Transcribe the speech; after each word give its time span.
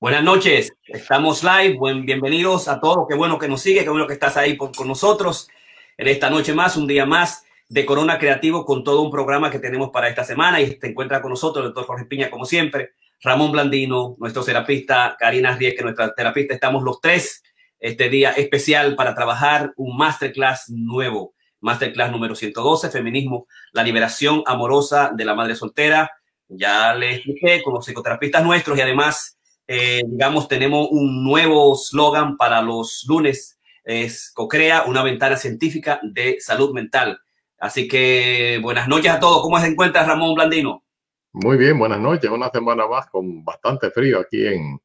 Buenas 0.00 0.22
noches, 0.22 0.72
estamos 0.86 1.42
live. 1.42 1.74
Buen, 1.76 2.06
bienvenidos 2.06 2.68
a 2.68 2.78
todos. 2.78 3.08
Qué 3.08 3.16
bueno 3.16 3.36
que 3.36 3.48
nos 3.48 3.62
sigue, 3.62 3.82
qué 3.82 3.90
bueno 3.90 4.06
que 4.06 4.12
estás 4.12 4.36
ahí 4.36 4.56
con 4.56 4.70
nosotros 4.86 5.48
en 5.96 6.06
esta 6.06 6.30
noche 6.30 6.54
más, 6.54 6.76
un 6.76 6.86
día 6.86 7.04
más 7.04 7.44
de 7.68 7.84
Corona 7.84 8.16
Creativo 8.16 8.64
con 8.64 8.84
todo 8.84 9.02
un 9.02 9.10
programa 9.10 9.50
que 9.50 9.58
tenemos 9.58 9.90
para 9.90 10.08
esta 10.08 10.22
semana. 10.22 10.60
Y 10.60 10.78
se 10.80 10.86
encuentra 10.86 11.20
con 11.20 11.30
nosotros 11.30 11.64
el 11.64 11.72
doctor 11.72 11.86
Jorge 11.86 12.04
Piña, 12.04 12.30
como 12.30 12.44
siempre, 12.44 12.92
Ramón 13.22 13.50
Blandino, 13.50 14.14
nuestro 14.20 14.44
terapista, 14.44 15.16
Karina 15.18 15.56
Riesque, 15.56 15.82
nuestra 15.82 16.14
terapista. 16.14 16.54
Estamos 16.54 16.84
los 16.84 17.00
tres 17.00 17.42
este 17.80 18.08
día 18.08 18.30
especial 18.30 18.94
para 18.94 19.16
trabajar 19.16 19.72
un 19.74 19.96
masterclass 19.96 20.70
nuevo. 20.70 21.34
Masterclass 21.58 22.12
número 22.12 22.36
112, 22.36 22.90
Feminismo, 22.90 23.48
la 23.72 23.82
liberación 23.82 24.44
amorosa 24.46 25.10
de 25.12 25.24
la 25.24 25.34
madre 25.34 25.56
soltera. 25.56 26.08
Ya 26.46 26.94
les 26.94 27.16
expliqué 27.16 27.64
con 27.64 27.74
los 27.74 27.84
psicoterapistas 27.84 28.44
nuestros 28.44 28.78
y 28.78 28.80
además 28.80 29.37
eh, 29.68 30.00
digamos, 30.06 30.48
tenemos 30.48 30.88
un 30.90 31.22
nuevo 31.22 31.76
slogan 31.76 32.38
para 32.38 32.62
los 32.62 33.04
lunes, 33.06 33.60
es 33.84 34.32
CoCrea, 34.32 34.84
una 34.84 35.02
ventana 35.02 35.36
científica 35.36 36.00
de 36.02 36.38
salud 36.40 36.72
mental. 36.72 37.20
Así 37.58 37.86
que 37.86 38.58
buenas 38.62 38.88
noches 38.88 39.12
a 39.12 39.20
todos. 39.20 39.42
¿Cómo 39.42 39.60
se 39.60 39.66
encuentra 39.66 40.06
Ramón 40.06 40.34
Blandino? 40.34 40.84
Muy 41.32 41.58
bien, 41.58 41.78
buenas 41.78 42.00
noches. 42.00 42.30
Una 42.30 42.48
semana 42.48 42.86
más 42.86 43.08
con 43.08 43.44
bastante 43.44 43.90
frío 43.90 44.20
aquí 44.20 44.46
en 44.46 44.78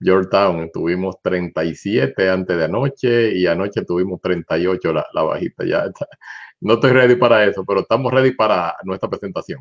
Georgetown. 0.00 0.70
Tuvimos 0.70 1.16
37 1.22 2.28
antes 2.28 2.58
de 2.58 2.64
anoche 2.64 3.34
y 3.34 3.46
anoche 3.46 3.84
tuvimos 3.86 4.20
38 4.20 4.92
la, 4.92 5.06
la 5.14 5.22
bajita. 5.22 5.64
Ya 5.64 5.84
no 6.60 6.74
estoy 6.74 6.92
ready 6.92 7.16
para 7.16 7.42
eso, 7.44 7.64
pero 7.64 7.80
estamos 7.80 8.12
ready 8.12 8.32
para 8.32 8.76
nuestra 8.84 9.08
presentación. 9.08 9.60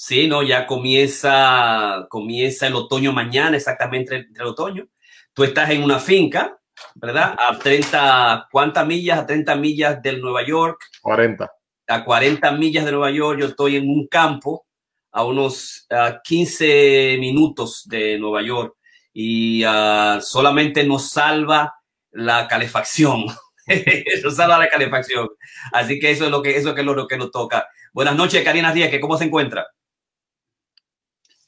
Sí, 0.00 0.28
no, 0.28 0.44
ya 0.44 0.64
comienza, 0.64 2.06
comienza 2.08 2.68
el 2.68 2.76
otoño 2.76 3.12
mañana, 3.12 3.56
exactamente 3.56 4.14
entre, 4.14 4.44
el 4.44 4.46
otoño. 4.46 4.86
Tú 5.32 5.42
estás 5.42 5.70
en 5.70 5.82
una 5.82 5.98
finca, 5.98 6.56
¿verdad? 6.94 7.34
A 7.36 7.58
30, 7.58 8.46
¿cuántas 8.52 8.86
millas? 8.86 9.18
A 9.18 9.26
30 9.26 9.56
millas 9.56 10.00
del 10.00 10.20
Nueva 10.20 10.46
York. 10.46 10.80
40. 11.02 11.50
A 11.88 12.04
40 12.04 12.52
millas 12.52 12.84
de 12.84 12.92
Nueva 12.92 13.10
York, 13.10 13.40
yo 13.40 13.46
estoy 13.46 13.74
en 13.74 13.90
un 13.90 14.06
campo 14.06 14.68
a 15.10 15.24
unos 15.24 15.88
15 16.22 17.16
minutos 17.18 17.82
de 17.88 18.20
Nueva 18.20 18.42
York 18.42 18.76
y 19.12 19.64
uh, 19.64 20.20
solamente 20.20 20.84
nos 20.84 21.10
salva 21.10 21.74
la 22.12 22.46
calefacción. 22.46 23.24
nos 24.22 24.36
salva 24.36 24.58
la 24.58 24.68
calefacción. 24.68 25.28
Así 25.72 25.98
que 25.98 26.12
eso 26.12 26.26
es 26.26 26.30
lo 26.30 26.40
que, 26.40 26.56
eso 26.56 26.72
es 26.76 26.84
lo, 26.84 27.08
que 27.08 27.18
nos 27.18 27.32
toca. 27.32 27.66
Buenas 27.92 28.14
noches, 28.14 28.44
Karina 28.44 28.72
Díaz, 28.72 28.92
¿cómo 29.00 29.18
se 29.18 29.24
encuentra? 29.24 29.66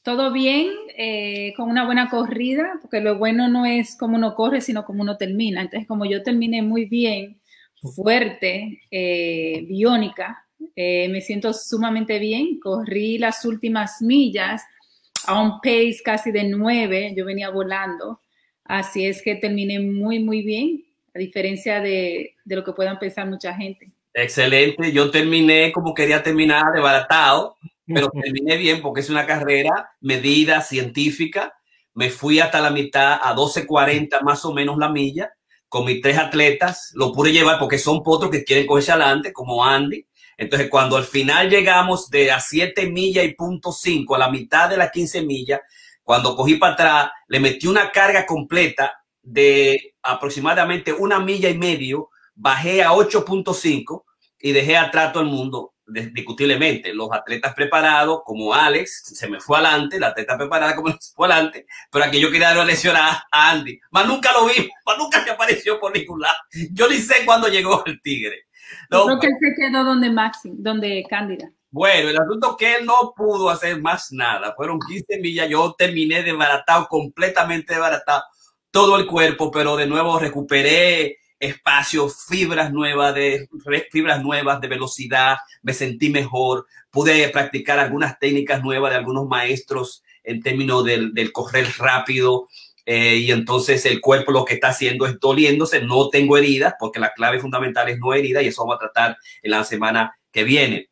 Todo 0.03 0.31
bien, 0.31 0.69
eh, 0.97 1.53
con 1.55 1.69
una 1.69 1.85
buena 1.85 2.09
corrida, 2.09 2.79
porque 2.81 3.01
lo 3.01 3.17
bueno 3.17 3.47
no 3.47 3.65
es 3.65 3.95
cómo 3.95 4.17
uno 4.17 4.33
corre, 4.33 4.61
sino 4.61 4.83
cómo 4.83 5.01
uno 5.01 5.17
termina. 5.17 5.61
Entonces, 5.61 5.87
como 5.87 6.05
yo 6.05 6.23
terminé 6.23 6.61
muy 6.61 6.85
bien, 6.85 7.39
fuerte, 7.95 8.81
eh, 8.89 9.63
biónica, 9.67 10.45
eh, 10.75 11.07
me 11.09 11.21
siento 11.21 11.53
sumamente 11.53 12.19
bien. 12.19 12.59
Corrí 12.59 13.17
las 13.17 13.45
últimas 13.45 14.01
millas 14.01 14.63
a 15.27 15.39
un 15.39 15.59
pace 15.61 15.99
casi 16.03 16.31
de 16.31 16.45
nueve, 16.45 17.13
yo 17.15 17.25
venía 17.25 17.49
volando. 17.49 18.21
Así 18.63 19.05
es 19.05 19.21
que 19.21 19.35
terminé 19.35 19.79
muy, 19.79 20.19
muy 20.19 20.41
bien, 20.41 20.83
a 21.13 21.19
diferencia 21.19 21.79
de, 21.79 22.35
lo 22.45 22.63
que 22.63 22.73
puedan 22.73 22.97
pensar 22.97 23.27
mucha 23.27 23.53
gente. 23.53 23.87
Excelente, 24.13 24.91
yo 24.91 25.09
terminé 25.11 25.71
como 25.71 25.93
quería 25.93 26.21
terminar, 26.21 26.73
desbaratado 26.73 27.57
pero 27.93 28.09
terminé 28.09 28.57
bien 28.57 28.81
porque 28.81 29.01
es 29.01 29.09
una 29.09 29.25
carrera 29.25 29.91
medida, 30.01 30.61
científica. 30.61 31.53
Me 31.93 32.09
fui 32.09 32.39
hasta 32.39 32.61
la 32.61 32.69
mitad 32.69 33.19
a 33.21 33.35
12.40 33.35 34.21
más 34.21 34.45
o 34.45 34.53
menos 34.53 34.77
la 34.77 34.89
milla 34.89 35.31
con 35.67 35.85
mis 35.85 36.01
tres 36.01 36.17
atletas. 36.17 36.91
Lo 36.95 37.13
pude 37.13 37.31
llevar 37.31 37.57
porque 37.57 37.77
son 37.77 38.03
potros 38.03 38.29
que 38.31 38.43
quieren 38.43 38.67
cogerse 38.67 38.91
adelante, 38.91 39.31
como 39.31 39.63
Andy. 39.63 40.05
Entonces, 40.37 40.69
cuando 40.69 40.97
al 40.97 41.05
final 41.05 41.49
llegamos 41.49 42.09
de 42.09 42.31
a 42.31 42.39
7 42.39 42.89
millas 42.89 43.25
y 43.25 43.35
punto 43.35 43.71
5 43.71 44.15
a 44.15 44.19
la 44.19 44.31
mitad 44.31 44.69
de 44.69 44.77
las 44.77 44.91
15 44.91 45.21
millas, 45.21 45.61
cuando 46.03 46.35
cogí 46.35 46.55
para 46.55 46.73
atrás, 46.73 47.11
le 47.27 47.39
metí 47.39 47.67
una 47.67 47.91
carga 47.91 48.25
completa 48.25 48.91
de 49.21 49.95
aproximadamente 50.01 50.93
una 50.93 51.19
milla 51.19 51.49
y 51.49 51.57
medio, 51.57 52.09
bajé 52.35 52.83
a 52.83 52.91
8.5 52.91 54.03
y 54.39 54.51
dejé 54.51 54.77
atrás 54.77 55.13
todo 55.13 55.23
el 55.23 55.29
mundo 55.29 55.73
discutiblemente, 55.91 56.93
los 56.93 57.09
atletas 57.11 57.53
preparados, 57.53 58.21
como 58.23 58.53
Alex, 58.53 59.03
se 59.15 59.27
me 59.27 59.39
fue 59.39 59.57
adelante, 59.57 59.99
la 59.99 60.07
atleta 60.07 60.37
preparada 60.37 60.75
como 60.75 60.89
se 60.99 61.13
fue 61.13 61.27
adelante, 61.27 61.65
pero 61.91 62.05
aquí 62.05 62.19
yo 62.19 62.31
quería 62.31 62.53
lesionar 62.63 63.23
a 63.31 63.51
Andy. 63.51 63.79
Más 63.91 64.07
nunca 64.07 64.31
lo 64.33 64.45
vi, 64.45 64.69
más 64.85 64.97
nunca 64.97 65.23
se 65.23 65.31
apareció 65.31 65.79
por 65.79 65.95
ningún 65.95 66.21
lado. 66.21 66.37
Yo 66.71 66.87
ni 66.89 66.97
sé 66.97 67.25
cuándo 67.25 67.47
llegó 67.47 67.83
el 67.85 68.01
Tigre. 68.01 68.45
No, 68.89 69.05
creo 69.05 69.19
que 69.19 69.27
él 69.27 69.33
se 69.39 69.61
quedó 69.61 69.83
donde 69.83 70.09
Maxi, 70.09 70.51
donde 70.57 71.03
Cándida. 71.09 71.51
Bueno, 71.69 72.09
el 72.09 72.17
asunto 72.17 72.57
que 72.57 72.75
él 72.75 72.85
no 72.85 73.13
pudo 73.15 73.49
hacer 73.49 73.81
más 73.81 74.11
nada. 74.11 74.53
Fueron 74.55 74.77
15 74.79 75.19
millas. 75.19 75.47
Yo 75.49 75.73
terminé 75.77 76.21
desbaratado, 76.21 76.87
completamente 76.87 77.73
desbaratado, 77.73 78.23
todo 78.71 78.97
el 78.97 79.07
cuerpo, 79.07 79.51
pero 79.51 79.77
de 79.77 79.87
nuevo 79.87 80.19
recuperé 80.19 81.20
espacio, 81.41 82.07
fibras 82.07 82.71
nuevas 82.71 83.13
de 83.15 83.49
fibras 83.91 84.23
nuevas 84.23 84.61
de 84.61 84.67
velocidad, 84.67 85.37
me 85.63 85.73
sentí 85.73 86.09
mejor, 86.09 86.67
pude 86.91 87.27
practicar 87.29 87.79
algunas 87.79 88.19
técnicas 88.19 88.63
nuevas 88.63 88.91
de 88.91 88.97
algunos 88.97 89.27
maestros 89.27 90.03
en 90.23 90.41
términos 90.41 90.85
del, 90.85 91.31
correr 91.33 91.67
rápido. 91.77 92.47
Eh, 92.85 93.17
y 93.17 93.31
entonces 93.31 93.85
el 93.85 94.01
cuerpo 94.01 94.31
lo 94.31 94.45
que 94.45 94.55
está 94.55 94.69
haciendo 94.69 95.05
es 95.05 95.19
doliéndose, 95.19 95.81
no 95.81 96.09
tengo 96.09 96.37
heridas, 96.37 96.75
porque 96.79 96.99
la 96.99 97.13
clave 97.13 97.39
fundamental 97.39 97.89
es 97.89 97.99
no 97.99 98.13
herida 98.13 98.41
y 98.41 98.47
eso 98.47 98.61
vamos 98.63 98.75
a 98.75 98.79
tratar 98.79 99.17
en 99.41 99.51
la 99.51 99.63
semana 99.63 100.15
que 100.31 100.43
viene. 100.43 100.89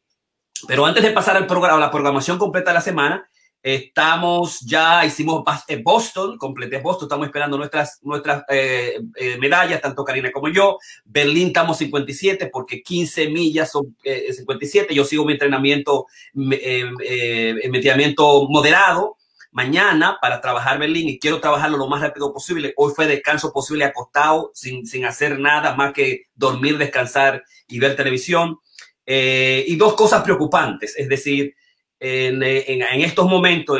Pero 0.67 0.85
antes 0.85 1.03
de 1.03 1.11
pasar 1.11 1.37
al 1.37 1.47
programa, 1.47 1.79
la 1.79 1.91
programación 1.91 2.37
completa 2.37 2.71
de 2.71 2.75
la 2.75 2.81
semana, 2.81 3.29
Estamos 3.61 4.61
ya, 4.61 5.05
hicimos 5.05 5.43
Boston, 5.83 6.37
completé 6.37 6.77
Boston, 6.77 7.07
estamos 7.07 7.27
esperando 7.27 7.57
nuestras, 7.57 7.99
nuestras 8.03 8.45
eh, 8.47 9.01
eh, 9.17 9.37
medallas, 9.37 9.81
tanto 9.81 10.05
Karina 10.05 10.31
como 10.31 10.47
yo. 10.47 10.77
Berlín 11.03 11.47
estamos 11.47 11.77
57 11.77 12.49
porque 12.53 12.81
15 12.81 13.29
millas 13.29 13.69
son 13.69 13.97
57. 14.01 14.93
Eh, 14.93 14.95
yo 14.95 15.03
sigo 15.03 15.25
mi 15.25 15.33
entrenamiento, 15.33 16.05
mi 16.33 16.55
entrenamiento 16.55 18.47
moderado 18.47 19.17
mañana 19.51 20.19
para 20.21 20.39
trabajar 20.39 20.79
Berlín 20.79 21.09
y 21.09 21.19
quiero 21.19 21.41
trabajarlo 21.41 21.77
lo 21.77 21.87
más 21.87 22.01
rápido 22.01 22.31
posible. 22.31 22.73
Hoy 22.77 22.93
fue 22.95 23.07
descanso 23.07 23.51
posible 23.51 23.83
acostado, 23.83 24.51
sin, 24.53 24.85
sin 24.85 25.03
hacer 25.03 25.37
nada 25.37 25.75
más 25.75 25.91
que 25.91 26.27
dormir, 26.33 26.77
descansar 26.77 27.43
y 27.67 27.79
ver 27.79 27.97
televisión. 27.97 28.57
y 29.05 29.75
dos 29.75 29.95
cosas 29.95 30.23
preocupantes, 30.23 30.95
es 30.95 31.09
decir, 31.09 31.55
en, 31.99 32.41
en, 32.43 33.01
estos 33.01 33.27
momentos 33.27 33.79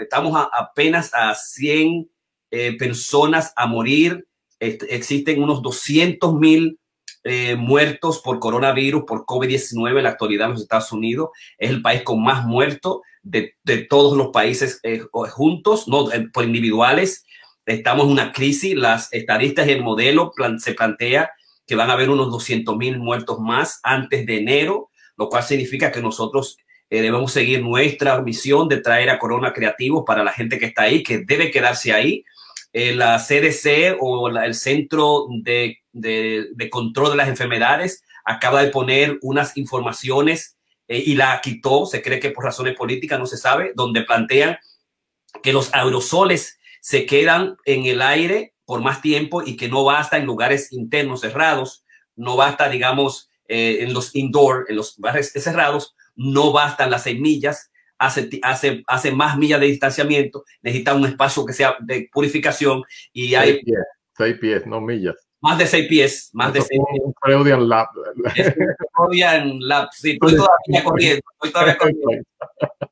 estamos 0.00 0.48
apenas 0.52 1.10
a 1.14 1.34
100 1.34 2.10
eh, 2.50 2.76
personas 2.76 3.52
a 3.56 3.66
morir. 3.66 4.26
existen 4.58 5.42
unos 5.42 5.62
200 5.62 6.34
mil 6.34 6.78
eh, 7.22 7.54
muertos 7.54 8.20
por 8.20 8.40
coronavirus, 8.40 9.04
por 9.06 9.24
COVID-19 9.24 9.98
en 9.98 10.04
la 10.04 10.10
actualidad 10.10 10.46
en 10.46 10.52
los 10.54 10.62
Estados 10.62 10.90
Unidos. 10.90 11.30
Es 11.58 11.70
el 11.70 11.82
país 11.82 12.02
con 12.02 12.22
más 12.22 12.44
muertos 12.44 13.00
de, 13.22 13.54
todos 13.88 14.16
los 14.16 14.28
países 14.28 14.80
eh, 14.82 15.02
juntos, 15.12 15.86
no 15.86 16.08
por 16.32 16.44
individuales. 16.44 17.24
Estamos 17.66 18.06
en 18.06 18.12
una 18.12 18.32
crisis. 18.32 18.74
Las 18.74 19.12
estadistas 19.12 19.68
y 19.68 19.72
el 19.72 19.84
modelo 19.84 20.32
se 20.58 20.74
plantea 20.74 21.30
que 21.66 21.76
van 21.76 21.90
a 21.90 21.92
haber 21.92 22.10
unos 22.10 22.32
200 22.32 22.76
mil 22.76 22.98
muertos 22.98 23.38
más 23.38 23.78
antes 23.84 24.26
de 24.26 24.38
enero, 24.38 24.90
lo 25.16 25.28
cual 25.28 25.44
significa 25.44 25.92
que 25.92 26.02
nosotros 26.02 26.56
eh, 26.90 27.02
debemos 27.02 27.32
seguir 27.32 27.62
nuestra 27.62 28.20
misión 28.20 28.68
de 28.68 28.78
traer 28.78 29.10
a 29.10 29.18
Corona 29.20 29.52
Creativos 29.52 30.02
para 30.04 30.24
la 30.24 30.32
gente 30.32 30.58
que 30.58 30.66
está 30.66 30.82
ahí, 30.82 31.04
que 31.04 31.18
debe 31.18 31.52
quedarse 31.52 31.92
ahí. 31.92 32.24
Eh, 32.72 32.94
la 32.94 33.18
CDC 33.18 33.96
o 34.00 34.28
el 34.28 34.54
Centro 34.54 35.26
de, 35.42 35.78
Control 36.68 37.12
de 37.12 37.16
las 37.16 37.28
Enfermedades 37.28 38.02
acaba 38.24 38.62
de 38.62 38.70
poner 38.70 39.18
unas 39.22 39.56
informaciones 39.56 40.56
eh, 40.88 41.00
y 41.06 41.14
la 41.14 41.40
quitó, 41.40 41.86
se 41.86 42.02
cree 42.02 42.18
que 42.18 42.30
por 42.30 42.44
razones 42.44 42.76
políticas, 42.76 43.20
no 43.20 43.26
se 43.26 43.36
sabe, 43.36 43.72
donde 43.76 44.02
plantean 44.02 44.58
que 45.44 45.52
los 45.52 45.72
aerosoles 45.72 46.58
se 46.80 47.06
quedan 47.06 47.56
en 47.66 47.86
el 47.86 48.02
aire 48.02 48.54
por 48.64 48.80
más 48.80 49.00
tiempo 49.00 49.42
y 49.42 49.56
que 49.56 49.68
no 49.68 49.84
basta 49.84 50.16
en 50.16 50.26
lugares 50.26 50.72
internos 50.72 51.20
cerrados, 51.20 51.84
no 52.16 52.36
basta, 52.36 52.68
digamos, 52.68 53.28
en 53.52 53.92
los 53.92 54.14
indoor, 54.14 54.66
en 54.68 54.76
los 54.76 54.96
bares 54.98 55.32
cerrados, 55.32 55.96
no 56.20 56.52
bastan 56.52 56.90
las 56.90 57.04
seis 57.04 57.18
millas, 57.18 57.70
hace, 57.98 58.28
hace, 58.42 58.82
hace 58.86 59.10
más 59.10 59.38
millas 59.38 59.58
de 59.58 59.66
distanciamiento, 59.66 60.44
necesita 60.60 60.94
un 60.94 61.06
espacio 61.06 61.46
que 61.46 61.54
sea 61.54 61.76
de 61.80 62.10
purificación 62.12 62.82
y 63.12 63.34
hay... 63.34 63.60
Seis 64.16 64.36
pies, 64.38 64.66
no 64.66 64.82
millas. 64.82 65.16
más 65.40 65.56
de 65.56 65.66
seis 65.66 65.88
pies, 65.88 66.28
más 66.34 66.52
de 66.52 66.60
seis 66.60 66.78
pies. 66.90 67.02
Un 67.02 67.14
Freudian 67.22 67.66
Lab. 67.66 67.88
Freudian 68.94 69.60
Lab, 69.60 69.88
sí, 69.92 70.12
estoy 70.12 70.36
todavía 70.36 70.84
corriendo, 70.84 71.22
estoy 71.32 71.52
todavía 71.52 71.78
corriendo. 71.78 72.22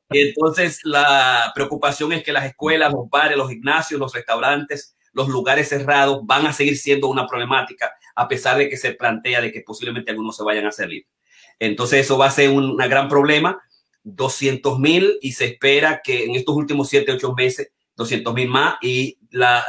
Y 0.09 0.29
entonces 0.29 0.79
la 0.83 1.51
preocupación 1.53 2.13
es 2.13 2.23
que 2.23 2.31
las 2.31 2.45
escuelas, 2.45 2.91
los 2.91 3.07
bares, 3.11 3.37
los 3.37 3.49
gimnasios, 3.49 3.99
los 3.99 4.11
restaurantes, 4.11 4.95
los 5.13 5.29
lugares 5.29 5.69
cerrados 5.69 6.21
van 6.23 6.47
a 6.47 6.53
seguir 6.53 6.77
siendo 6.77 7.09
una 7.09 7.27
problemática 7.27 7.93
a 8.15 8.27
pesar 8.27 8.57
de 8.57 8.69
que 8.69 8.77
se 8.77 8.93
plantea 8.93 9.39
de 9.39 9.51
que 9.51 9.61
posiblemente 9.61 10.09
algunos 10.09 10.35
se 10.35 10.43
vayan 10.43 10.65
a 10.65 10.71
salir. 10.71 11.05
Entonces 11.59 12.05
eso 12.05 12.17
va 12.17 12.27
a 12.27 12.31
ser 12.31 12.49
un 12.49 12.77
gran 12.77 13.07
problema. 13.07 13.61
200 14.03 14.79
mil 14.79 15.17
y 15.21 15.33
se 15.33 15.45
espera 15.45 16.01
que 16.03 16.25
en 16.25 16.35
estos 16.35 16.55
últimos 16.55 16.87
7, 16.89 17.11
8 17.11 17.33
meses 17.35 17.71
200 17.99 18.33
mil 18.33 18.47
más 18.47 18.75
y 18.81 19.17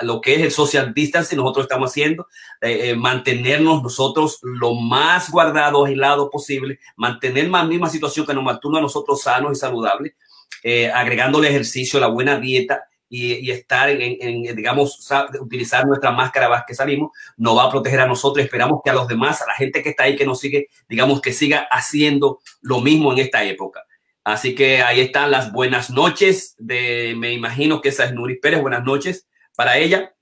lo 0.03 0.21
que 0.23 0.37
es 0.37 0.41
el 0.41 0.51
social 0.53 0.95
distancing 0.95 1.37
nosotros 1.37 1.65
estamos 1.65 1.91
haciendo, 1.91 2.29
eh, 2.63 2.91
eh, 2.91 2.95
mantenernos 2.95 3.83
nosotros 3.83 4.39
lo 4.43 4.75
más 4.75 5.31
guardados, 5.31 5.87
aislados 5.87 6.31
posible, 6.31 6.79
mantener 6.97 7.51
la 7.51 7.65
misma 7.65 7.91
situación 7.91 8.25
que 8.25 8.33
nos 8.33 8.45
mantuvo 8.45 8.79
a 8.79 8.81
nosotros 8.81 9.21
sanos 9.21 9.53
y 9.53 9.61
saludables, 9.61 10.15
eh, 10.63 10.91
agregándole 10.91 11.49
ejercicio, 11.49 12.01
la 12.01 12.07
buena 12.07 12.39
dieta 12.39 12.85
y, 13.11 13.35
y 13.35 13.51
estar 13.51 13.91
en, 13.91 14.17
en, 14.21 14.57
digamos, 14.57 15.11
utilizar 15.41 15.85
nuestra 15.85 16.12
máscara 16.12 16.49
más 16.49 16.62
que 16.65 16.75
salimos, 16.75 17.11
nos 17.37 17.59
va 17.59 17.65
a 17.65 17.71
proteger 17.71 18.01
a 18.01 18.07
nosotros. 18.07 18.43
Esperamos 18.45 18.81
que 18.85 18.91
a 18.91 18.95
los 18.95 19.09
demás, 19.09 19.43
a 19.43 19.47
la 19.49 19.55
gente 19.55 19.83
que 19.83 19.91
está 19.91 20.05
ahí, 20.05 20.15
que 20.15 20.25
nos 20.25 20.39
sigue, 20.39 20.69
digamos, 20.89 21.21
que 21.21 21.33
siga 21.33 21.67
haciendo 21.71 22.41
lo 22.62 22.81
mismo 22.81 23.12
en 23.12 23.19
esta 23.19 23.43
época. 23.45 23.85
Así 24.23 24.55
que 24.55 24.81
ahí 24.81 25.01
están 25.01 25.33
las 25.33 25.51
buenas 25.51 25.91
noches 25.91 26.55
de, 26.59 27.15
me 27.17 27.33
imagino 27.33 27.81
que 27.81 27.89
esa 27.89 28.05
es 28.05 28.12
Nuri 28.15 28.39
Pérez, 28.39 28.61
buenas 28.62 28.85
noches 28.85 29.27
para 29.56 29.77
ella. 29.77 30.15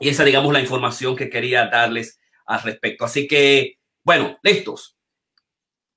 Y 0.00 0.08
esa, 0.08 0.24
digamos, 0.24 0.54
la 0.54 0.60
información 0.60 1.14
que 1.14 1.28
quería 1.28 1.66
darles 1.66 2.18
al 2.46 2.62
respecto. 2.62 3.04
Así 3.04 3.28
que, 3.28 3.78
bueno, 4.02 4.38
listos. 4.42 4.96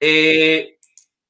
Eh, 0.02 0.78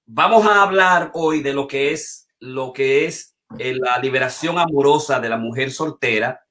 vamos 0.07 0.47
a 0.47 0.63
hablar 0.63 1.11
hoy 1.13 1.43
de 1.43 1.53
lo 1.53 1.67
que 1.67 1.91
es, 1.91 2.27
lo 2.39 2.73
que 2.73 3.05
es 3.05 3.34
eh, 3.57 3.75
la 3.75 3.97
liberación 3.99 4.57
amorosa 4.57 5.19
de 5.19 5.29
la 5.29 5.37
mujer 5.37 5.71
soltera. 5.71 6.41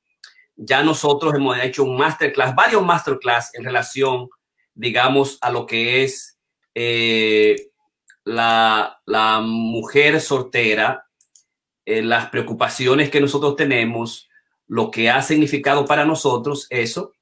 Ya 0.56 0.82
nosotros 0.82 1.34
hemos 1.34 1.58
hecho 1.58 1.84
un 1.84 1.96
masterclass, 1.96 2.54
varios 2.54 2.84
masterclass 2.84 3.50
en 3.54 3.64
relación, 3.64 4.28
digamos, 4.74 5.38
a 5.40 5.50
lo 5.50 5.66
que 5.66 6.04
es 6.04 6.38
eh, 6.74 7.70
la, 8.24 9.00
la 9.06 9.40
mujer 9.40 10.20
soltera, 10.20 11.06
eh, 11.84 12.02
las 12.02 12.30
preocupaciones 12.30 13.10
que 13.10 13.20
nosotros 13.20 13.56
tenemos, 13.56 14.28
lo 14.66 14.90
que 14.90 15.10
ha 15.10 15.20
significado 15.22 15.84
para 15.84 16.04
nosotros 16.04 16.66
eso 16.70 17.12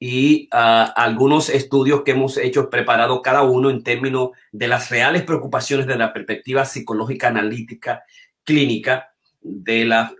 y 0.00 0.48
uh, 0.52 0.92
algunos 0.94 1.48
estudios 1.48 2.02
que 2.02 2.12
hemos 2.12 2.36
hecho, 2.36 2.70
preparado 2.70 3.20
cada 3.20 3.42
uno 3.42 3.68
en 3.68 3.82
términos 3.82 4.30
de 4.52 4.68
las 4.68 4.90
reales 4.90 5.22
preocupaciones 5.22 5.86
de 5.86 5.96
la 5.96 6.12
perspectiva 6.12 6.64
psicológica, 6.64 7.28
analítica, 7.28 8.04
clínica, 8.48 9.12
de 9.42 9.84
las 9.84 10.12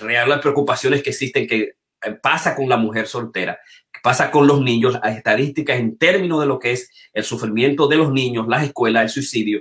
reales 0.00 0.38
preocupaciones 0.38 1.02
que 1.02 1.10
existen 1.10 1.46
que 1.46 1.74
eh, 2.02 2.12
pasa 2.20 2.56
con 2.56 2.68
la 2.68 2.76
mujer 2.76 3.06
soltera, 3.06 3.60
que 3.92 4.00
pasa 4.02 4.30
con 4.30 4.48
los 4.48 4.60
niños, 4.60 4.94
las 4.94 5.16
estadísticas 5.16 5.78
en 5.78 5.96
términos 5.96 6.40
de 6.40 6.46
lo 6.46 6.58
que 6.58 6.72
es 6.72 6.90
el 7.12 7.22
sufrimiento 7.22 7.86
de 7.86 7.96
los 7.96 8.12
niños, 8.12 8.48
las 8.48 8.64
escuelas, 8.64 9.04
el 9.04 9.08
suicidio, 9.08 9.60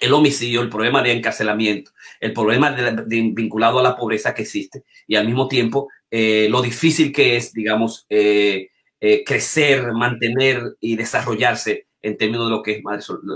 el 0.00 0.12
homicidio, 0.12 0.60
el 0.62 0.68
problema 0.68 1.02
de 1.02 1.12
encarcelamiento, 1.12 1.90
el 2.20 2.32
problema 2.32 2.70
de, 2.70 3.02
vinculado 3.32 3.80
a 3.80 3.82
la 3.82 3.96
pobreza 3.96 4.32
que 4.32 4.42
existe 4.42 4.84
y 5.08 5.16
al 5.16 5.26
mismo 5.26 5.48
tiempo 5.48 5.88
eh, 6.10 6.46
lo 6.48 6.62
difícil 6.62 7.12
que 7.12 7.36
es, 7.36 7.52
digamos, 7.52 8.06
eh, 8.08 8.68
crecer, 9.26 9.92
mantener 9.92 10.76
y 10.78 10.94
desarrollarse 10.94 11.86
en 12.02 12.16
términos 12.16 12.46
de 12.46 12.50
lo 12.50 12.62
que 12.62 12.72
es 12.72 12.82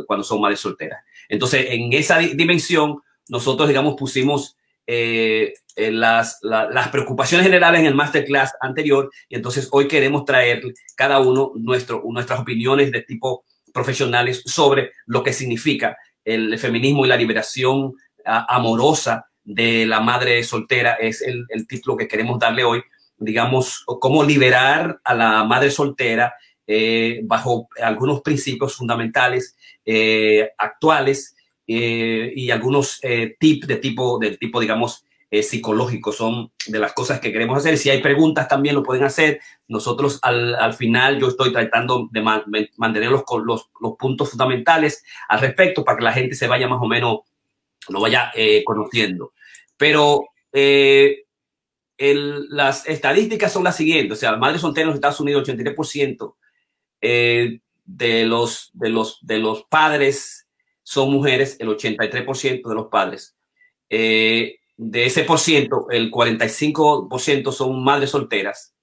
cuando 0.06 0.24
son 0.24 0.40
madres 0.40 0.60
solteras. 0.60 1.02
Entonces, 1.28 1.66
en 1.70 1.92
esa 1.92 2.18
dimensión, 2.18 3.00
nosotros, 3.28 3.68
digamos, 3.68 3.94
pusimos 3.96 4.56
eh, 4.86 5.54
las, 5.76 6.38
la, 6.42 6.68
las, 6.68 6.88
preocupaciones 6.88 7.46
generales 7.46 7.80
en 7.80 7.86
el 7.86 7.94
masterclass 7.94 8.52
anterior 8.60 9.10
y 9.28 9.34
entonces 9.34 9.68
hoy 9.72 9.88
queremos 9.88 10.24
traer 10.26 10.62
cada 10.94 11.20
uno 11.20 11.52
nuestro, 11.54 12.02
nuestras 12.06 12.40
opiniones 12.40 12.92
de 12.92 13.00
tipo 13.00 13.44
profesionales 13.72 14.42
sobre 14.44 14.92
lo 15.06 15.22
que 15.22 15.32
significa 15.32 15.96
el 16.24 16.58
feminismo 16.58 17.04
y 17.04 17.08
la 17.08 17.16
liberación 17.16 17.94
amorosa 18.24 19.26
de 19.42 19.86
la 19.86 20.00
madre 20.00 20.42
soltera 20.42 20.94
es 20.94 21.22
el, 21.22 21.44
el, 21.48 21.66
título 21.66 21.96
que 21.96 22.08
queremos 22.08 22.38
darle 22.38 22.64
hoy, 22.64 22.82
digamos, 23.18 23.84
cómo 24.00 24.24
liberar 24.24 25.00
a 25.04 25.14
la 25.14 25.44
madre 25.44 25.70
soltera 25.70 26.34
eh, 26.66 27.20
bajo 27.24 27.68
algunos 27.82 28.22
principios 28.22 28.74
fundamentales 28.74 29.54
eh, 29.84 30.50
actuales 30.56 31.33
eh, 31.66 32.32
y 32.34 32.50
algunos 32.50 32.98
eh, 33.02 33.36
tips 33.38 33.66
de 33.66 33.76
tipo, 33.76 34.18
del 34.18 34.38
tipo, 34.38 34.60
digamos, 34.60 35.04
eh, 35.30 35.42
psicológico 35.42 36.12
son 36.12 36.52
de 36.66 36.78
las 36.78 36.92
cosas 36.92 37.20
que 37.20 37.32
queremos 37.32 37.58
hacer. 37.58 37.76
Si 37.78 37.90
hay 37.90 38.00
preguntas 38.00 38.48
también 38.48 38.74
lo 38.74 38.82
pueden 38.82 39.04
hacer. 39.04 39.40
Nosotros 39.68 40.18
al, 40.22 40.54
al 40.54 40.74
final 40.74 41.18
yo 41.18 41.28
estoy 41.28 41.52
tratando 41.52 42.08
de 42.12 42.20
man, 42.20 42.44
mantener 42.76 43.10
los, 43.10 43.24
los, 43.44 43.96
puntos 43.98 44.30
fundamentales 44.30 45.02
al 45.28 45.40
respecto 45.40 45.84
para 45.84 45.98
que 45.98 46.04
la 46.04 46.12
gente 46.12 46.34
se 46.34 46.46
vaya 46.46 46.68
más 46.68 46.80
o 46.80 46.86
menos, 46.86 47.20
lo 47.88 48.00
vaya 48.00 48.32
conociendo. 48.64 49.32
Pero 49.76 50.28
las 51.98 52.86
estadísticas 52.86 53.52
son 53.52 53.64
las 53.64 53.76
siguientes. 53.76 54.18
O 54.18 54.20
sea, 54.20 54.36
madres 54.36 54.60
solteras 54.60 54.84
en 54.84 54.88
los 54.88 54.94
Estados 54.96 55.20
Unidos, 55.20 55.48
83% 55.48 56.34
eh, 57.06 57.60
de, 57.84 58.24
los, 58.24 58.70
de, 58.72 58.88
los, 58.88 59.18
de 59.20 59.38
los 59.38 59.64
padres 59.64 60.43
son 60.84 61.10
mujeres, 61.10 61.56
el 61.58 61.68
83% 61.68 62.68
de 62.68 62.74
los 62.74 62.86
padres. 62.86 63.36
Eh, 63.90 64.58
de 64.76 65.06
ese 65.06 65.24
por 65.24 65.38
ciento, 65.38 65.86
el 65.90 66.10
45% 66.10 67.52
son 67.52 67.82
madres 67.84 68.10
solteras 68.10 68.74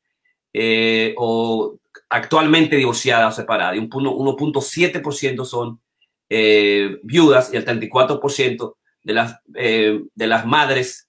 eh, 0.53 1.13
o 1.17 1.77
actualmente 2.09 2.75
divorciadas 2.75 3.33
o 3.33 3.35
separadas. 3.35 3.75
Y 3.75 3.79
un 3.79 3.89
1.7% 3.89 5.45
son 5.45 5.81
eh, 6.29 6.97
viudas 7.03 7.53
y 7.53 7.57
el 7.57 7.65
34% 7.65 8.75
de 9.03 9.13
las, 9.13 9.39
eh, 9.55 10.01
de 10.13 10.27
las 10.27 10.45
madres, 10.45 11.07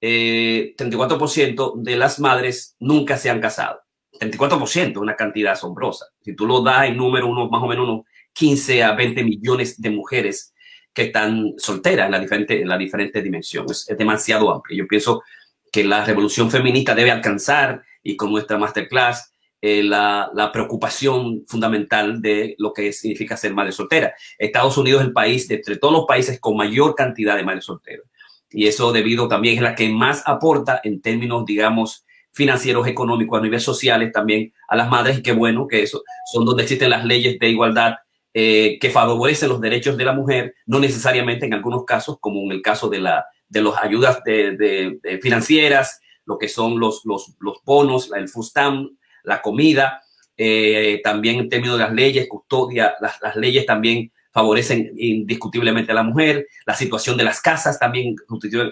34% 0.00 1.74
de 1.76 1.96
las 1.96 2.20
madres 2.20 2.76
nunca 2.78 3.16
se 3.18 3.30
han 3.30 3.40
casado. 3.40 3.80
34%, 4.18 4.98
una 4.98 5.16
cantidad 5.16 5.52
asombrosa. 5.52 6.06
Si 6.22 6.34
tú 6.34 6.46
lo 6.46 6.62
das 6.62 6.86
en 6.86 6.96
número, 6.96 7.26
uno, 7.26 7.48
más 7.48 7.62
o 7.62 7.66
menos 7.66 7.84
uno 7.84 8.04
15 8.32 8.82
a 8.82 8.92
20 8.92 9.24
millones 9.24 9.80
de 9.80 9.90
mujeres 9.90 10.54
que 10.92 11.02
están 11.02 11.54
solteras 11.56 12.06
en 12.06 12.12
la 12.12 12.20
diferente, 12.20 12.62
en 12.62 12.68
la 12.68 12.78
diferente 12.78 13.22
dimensión. 13.22 13.66
Es, 13.70 13.88
es 13.88 13.96
demasiado 13.96 14.52
amplio. 14.52 14.84
Yo 14.84 14.88
pienso 14.88 15.22
que 15.70 15.84
la 15.84 16.04
revolución 16.04 16.50
feminista 16.50 16.94
debe 16.94 17.10
alcanzar, 17.10 17.82
y 18.02 18.16
con 18.16 18.30
nuestra 18.30 18.58
masterclass, 18.58 19.32
eh, 19.62 19.82
la, 19.82 20.30
la, 20.34 20.50
preocupación 20.52 21.44
fundamental 21.46 22.22
de 22.22 22.54
lo 22.58 22.72
que 22.72 22.94
significa 22.94 23.36
ser 23.36 23.52
madre 23.52 23.72
soltera. 23.72 24.14
Estados 24.38 24.78
Unidos 24.78 25.02
es 25.02 25.08
el 25.08 25.12
país, 25.12 25.48
de 25.48 25.56
entre 25.56 25.76
todos 25.76 25.92
los 25.92 26.06
países, 26.06 26.40
con 26.40 26.56
mayor 26.56 26.94
cantidad 26.94 27.36
de 27.36 27.44
madres 27.44 27.66
solteras. 27.66 28.06
Y 28.50 28.66
eso 28.66 28.90
debido 28.90 29.28
también 29.28 29.56
es 29.56 29.62
la 29.62 29.74
que 29.74 29.90
más 29.90 30.22
aporta 30.26 30.80
en 30.82 31.02
términos, 31.02 31.44
digamos, 31.44 32.06
financieros, 32.32 32.86
económicos, 32.86 33.38
a 33.38 33.42
nivel 33.42 33.60
sociales 33.60 34.12
también 34.12 34.52
a 34.66 34.76
las 34.76 34.88
madres. 34.88 35.18
Y 35.18 35.22
qué 35.22 35.32
bueno 35.32 35.68
que 35.68 35.82
eso 35.82 36.02
son 36.32 36.46
donde 36.46 36.62
existen 36.62 36.90
las 36.90 37.04
leyes 37.04 37.38
de 37.38 37.48
igualdad 37.48 37.96
eh, 38.32 38.78
que 38.80 38.90
favorece 38.90 39.48
los 39.48 39.60
derechos 39.60 39.96
de 39.96 40.04
la 40.04 40.12
mujer, 40.12 40.54
no 40.66 40.78
necesariamente 40.78 41.46
en 41.46 41.54
algunos 41.54 41.84
casos, 41.84 42.18
como 42.20 42.42
en 42.42 42.52
el 42.52 42.62
caso 42.62 42.88
de, 42.88 43.00
la, 43.00 43.26
de 43.48 43.62
las 43.62 43.74
ayudas 43.82 44.22
de, 44.24 44.56
de, 45.02 45.18
financieras, 45.20 46.00
lo 46.24 46.38
que 46.38 46.48
son 46.48 46.78
los, 46.78 47.02
los, 47.04 47.34
los 47.40 47.58
bonos, 47.64 48.10
el 48.14 48.28
FUSTAM, 48.28 48.96
la 49.24 49.42
comida, 49.42 50.02
eh, 50.36 51.00
también 51.02 51.40
en 51.40 51.48
términos 51.48 51.76
de 51.76 51.84
las 51.84 51.92
leyes, 51.92 52.28
custodia, 52.28 52.94
las, 53.00 53.20
las, 53.20 53.34
leyes 53.34 53.66
también 53.66 54.12
favorecen 54.32 54.92
indiscutiblemente 54.96 55.90
a 55.90 55.96
la 55.96 56.04
mujer, 56.04 56.46
la 56.64 56.74
situación 56.74 57.16
de 57.16 57.24
las 57.24 57.40
casas 57.40 57.78
también 57.80 58.14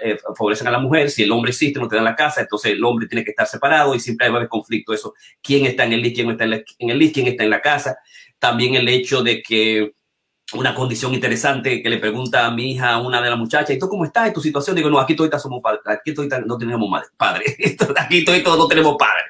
eh, 0.02 0.16
favorecen 0.36 0.68
a 0.68 0.70
la 0.70 0.78
mujer, 0.78 1.10
si 1.10 1.24
el 1.24 1.32
hombre 1.32 1.50
existe, 1.50 1.80
no 1.80 1.88
te 1.88 1.96
dan 1.96 2.04
la 2.04 2.14
casa, 2.14 2.40
entonces 2.42 2.72
el 2.72 2.84
hombre 2.84 3.08
tiene 3.08 3.24
que 3.24 3.30
estar 3.30 3.46
separado 3.46 3.94
y 3.94 4.00
siempre 4.00 4.30
va 4.30 4.40
a 4.40 4.48
conflicto, 4.48 4.94
eso, 4.94 5.14
quién 5.42 5.66
está 5.66 5.84
en 5.84 5.94
el 5.94 6.02
list, 6.02 6.14
quién 6.14 6.30
está 6.30 6.44
en, 6.44 6.64
en 6.78 6.90
el 6.90 6.98
list, 6.98 7.14
quién 7.14 7.26
está 7.26 7.42
en 7.42 7.50
la 7.50 7.60
casa, 7.60 7.98
también 8.38 8.74
el 8.74 8.88
hecho 8.88 9.22
de 9.22 9.42
que 9.42 9.92
una 10.54 10.74
condición 10.74 11.12
interesante 11.12 11.82
que 11.82 11.90
le 11.90 11.98
pregunta 11.98 12.46
a 12.46 12.50
mi 12.50 12.72
hija, 12.72 12.98
una 12.98 13.20
de 13.20 13.28
las 13.28 13.38
muchachas, 13.38 13.70
¿y 13.70 13.78
tú 13.78 13.88
cómo 13.88 14.04
estás? 14.04 14.30
¿Y 14.30 14.32
tu 14.32 14.40
situación? 14.40 14.76
Digo, 14.76 14.88
no, 14.88 14.98
aquí 14.98 15.14
todavía 15.14 15.38
somos 15.38 15.60
padres, 15.62 15.82
aquí 15.86 16.14
todavía 16.14 16.40
no 16.46 16.56
tenemos 16.56 16.88
madre, 16.88 17.08
padre, 17.16 17.44
aquí 17.98 18.24
todavía 18.24 18.44
no 18.44 18.66
tenemos 18.66 18.96
padre, 18.98 19.24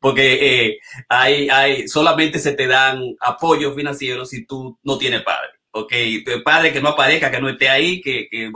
porque 0.00 0.68
eh, 0.68 0.78
hay, 1.08 1.86
solamente 1.88 2.38
se 2.38 2.52
te 2.52 2.66
dan 2.66 3.02
apoyos 3.20 3.74
financieros 3.74 4.30
si 4.30 4.46
tú 4.46 4.78
no 4.82 4.96
tienes 4.96 5.22
padre, 5.22 5.50
¿ok? 5.72 5.92
Tu 6.24 6.42
padre 6.42 6.72
que 6.72 6.80
no 6.80 6.90
aparezca, 6.90 7.30
que 7.30 7.40
no 7.40 7.50
esté 7.50 7.68
ahí, 7.68 8.00
que, 8.00 8.28
que 8.30 8.50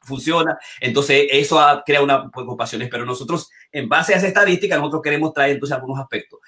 funciona, 0.00 0.58
entonces 0.80 1.26
eso 1.30 1.60
crea 1.84 2.00
unas 2.00 2.30
preocupaciones, 2.32 2.88
pero 2.90 3.04
nosotros, 3.04 3.50
en 3.70 3.90
base 3.90 4.14
a 4.14 4.16
esa 4.16 4.28
estadística, 4.28 4.78
nosotros 4.78 5.02
queremos 5.02 5.34
traer 5.34 5.52
entonces 5.52 5.76
algunos 5.76 6.00
aspectos. 6.00 6.40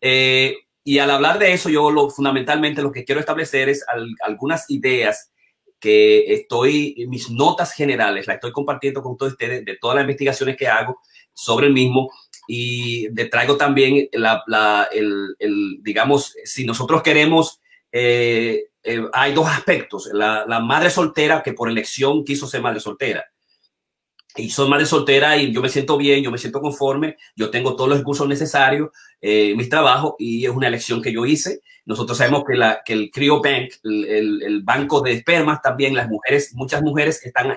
Eh, 0.00 0.54
y 0.88 1.00
al 1.00 1.10
hablar 1.10 1.38
de 1.38 1.52
eso, 1.52 1.68
yo 1.68 1.90
lo, 1.90 2.08
fundamentalmente 2.08 2.80
lo 2.80 2.90
que 2.90 3.04
quiero 3.04 3.20
establecer 3.20 3.68
es 3.68 3.84
algunas 4.22 4.70
ideas 4.70 5.30
que 5.78 6.32
estoy, 6.32 7.04
mis 7.08 7.28
notas 7.28 7.74
generales, 7.74 8.26
las 8.26 8.36
estoy 8.36 8.52
compartiendo 8.52 9.02
con 9.02 9.18
todos 9.18 9.32
ustedes 9.32 9.66
de 9.66 9.76
todas 9.76 9.96
las 9.96 10.04
investigaciones 10.04 10.56
que 10.56 10.66
hago 10.66 10.98
sobre 11.34 11.66
el 11.66 11.74
mismo 11.74 12.10
y 12.46 13.06
traigo 13.28 13.58
también 13.58 14.08
la, 14.12 14.88
el, 14.90 15.36
el, 15.38 15.76
digamos, 15.82 16.34
si 16.44 16.64
nosotros 16.64 17.02
queremos, 17.02 17.60
eh, 17.92 18.68
eh, 18.82 19.02
hay 19.12 19.34
dos 19.34 19.46
aspectos, 19.46 20.08
la, 20.10 20.46
la 20.48 20.60
madre 20.60 20.88
soltera 20.88 21.42
que 21.42 21.52
por 21.52 21.68
elección 21.68 22.24
quiso 22.24 22.46
ser 22.46 22.62
madre 22.62 22.80
soltera. 22.80 23.26
Y 24.36 24.48
soy 24.48 24.70
madre 24.70 24.86
soltera 24.86 25.36
y 25.36 25.52
yo 25.52 25.60
me 25.60 25.68
siento 25.68 25.98
bien, 25.98 26.22
yo 26.22 26.30
me 26.30 26.38
siento 26.38 26.62
conforme, 26.62 27.16
yo 27.36 27.50
tengo 27.50 27.76
todos 27.76 27.90
los 27.90 27.98
recursos 27.98 28.26
necesarios, 28.26 28.88
eh, 29.20 29.54
mis 29.56 29.68
trabajos 29.68 30.14
y 30.18 30.44
es 30.44 30.50
una 30.50 30.68
elección 30.68 31.02
que 31.02 31.12
yo 31.12 31.26
hice. 31.26 31.60
Nosotros 31.84 32.18
sabemos 32.18 32.44
que, 32.46 32.54
la, 32.54 32.82
que 32.84 32.92
el 32.92 33.10
Cryo 33.10 33.40
Bank, 33.40 33.72
el, 33.82 34.42
el, 34.42 34.62
banco 34.62 35.00
de 35.00 35.12
espermas, 35.12 35.62
también 35.62 35.94
las 35.94 36.06
mujeres, 36.06 36.52
muchas 36.54 36.82
mujeres 36.82 37.24
están 37.24 37.52
eh, 37.52 37.56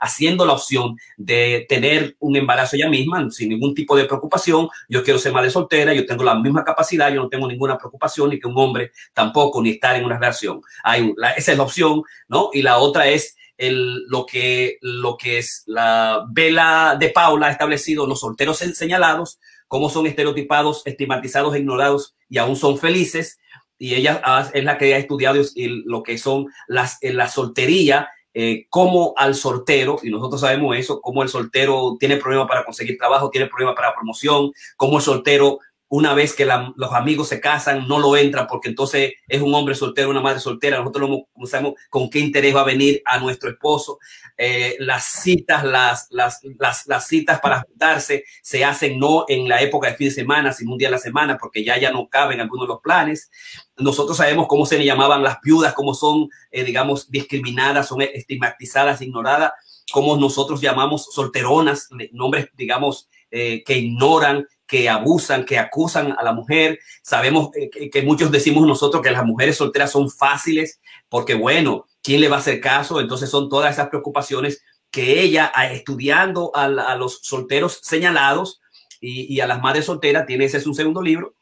haciendo 0.00 0.46
la 0.46 0.52
opción 0.52 0.96
de 1.16 1.66
tener 1.68 2.14
un 2.20 2.36
embarazo 2.36 2.76
ella 2.76 2.88
misma 2.88 3.28
sin 3.32 3.48
ningún 3.48 3.74
tipo 3.74 3.96
de 3.96 4.04
preocupación. 4.04 4.68
Yo 4.88 5.02
quiero 5.02 5.18
ser 5.18 5.32
madre 5.32 5.50
soltera, 5.50 5.92
yo 5.92 6.06
tengo 6.06 6.22
la 6.22 6.36
misma 6.36 6.64
capacidad, 6.64 7.12
yo 7.12 7.20
no 7.20 7.28
tengo 7.28 7.48
ninguna 7.48 7.76
preocupación 7.76 8.30
ni 8.30 8.38
que 8.38 8.46
un 8.46 8.56
hombre 8.56 8.92
tampoco, 9.12 9.60
ni 9.60 9.70
estar 9.70 9.96
en 9.96 10.04
una 10.04 10.18
relación. 10.18 10.60
Hay, 10.84 11.12
la, 11.16 11.32
esa 11.32 11.50
es 11.50 11.58
la 11.58 11.64
opción, 11.64 12.04
¿no? 12.28 12.50
Y 12.52 12.62
la 12.62 12.78
otra 12.78 13.08
es 13.08 13.36
el, 13.56 14.06
lo, 14.06 14.26
que, 14.26 14.78
lo 14.80 15.16
que 15.16 15.38
es 15.38 15.64
la 15.66 16.24
vela 16.30 16.96
de 16.98 17.08
Paula 17.10 17.48
ha 17.48 17.50
establecido 17.50 18.06
los 18.06 18.20
solteros 18.20 18.58
señalados, 18.58 19.38
cómo 19.74 19.90
son 19.90 20.06
estereotipados, 20.06 20.82
estigmatizados, 20.84 21.56
ignorados 21.56 22.14
y 22.28 22.38
aún 22.38 22.54
son 22.54 22.78
felices. 22.78 23.40
Y 23.76 23.96
ella 23.96 24.22
es 24.52 24.62
la 24.62 24.78
que 24.78 24.94
ha 24.94 24.98
estudiado 24.98 25.42
lo 25.84 26.04
que 26.04 26.16
son 26.16 26.46
las, 26.68 26.98
la 27.02 27.26
soltería, 27.26 28.08
eh, 28.34 28.66
como 28.70 29.14
al 29.16 29.34
soltero, 29.34 29.98
y 30.00 30.10
nosotros 30.10 30.42
sabemos 30.42 30.76
eso, 30.76 31.00
cómo 31.00 31.24
el 31.24 31.28
soltero 31.28 31.96
tiene 31.98 32.18
problemas 32.18 32.46
para 32.46 32.64
conseguir 32.64 32.96
trabajo, 32.96 33.30
tiene 33.30 33.48
problemas 33.48 33.74
para 33.74 33.92
promoción, 33.92 34.52
cómo 34.76 34.98
el 34.98 35.02
soltero 35.02 35.58
una 35.94 36.12
vez 36.12 36.34
que 36.34 36.44
los 36.44 36.92
amigos 36.92 37.28
se 37.28 37.40
casan, 37.40 37.86
no 37.86 38.00
lo 38.00 38.16
entran 38.16 38.48
porque 38.48 38.68
entonces 38.68 39.12
es 39.28 39.40
un 39.40 39.54
hombre 39.54 39.76
soltero, 39.76 40.10
una 40.10 40.20
madre 40.20 40.40
soltera. 40.40 40.78
Nosotros 40.78 41.08
no 41.08 41.46
sabemos 41.46 41.74
con 41.88 42.10
qué 42.10 42.18
interés 42.18 42.52
va 42.52 42.62
a 42.62 42.64
venir 42.64 43.00
a 43.04 43.20
nuestro 43.20 43.48
esposo. 43.48 44.00
Eh, 44.36 44.74
las 44.80 45.04
citas, 45.04 45.62
las, 45.62 46.08
las, 46.10 46.40
las, 46.58 46.88
las, 46.88 47.06
citas 47.06 47.38
para 47.38 47.60
juntarse 47.60 48.24
se 48.42 48.64
hacen 48.64 48.98
no 48.98 49.24
en 49.28 49.48
la 49.48 49.62
época 49.62 49.88
de 49.88 49.94
fin 49.94 50.08
de 50.08 50.14
semana, 50.14 50.52
sino 50.52 50.72
un 50.72 50.78
día 50.78 50.88
a 50.88 50.90
la 50.90 50.98
semana, 50.98 51.38
porque 51.38 51.62
ya, 51.62 51.78
ya 51.78 51.92
no 51.92 52.08
caben 52.08 52.40
algunos 52.40 52.66
de 52.66 52.72
los 52.74 52.80
planes. 52.80 53.30
Nosotros 53.78 54.16
sabemos 54.16 54.48
cómo 54.48 54.66
se 54.66 54.78
le 54.78 54.84
llamaban 54.84 55.22
las 55.22 55.38
viudas, 55.44 55.74
cómo 55.74 55.94
son, 55.94 56.28
eh, 56.50 56.64
digamos, 56.64 57.08
discriminadas, 57.08 57.86
son 57.86 58.02
estigmatizadas, 58.02 59.00
ignoradas, 59.00 59.52
cómo 59.92 60.16
nosotros 60.16 60.60
llamamos 60.60 61.06
solteronas, 61.12 61.88
nombres, 62.10 62.48
digamos, 62.56 63.08
eh, 63.30 63.62
que 63.64 63.78
ignoran 63.78 64.44
que 64.74 64.88
abusan, 64.88 65.44
que 65.44 65.56
acusan 65.56 66.16
a 66.18 66.24
la 66.24 66.32
mujer. 66.32 66.80
Sabemos 67.00 67.50
que, 67.52 68.02
muchos 68.02 68.32
decimos 68.32 68.66
nosotros 68.66 69.04
que 69.04 69.12
las 69.12 69.24
mujeres 69.24 69.56
solteras 69.56 69.92
son 69.92 70.10
fáciles 70.10 70.80
porque, 71.08 71.34
bueno, 71.34 71.86
¿quién 72.02 72.20
le 72.20 72.28
va 72.28 72.36
a 72.36 72.38
hacer 72.40 72.60
caso? 72.60 72.98
Entonces 72.98 73.30
son 73.30 73.48
todas 73.48 73.72
esas 73.72 73.88
preocupaciones 73.88 74.64
que 74.90 75.20
ella, 75.20 75.52
estudiando 75.70 76.50
a, 76.56 76.96
los 76.96 77.20
solteros 77.22 77.78
señalados 77.84 78.60
y, 79.00 79.38
a 79.38 79.46
las 79.46 79.62
madres 79.62 79.84
solteras, 79.84 80.26
tiene 80.26 80.46
ese 80.46 80.56
es 80.56 80.66
un 80.66 80.74
segundo 80.74 81.00
libro 81.00 81.36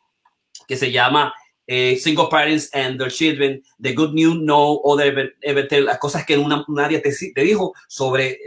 que 0.68 0.76
se 0.76 0.92
llama 0.92 1.32
eh, 1.74 1.96
single 1.96 2.28
parents 2.28 2.68
and 2.74 2.98
their 2.98 3.10
children, 3.10 3.62
the 3.78 3.94
good 3.94 4.12
news, 4.12 4.36
no 4.42 4.78
other 4.84 5.34
ever, 5.40 5.66
tell, 5.68 5.86
las 5.86 5.98
cosas 5.98 6.26
que 6.26 6.36
una, 6.36 6.66
te, 6.88 7.42
dijo 7.42 7.72
sobre 7.88 8.40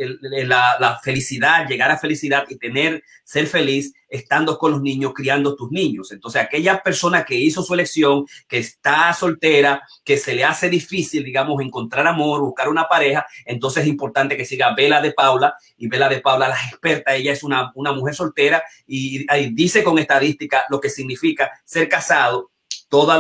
la, 0.46 0.78
la, 0.80 1.00
felicidad, 1.00 1.68
llegar 1.68 1.90
a 1.90 1.98
felicidad 1.98 2.46
y 2.48 2.58
tener, 2.58 3.04
ser 3.24 3.48
feliz 3.48 3.94
estando 4.08 4.60
con 4.60 4.74
los 4.74 4.82
niños, 4.84 5.12
criando 5.16 5.56
tus 5.56 5.72
niños. 5.72 6.12
Entonces, 6.12 6.40
aquella 6.40 6.84
persona 6.84 7.26
que 7.26 7.34
hizo 7.34 7.64
su 7.64 7.74
elección, 7.74 8.28
que 8.48 8.60
está 8.60 9.12
soltera, 9.14 9.82
que 10.04 10.18
se 10.18 10.36
le 10.36 10.44
hace 10.44 10.70
difícil, 10.70 11.24
digamos, 11.24 11.60
encontrar 11.64 12.06
amor, 12.06 12.42
buscar 12.42 12.70
una 12.70 12.88
pareja, 12.88 13.26
entonces 13.44 13.84
es 13.84 13.90
importante 13.90 14.38
que 14.38 14.46
siga 14.46 14.76
Vela 14.76 15.02
de 15.02 15.14
Paula 15.14 15.56
y 15.78 15.88
Vela 15.88 16.10
de 16.10 16.22
Paula, 16.22 16.50
la 16.50 16.64
experta, 16.70 17.16
ella 17.16 17.34
es 17.34 17.44
una, 17.44 17.72
una 17.74 17.92
mujer 17.92 18.14
soltera 18.14 18.64
y, 18.86 19.26
y 19.36 19.50
dice 19.56 19.84
con 19.84 19.98
estadística 19.98 20.66
lo 20.70 20.80
que 20.80 20.92
significa 20.92 21.50
ser 21.66 21.90
casado 21.90 22.52
toda 22.96 23.20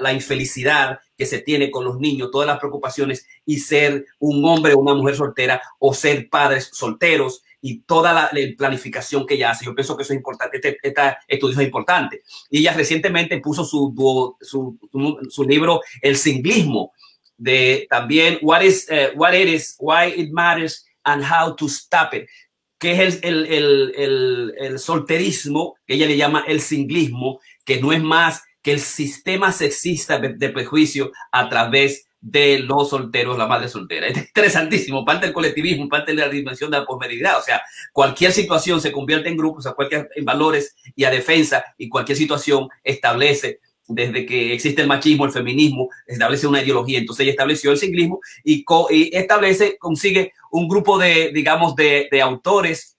la, 0.00 0.12
infelicidad 0.12 0.98
que 1.16 1.26
se 1.26 1.38
tiene 1.38 1.70
con 1.70 1.84
los 1.84 2.00
niños, 2.00 2.32
todas 2.32 2.48
las 2.48 2.58
preocupaciones 2.58 3.24
y 3.44 3.58
ser 3.58 4.04
un 4.18 4.44
hombre 4.44 4.74
o 4.74 4.80
una 4.80 4.94
mujer 4.94 5.14
soltera 5.14 5.62
o 5.78 5.94
ser 5.94 6.28
padres 6.28 6.70
solteros 6.72 7.44
y 7.60 7.82
toda 7.82 8.12
la, 8.12 8.30
planificación 8.58 9.24
que 9.24 9.34
ella 9.34 9.52
hace. 9.52 9.64
Yo 9.64 9.76
pienso 9.76 9.96
que 9.96 10.02
eso 10.02 10.12
es 10.12 10.16
importante, 10.16 10.56
este, 10.56 10.78
este 10.82 11.02
estudio 11.28 11.60
es 11.60 11.64
importante. 11.64 12.22
Y 12.50 12.58
ella 12.58 12.72
recientemente 12.72 13.38
puso 13.38 13.64
su, 13.64 13.94
su, 14.40 15.44
libro 15.44 15.82
El 16.02 16.16
singlismo, 16.16 16.92
de 17.36 17.86
también 17.88 18.40
what, 18.42 18.62
is, 18.62 18.88
uh, 18.90 19.16
what 19.16 19.34
it 19.34 19.48
is, 19.48 19.76
why 19.78 20.12
it 20.16 20.32
matters 20.32 20.84
and 21.04 21.22
how 21.22 21.54
to 21.54 21.66
stop 21.66 22.12
it 22.12 22.26
que 22.78 22.92
es 22.92 23.20
el, 23.22 23.46
el, 23.46 23.92
el, 23.96 24.54
el, 24.58 24.78
solterismo, 24.78 25.76
que 25.86 25.94
ella 25.94 26.06
le 26.06 26.16
llama 26.16 26.44
el 26.46 26.60
singlismo, 26.60 27.40
que 27.64 27.80
no 27.80 27.90
es 27.90 28.02
más 28.02 28.42
que 28.66 28.72
el 28.72 28.80
sistema 28.80 29.52
sexista 29.52 30.18
de, 30.18 30.48
prejuicio 30.48 31.12
a 31.30 31.48
través 31.48 32.08
de 32.20 32.58
los 32.58 32.90
solteros, 32.90 33.38
la 33.38 33.46
madre 33.46 33.68
soltera. 33.68 34.08
Es 34.08 34.16
interesantísimo, 34.18 35.04
parte 35.04 35.26
del 35.26 35.32
colectivismo, 35.32 35.88
parte 35.88 36.10
de 36.10 36.18
la 36.18 36.28
dimensión 36.28 36.72
de 36.72 36.78
la 36.78 36.84
posmeridad. 36.84 37.38
O 37.38 37.42
sea, 37.42 37.62
cualquier 37.92 38.32
situación 38.32 38.80
se 38.80 38.90
convierte 38.90 39.28
en 39.28 39.36
grupos, 39.36 39.68
a 39.68 39.74
cualquier, 39.74 40.10
en 40.16 40.24
valores 40.24 40.74
y 40.96 41.04
a 41.04 41.10
defensa, 41.10 41.64
y 41.78 41.88
cualquier 41.88 42.18
situación 42.18 42.68
establece, 42.82 43.60
desde 43.86 44.26
que 44.26 44.52
existe 44.52 44.82
el 44.82 44.88
machismo, 44.88 45.26
el 45.26 45.30
feminismo, 45.30 45.88
establece 46.04 46.48
una 46.48 46.60
ideología. 46.60 46.98
Entonces 46.98 47.22
ella 47.22 47.30
estableció 47.30 47.70
el 47.70 47.78
ciclismo 47.78 48.18
y, 48.42 48.64
y 48.90 49.16
establece, 49.16 49.78
consigue 49.78 50.32
un 50.50 50.66
grupo 50.66 50.98
de, 50.98 51.30
digamos, 51.32 51.76
de, 51.76 52.08
de 52.10 52.20
autores, 52.20 52.96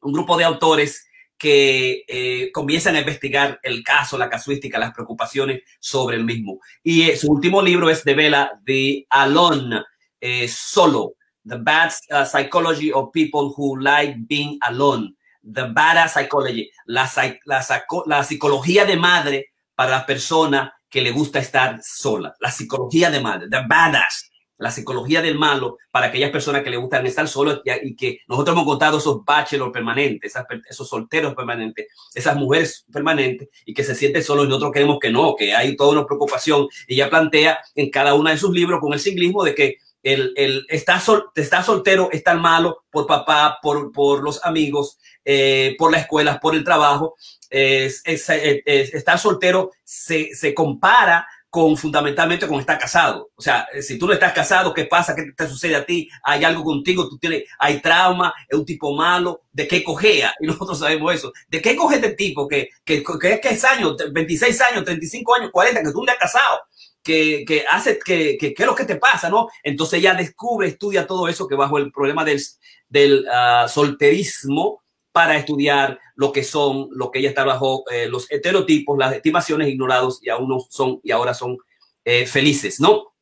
un 0.00 0.14
grupo 0.14 0.38
de 0.38 0.44
autores 0.44 1.04
que 1.44 2.06
eh, 2.08 2.50
comienzan 2.52 2.96
a 2.96 3.00
investigar 3.00 3.60
el 3.62 3.84
caso, 3.84 4.16
la 4.16 4.30
casuística, 4.30 4.78
las 4.78 4.94
preocupaciones 4.94 5.60
sobre 5.78 6.16
el 6.16 6.24
mismo. 6.24 6.58
Y 6.82 7.02
eh, 7.02 7.18
su 7.18 7.30
último 7.30 7.60
libro 7.60 7.90
es 7.90 8.02
de 8.02 8.14
Vela, 8.14 8.58
The 8.64 9.06
Alone, 9.10 9.82
eh, 10.22 10.48
Solo, 10.48 11.16
The 11.46 11.56
Bad 11.58 11.92
uh, 12.08 12.24
Psychology 12.24 12.92
of 12.92 13.10
People 13.12 13.52
Who 13.54 13.76
Like 13.76 14.20
Being 14.20 14.56
Alone, 14.62 15.16
The 15.42 15.64
Bad 15.64 16.08
Psychology, 16.08 16.70
la, 16.86 17.10
la, 17.44 17.62
la 18.06 18.24
psicología 18.24 18.86
de 18.86 18.96
madre 18.96 19.48
para 19.74 19.90
la 19.90 20.06
persona 20.06 20.74
que 20.88 21.02
le 21.02 21.10
gusta 21.10 21.40
estar 21.40 21.78
sola, 21.82 22.34
la 22.40 22.50
psicología 22.50 23.10
de 23.10 23.20
madre, 23.20 23.48
The 23.50 23.66
Badass 23.68 24.30
la 24.64 24.70
psicología 24.70 25.20
del 25.20 25.38
malo 25.38 25.76
para 25.90 26.06
aquellas 26.06 26.30
personas 26.30 26.62
que 26.62 26.70
le 26.70 26.78
gustan 26.78 27.06
estar 27.06 27.28
solos 27.28 27.60
y, 27.82 27.94
que 27.96 28.20
nosotros 28.26 28.54
hemos 28.54 28.64
contado 28.64 28.96
esos 28.96 29.22
bachelors 29.22 29.70
permanentes, 29.70 30.34
esos 30.70 30.88
solteros 30.88 31.34
permanentes, 31.34 31.88
esas 32.14 32.34
mujeres 32.34 32.86
permanentes 32.90 33.50
y 33.66 33.74
que 33.74 33.84
se 33.84 33.94
sienten 33.94 34.24
solos 34.24 34.46
y 34.46 34.48
nosotros 34.48 34.72
creemos 34.72 34.98
que 34.98 35.10
no, 35.10 35.36
que 35.36 35.54
hay 35.54 35.76
toda 35.76 35.92
una 35.92 36.06
preocupación. 36.06 36.66
Y 36.88 36.94
ella 36.94 37.10
plantea 37.10 37.58
en 37.74 37.90
cada 37.90 38.14
uno 38.14 38.30
de 38.30 38.38
sus 38.38 38.54
libros 38.54 38.80
con 38.80 38.94
el 38.94 39.00
ciclismo 39.00 39.44
de 39.44 39.54
que 39.54 39.76
el, 40.02 40.32
el 40.34 40.64
está, 40.70 40.98
sol, 40.98 41.26
está 41.34 41.62
soltero, 41.62 42.08
está 42.10 42.32
malo 42.32 42.84
por 42.90 43.06
papá, 43.06 43.58
por, 43.60 43.92
por 43.92 44.24
los 44.24 44.42
amigos, 44.46 44.98
eh, 45.26 45.76
por 45.78 45.92
la 45.92 45.98
escuela, 45.98 46.40
por 46.40 46.54
el 46.54 46.64
trabajo. 46.64 47.16
Es, 47.50 48.00
estar 48.06 49.18
soltero 49.18 49.72
se, 49.84 50.34
se 50.34 50.54
compara 50.54 51.28
con 51.54 51.76
fundamentalmente 51.76 52.48
con 52.48 52.58
estar 52.58 52.76
casado. 52.76 53.30
O 53.36 53.40
sea, 53.40 53.68
eh, 53.72 53.80
si 53.80 53.96
tú 53.96 54.08
no 54.08 54.12
estás 54.12 54.32
casado, 54.32 54.74
¿qué 54.74 54.86
pasa? 54.86 55.14
¿Qué 55.14 55.30
te 55.36 55.46
sucede 55.46 55.76
a 55.76 55.86
ti? 55.86 56.08
¿Hay 56.24 56.42
algo 56.42 56.64
contigo? 56.64 57.08
¿Tú 57.08 57.16
tienes, 57.16 57.44
hay 57.60 57.80
trauma? 57.80 58.34
¿Es 58.48 58.58
un 58.58 58.66
tipo 58.66 58.92
malo? 58.92 59.42
¿De 59.52 59.68
qué 59.68 59.84
cogea? 59.84 60.34
Y 60.40 60.48
nosotros 60.48 60.80
sabemos 60.80 61.14
eso. 61.14 61.32
¿De 61.48 61.62
qué 61.62 61.76
coge 61.76 61.94
este 61.94 62.10
tipo 62.14 62.48
que, 62.48 62.70
que, 62.84 63.04
que, 63.04 63.40
que 63.40 63.48
es 63.50 63.64
años, 63.64 63.94
26 64.10 64.60
años, 64.62 64.84
35 64.84 65.34
años, 65.36 65.50
40, 65.52 65.80
que 65.80 65.92
tú 65.92 66.02
no 66.02 66.10
has 66.10 66.18
casado? 66.18 66.58
Que, 67.04 67.44
que, 67.46 67.64
hace, 67.70 68.00
que, 68.04 68.36
que, 68.36 68.52
¿qué 68.52 68.62
es 68.64 68.66
lo 68.66 68.74
que 68.74 68.84
te 68.84 68.96
pasa, 68.96 69.30
no? 69.30 69.46
Entonces 69.62 70.00
ella 70.00 70.14
descubre, 70.14 70.66
estudia 70.66 71.06
todo 71.06 71.28
eso 71.28 71.46
que 71.46 71.54
bajo 71.54 71.78
el 71.78 71.92
problema 71.92 72.24
del, 72.24 72.42
del 72.88 73.28
uh, 73.28 73.68
solterismo, 73.68 74.82
para 75.14 75.36
estudiar 75.36 76.00
lo 76.16 76.32
que 76.32 76.42
son, 76.42 76.88
lo 76.90 77.12
que 77.12 77.20
ella 77.20 77.28
está 77.28 77.44
bajo 77.44 77.84
eh, 77.88 78.08
los 78.08 78.28
estereotipos, 78.32 78.98
las 78.98 79.14
estimaciones 79.14 79.68
ignorados 79.68 80.18
y 80.20 80.28
aún 80.28 80.48
no 80.48 80.58
son 80.68 80.98
y 81.04 81.12
ahora 81.12 81.34
son 81.34 81.56
eh, 82.04 82.26
felices, 82.26 82.80
¿no? 82.80 83.14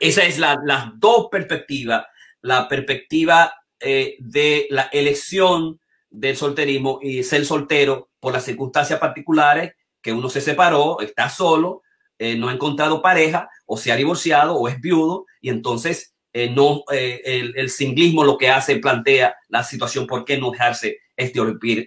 Esa 0.00 0.24
es 0.24 0.38
la, 0.38 0.58
las 0.64 0.98
dos 0.98 1.28
perspectivas, 1.30 2.06
la 2.40 2.66
perspectiva 2.66 3.52
eh, 3.78 4.16
de 4.20 4.68
la 4.70 4.84
elección 4.84 5.78
del 6.08 6.34
solterismo 6.34 6.98
y 7.02 7.22
ser 7.22 7.44
soltero 7.44 8.08
por 8.20 8.32
las 8.32 8.46
circunstancias 8.46 8.98
particulares 8.98 9.74
que 10.00 10.14
uno 10.14 10.30
se 10.30 10.40
separó, 10.40 10.98
está 11.00 11.28
solo, 11.28 11.82
no 12.18 12.48
ha 12.48 12.54
encontrado 12.54 13.02
pareja, 13.02 13.50
o 13.66 13.76
se 13.76 13.92
ha 13.92 13.96
divorciado, 13.96 14.54
o 14.54 14.68
es 14.68 14.80
viudo, 14.80 15.26
y 15.42 15.50
entonces 15.50 16.13
eh, 16.36 16.50
no, 16.50 16.82
eh, 16.92 17.22
el, 17.24 17.56
el, 17.56 17.70
singlismo 17.70 18.24
lo 18.24 18.36
que 18.36 18.50
hace, 18.50 18.78
plantea 18.78 19.36
la 19.48 19.62
situación, 19.62 20.04
¿por 20.04 20.24
qué 20.24 20.36
no 20.36 20.50
dejarse 20.50 20.98
este 21.16 21.40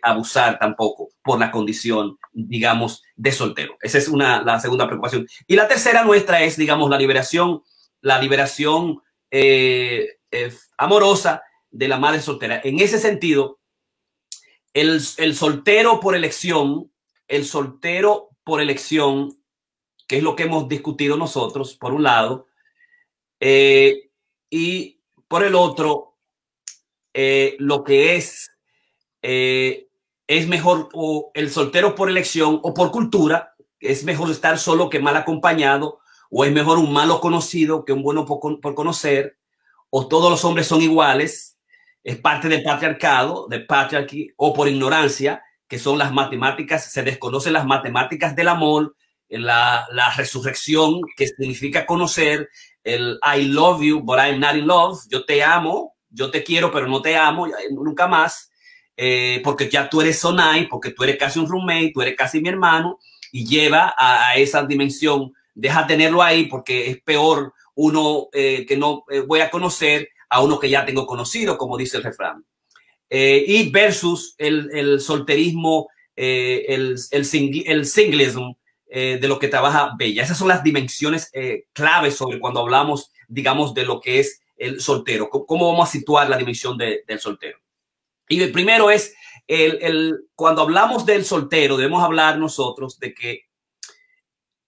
abusar 0.03 0.57
tampoco 0.57 1.09
por 1.21 1.37
la 1.37 1.51
condición, 1.51 2.17
digamos, 2.31 3.03
de 3.17 3.33
soltero? 3.33 3.77
Esa 3.81 3.97
es 3.97 4.07
una, 4.07 4.41
la 4.41 4.57
segunda 4.61 4.87
preocupación. 4.87 5.27
Y 5.47 5.57
la 5.57 5.67
tercera 5.67 6.05
nuestra 6.05 6.41
es, 6.43 6.55
digamos, 6.55 6.89
la 6.89 6.97
liberación, 6.97 7.61
la 7.99 8.21
liberación 8.21 9.01
amorosa 10.77 11.43
de 11.69 11.87
la 11.89 11.99
madre 11.99 12.21
soltera. 12.21 12.61
En 12.63 12.79
ese 12.79 12.99
sentido, 12.99 13.59
el, 14.73 15.01
el 15.17 15.35
soltero 15.35 15.99
por 15.99 16.15
elección, 16.15 16.89
el 17.27 17.43
soltero 17.43 18.29
por 18.45 18.61
elección, 18.61 19.37
que 20.07 20.17
es 20.17 20.23
lo 20.23 20.37
que 20.37 20.43
hemos 20.43 20.69
discutido 20.69 21.17
nosotros, 21.17 21.75
por 21.75 21.93
un 21.93 22.03
lado, 22.03 22.47
eh, 23.41 24.06
y 24.49 25.01
por 25.27 25.43
el 25.43 25.55
otro, 25.55 26.17
eh, 27.13 27.55
lo 27.59 27.83
que 27.83 28.15
es, 28.15 28.51
eh, 29.21 29.87
es 30.27 30.47
mejor 30.47 30.89
o 30.93 31.31
el 31.33 31.49
soltero 31.49 31.95
por 31.95 32.09
elección 32.09 32.59
o 32.63 32.73
por 32.73 32.91
cultura, 32.91 33.55
es 33.79 34.03
mejor 34.03 34.29
estar 34.31 34.57
solo 34.57 34.89
que 34.89 34.99
mal 34.99 35.15
acompañado, 35.15 35.99
o 36.29 36.45
es 36.45 36.51
mejor 36.51 36.77
un 36.77 36.91
malo 36.91 37.19
conocido 37.21 37.85
que 37.85 37.93
un 37.93 38.03
bueno 38.03 38.25
por, 38.25 38.59
por 38.59 38.75
conocer, 38.75 39.37
o 39.89 40.07
todos 40.07 40.29
los 40.29 40.43
hombres 40.43 40.67
son 40.67 40.81
iguales, 40.81 41.57
es 42.03 42.17
parte 42.17 42.47
del 42.49 42.63
patriarcado, 42.63 43.47
de 43.49 43.61
patriarchy, 43.61 44.33
o 44.37 44.53
por 44.53 44.67
ignorancia, 44.67 45.43
que 45.67 45.79
son 45.79 45.97
las 45.97 46.13
matemáticas, 46.13 46.91
se 46.91 47.03
desconocen 47.03 47.53
las 47.53 47.65
matemáticas 47.65 48.35
del 48.35 48.47
amor, 48.47 48.95
la, 49.29 49.85
la 49.91 50.13
resurrección, 50.13 51.01
que 51.15 51.27
significa 51.27 51.85
conocer, 51.85 52.49
el 52.87 53.19
I 53.21 53.43
love 53.43 53.83
you, 53.83 54.01
but 54.01 54.19
I'm 54.19 54.39
not 54.39 54.55
in 54.55 54.65
love, 54.65 54.99
yo 55.09 55.25
te 55.25 55.43
amo, 55.43 55.95
yo 56.09 56.31
te 56.31 56.43
quiero, 56.43 56.71
pero 56.71 56.87
no 56.87 57.01
te 57.01 57.15
amo, 57.15 57.47
nunca 57.71 58.07
más, 58.07 58.49
eh, 58.95 59.41
porque 59.43 59.69
ya 59.69 59.89
tú 59.89 60.01
eres 60.01 60.19
Sonai, 60.19 60.67
porque 60.67 60.91
tú 60.91 61.03
eres 61.03 61.17
casi 61.17 61.39
un 61.39 61.47
roommate, 61.47 61.91
tú 61.93 62.01
eres 62.01 62.15
casi 62.15 62.41
mi 62.41 62.49
hermano, 62.49 62.97
y 63.31 63.45
lleva 63.45 63.93
a, 63.97 64.35
esa 64.37 64.63
dimensión, 64.63 65.33
deja 65.53 65.85
tenerlo 65.85 66.23
ahí, 66.23 66.45
porque 66.45 66.89
es 66.89 67.01
peor 67.01 67.53
uno 67.75 68.29
eh, 68.31 68.65
que 68.65 68.77
no 68.77 69.03
eh, 69.09 69.19
voy 69.19 69.41
a 69.41 69.51
conocer 69.51 70.09
a 70.29 70.41
uno 70.41 70.57
que 70.57 70.69
ya 70.69 70.85
tengo 70.85 71.05
conocido, 71.05 71.57
como 71.57 71.77
dice 71.77 71.97
el 71.97 72.03
refrán. 72.03 72.43
Y 73.09 73.69
versus 73.69 74.35
el, 74.37 74.99
solterismo, 74.99 75.87
el, 76.15 76.97
el, 77.11 77.25
el 77.65 77.85
singlism 77.85 78.53
eh, 78.89 79.17
de 79.19 79.27
lo 79.27 79.39
que 79.39 79.47
trabaja 79.47 79.91
Bella. 79.97 80.23
Esas 80.23 80.37
son 80.37 80.47
las 80.47 80.63
dimensiones 80.63 81.31
claves 81.73 82.15
sobre 82.15 82.39
cuando 82.39 82.61
hablamos, 82.61 83.11
digamos, 83.27 83.73
de 83.73 83.85
lo 83.85 83.99
que 83.99 84.19
es 84.19 84.41
el 84.55 84.81
soltero. 84.81 85.29
¿Cómo 85.29 85.71
vamos 85.71 85.87
a 85.87 85.91
situar 85.91 86.29
la 86.29 86.37
dimensión 86.37 86.77
de, 86.77 87.03
del 87.07 87.19
soltero? 87.19 87.59
Y 88.27 88.41
el 88.41 88.51
primero 88.51 88.89
es, 88.89 89.15
el, 89.47 89.79
el, 89.81 90.27
cuando 90.35 90.61
hablamos 90.61 91.05
del 91.05 91.23
soltero, 91.23 91.77
debemos 91.77 92.03
hablar 92.03 92.37
nosotros 92.37 92.99
de 92.99 93.13
que 93.13 93.47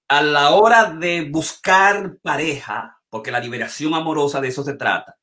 a 0.07 0.21
la 0.21 0.51
hora 0.51 0.85
de 0.91 1.29
buscar 1.29 2.17
pareja, 2.21 2.99
porque 3.09 3.31
la 3.31 3.39
liberación 3.39 3.93
amorosa 3.93 4.41
de 4.41 4.47
eso 4.47 4.63
se 4.63 4.73
trata, 4.73 5.17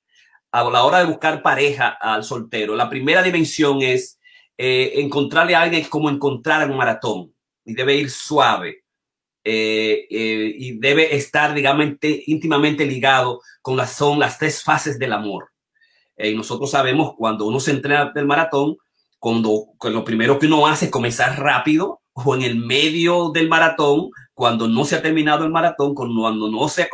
a 0.52 0.64
la 0.64 0.84
hora 0.84 0.98
de 0.98 1.06
buscar 1.06 1.42
pareja 1.42 1.88
al 1.88 2.24
soltero, 2.24 2.76
la 2.76 2.88
primera 2.88 3.22
dimensión 3.22 3.82
es 3.82 4.18
eh, 4.56 4.92
encontrarle 4.96 5.54
a 5.54 5.62
alguien 5.62 5.84
como 5.84 6.08
encontrar 6.08 6.70
un 6.70 6.76
maratón 6.76 7.34
y 7.64 7.74
debe 7.74 7.96
ir 7.96 8.10
suave 8.10 8.84
eh, 9.48 10.08
eh, 10.10 10.54
y 10.58 10.76
debe 10.80 11.14
estar, 11.14 11.54
digamos, 11.54 11.86
íntimamente 12.02 12.84
ligado 12.84 13.42
con 13.62 13.76
las, 13.76 13.92
son 13.92 14.18
las 14.18 14.40
tres 14.40 14.64
fases 14.64 14.98
del 14.98 15.12
amor. 15.12 15.52
y 16.18 16.34
nosotros 16.34 16.68
sabemos 16.68 17.14
cuando 17.16 17.46
uno 17.46 17.60
se 17.60 17.70
entrena 17.70 18.10
del 18.12 18.26
maratón, 18.26 18.76
cuando, 19.20 19.66
cuando 19.78 20.00
lo 20.00 20.04
primero 20.04 20.40
que 20.40 20.46
uno 20.46 20.66
hace 20.66 20.86
es 20.86 20.90
comenzar 20.90 21.38
rápido 21.38 22.00
o 22.12 22.34
en 22.34 22.42
el 22.42 22.56
medio 22.56 23.30
del 23.30 23.48
maratón, 23.48 24.10
cuando 24.34 24.66
no 24.66 24.84
se 24.84 24.96
ha 24.96 25.02
terminado 25.02 25.44
el 25.44 25.52
maratón, 25.52 25.94
cuando 25.94 26.50
no 26.50 26.68
se 26.68 26.82
ha, 26.82 26.88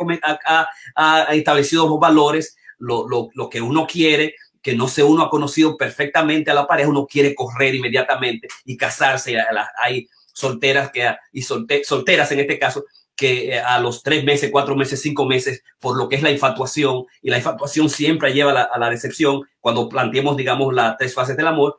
ha, 0.45 0.67
ha 0.95 1.33
establecido 1.33 1.89
los 1.89 1.99
valores, 1.99 2.55
lo, 2.77 3.07
lo, 3.07 3.29
lo 3.33 3.49
que 3.49 3.61
uno 3.61 3.87
quiere, 3.87 4.35
que 4.61 4.75
no 4.75 4.87
sé, 4.87 5.01
uno 5.01 5.23
ha 5.23 5.29
conocido 5.31 5.75
perfectamente 5.75 6.51
a 6.51 6.53
la 6.53 6.67
pareja, 6.67 6.89
uno 6.89 7.07
quiere 7.07 7.33
correr 7.33 7.73
inmediatamente 7.73 8.47
y 8.63 8.77
casarse. 8.77 9.37
Hay 9.81 10.07
solteras 10.33 10.91
que, 10.91 11.09
y 11.31 11.41
solte, 11.43 11.83
solteras 11.83 12.31
en 12.31 12.41
este 12.41 12.59
caso, 12.59 12.83
que 13.15 13.53
eh, 13.53 13.59
a 13.59 13.79
los 13.79 14.03
tres 14.03 14.23
meses, 14.23 14.49
cuatro 14.51 14.75
meses, 14.75 15.01
cinco 15.01 15.25
meses, 15.25 15.63
por 15.79 15.95
lo 15.95 16.09
que 16.09 16.15
es 16.15 16.23
la 16.23 16.31
infatuación, 16.31 17.05
y 17.21 17.29
la 17.29 17.37
infatuación 17.37 17.89
siempre 17.89 18.33
lleva 18.33 18.51
a 18.51 18.53
la, 18.53 18.63
a 18.63 18.79
la 18.79 18.89
decepción, 18.89 19.43
cuando 19.59 19.87
planteemos, 19.87 20.35
digamos, 20.35 20.73
las 20.73 20.97
tres 20.97 21.13
fases 21.13 21.37
del 21.37 21.47
amor, 21.47 21.77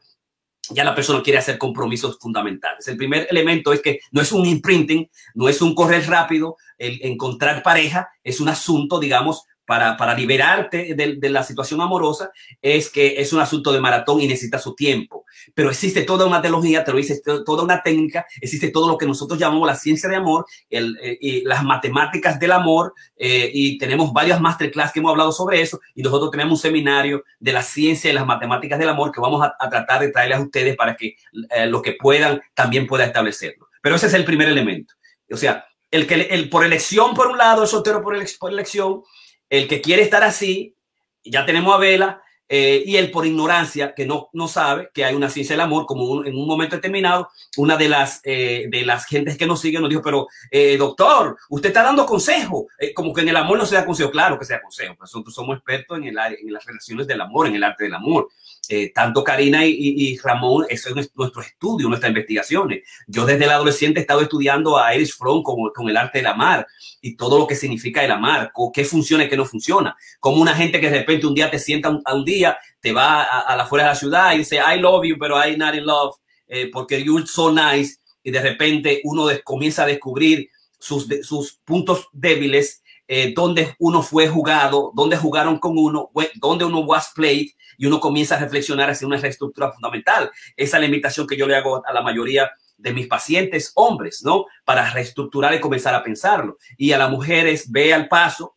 ya 0.70 0.84
la 0.84 0.94
persona 0.94 1.22
quiere 1.22 1.38
hacer 1.38 1.58
compromisos 1.58 2.18
fundamentales. 2.18 2.88
El 2.88 2.96
primer 2.96 3.26
elemento 3.28 3.72
es 3.72 3.82
que 3.82 4.00
no 4.12 4.22
es 4.22 4.32
un 4.32 4.46
imprinting, 4.46 5.10
no 5.34 5.48
es 5.48 5.60
un 5.60 5.74
correr 5.74 6.06
rápido, 6.08 6.56
el 6.78 7.00
encontrar 7.02 7.62
pareja 7.62 8.08
es 8.22 8.40
un 8.40 8.48
asunto, 8.48 8.98
digamos, 8.98 9.44
para, 9.66 9.96
para 9.96 10.14
liberarte 10.14 10.94
de, 10.94 11.16
de, 11.16 11.30
la 11.30 11.42
situación 11.42 11.80
amorosa 11.80 12.30
es 12.60 12.90
que 12.90 13.20
es 13.20 13.32
un 13.32 13.40
asunto 13.40 13.72
de 13.72 13.80
maratón 13.80 14.20
y 14.20 14.26
necesita 14.26 14.58
su 14.58 14.74
tiempo. 14.74 15.24
Pero 15.54 15.70
existe 15.70 16.02
toda 16.02 16.26
una 16.26 16.42
teología, 16.42 16.84
te 16.84 16.92
lo 16.92 16.98
dice, 16.98 17.20
toda 17.44 17.62
una 17.62 17.82
técnica, 17.82 18.26
existe 18.40 18.70
todo 18.70 18.88
lo 18.88 18.98
que 18.98 19.06
nosotros 19.06 19.38
llamamos 19.38 19.66
la 19.66 19.76
ciencia 19.76 20.08
de 20.08 20.16
amor 20.16 20.46
el, 20.68 20.96
eh, 21.02 21.18
y 21.20 21.40
las 21.42 21.64
matemáticas 21.64 22.38
del 22.38 22.52
amor 22.52 22.94
eh, 23.16 23.50
y 23.52 23.78
tenemos 23.78 24.12
varias 24.12 24.40
masterclass 24.40 24.92
que 24.92 25.00
hemos 25.00 25.10
hablado 25.10 25.32
sobre 25.32 25.60
eso 25.60 25.80
y 25.94 26.02
nosotros 26.02 26.30
tenemos 26.30 26.52
un 26.52 26.62
seminario 26.62 27.24
de 27.38 27.52
la 27.52 27.62
ciencia 27.62 28.10
y 28.10 28.14
las 28.14 28.26
matemáticas 28.26 28.78
del 28.78 28.88
amor 28.88 29.12
que 29.12 29.20
vamos 29.20 29.44
a, 29.44 29.54
tratar 29.70 30.00
de 30.00 30.10
traerles 30.10 30.38
a 30.38 30.42
ustedes 30.42 30.76
para 30.76 30.94
que 30.94 31.16
eh, 31.50 31.66
lo 31.66 31.80
que 31.80 31.92
puedan 31.92 32.40
también 32.54 32.86
pueda 32.86 33.04
establecerlo. 33.04 33.68
Pero 33.82 33.96
ese 33.96 34.06
es 34.06 34.14
el 34.14 34.24
primer 34.24 34.48
elemento. 34.48 34.94
O 35.30 35.36
sea, 35.36 35.66
el 35.90 36.06
que 36.06 36.14
el, 36.14 36.48
por 36.48 36.64
elección 36.64 37.14
por 37.14 37.28
un 37.28 37.38
lado, 37.38 37.62
el 37.62 37.68
soltero 37.68 38.02
por, 38.02 38.16
por 38.38 38.52
elección, 38.52 39.02
el 39.50 39.68
que 39.68 39.80
quiere 39.80 40.02
estar 40.02 40.22
así, 40.22 40.76
ya 41.24 41.46
tenemos 41.46 41.74
a 41.74 41.78
Vela, 41.78 42.24
eh, 42.46 42.82
y 42.84 42.96
él 42.96 43.10
por 43.10 43.24
ignorancia, 43.24 43.94
que 43.94 44.04
no, 44.04 44.28
no 44.34 44.48
sabe 44.48 44.90
que 44.92 45.04
hay 45.04 45.14
una 45.14 45.30
ciencia 45.30 45.54
del 45.54 45.62
amor, 45.62 45.86
como 45.86 46.24
en 46.24 46.36
un 46.36 46.46
momento 46.46 46.76
determinado, 46.76 47.30
una 47.56 47.76
de 47.76 47.88
las, 47.88 48.20
eh, 48.22 48.66
de 48.70 48.84
las 48.84 49.06
gentes 49.06 49.38
que 49.38 49.46
nos 49.46 49.60
siguen 49.60 49.80
nos 49.80 49.88
dijo, 49.88 50.02
pero 50.02 50.28
eh, 50.50 50.76
doctor, 50.76 51.38
usted 51.48 51.70
está 51.70 51.82
dando 51.82 52.04
consejo, 52.04 52.66
como 52.94 53.14
que 53.14 53.22
en 53.22 53.30
el 53.30 53.36
amor 53.36 53.56
no 53.56 53.64
se 53.64 53.76
da 53.76 53.86
consejo, 53.86 54.10
claro 54.10 54.38
que 54.38 54.44
se 54.44 54.52
da 54.52 54.60
consejo, 54.60 54.94
nosotros 55.00 55.34
somos 55.34 55.56
expertos 55.56 55.96
en, 55.96 56.04
el, 56.04 56.18
en 56.18 56.52
las 56.52 56.64
relaciones 56.66 57.06
del 57.06 57.22
amor, 57.22 57.46
en 57.46 57.54
el 57.54 57.64
arte 57.64 57.84
del 57.84 57.94
amor. 57.94 58.28
Eh, 58.68 58.92
tanto 58.94 59.22
Karina 59.22 59.66
y, 59.66 60.16
Ramón, 60.18 60.66
eso 60.68 60.88
es 60.88 61.10
nuestro 61.14 61.42
estudio, 61.42 61.88
nuestras 61.88 62.10
investigaciones. 62.10 62.82
Yo 63.06 63.26
desde 63.26 63.44
el 63.44 63.50
adolescente 63.50 64.00
he 64.00 64.02
estado 64.02 64.22
estudiando 64.22 64.78
a 64.78 64.94
Erich 64.94 65.14
Fromm 65.14 65.42
con, 65.42 65.56
con 65.74 65.88
el 65.88 65.96
arte 65.96 66.18
del 66.18 66.28
amar 66.28 66.66
y 67.00 67.16
todo 67.16 67.38
lo 67.38 67.46
que 67.46 67.56
significa 67.56 68.04
el 68.04 68.10
amar, 68.10 68.52
qué 68.72 68.84
funciona 68.84 69.24
y 69.24 69.28
qué 69.28 69.36
no 69.36 69.44
funciona. 69.44 69.96
Como 70.20 70.40
una 70.40 70.54
gente 70.54 70.80
que 70.80 70.90
de 70.90 70.98
repente 71.00 71.26
un 71.26 71.34
día 71.34 71.50
te 71.50 71.58
sienta 71.58 71.90
un, 71.90 72.00
a 72.04 72.14
un 72.14 72.24
día, 72.24 72.56
te 72.80 72.92
va 72.92 73.22
a, 73.22 73.56
la 73.56 73.66
fuera 73.66 73.84
de 73.84 73.90
la 73.90 73.96
ciudad 73.96 74.34
y 74.34 74.38
dice, 74.38 74.56
I 74.56 74.78
love 74.78 75.04
you, 75.04 75.16
pero 75.18 75.36
I'm 75.36 75.58
not 75.58 75.74
in 75.74 75.84
love, 75.84 76.16
eh, 76.48 76.70
porque 76.72 77.02
you're 77.02 77.26
so 77.26 77.52
nice, 77.52 77.98
y 78.22 78.30
de 78.30 78.40
repente 78.40 79.00
uno 79.04 79.26
de, 79.26 79.42
comienza 79.42 79.84
a 79.84 79.86
descubrir 79.86 80.48
sus, 80.78 81.08
de, 81.08 81.22
sus 81.22 81.60
puntos 81.64 82.08
débiles, 82.12 82.82
eh, 83.06 83.32
donde 83.34 83.74
uno 83.78 84.02
fue 84.02 84.28
jugado, 84.28 84.90
donde 84.94 85.16
jugaron 85.16 85.58
con 85.58 85.76
uno, 85.76 86.10
donde 86.36 86.64
uno 86.64 86.80
was 86.80 87.12
played, 87.14 87.48
y 87.76 87.86
uno 87.86 88.00
comienza 88.00 88.36
a 88.36 88.40
reflexionar 88.40 88.90
hacia 88.90 89.06
una 89.06 89.16
reestructura 89.16 89.72
fundamental. 89.72 90.30
Esa 90.56 90.76
es 90.76 90.80
la 90.80 90.86
invitación 90.86 91.26
que 91.26 91.36
yo 91.36 91.46
le 91.46 91.56
hago 91.56 91.82
a 91.86 91.92
la 91.92 92.02
mayoría 92.02 92.50
de 92.76 92.92
mis 92.92 93.06
pacientes 93.06 93.72
hombres, 93.74 94.22
¿no? 94.24 94.46
Para 94.64 94.90
reestructurar 94.90 95.54
y 95.54 95.60
comenzar 95.60 95.94
a 95.94 96.02
pensarlo. 96.02 96.58
Y 96.76 96.92
a 96.92 96.98
las 96.98 97.10
mujeres 97.10 97.70
ve 97.70 97.94
al 97.94 98.08
paso 98.08 98.56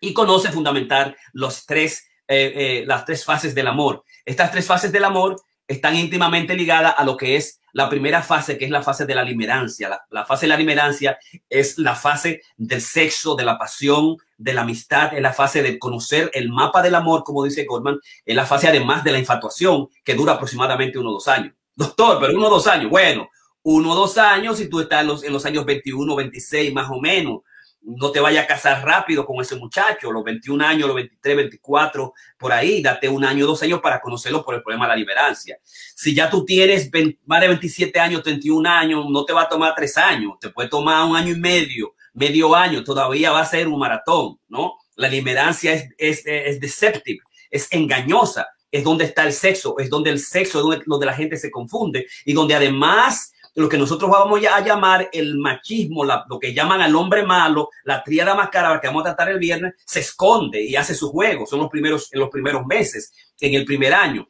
y 0.00 0.12
conoce 0.12 0.50
fundamental 0.50 1.16
los 1.32 1.66
tres, 1.66 2.06
eh, 2.28 2.52
eh, 2.54 2.84
las 2.86 3.04
tres 3.04 3.24
fases 3.24 3.54
del 3.54 3.66
amor. 3.66 4.04
Estas 4.24 4.50
tres 4.50 4.66
fases 4.66 4.92
del 4.92 5.04
amor 5.04 5.36
están 5.68 5.94
íntimamente 5.96 6.56
ligadas 6.56 6.94
a 6.96 7.04
lo 7.04 7.16
que 7.16 7.36
es 7.36 7.60
la 7.72 7.88
primera 7.88 8.22
fase, 8.22 8.56
que 8.56 8.64
es 8.64 8.70
la 8.70 8.82
fase 8.82 9.04
de 9.04 9.14
la 9.14 9.22
limerancia. 9.22 10.00
La, 10.10 10.24
fase 10.24 10.46
de 10.46 10.48
la 10.48 10.56
limerancia 10.56 11.18
es 11.48 11.78
la 11.78 11.94
fase 11.94 12.40
del 12.56 12.80
sexo, 12.80 13.36
de 13.36 13.44
la 13.44 13.58
pasión, 13.58 14.16
de 14.38 14.54
la 14.54 14.62
amistad, 14.62 15.14
es 15.14 15.20
la 15.20 15.34
fase 15.34 15.62
de 15.62 15.78
conocer 15.78 16.30
el 16.34 16.48
mapa 16.48 16.82
del 16.82 16.94
amor, 16.94 17.22
como 17.22 17.44
dice 17.44 17.64
Goldman, 17.64 18.00
es 18.24 18.34
la 18.34 18.46
fase 18.46 18.66
además 18.66 19.04
de 19.04 19.12
la 19.12 19.18
infatuación, 19.18 19.88
que 20.02 20.14
dura 20.14 20.32
aproximadamente 20.32 20.98
uno 20.98 21.10
o 21.10 21.14
dos 21.14 21.28
años. 21.28 21.54
Doctor, 21.76 22.18
pero 22.18 22.32
uno 22.34 22.46
o 22.46 22.50
dos 22.50 22.66
años, 22.66 22.90
bueno, 22.90 23.28
uno 23.62 23.92
o 23.92 23.94
dos 23.94 24.16
años, 24.16 24.56
si 24.56 24.68
tú 24.68 24.80
estás 24.80 25.02
en 25.02 25.06
los, 25.06 25.22
en 25.22 25.32
los 25.32 25.44
años 25.44 25.64
21, 25.66 26.16
26 26.16 26.72
más 26.72 26.90
o 26.90 26.98
menos, 26.98 27.42
no 27.96 28.10
te 28.10 28.20
vaya 28.20 28.42
a 28.42 28.46
casar 28.46 28.84
rápido 28.84 29.24
con 29.24 29.40
ese 29.40 29.56
muchacho, 29.56 30.12
los 30.12 30.22
21 30.22 30.64
años, 30.64 30.86
los 30.88 30.96
23, 30.96 31.36
24, 31.36 32.12
por 32.38 32.52
ahí, 32.52 32.82
date 32.82 33.08
un 33.08 33.24
año, 33.24 33.46
dos 33.46 33.62
años 33.62 33.80
para 33.80 34.00
conocerlo 34.00 34.44
por 34.44 34.54
el 34.54 34.62
problema 34.62 34.84
de 34.84 34.90
la 34.90 34.96
liberancia. 34.96 35.58
Si 35.62 36.14
ya 36.14 36.28
tú 36.28 36.44
tienes 36.44 36.90
más 37.24 37.40
de 37.40 37.48
27 37.48 37.98
años, 37.98 38.22
31 38.22 38.68
años, 38.68 39.06
no 39.08 39.24
te 39.24 39.32
va 39.32 39.42
a 39.42 39.48
tomar 39.48 39.74
tres 39.74 39.96
años, 39.96 40.34
te 40.40 40.50
puede 40.50 40.68
tomar 40.68 41.08
un 41.08 41.16
año 41.16 41.32
y 41.32 41.40
medio, 41.40 41.94
medio 42.12 42.54
año, 42.54 42.84
todavía 42.84 43.32
va 43.32 43.40
a 43.40 43.46
ser 43.46 43.68
un 43.68 43.78
maratón, 43.78 44.38
¿no? 44.48 44.74
La 44.96 45.08
liberancia 45.08 45.72
es, 45.72 45.88
es, 45.96 46.22
es 46.26 46.60
deceptive, 46.60 47.20
es 47.50 47.68
engañosa, 47.70 48.48
es 48.70 48.84
donde 48.84 49.04
está 49.04 49.24
el 49.24 49.32
sexo, 49.32 49.78
es 49.78 49.88
donde 49.88 50.10
el 50.10 50.18
sexo 50.18 50.58
es 50.58 50.64
donde, 50.64 50.82
donde 50.84 51.06
la 51.06 51.14
gente 51.14 51.38
se 51.38 51.50
confunde 51.50 52.06
y 52.26 52.34
donde 52.34 52.54
además 52.54 53.32
lo 53.58 53.68
que 53.68 53.76
nosotros 53.76 54.08
vamos 54.08 54.40
a 54.46 54.60
llamar 54.60 55.08
el 55.12 55.36
machismo, 55.36 56.04
lo 56.04 56.38
que 56.38 56.54
llaman 56.54 56.80
al 56.80 56.94
hombre 56.94 57.24
malo, 57.24 57.70
la 57.82 58.04
tríada 58.04 58.34
mascarada 58.36 58.80
que 58.80 58.86
vamos 58.86 59.00
a 59.00 59.06
tratar 59.06 59.30
el 59.30 59.40
viernes, 59.40 59.74
se 59.84 59.98
esconde 59.98 60.62
y 60.62 60.76
hace 60.76 60.94
su 60.94 61.10
juego. 61.10 61.44
Son 61.44 61.58
los 61.58 61.68
primeros, 61.68 62.12
en 62.12 62.20
los 62.20 62.30
primeros 62.30 62.64
meses, 62.66 63.12
en 63.40 63.54
el 63.54 63.64
primer 63.64 63.92
año. 63.94 64.28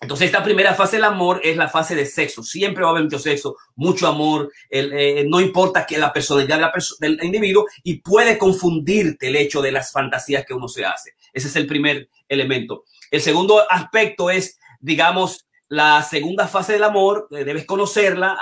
Entonces, 0.00 0.26
esta 0.26 0.44
primera 0.44 0.74
fase 0.74 0.96
del 0.96 1.04
amor 1.06 1.40
es 1.42 1.56
la 1.56 1.68
fase 1.68 1.96
de 1.96 2.06
sexo. 2.06 2.44
Siempre 2.44 2.84
va 2.84 2.90
a 2.90 2.92
haber 2.92 3.04
mucho 3.04 3.18
sexo, 3.18 3.56
mucho 3.74 4.06
amor. 4.06 4.52
Eh, 4.70 5.24
no 5.28 5.40
importa 5.40 5.84
que 5.84 5.98
la 5.98 6.12
personalidad 6.12 6.72
del 7.00 7.18
individuo 7.22 7.66
y 7.82 7.94
puede 7.98 8.38
confundirte 8.38 9.26
el 9.26 9.36
hecho 9.36 9.60
de 9.60 9.72
las 9.72 9.90
fantasías 9.90 10.44
que 10.44 10.54
uno 10.54 10.68
se 10.68 10.84
hace. 10.84 11.14
Ese 11.32 11.48
es 11.48 11.56
el 11.56 11.66
primer 11.66 12.08
elemento. 12.28 12.84
El 13.10 13.20
segundo 13.20 13.68
aspecto 13.68 14.30
es, 14.30 14.60
digamos, 14.80 15.46
la 15.72 16.02
segunda 16.02 16.46
fase 16.48 16.74
del 16.74 16.84
amor, 16.84 17.28
eh, 17.30 17.44
debes 17.44 17.64
conocerla 17.64 18.36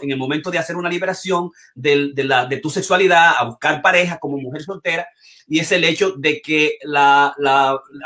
en 0.00 0.12
el 0.12 0.16
momento 0.16 0.48
de 0.48 0.58
hacer 0.58 0.76
una 0.76 0.88
liberación 0.88 1.50
de, 1.74 2.60
tu 2.62 2.70
sexualidad, 2.70 3.32
a 3.36 3.46
buscar 3.46 3.82
pareja 3.82 4.20
como 4.20 4.38
mujer 4.38 4.62
soltera, 4.62 5.08
y 5.48 5.58
es 5.58 5.72
el 5.72 5.82
hecho 5.82 6.12
de 6.12 6.40
que 6.40 6.78
la, 6.82 7.34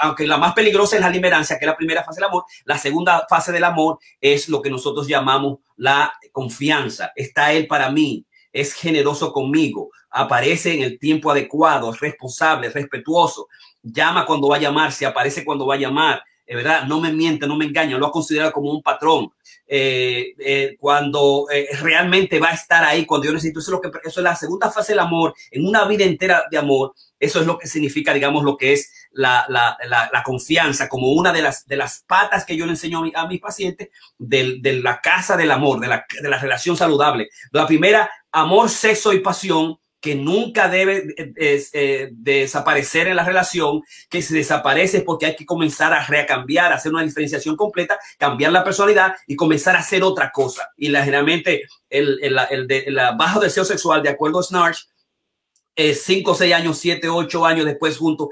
aunque 0.00 0.26
la 0.26 0.38
más 0.38 0.54
peligrosa 0.54 0.96
es 0.96 1.02
la 1.02 1.10
liberancia, 1.10 1.58
que 1.58 1.66
es 1.66 1.70
la 1.70 1.76
primera 1.76 2.02
fase 2.02 2.20
del 2.22 2.30
amor, 2.30 2.44
la 2.64 2.78
segunda 2.78 3.26
fase 3.28 3.52
del 3.52 3.64
amor 3.64 3.98
es 4.18 4.48
lo 4.48 4.62
que 4.62 4.70
nosotros 4.70 5.06
llamamos 5.06 5.58
la 5.76 6.14
confianza. 6.32 7.12
Está 7.14 7.52
él 7.52 7.66
para 7.66 7.90
mí, 7.90 8.24
es 8.54 8.72
generoso 8.72 9.34
conmigo, 9.34 9.90
aparece 10.08 10.72
en 10.72 10.82
el 10.82 10.98
tiempo 10.98 11.30
adecuado, 11.30 11.92
es 11.92 12.00
responsable, 12.00 12.68
es 12.68 12.72
respetuoso, 12.72 13.48
llama 13.82 14.24
cuando 14.24 14.48
va 14.48 14.56
a 14.56 14.60
llamar, 14.60 14.92
se 14.92 15.04
aparece 15.04 15.44
cuando 15.44 15.66
va 15.66 15.74
a 15.74 15.78
llamar, 15.78 16.22
verdad, 16.54 16.84
no 16.86 17.00
me 17.00 17.12
miente, 17.12 17.46
no 17.46 17.56
me 17.56 17.64
engaña, 17.64 17.98
lo 17.98 18.06
ha 18.06 18.52
como 18.52 18.70
un 18.70 18.82
patrón. 18.82 19.30
Eh, 19.66 20.34
eh, 20.38 20.76
cuando 20.78 21.46
eh, 21.50 21.68
realmente 21.80 22.38
va 22.38 22.50
a 22.50 22.54
estar 22.54 22.84
ahí, 22.84 23.06
cuando 23.06 23.26
yo 23.26 23.32
necesito, 23.32 23.60
eso 23.60 23.70
es, 23.70 23.72
lo 23.72 23.80
que, 23.80 23.98
eso 24.06 24.20
es 24.20 24.24
la 24.24 24.36
segunda 24.36 24.70
fase 24.70 24.92
del 24.92 24.98
amor, 24.98 25.34
en 25.50 25.66
una 25.66 25.86
vida 25.86 26.04
entera 26.04 26.44
de 26.50 26.58
amor, 26.58 26.92
eso 27.18 27.40
es 27.40 27.46
lo 27.46 27.58
que 27.58 27.66
significa, 27.66 28.12
digamos, 28.12 28.44
lo 28.44 28.56
que 28.56 28.74
es 28.74 28.92
la, 29.12 29.46
la, 29.48 29.78
la, 29.88 30.22
confianza, 30.22 30.88
como 30.88 31.12
una 31.12 31.32
de 31.32 31.40
las, 31.40 31.66
de 31.66 31.76
las 31.76 32.04
patas 32.06 32.44
que 32.44 32.56
yo 32.56 32.66
le 32.66 32.72
enseño 32.72 33.02
a 33.14 33.26
mis 33.26 33.40
pacientes 33.40 33.88
de, 34.18 34.58
de, 34.60 34.80
la 34.80 35.00
casa 35.00 35.36
del 35.36 35.50
amor, 35.50 35.80
de 35.80 35.88
la, 35.88 36.04
de 36.20 36.28
la 36.28 36.38
relación 36.38 36.76
saludable. 36.76 37.28
La 37.52 37.66
primera, 37.66 38.10
amor, 38.32 38.68
sexo 38.68 39.12
y 39.12 39.20
pasión 39.20 39.78
que 40.02 40.16
nunca 40.16 40.68
debe 40.68 41.14
eh, 41.16 42.08
desaparecer 42.10 43.06
en 43.06 43.14
la 43.14 43.24
relación, 43.24 43.82
que 44.10 44.20
se 44.20 44.34
desaparece 44.34 45.02
porque 45.02 45.26
hay 45.26 45.36
que 45.36 45.46
comenzar 45.46 45.92
a 45.92 46.04
recambiar, 46.04 46.72
hacer 46.72 46.92
una 46.92 47.04
diferenciación 47.04 47.54
completa, 47.56 47.98
cambiar 48.18 48.50
la 48.50 48.64
personalidad 48.64 49.14
y 49.28 49.36
comenzar 49.36 49.76
a 49.76 49.78
hacer 49.78 50.02
otra 50.02 50.32
cosa. 50.32 50.70
Y 50.76 50.88
la, 50.88 51.04
generalmente 51.04 51.62
el, 51.88 52.18
el, 52.20 52.36
el, 52.50 52.66
el 52.70 52.96
bajo 53.16 53.38
deseo 53.38 53.64
sexual, 53.64 54.02
de 54.02 54.08
acuerdo 54.08 54.40
a 54.40 54.42
Snarch, 54.42 54.88
eh, 55.74 55.94
cinco, 55.94 56.34
seis 56.34 56.52
años, 56.54 56.78
siete, 56.78 57.08
ocho 57.08 57.46
años 57.46 57.64
después 57.64 57.96
juntos, 57.96 58.28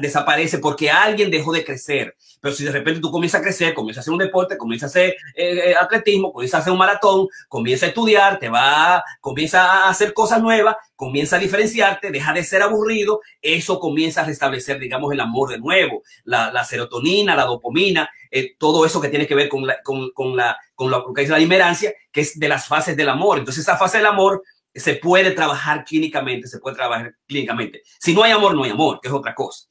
desaparece 0.00 0.58
porque 0.58 0.90
alguien 0.90 1.30
dejó 1.30 1.52
de 1.52 1.64
crecer. 1.64 2.14
Pero 2.40 2.54
si 2.54 2.64
de 2.64 2.72
repente 2.72 3.00
tú 3.00 3.10
comienzas 3.10 3.40
a 3.40 3.44
crecer, 3.44 3.74
comienzas 3.74 3.98
a 3.98 4.02
hacer 4.02 4.12
un 4.12 4.18
deporte, 4.18 4.56
comienzas 4.56 4.88
a 4.88 4.98
hacer 4.98 5.16
eh, 5.34 5.70
eh, 5.70 5.74
atletismo, 5.74 6.32
comienzas 6.32 6.58
a 6.58 6.60
hacer 6.62 6.72
un 6.72 6.78
maratón, 6.78 7.28
comienzas 7.48 7.84
a 7.84 7.88
estudiar, 7.88 8.38
te 8.38 8.48
va, 8.48 9.02
comienza 9.20 9.62
a 9.62 9.88
hacer 9.88 10.12
cosas 10.12 10.40
nuevas, 10.40 10.76
comienza 10.94 11.36
a 11.36 11.38
diferenciarte, 11.38 12.10
deja 12.10 12.32
de 12.32 12.44
ser 12.44 12.62
aburrido, 12.62 13.20
eso 13.40 13.80
comienza 13.80 14.20
a 14.20 14.24
restablecer, 14.24 14.78
digamos, 14.78 15.12
el 15.12 15.20
amor 15.20 15.50
de 15.50 15.58
nuevo, 15.58 16.02
la, 16.24 16.52
la 16.52 16.64
serotonina, 16.64 17.34
la 17.34 17.44
dopamina, 17.44 18.08
eh, 18.30 18.54
todo 18.58 18.84
eso 18.84 19.00
que 19.00 19.08
tiene 19.08 19.26
que 19.26 19.34
ver 19.34 19.48
con 19.48 19.66
la, 19.66 19.78
con 19.82 20.36
la, 20.36 20.58
con 20.74 20.90
lo 20.90 21.12
que 21.12 21.22
es 21.22 21.28
la 21.28 21.38
dimerancia, 21.38 21.92
que 22.12 22.20
es 22.20 22.38
de 22.38 22.48
las 22.48 22.66
fases 22.66 22.96
del 22.96 23.08
amor. 23.08 23.38
Entonces, 23.38 23.62
esa 23.62 23.76
fase 23.76 23.98
del 23.98 24.06
amor 24.06 24.42
se 24.78 24.94
puede 24.94 25.32
trabajar 25.32 25.84
clínicamente, 25.84 26.48
se 26.48 26.58
puede 26.58 26.76
trabajar 26.76 27.14
clínicamente. 27.26 27.82
Si 27.98 28.14
no 28.14 28.22
hay 28.22 28.32
amor, 28.32 28.54
no 28.54 28.64
hay 28.64 28.70
amor, 28.70 29.00
que 29.00 29.08
es 29.08 29.14
otra 29.14 29.34
cosa. 29.34 29.66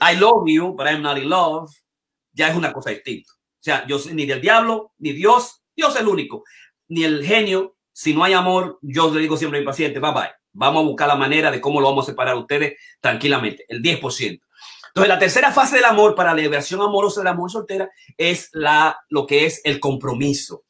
I 0.00 0.16
love 0.16 0.44
you, 0.46 0.74
but 0.74 0.86
I'm 0.86 1.02
not 1.02 1.18
in 1.18 1.28
love, 1.28 1.70
ya 2.32 2.48
es 2.48 2.56
una 2.56 2.72
cosa 2.72 2.90
distinta. 2.90 3.32
O 3.32 3.62
sea, 3.62 3.86
yo 3.86 3.98
ni 4.12 4.26
del 4.26 4.40
diablo, 4.40 4.92
ni 4.98 5.12
Dios, 5.12 5.62
Dios 5.74 5.94
es 5.94 6.00
el 6.00 6.08
único, 6.08 6.44
ni 6.88 7.04
el 7.04 7.24
genio. 7.24 7.76
Si 7.92 8.14
no 8.14 8.22
hay 8.22 8.32
amor, 8.32 8.78
yo 8.80 9.12
le 9.12 9.20
digo 9.20 9.36
siempre 9.36 9.58
a 9.58 9.60
mi 9.60 9.66
paciente, 9.66 9.98
bye 9.98 10.12
bye. 10.12 10.30
Vamos 10.52 10.82
a 10.82 10.86
buscar 10.86 11.08
la 11.08 11.16
manera 11.16 11.50
de 11.50 11.60
cómo 11.60 11.80
lo 11.80 11.88
vamos 11.88 12.06
a 12.06 12.12
separar 12.12 12.34
a 12.34 12.38
ustedes 12.38 12.78
tranquilamente, 13.00 13.64
el 13.68 13.82
10%. 13.82 14.40
Entonces, 14.88 15.08
la 15.08 15.18
tercera 15.18 15.52
fase 15.52 15.76
del 15.76 15.84
amor 15.84 16.14
para 16.14 16.30
la 16.30 16.40
liberación 16.40 16.80
amorosa 16.80 17.20
del 17.20 17.28
amor 17.28 17.50
soltera 17.50 17.90
es 18.16 18.48
la, 18.52 18.98
lo 19.08 19.26
que 19.26 19.46
es 19.46 19.60
el 19.64 19.78
compromiso. 19.78 20.64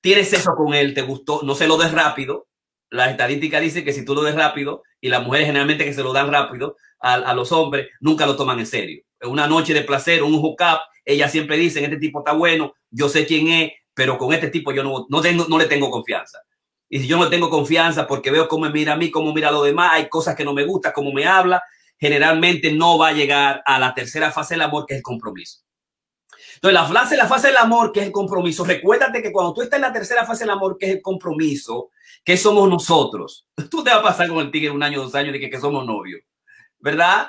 Tienes 0.00 0.32
eso 0.32 0.52
con 0.56 0.72
él, 0.72 0.94
te 0.94 1.02
gustó, 1.02 1.42
no 1.42 1.54
se 1.54 1.66
lo 1.66 1.76
des 1.76 1.92
rápido, 1.92 2.48
la 2.90 3.10
estadística 3.10 3.60
dice 3.60 3.84
que 3.84 3.92
si 3.92 4.04
tú 4.04 4.14
lo 4.14 4.22
des 4.22 4.34
rápido, 4.34 4.82
y 5.00 5.08
las 5.08 5.22
mujeres 5.22 5.46
generalmente 5.46 5.84
que 5.84 5.94
se 5.94 6.02
lo 6.02 6.12
dan 6.12 6.30
rápido 6.30 6.76
a, 7.00 7.32
los 7.34 7.50
hombres, 7.52 7.88
nunca 8.00 8.26
lo 8.26 8.36
toman 8.36 8.58
en 8.58 8.66
serio. 8.66 9.02
Una 9.22 9.46
noche 9.46 9.72
de 9.72 9.82
placer, 9.82 10.22
un 10.22 10.34
hookup, 10.34 10.80
ella 11.04 11.28
siempre 11.28 11.56
dice, 11.56 11.82
este 11.82 11.96
tipo 11.96 12.18
está 12.18 12.32
bueno, 12.32 12.74
yo 12.90 13.08
sé 13.08 13.24
quién 13.24 13.48
es, 13.48 13.72
pero 13.94 14.18
con 14.18 14.34
este 14.34 14.48
tipo 14.48 14.72
yo 14.72 14.82
no, 14.82 15.06
no, 15.08 15.20
tengo, 15.22 15.46
no 15.48 15.58
le 15.58 15.64
tengo 15.64 15.90
confianza. 15.90 16.40
Y 16.88 17.00
si 17.00 17.06
yo 17.06 17.16
no 17.16 17.30
tengo 17.30 17.48
confianza 17.48 18.06
porque 18.06 18.30
veo 18.30 18.48
cómo 18.48 18.66
me 18.66 18.72
mira 18.72 18.92
a 18.92 18.96
mí, 18.96 19.10
cómo 19.10 19.32
mira 19.32 19.48
a 19.48 19.52
los 19.52 19.64
demás, 19.64 19.92
hay 19.94 20.08
cosas 20.08 20.34
que 20.34 20.44
no 20.44 20.52
me 20.52 20.64
gustan, 20.64 20.92
cómo 20.92 21.12
me 21.12 21.26
habla, 21.26 21.62
generalmente 21.98 22.72
no 22.72 22.98
va 22.98 23.08
a 23.08 23.12
llegar 23.12 23.62
a 23.64 23.78
la 23.78 23.94
tercera 23.94 24.30
fase 24.30 24.54
del 24.54 24.62
amor, 24.62 24.84
que 24.86 24.94
es 24.94 24.98
el 24.98 25.02
compromiso. 25.02 25.60
Entonces, 26.54 26.74
la 26.74 26.84
fase, 26.84 27.16
la 27.16 27.26
fase 27.26 27.46
del 27.46 27.56
amor, 27.56 27.90
que 27.92 28.00
es 28.00 28.06
el 28.06 28.12
compromiso, 28.12 28.64
recuérdate 28.64 29.22
que 29.22 29.32
cuando 29.32 29.54
tú 29.54 29.62
estás 29.62 29.78
en 29.78 29.82
la 29.82 29.92
tercera 29.92 30.26
fase 30.26 30.44
del 30.44 30.50
amor, 30.50 30.76
que 30.78 30.86
es 30.86 30.92
el 30.96 31.02
compromiso, 31.02 31.90
que 32.24 32.36
somos 32.36 32.68
nosotros? 32.68 33.46
Tú 33.70 33.82
te 33.82 33.90
vas 33.90 34.00
a 34.00 34.02
pasar 34.02 34.28
con 34.28 34.38
el 34.38 34.50
tigre 34.50 34.70
un 34.70 34.82
año, 34.82 35.02
dos 35.02 35.14
años 35.14 35.32
de 35.32 35.40
que, 35.40 35.50
que 35.50 35.60
somos 35.60 35.86
novios, 35.86 36.20
¿verdad? 36.78 37.28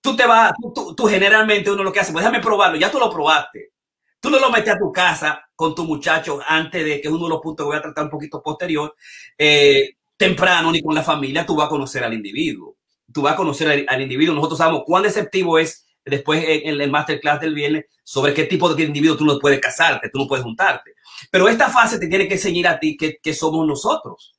Tú 0.00 0.14
te 0.14 0.26
vas, 0.26 0.52
tú, 0.74 0.94
tú, 0.94 1.06
generalmente 1.06 1.70
uno 1.70 1.82
lo 1.82 1.92
que 1.92 2.00
hace, 2.00 2.12
pues 2.12 2.24
déjame 2.24 2.40
probarlo, 2.40 2.78
ya 2.78 2.90
tú 2.90 2.98
lo 2.98 3.10
probaste. 3.10 3.72
Tú 4.20 4.30
no 4.30 4.38
lo 4.38 4.50
metes 4.50 4.74
a 4.74 4.78
tu 4.78 4.92
casa 4.92 5.48
con 5.54 5.74
tu 5.74 5.84
muchacho 5.84 6.40
antes 6.46 6.84
de 6.84 7.00
que 7.00 7.08
uno 7.08 7.24
de 7.24 7.30
los 7.30 7.40
puntos 7.40 7.64
que 7.64 7.68
voy 7.68 7.76
a 7.76 7.82
tratar 7.82 8.04
un 8.04 8.10
poquito 8.10 8.42
posterior, 8.42 8.94
eh, 9.36 9.96
temprano 10.16 10.70
ni 10.70 10.82
con 10.82 10.94
la 10.94 11.02
familia, 11.02 11.44
tú 11.44 11.56
vas 11.56 11.66
a 11.66 11.70
conocer 11.70 12.04
al 12.04 12.14
individuo. 12.14 12.76
Tú 13.12 13.22
vas 13.22 13.34
a 13.34 13.36
conocer 13.36 13.68
al, 13.68 13.86
al 13.88 14.02
individuo. 14.02 14.34
Nosotros 14.34 14.58
sabemos 14.58 14.82
cuán 14.86 15.02
deceptivo 15.02 15.58
es 15.58 15.87
después 16.08 16.44
en 16.46 16.80
el 16.80 16.90
masterclass 16.90 17.40
del 17.40 17.54
viernes 17.54 17.86
sobre 18.04 18.32
qué 18.32 18.44
tipo 18.44 18.72
de 18.72 18.84
individuo 18.84 19.16
tú 19.16 19.24
no 19.26 19.38
puedes 19.38 19.60
casarte, 19.60 20.08
tú 20.08 20.18
no 20.18 20.26
puedes 20.26 20.42
juntarte. 20.42 20.92
Pero 21.30 21.46
esta 21.48 21.68
fase 21.68 21.98
te 21.98 22.08
tiene 22.08 22.26
que 22.26 22.34
enseñar 22.34 22.74
a 22.74 22.80
ti 22.80 22.96
que, 22.96 23.34
somos 23.34 23.66
nosotros. 23.66 24.34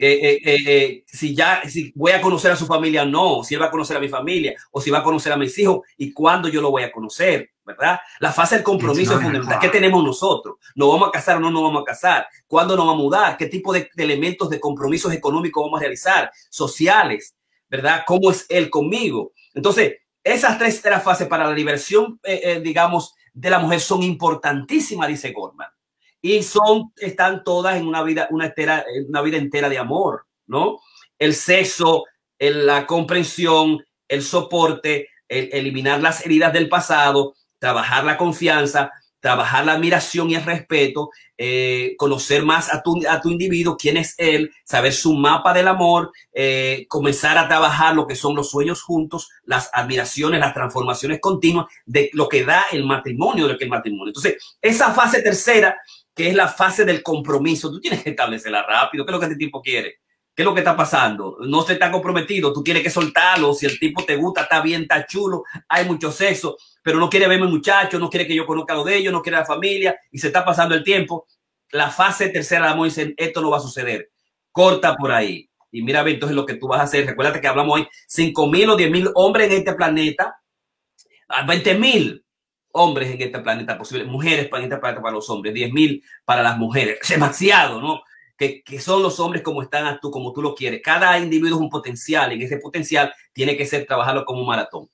Eh, 0.00 0.40
eh, 0.44 0.58
eh, 0.66 1.04
si 1.06 1.34
ya 1.34 1.68
si 1.68 1.92
voy 1.94 2.12
a 2.12 2.20
conocer 2.20 2.52
a 2.52 2.56
su 2.56 2.66
familia 2.66 3.02
o 3.02 3.06
no, 3.06 3.42
si 3.42 3.54
él 3.54 3.60
va 3.60 3.66
a 3.66 3.70
conocer 3.70 3.96
a 3.96 4.00
mi 4.00 4.08
familia 4.08 4.54
o 4.70 4.80
si 4.80 4.90
va 4.90 4.98
a 4.98 5.02
conocer 5.02 5.32
a 5.32 5.36
mis 5.36 5.58
hijos 5.58 5.80
y 5.96 6.12
cuándo 6.12 6.48
yo 6.48 6.62
lo 6.62 6.70
voy 6.70 6.84
a 6.84 6.92
conocer, 6.92 7.50
¿verdad? 7.64 7.98
La 8.20 8.32
fase 8.32 8.54
del 8.54 8.64
compromiso 8.64 9.14
es 9.14 9.22
fundamental. 9.22 9.58
¿Qué 9.60 9.68
tenemos 9.68 10.02
nosotros? 10.02 10.56
¿Nos 10.74 10.88
vamos 10.88 11.08
a 11.08 11.10
casar 11.10 11.36
o 11.36 11.40
no 11.40 11.50
nos 11.50 11.64
vamos 11.64 11.82
a 11.82 11.84
casar? 11.84 12.28
¿Cuándo 12.46 12.76
nos 12.76 12.86
vamos 12.86 13.00
a 13.00 13.02
mudar? 13.02 13.36
¿Qué 13.36 13.46
tipo 13.46 13.72
de, 13.72 13.90
de 13.92 14.04
elementos 14.04 14.48
de 14.48 14.60
compromisos 14.60 15.12
económicos 15.12 15.62
vamos 15.62 15.78
a 15.78 15.82
realizar? 15.82 16.30
Sociales, 16.48 17.36
¿verdad? 17.68 18.04
¿Cómo 18.06 18.30
es 18.30 18.46
él 18.48 18.70
conmigo? 18.70 19.32
Entonces, 19.52 19.96
esas 20.32 20.58
tres 20.58 20.82
fases 21.02 21.26
para 21.26 21.46
la 21.46 21.54
liberación, 21.54 22.20
eh, 22.22 22.40
eh, 22.44 22.60
digamos, 22.60 23.14
de 23.32 23.50
la 23.50 23.58
mujer 23.58 23.80
son 23.80 24.02
importantísimas, 24.02 25.08
dice 25.08 25.32
Goldman. 25.32 25.68
Y 26.20 26.42
son, 26.42 26.92
están 26.96 27.44
todas 27.44 27.76
en 27.76 27.86
una 27.86 28.02
vida, 28.02 28.26
una, 28.30 28.46
entera, 28.46 28.84
una 29.08 29.22
vida 29.22 29.36
entera 29.36 29.68
de 29.68 29.78
amor, 29.78 30.26
¿no? 30.46 30.80
El 31.18 31.34
sexo, 31.34 32.04
la 32.38 32.86
comprensión, 32.86 33.84
el 34.08 34.22
soporte, 34.22 35.08
el 35.28 35.50
eliminar 35.52 36.00
las 36.00 36.24
heridas 36.24 36.52
del 36.52 36.68
pasado, 36.68 37.34
trabajar 37.58 38.04
la 38.04 38.16
confianza, 38.16 38.92
trabajar 39.20 39.66
la 39.66 39.72
admiración 39.72 40.30
y 40.30 40.34
el 40.34 40.44
respeto, 40.44 41.10
eh, 41.36 41.94
conocer 41.96 42.44
más 42.44 42.72
a 42.72 42.82
tu, 42.82 43.00
a 43.08 43.20
tu 43.20 43.30
individuo, 43.30 43.76
quién 43.76 43.96
es 43.96 44.14
él, 44.18 44.50
saber 44.64 44.92
su 44.92 45.14
mapa 45.14 45.52
del 45.52 45.68
amor, 45.68 46.12
eh, 46.32 46.86
comenzar 46.88 47.38
a 47.38 47.48
trabajar 47.48 47.94
lo 47.94 48.06
que 48.06 48.16
son 48.16 48.34
los 48.34 48.50
sueños 48.50 48.82
juntos, 48.82 49.28
las 49.44 49.70
admiraciones, 49.72 50.40
las 50.40 50.54
transformaciones 50.54 51.20
continuas 51.20 51.66
de 51.84 52.10
lo 52.12 52.28
que 52.28 52.44
da 52.44 52.66
el 52.72 52.84
matrimonio, 52.84 53.46
de 53.46 53.52
lo 53.52 53.58
que 53.58 53.64
el 53.64 53.70
matrimonio. 53.70 54.08
Entonces, 54.08 54.36
esa 54.60 54.92
fase 54.92 55.22
tercera, 55.22 55.76
que 56.14 56.28
es 56.28 56.34
la 56.34 56.48
fase 56.48 56.84
del 56.84 57.02
compromiso, 57.02 57.70
tú 57.70 57.80
tienes 57.80 58.02
que 58.02 58.10
establecerla 58.10 58.62
rápido, 58.62 59.04
¿qué 59.04 59.10
es 59.10 59.14
lo 59.14 59.20
que 59.20 59.26
este 59.26 59.38
tipo 59.38 59.62
quiere? 59.62 59.98
¿Qué 60.38 60.42
es 60.42 60.46
lo 60.46 60.54
que 60.54 60.60
está 60.60 60.76
pasando? 60.76 61.36
No 61.40 61.62
se 61.62 61.72
está 61.72 61.90
comprometido, 61.90 62.52
tú 62.52 62.62
tienes 62.62 62.84
que 62.84 62.90
soltarlo. 62.90 63.54
Si 63.54 63.66
el 63.66 63.76
tipo 63.76 64.04
te 64.04 64.14
gusta, 64.14 64.42
está 64.42 64.60
bien, 64.60 64.82
está 64.82 65.04
chulo, 65.04 65.42
hay 65.68 65.84
mucho 65.84 66.12
sexo, 66.12 66.56
pero 66.80 67.00
no 67.00 67.10
quiere 67.10 67.26
verme 67.26 67.48
muchacho, 67.48 67.98
no 67.98 68.08
quiere 68.08 68.24
que 68.24 68.36
yo 68.36 68.46
conozca 68.46 68.72
lo 68.72 68.84
de 68.84 68.98
ellos, 68.98 69.12
no 69.12 69.20
quiere 69.20 69.38
la 69.38 69.44
familia 69.44 69.98
y 70.12 70.18
se 70.20 70.28
está 70.28 70.44
pasando 70.44 70.76
el 70.76 70.84
tiempo. 70.84 71.26
La 71.72 71.90
fase 71.90 72.28
tercera 72.28 72.66
de 72.66 72.70
amor 72.70 72.86
dice, 72.86 73.14
esto 73.16 73.40
no 73.40 73.50
va 73.50 73.56
a 73.56 73.60
suceder. 73.60 74.12
Corta 74.52 74.94
por 74.94 75.10
ahí. 75.10 75.50
Y 75.72 75.82
mira, 75.82 76.08
entonces 76.08 76.36
lo 76.36 76.46
que 76.46 76.54
tú 76.54 76.68
vas 76.68 76.82
a 76.82 76.84
hacer. 76.84 77.04
Recuérdate 77.04 77.40
que 77.40 77.48
hablamos 77.48 77.74
hoy, 77.74 77.88
5 78.06 78.46
mil 78.46 78.70
o 78.70 78.76
10 78.76 78.92
mil 78.92 79.10
hombres 79.16 79.50
en 79.50 79.56
este 79.56 79.72
planeta, 79.72 80.36
20 81.48 81.74
mil 81.74 82.24
hombres 82.70 83.10
en 83.10 83.22
este 83.22 83.40
planeta, 83.40 83.76
posible, 83.76 84.04
mujeres 84.04 84.46
para 84.46 84.62
este 84.62 84.76
planeta 84.76 85.02
para 85.02 85.14
los 85.14 85.28
hombres, 85.30 85.52
10 85.52 85.72
mil 85.72 86.00
para 86.24 86.44
las 86.44 86.56
mujeres. 86.56 87.00
Demasiado, 87.08 87.80
¿no? 87.80 88.02
Que, 88.38 88.62
son 88.80 89.02
los 89.02 89.18
hombres 89.18 89.42
como 89.42 89.62
están 89.62 89.98
tú, 90.00 90.12
como 90.12 90.32
tú 90.32 90.40
lo 90.40 90.54
quieres. 90.54 90.80
Cada 90.82 91.18
individuo 91.18 91.58
es 91.58 91.62
un 91.62 91.68
potencial 91.68 92.32
y 92.32 92.44
ese 92.44 92.58
potencial 92.58 93.12
tiene 93.32 93.56
que 93.56 93.66
ser 93.66 93.84
trabajarlo 93.84 94.24
como 94.24 94.42
un 94.42 94.46
maratón. 94.46 94.88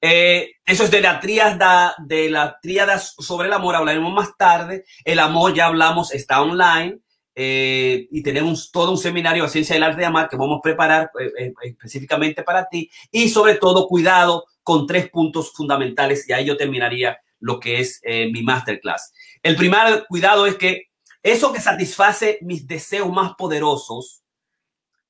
Eh, 0.00 0.52
eso 0.64 0.84
es 0.84 0.90
de 0.92 1.00
la 1.00 1.18
tríada, 1.18 1.96
de 1.98 2.30
la 2.30 2.58
tríada 2.62 2.98
sobre 2.98 3.48
el 3.48 3.52
amor, 3.52 3.74
hablaremos 3.74 4.12
más 4.12 4.36
tarde. 4.36 4.84
El 5.04 5.18
amor, 5.18 5.54
ya 5.54 5.66
hablamos, 5.66 6.14
está 6.14 6.40
online. 6.40 7.00
Eh, 7.34 8.08
y 8.10 8.22
tenemos 8.22 8.70
todo 8.72 8.90
un 8.90 8.98
seminario 8.98 9.44
de 9.44 9.48
ciencia 9.48 9.74
del 9.74 9.84
arte 9.84 10.00
de 10.00 10.06
amar 10.06 10.28
que 10.28 10.36
vamos 10.36 10.58
a 10.58 10.62
preparar 10.62 11.10
eh, 11.20 11.52
específicamente 11.62 12.44
para 12.44 12.68
ti. 12.68 12.90
Y 13.10 13.28
sobre 13.28 13.56
todo, 13.56 13.88
cuidado 13.88 14.44
con 14.62 14.86
tres 14.86 15.10
puntos 15.10 15.52
fundamentales 15.52 16.28
y 16.28 16.32
ahí 16.32 16.44
yo 16.44 16.56
terminaría 16.56 17.18
lo 17.40 17.58
que 17.58 17.80
es 17.80 18.00
mi 18.04 18.42
masterclass. 18.42 19.12
El 19.42 19.54
primer 19.54 20.04
cuidado 20.08 20.46
es 20.46 20.56
que 20.56 20.87
eso 21.22 21.52
que 21.52 21.60
satisface 21.60 22.38
mis 22.42 22.66
deseos 22.66 23.10
más 23.12 23.34
poderosos, 23.34 24.22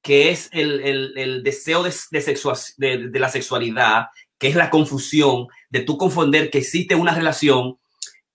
que 0.03 0.31
es 0.31 0.49
el, 0.53 0.81
el, 0.81 1.18
el 1.18 1.42
deseo 1.42 1.83
de, 1.83 1.92
de, 2.79 3.18
la 3.18 3.29
sexualidad, 3.29 4.07
que 4.38 4.49
es 4.49 4.55
la 4.55 4.71
confusión 4.71 5.49
de 5.68 5.81
tú 5.81 5.99
confonder 5.99 6.51
que 6.51 6.59
existe 6.59 6.94
una 6.94 7.14
relación 7.14 7.79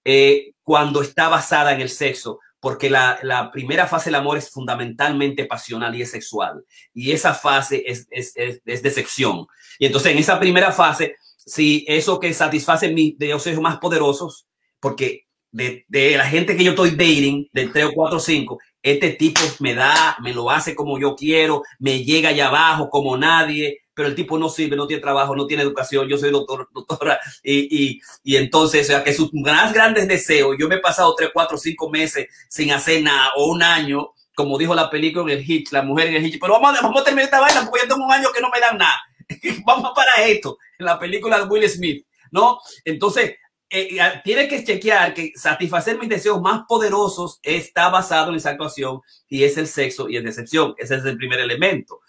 eh, 0.04 0.52
cuando 0.62 1.02
está 1.02 1.30
basada 1.30 1.74
en 1.74 1.82
el 1.82 1.90
sexo, 1.90 2.40
porque 2.60 2.90
la, 2.90 3.20
la, 3.24 3.52
primera 3.52 3.88
fase 3.88 4.06
del 4.06 4.16
amor 4.16 4.38
es 4.38 4.50
fundamentalmente 4.50 5.46
pasional 5.46 5.96
y 5.96 6.02
es 6.02 6.12
sexual, 6.12 6.64
y 6.94 7.12
esa 7.12 7.34
fase 7.34 7.84
es, 7.86 8.08
es, 8.10 8.34
es, 8.36 8.62
es 8.66 8.84
de. 8.84 9.48
Y 9.80 9.86
entonces 9.86 10.12
en 10.12 10.18
esa 10.18 10.40
primera 10.40 10.72
fase, 10.72 11.16
si 11.38 11.86
eso 11.88 12.20
que 12.20 12.34
satisface 12.34 12.90
mis 12.90 13.18
deseos 13.18 13.60
más 13.60 13.80
poderosos, 13.80 14.48
porque 14.80 15.23
de, 15.54 15.86
de, 15.88 16.18
la 16.18 16.26
gente 16.26 16.58
que 16.58 16.64
yo 16.64 16.72
estoy 16.72 16.92
dating, 16.92 17.48
de 17.54 17.68
3 17.68 17.86
o 17.86 17.92
4 17.94 18.18
o 18.18 18.20
5, 18.20 18.60
este 18.82 19.12
tipo 19.12 19.40
me 19.60 19.74
da, 19.74 20.18
me 20.22 20.34
lo 20.34 20.50
hace 20.50 20.76
como 20.76 21.00
yo 21.00 21.16
quiero, 21.16 21.62
me 21.80 22.04
llega 22.04 22.30
allá 22.30 22.48
abajo 22.48 22.90
como 22.90 23.16
nadie, 23.16 23.82
pero 23.94 24.08
el 24.08 24.16
tipo 24.16 24.38
no 24.38 24.50
sirve, 24.50 24.76
no 24.76 24.88
tiene 24.88 25.02
trabajo, 25.02 25.36
no 25.36 25.46
tiene 25.46 25.64
educación, 25.64 26.08
yo 26.08 26.18
soy 26.18 26.32
doctor, 26.32 26.68
doctora, 26.74 27.20
y, 27.44 27.86
y, 27.86 28.02
y 28.24 28.36
entonces, 28.36 28.88
o 28.88 28.92
sea, 28.92 29.04
que 29.04 29.14
sus 29.14 29.32
más 29.34 29.72
grandes 29.72 30.08
deseos, 30.08 30.56
yo 30.60 30.68
me 30.68 30.76
he 30.76 30.80
pasado 30.80 31.14
3, 31.16 31.30
4, 31.32 31.58
5 31.58 31.90
meses 31.90 32.28
sin 32.50 32.72
hacer 32.72 33.04
nada, 33.04 33.30
o 33.38 33.52
un 33.52 33.62
año, 33.62 34.10
como 34.36 34.58
dijo 34.58 34.74
la 34.74 34.90
película 34.90 35.32
en 35.32 35.38
el 35.38 35.46
hit, 35.46 35.72
la 35.72 35.84
mujer 35.84 36.08
en 36.08 36.16
el 36.16 36.24
hit, 36.24 36.42
pero 36.42 36.60
vamos, 36.60 36.82
vamos 36.82 37.02
a 37.02 37.06
terminar 37.06 37.26
esta 37.26 37.40
vaina 37.40 37.62
porque 37.64 37.82
yo 37.84 37.94
tengo 37.94 38.06
un 38.06 38.12
año 38.12 38.30
que 38.34 38.42
no 38.42 38.50
me 38.50 38.60
dan 38.60 38.78
nada. 38.78 39.00
vamos 39.66 39.92
para 39.96 40.26
esto, 40.26 40.58
en 40.80 40.88
la 40.88 40.98
película 40.98 41.40
de 41.40 41.46
Will 41.46 41.70
Smith, 41.70 42.06
¿no? 42.32 42.60
Entonces, 42.84 43.36
eh, 43.76 44.22
tiene 44.24 44.48
que 44.48 44.64
chequear 44.64 45.16
que 45.16 45.32
satisfacer 45.36 45.98
mis 45.98 46.08
deseos 46.08 46.40
más 46.40 46.62
poderosos 46.68 47.40
está 47.42 47.90
basado 47.90 48.30
en 48.30 48.36
esa 48.36 48.52
actuación 48.52 49.02
y 49.28 49.44
es 49.44 49.58
el 49.58 49.68
sexo 49.68 50.08
y 50.08 50.18
es 50.18 50.24
decepción. 50.24 50.76
Ese 50.78 50.96
es 50.96 51.06
el 51.06 51.18
primer 51.18 51.40
elemento. 51.40 52.02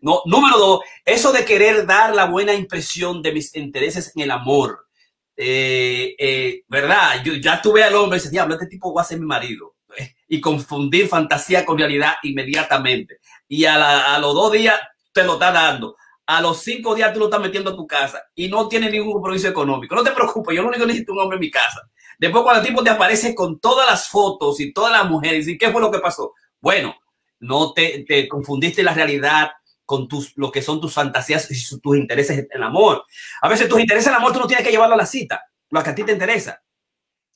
No, 0.00 0.22
número 0.26 0.58
dos, 0.58 0.80
eso 1.04 1.32
de 1.32 1.44
querer 1.44 1.86
dar 1.86 2.16
la 2.16 2.24
buena 2.24 2.52
impresión 2.52 3.22
de 3.22 3.32
mis 3.32 3.54
intereses 3.54 4.10
en 4.16 4.22
el 4.24 4.32
amor. 4.32 4.88
Eh, 5.36 6.16
eh, 6.18 6.64
¿Verdad? 6.66 7.22
Yo 7.24 7.34
ya 7.34 7.62
tuve 7.62 7.84
al 7.84 7.94
hombre 7.94 8.18
y 8.18 8.20
dice, 8.20 8.30
diablo, 8.30 8.54
este 8.54 8.66
tipo 8.66 8.92
va 8.92 9.02
a 9.02 9.06
ser 9.06 9.20
mi 9.20 9.26
marido. 9.26 9.76
Y 10.26 10.40
confundir 10.40 11.06
fantasía 11.06 11.64
con 11.64 11.78
realidad 11.78 12.14
inmediatamente. 12.24 13.18
Y 13.46 13.66
a, 13.66 13.78
la, 13.78 14.16
a 14.16 14.18
los 14.18 14.34
dos 14.34 14.50
días 14.50 14.80
te 15.12 15.22
lo 15.22 15.34
está 15.34 15.52
dando 15.52 15.96
a 16.26 16.40
los 16.40 16.62
cinco 16.62 16.94
días 16.94 17.12
tú 17.12 17.18
lo 17.18 17.26
estás 17.26 17.40
metiendo 17.40 17.70
a 17.70 17.76
tu 17.76 17.86
casa 17.86 18.22
y 18.34 18.48
no 18.48 18.68
tiene 18.68 18.90
ningún 18.90 19.12
compromiso 19.12 19.48
económico. 19.48 19.94
No 19.94 20.02
te 20.02 20.12
preocupes, 20.12 20.54
yo 20.54 20.62
lo 20.62 20.68
único 20.68 20.82
que 20.82 20.88
necesito 20.88 21.12
un 21.12 21.20
hombre 21.20 21.36
en 21.36 21.40
mi 21.40 21.50
casa. 21.50 21.88
Después 22.18 22.42
cuando 22.42 22.62
el 22.62 22.66
tipo 22.66 22.82
te 22.82 22.90
aparece 22.90 23.34
con 23.34 23.58
todas 23.60 23.86
las 23.88 24.08
fotos 24.08 24.60
y 24.60 24.72
todas 24.72 24.92
las 24.92 25.08
mujeres 25.08 25.46
y 25.48 25.58
qué 25.58 25.70
fue 25.70 25.80
lo 25.80 25.90
que 25.90 25.98
pasó. 25.98 26.32
Bueno, 26.60 26.94
no 27.40 27.72
te, 27.72 28.04
te 28.08 28.28
confundiste 28.28 28.82
la 28.82 28.94
realidad 28.94 29.50
con 29.84 30.08
tus, 30.08 30.32
lo 30.36 30.50
que 30.50 30.62
son 30.62 30.80
tus 30.80 30.94
fantasías 30.94 31.50
y 31.50 31.80
tus 31.80 31.96
intereses 31.96 32.38
en 32.38 32.48
el 32.50 32.62
amor. 32.62 33.04
A 33.42 33.48
veces 33.48 33.68
tus 33.68 33.80
intereses 33.80 34.06
en 34.06 34.14
el 34.14 34.18
amor 34.18 34.32
tú 34.32 34.40
no 34.40 34.46
tienes 34.46 34.64
que 34.64 34.72
llevarlo 34.72 34.94
a 34.94 34.98
la 34.98 35.06
cita, 35.06 35.42
lo 35.70 35.82
que 35.82 35.90
a 35.90 35.94
ti 35.94 36.04
te 36.04 36.12
interesa. 36.12 36.62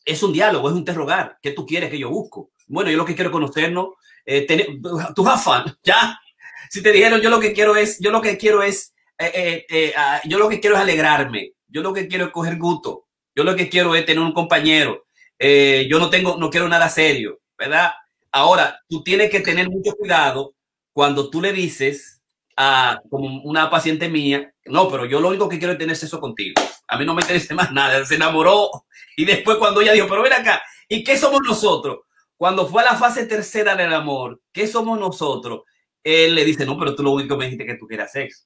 Es 0.04 0.22
un 0.22 0.32
diálogo, 0.32 0.68
es 0.68 0.72
un 0.72 0.78
interrogar. 0.78 1.38
¿Qué 1.42 1.52
tú 1.52 1.66
quieres 1.66 1.90
que 1.90 1.98
yo 1.98 2.08
busco? 2.08 2.52
Bueno, 2.66 2.90
yo 2.90 2.96
lo 2.96 3.04
que 3.04 3.14
quiero 3.14 3.30
conocernos, 3.30 3.88
eh, 4.24 4.46
tener, 4.46 4.68
tu 5.14 5.28
afán, 5.28 5.76
ya, 5.82 6.18
si 6.70 6.82
te 6.82 6.92
dijeron 6.92 7.20
yo 7.20 7.30
lo 7.30 7.40
que 7.40 7.52
quiero 7.52 7.76
es, 7.76 7.98
yo 7.98 8.10
lo 8.10 8.20
que 8.20 8.36
quiero 8.36 8.62
es, 8.62 8.94
eh, 9.18 9.32
eh, 9.34 9.66
eh, 9.68 9.92
ah, 9.96 10.20
yo 10.24 10.38
lo 10.38 10.48
que 10.48 10.60
quiero 10.60 10.76
es 10.76 10.82
alegrarme, 10.82 11.52
yo 11.66 11.82
lo 11.82 11.92
que 11.92 12.08
quiero 12.08 12.26
es 12.26 12.30
coger 12.30 12.56
gusto, 12.56 13.06
yo 13.34 13.44
lo 13.44 13.54
que 13.54 13.68
quiero 13.68 13.94
es 13.94 14.04
tener 14.04 14.22
un 14.22 14.32
compañero, 14.32 15.06
yo 15.38 15.98
no 15.98 16.10
tengo, 16.10 16.36
no 16.36 16.50
quiero 16.50 16.68
nada 16.68 16.88
serio, 16.88 17.40
¿verdad? 17.56 17.92
Ahora, 18.32 18.80
tú 18.88 19.02
tienes 19.02 19.30
que 19.30 19.40
tener 19.40 19.68
mucho 19.68 19.92
cuidado 19.92 20.54
cuando 20.92 21.30
tú 21.30 21.40
le 21.40 21.52
dices 21.52 22.20
a 22.56 23.00
como 23.08 23.42
una 23.44 23.70
paciente 23.70 24.08
mía, 24.08 24.52
no, 24.64 24.88
pero 24.90 25.04
yo 25.06 25.20
lo 25.20 25.28
único 25.28 25.48
que 25.48 25.58
quiero 25.58 25.72
es 25.72 25.78
tener 25.78 25.96
sexo 25.96 26.18
contigo. 26.18 26.60
A 26.88 26.98
mí 26.98 27.04
no 27.04 27.14
me 27.14 27.22
interesa 27.22 27.54
más 27.54 27.70
nada. 27.70 28.04
Se 28.04 28.16
enamoró 28.16 28.68
y 29.16 29.24
después 29.24 29.58
cuando 29.58 29.80
ella 29.80 29.92
dijo, 29.92 30.08
pero 30.08 30.22
ven 30.22 30.32
acá, 30.32 30.60
¿y 30.88 31.04
qué 31.04 31.16
somos 31.16 31.40
nosotros? 31.46 32.00
Cuando 32.36 32.66
fue 32.66 32.82
a 32.82 32.86
la 32.86 32.96
fase 32.96 33.26
tercera 33.26 33.76
del 33.76 33.94
amor, 33.94 34.40
¿qué 34.52 34.66
somos 34.66 34.98
nosotros? 34.98 35.62
Él 36.04 36.34
le 36.34 36.44
dice, 36.44 36.64
no, 36.64 36.78
pero 36.78 36.94
tú 36.94 37.02
lo 37.02 37.12
único 37.12 37.34
que 37.34 37.38
me 37.38 37.44
dijiste 37.46 37.66
que 37.66 37.74
tú 37.74 37.86
quieras 37.86 38.12
sexo. 38.12 38.44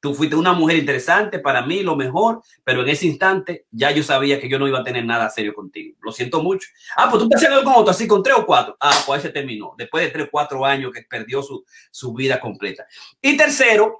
Tú 0.00 0.14
fuiste 0.14 0.36
una 0.36 0.52
mujer 0.52 0.76
interesante 0.76 1.38
para 1.38 1.64
mí, 1.64 1.82
lo 1.82 1.96
mejor, 1.96 2.42
pero 2.62 2.82
en 2.82 2.90
ese 2.90 3.06
instante 3.06 3.66
ya 3.70 3.90
yo 3.90 4.02
sabía 4.02 4.38
que 4.38 4.50
yo 4.50 4.58
no 4.58 4.68
iba 4.68 4.80
a 4.80 4.84
tener 4.84 5.04
nada 5.04 5.30
serio 5.30 5.54
contigo. 5.54 5.96
Lo 6.02 6.12
siento 6.12 6.42
mucho. 6.42 6.68
Ah, 6.94 7.08
pues 7.10 7.22
tú 7.22 7.30
haciendo 7.34 7.64
con 7.64 7.72
otro, 7.74 7.90
así 7.90 8.06
con 8.06 8.22
tres 8.22 8.36
o 8.36 8.44
cuatro. 8.44 8.76
Ah, 8.80 9.02
pues 9.06 9.22
se 9.22 9.30
terminó. 9.30 9.74
Después 9.78 10.04
de 10.04 10.10
tres 10.10 10.26
o 10.26 10.30
cuatro 10.30 10.64
años 10.66 10.92
que 10.92 11.02
perdió 11.08 11.42
su, 11.42 11.64
su 11.90 12.12
vida 12.12 12.38
completa. 12.38 12.86
Y 13.22 13.34
tercero, 13.36 13.98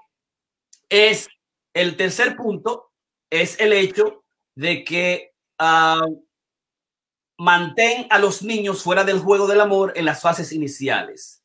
es 0.91 1.27
el 1.73 1.97
tercer 1.97 2.37
punto, 2.37 2.91
es 3.31 3.59
el 3.59 3.73
hecho 3.73 4.25
de 4.55 4.85
que 4.85 5.33
uh, 5.59 6.23
mantén 7.39 8.07
a 8.11 8.19
los 8.19 8.43
niños 8.43 8.83
fuera 8.83 9.05
del 9.05 9.21
juego 9.21 9.47
del 9.47 9.63
amor 9.63 9.95
en 9.97 10.05
las 10.05 10.21
fases 10.21 10.53
iniciales 10.53 11.44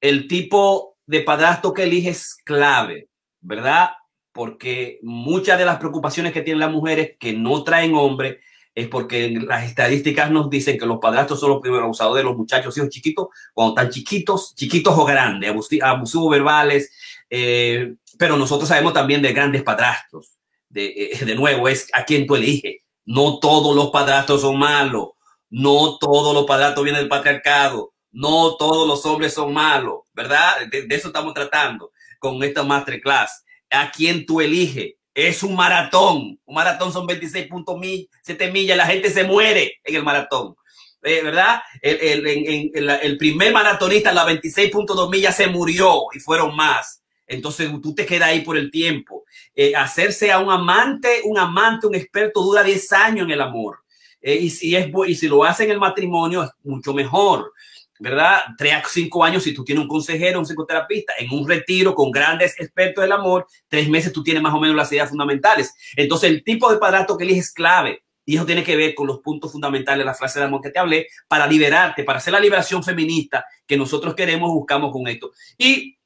el 0.00 0.28
tipo 0.28 0.96
de 1.06 1.20
padrastro 1.22 1.74
que 1.74 1.84
eliges 1.84 2.36
clave, 2.44 3.08
¿verdad? 3.40 3.90
Porque 4.32 4.98
muchas 5.02 5.58
de 5.58 5.64
las 5.64 5.78
preocupaciones 5.78 6.32
que 6.32 6.42
tienen 6.42 6.60
las 6.60 6.70
mujeres 6.70 7.16
que 7.18 7.32
no 7.32 7.64
traen 7.64 7.94
hombre 7.94 8.40
es 8.74 8.88
porque 8.88 9.30
las 9.30 9.64
estadísticas 9.64 10.30
nos 10.30 10.48
dicen 10.48 10.78
que 10.78 10.86
los 10.86 10.98
padrastros 10.98 11.40
son 11.40 11.50
los 11.50 11.60
primeros 11.60 11.84
abusadores 11.84 12.22
de 12.22 12.28
los 12.28 12.36
muchachos 12.36 12.76
hijos 12.78 12.90
chiquitos, 12.90 13.28
cuando 13.52 13.74
están 13.74 13.92
chiquitos, 13.92 14.54
chiquitos 14.54 14.96
o 14.96 15.04
grandes, 15.04 15.52
abusivos 15.82 16.30
verbales, 16.30 16.92
eh, 17.28 17.94
pero 18.16 18.36
nosotros 18.36 18.68
sabemos 18.68 18.92
también 18.92 19.22
de 19.22 19.32
grandes 19.32 19.62
padrastros. 19.62 20.32
De, 20.68 20.86
eh, 20.86 21.24
de 21.24 21.34
nuevo, 21.34 21.68
es 21.68 21.88
a 21.92 22.04
quien 22.04 22.28
tú 22.28 22.36
eliges. 22.36 22.76
No 23.04 23.40
todos 23.40 23.74
los 23.74 23.90
padrastros 23.90 24.42
son 24.42 24.56
malos, 24.56 25.08
no 25.48 25.98
todos 25.98 26.32
los 26.32 26.46
padrastros 26.46 26.84
vienen 26.84 27.02
del 27.02 27.08
patriarcado, 27.08 27.92
no 28.12 28.56
todos 28.56 28.86
los 28.86 29.04
hombres 29.06 29.34
son 29.34 29.52
malos, 29.52 30.00
¿verdad? 30.12 30.66
De, 30.70 30.86
eso 30.90 31.08
estamos 31.08 31.34
tratando 31.34 31.92
con 32.18 32.42
esta 32.42 32.62
masterclass. 32.62 33.44
¿A 33.70 33.90
quién 33.90 34.26
tú 34.26 34.40
eliges? 34.40 34.94
Es 35.14 35.42
un 35.42 35.54
maratón. 35.54 36.38
Un 36.44 36.54
maratón 36.54 36.92
son 36.92 37.06
26.7 37.06 38.52
millas. 38.52 38.76
La 38.76 38.86
gente 38.86 39.10
se 39.10 39.24
muere 39.24 39.80
en 39.84 39.96
el 39.96 40.02
maratón. 40.02 40.56
Eh, 41.02 41.22
¿Verdad? 41.22 41.62
El, 41.80 42.26
el, 42.26 42.90
el, 43.02 43.16
primer 43.16 43.52
maratonista, 43.52 44.12
la 44.12 44.26
26.2 44.26 45.10
millas, 45.10 45.36
se 45.36 45.46
murió 45.46 46.02
y 46.12 46.20
fueron 46.20 46.54
más. 46.54 47.02
Entonces 47.26 47.70
tú 47.80 47.94
te 47.94 48.04
quedas 48.04 48.28
ahí 48.28 48.40
por 48.40 48.56
el 48.56 48.70
tiempo. 48.70 49.24
Eh, 49.54 49.74
hacerse 49.74 50.32
a 50.32 50.40
un 50.40 50.50
amante, 50.50 51.20
un 51.24 51.38
amante, 51.38 51.86
un 51.86 51.94
experto, 51.94 52.42
dura 52.42 52.62
10 52.62 52.92
años 52.92 53.24
en 53.24 53.30
el 53.30 53.40
amor. 53.40 53.78
Eh, 54.20 54.34
y, 54.34 54.50
si 54.50 54.76
es, 54.76 54.88
y 55.06 55.14
si 55.14 55.28
lo 55.28 55.44
hace 55.44 55.64
en 55.64 55.70
el 55.70 55.78
matrimonio, 55.78 56.42
es 56.42 56.50
mucho 56.64 56.92
mejor. 56.92 57.52
¿Verdad? 58.00 58.40
Tres 58.56 58.72
a 58.72 58.82
cinco 58.88 59.22
años 59.22 59.42
si 59.42 59.52
tú 59.52 59.62
tienes 59.62 59.82
un 59.82 59.88
consejero, 59.88 60.38
un 60.38 60.46
psicoterapeuta, 60.46 61.12
en 61.18 61.30
un 61.30 61.46
retiro 61.46 61.94
con 61.94 62.10
grandes 62.10 62.58
expertos 62.58 63.02
del 63.02 63.12
amor, 63.12 63.46
tres 63.68 63.88
meses 63.88 64.12
tú 64.12 64.22
tienes 64.22 64.42
más 64.42 64.54
o 64.54 64.58
menos 64.58 64.74
las 64.74 64.90
ideas 64.90 65.10
fundamentales. 65.10 65.72
Entonces, 65.94 66.30
el 66.30 66.42
tipo 66.42 66.72
de 66.72 66.78
padrastro 66.78 67.16
que 67.16 67.24
eliges 67.24 67.46
es 67.46 67.52
clave. 67.52 68.02
Y 68.24 68.36
eso 68.36 68.46
tiene 68.46 68.64
que 68.64 68.76
ver 68.76 68.94
con 68.94 69.06
los 69.06 69.20
puntos 69.20 69.52
fundamentales 69.52 69.98
de 69.98 70.04
la 70.04 70.14
frase 70.14 70.38
de 70.38 70.46
amor 70.46 70.60
que 70.60 70.70
te 70.70 70.78
hablé 70.78 71.08
para 71.28 71.46
liberarte, 71.46 72.04
para 72.04 72.18
hacer 72.18 72.32
la 72.32 72.40
liberación 72.40 72.82
feminista 72.82 73.44
que 73.66 73.76
nosotros 73.76 74.14
queremos, 74.14 74.50
buscamos 74.50 74.92
con 74.92 75.06
esto. 75.08 75.32
Y 75.58 75.98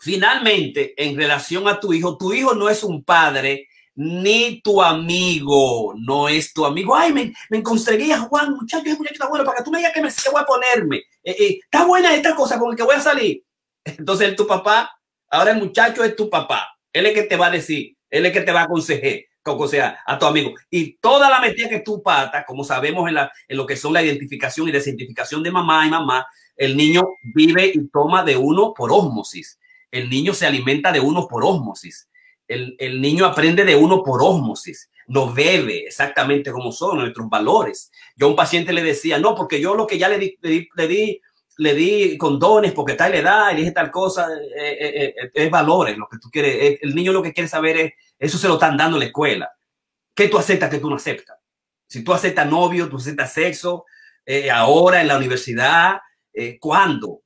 finalmente, 0.00 0.94
en 0.96 1.16
relación 1.16 1.68
a 1.68 1.78
tu 1.80 1.92
hijo, 1.92 2.16
tu 2.16 2.32
hijo 2.32 2.54
no 2.54 2.68
es 2.68 2.82
un 2.82 3.04
padre 3.04 3.68
ni 3.96 4.60
tu 4.60 4.82
amigo, 4.82 5.94
no 5.96 6.28
es 6.28 6.52
tu 6.52 6.64
amigo. 6.66 6.94
Ay, 6.94 7.12
me, 7.12 7.32
me 7.48 7.62
conseguía 7.62 8.18
Juan, 8.20 8.54
muchacho, 8.54 8.84
ese 8.86 8.96
muchacho 8.96 9.14
está 9.14 9.28
bueno, 9.28 9.44
para 9.44 9.58
que 9.58 9.64
tú 9.64 9.70
me 9.70 9.78
digas 9.78 9.92
que 9.92 10.02
me 10.02 10.10
voy 10.30 10.42
a 10.42 10.46
ponerme. 10.46 10.96
Eh, 11.24 11.36
eh, 11.38 11.58
está 11.62 11.84
buena 11.86 12.14
esta 12.14 12.34
cosa 12.36 12.58
con 12.58 12.70
el 12.70 12.76
que 12.76 12.82
voy 12.82 12.94
a 12.94 13.00
salir. 13.00 13.42
Entonces, 13.84 14.36
tu 14.36 14.46
papá, 14.46 14.98
ahora 15.30 15.52
el 15.52 15.58
muchacho 15.58 16.04
es 16.04 16.14
tu 16.14 16.28
papá. 16.28 16.76
Él 16.92 17.06
es 17.06 17.14
que 17.14 17.22
te 17.22 17.36
va 17.36 17.46
a 17.46 17.50
decir, 17.50 17.96
él 18.10 18.26
es 18.26 18.32
que 18.32 18.42
te 18.42 18.52
va 18.52 18.60
a 18.60 18.64
aconsejar, 18.64 19.20
o 19.44 19.68
sea, 19.68 19.98
a 20.06 20.18
tu 20.18 20.26
amigo. 20.26 20.52
Y 20.70 20.98
toda 20.98 21.30
la 21.30 21.40
metida 21.40 21.68
que 21.68 21.80
tú 21.80 22.02
patas, 22.02 22.44
como 22.46 22.64
sabemos 22.64 23.08
en, 23.08 23.14
la, 23.14 23.32
en 23.48 23.56
lo 23.56 23.66
que 23.66 23.76
son 23.76 23.94
la 23.94 24.02
identificación 24.02 24.68
y 24.68 24.72
desidentificación 24.72 25.42
de 25.42 25.50
mamá 25.50 25.86
y 25.86 25.90
mamá, 25.90 26.26
el 26.56 26.76
niño 26.76 27.02
vive 27.22 27.72
y 27.74 27.88
toma 27.88 28.22
de 28.24 28.36
uno 28.36 28.74
por 28.74 28.92
ósmosis. 28.92 29.58
El 29.90 30.10
niño 30.10 30.34
se 30.34 30.46
alimenta 30.46 30.92
de 30.92 31.00
uno 31.00 31.26
por 31.28 31.44
ósmosis. 31.44 32.08
El, 32.48 32.76
el 32.78 33.00
niño 33.00 33.26
aprende 33.26 33.64
de 33.64 33.76
uno 33.76 34.02
por 34.02 34.22
ósmosis. 34.22 34.90
No 35.08 35.32
bebe 35.32 35.86
exactamente 35.86 36.50
como 36.50 36.72
son 36.72 36.98
nuestros 36.98 37.28
valores. 37.28 37.90
Yo 38.16 38.26
a 38.26 38.30
un 38.30 38.36
paciente 38.36 38.72
le 38.72 38.82
decía, 38.82 39.18
no, 39.18 39.34
porque 39.34 39.60
yo 39.60 39.74
lo 39.74 39.86
que 39.86 39.98
ya 39.98 40.08
le 40.08 40.18
di, 40.18 40.36
le 40.40 40.50
di, 40.50 40.68
le 40.74 40.88
di, 40.88 41.20
le 41.58 41.74
di 41.74 42.18
condones 42.18 42.72
porque 42.72 42.94
tal 42.94 43.14
edad 43.14 43.52
y 43.52 43.56
dije 43.56 43.72
tal 43.72 43.90
cosa, 43.90 44.28
eh, 44.34 44.76
eh, 44.80 45.14
eh, 45.16 45.30
es 45.32 45.50
valores, 45.50 45.96
lo 45.96 46.08
que 46.08 46.18
tú 46.18 46.28
quieres. 46.30 46.78
El 46.82 46.94
niño 46.94 47.12
lo 47.12 47.22
que 47.22 47.32
quiere 47.32 47.48
saber 47.48 47.76
es, 47.76 47.92
eso 48.18 48.38
se 48.38 48.48
lo 48.48 48.54
están 48.54 48.76
dando 48.76 48.96
en 48.96 49.00
la 49.00 49.06
escuela. 49.06 49.50
¿Qué 50.14 50.28
tú 50.28 50.38
aceptas, 50.38 50.70
que 50.70 50.78
tú 50.78 50.90
no 50.90 50.96
aceptas? 50.96 51.36
Si 51.86 52.02
tú 52.02 52.12
aceptas 52.12 52.48
novio, 52.48 52.88
tú 52.88 52.96
aceptas 52.96 53.32
sexo, 53.32 53.84
ahora 54.52 55.00
en 55.00 55.08
la 55.08 55.18
universidad, 55.18 55.98
¿cuándo? 56.58 57.22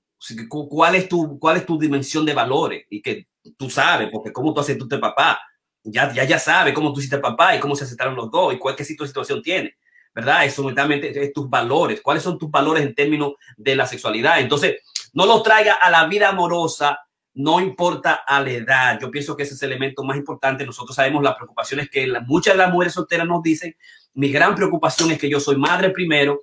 ¿Cuál 0.48 0.96
es, 0.96 1.08
tu, 1.08 1.38
¿Cuál 1.38 1.58
es 1.58 1.66
tu 1.66 1.78
dimensión 1.78 2.26
de 2.26 2.34
valores? 2.34 2.84
Y 2.90 3.00
que 3.00 3.28
tú 3.56 3.70
sabes, 3.70 4.08
porque 4.12 4.32
cómo 4.32 4.52
tú 4.52 4.60
aceptaste 4.60 4.98
papá, 4.98 5.40
ya, 5.82 6.12
ya, 6.12 6.24
ya 6.24 6.38
sabes 6.38 6.74
cómo 6.74 6.92
tú 6.92 7.00
hiciste 7.00 7.18
papá 7.18 7.56
y 7.56 7.60
cómo 7.60 7.74
se 7.74 7.84
aceptaron 7.84 8.14
los 8.14 8.30
dos 8.30 8.54
y 8.54 8.58
cuál 8.58 8.76
qué 8.76 8.84
situación 8.84 9.42
tiene, 9.42 9.76
¿verdad? 10.14 10.44
Eso 10.44 10.62
mentalmente 10.62 11.24
es 11.24 11.32
tus 11.32 11.48
valores. 11.48 12.00
¿Cuáles 12.02 12.22
son 12.22 12.38
tus 12.38 12.50
valores 12.50 12.82
en 12.84 12.94
términos 12.94 13.32
de 13.56 13.76
la 13.76 13.86
sexualidad? 13.86 14.40
Entonces, 14.40 14.82
no 15.14 15.26
los 15.26 15.42
traiga 15.42 15.74
a 15.74 15.90
la 15.90 16.06
vida 16.06 16.28
amorosa, 16.28 16.98
no 17.34 17.60
importa 17.60 18.22
a 18.26 18.40
la 18.40 18.50
edad. 18.50 18.98
Yo 19.00 19.10
pienso 19.10 19.36
que 19.36 19.44
ese 19.44 19.54
es 19.54 19.62
el 19.62 19.70
elemento 19.70 20.04
más 20.04 20.16
importante. 20.16 20.66
Nosotros 20.66 20.94
sabemos 20.94 21.22
las 21.22 21.36
preocupaciones 21.36 21.88
que 21.88 22.06
muchas 22.26 22.54
de 22.54 22.58
las 22.58 22.70
mujeres 22.70 22.92
solteras 22.92 23.26
nos 23.26 23.42
dicen. 23.42 23.74
Mi 24.14 24.30
gran 24.30 24.54
preocupación 24.54 25.10
es 25.12 25.18
que 25.18 25.30
yo 25.30 25.40
soy 25.40 25.56
madre 25.56 25.90
primero 25.90 26.42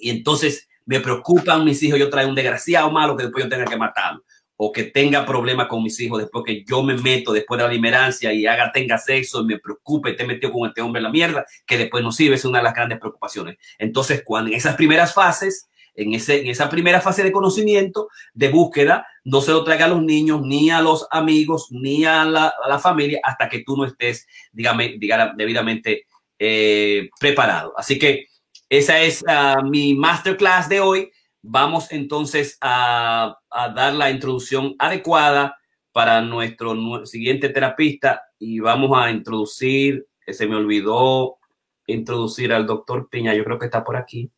y 0.00 0.10
entonces 0.10 0.68
me 0.86 1.00
preocupan 1.00 1.64
mis 1.64 1.82
hijos. 1.82 1.98
Yo 1.98 2.10
traigo 2.10 2.30
un 2.30 2.34
desgraciado 2.34 2.90
malo 2.90 3.16
que 3.16 3.24
después 3.24 3.44
yo 3.44 3.50
tenga 3.50 3.66
que 3.66 3.76
matarlo 3.76 4.24
o 4.56 4.72
que 4.72 4.84
tenga 4.84 5.26
problemas 5.26 5.66
con 5.66 5.82
mis 5.82 5.98
hijos 6.00 6.18
después 6.18 6.44
que 6.44 6.64
yo 6.64 6.82
me 6.82 6.96
meto 6.96 7.32
después 7.32 7.58
de 7.58 7.64
la 7.64 7.72
limerancia 7.72 8.32
y 8.32 8.46
haga, 8.46 8.72
tenga 8.72 8.98
sexo 8.98 9.42
y 9.42 9.46
me 9.46 9.58
preocupe, 9.58 10.12
te 10.14 10.26
metió 10.26 10.50
con 10.50 10.68
este 10.68 10.80
hombre 10.80 11.00
en 11.00 11.04
la 11.04 11.10
mierda, 11.10 11.46
que 11.66 11.78
después 11.78 12.02
no 12.02 12.12
sirve, 12.12 12.36
es 12.36 12.44
una 12.44 12.58
de 12.58 12.64
las 12.64 12.74
grandes 12.74 12.98
preocupaciones. 12.98 13.56
Entonces, 13.78 14.22
cuando 14.24 14.50
en 14.50 14.56
esas 14.56 14.76
primeras 14.76 15.12
fases, 15.12 15.68
en, 15.94 16.14
ese, 16.14 16.40
en 16.40 16.48
esa 16.48 16.68
primera 16.68 17.00
fase 17.00 17.22
de 17.22 17.32
conocimiento, 17.32 18.08
de 18.34 18.48
búsqueda, 18.48 19.06
no 19.24 19.40
se 19.40 19.52
lo 19.52 19.64
traiga 19.64 19.86
a 19.86 19.88
los 19.88 20.02
niños, 20.02 20.42
ni 20.42 20.70
a 20.70 20.80
los 20.80 21.06
amigos, 21.10 21.68
ni 21.70 22.04
a 22.04 22.24
la, 22.24 22.52
a 22.62 22.68
la 22.68 22.78
familia, 22.78 23.20
hasta 23.22 23.48
que 23.48 23.62
tú 23.64 23.76
no 23.76 23.84
estés, 23.84 24.26
dígame, 24.52 24.96
dígame 24.98 25.32
debidamente 25.36 26.06
eh, 26.38 27.08
preparado. 27.18 27.72
Así 27.76 27.98
que 27.98 28.26
esa 28.68 29.00
es 29.00 29.22
uh, 29.22 29.64
mi 29.64 29.94
masterclass 29.94 30.68
de 30.68 30.80
hoy. 30.80 31.10
Vamos 31.48 31.92
entonces 31.92 32.58
a, 32.60 33.38
dar 33.52 33.94
la 33.94 34.10
introducción 34.10 34.74
adecuada 34.80 35.56
para 35.92 36.20
nuestro 36.20 37.06
siguiente 37.06 37.50
terapista 37.50 38.24
y 38.36 38.58
vamos 38.58 38.90
a 38.98 39.10
introducir, 39.12 40.08
se 40.26 40.46
me 40.48 40.56
olvidó 40.56 41.38
introducir 41.86 42.52
al 42.52 42.66
doctor 42.66 43.08
Piña, 43.08 43.32
yo 43.32 43.44
creo 43.44 43.60
que 43.60 43.66
está 43.66 43.84
por 43.84 43.96
aquí. 43.96 44.28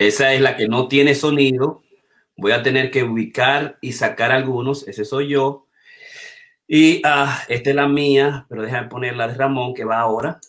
Esa 0.00 0.32
es 0.32 0.40
la 0.40 0.56
que 0.56 0.66
no 0.66 0.88
tiene 0.88 1.14
sonido. 1.14 1.82
Voy 2.36 2.50
a 2.50 2.64
tener 2.64 2.90
que 2.90 3.04
ubicar 3.04 3.78
y 3.80 3.92
sacar 3.92 4.32
algunos. 4.32 4.88
Ese 4.88 5.04
soy 5.04 5.28
yo. 5.28 5.68
Y 6.66 6.98
uh, 7.06 7.28
esta 7.48 7.70
es 7.70 7.76
la 7.76 7.86
mía, 7.86 8.46
pero 8.48 8.62
déjame 8.62 8.88
poner 8.88 9.14
la 9.16 9.28
de 9.28 9.34
Ramón 9.34 9.72
que 9.74 9.84
va 9.84 10.00
ahora. 10.00 10.40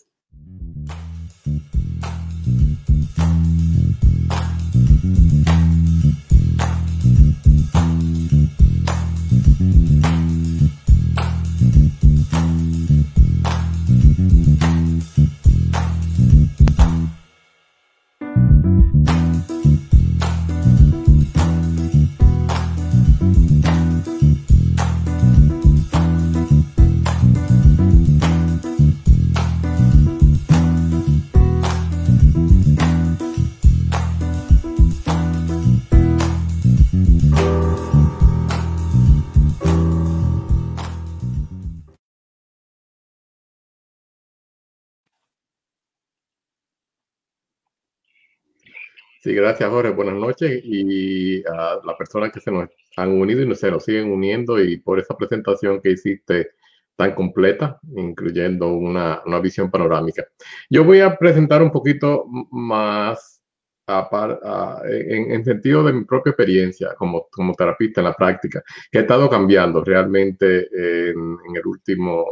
Sí, 49.22 49.32
gracias 49.34 49.70
Jorge, 49.70 49.90
buenas 49.92 50.16
noches 50.16 50.60
y 50.64 51.44
a 51.46 51.78
las 51.84 51.94
personas 51.96 52.32
que 52.32 52.40
se 52.40 52.50
nos 52.50 52.68
han 52.96 53.12
unido 53.12 53.40
y 53.40 53.54
se 53.54 53.70
nos 53.70 53.84
siguen 53.84 54.10
uniendo 54.10 54.60
y 54.60 54.78
por 54.78 54.98
esa 54.98 55.16
presentación 55.16 55.80
que 55.80 55.92
hiciste 55.92 56.50
tan 56.96 57.14
completa, 57.14 57.78
incluyendo 57.94 58.74
una, 58.74 59.22
una 59.24 59.38
visión 59.38 59.70
panorámica. 59.70 60.26
Yo 60.68 60.82
voy 60.82 61.02
a 61.02 61.16
presentar 61.16 61.62
un 61.62 61.70
poquito 61.70 62.24
más 62.50 63.40
a, 63.86 64.08
a, 64.10 64.82
en, 64.88 65.30
en, 65.30 65.44
sentido 65.44 65.84
de 65.84 65.92
mi 65.92 66.04
propia 66.04 66.30
experiencia 66.30 66.92
como, 66.98 67.28
como 67.30 67.54
terapista 67.54 68.00
en 68.00 68.06
la 68.06 68.14
práctica, 68.14 68.60
que 68.90 68.98
ha 68.98 69.02
estado 69.02 69.30
cambiando 69.30 69.84
realmente 69.84 70.68
en, 70.72 71.38
en 71.48 71.56
el 71.56 71.64
último, 71.64 72.26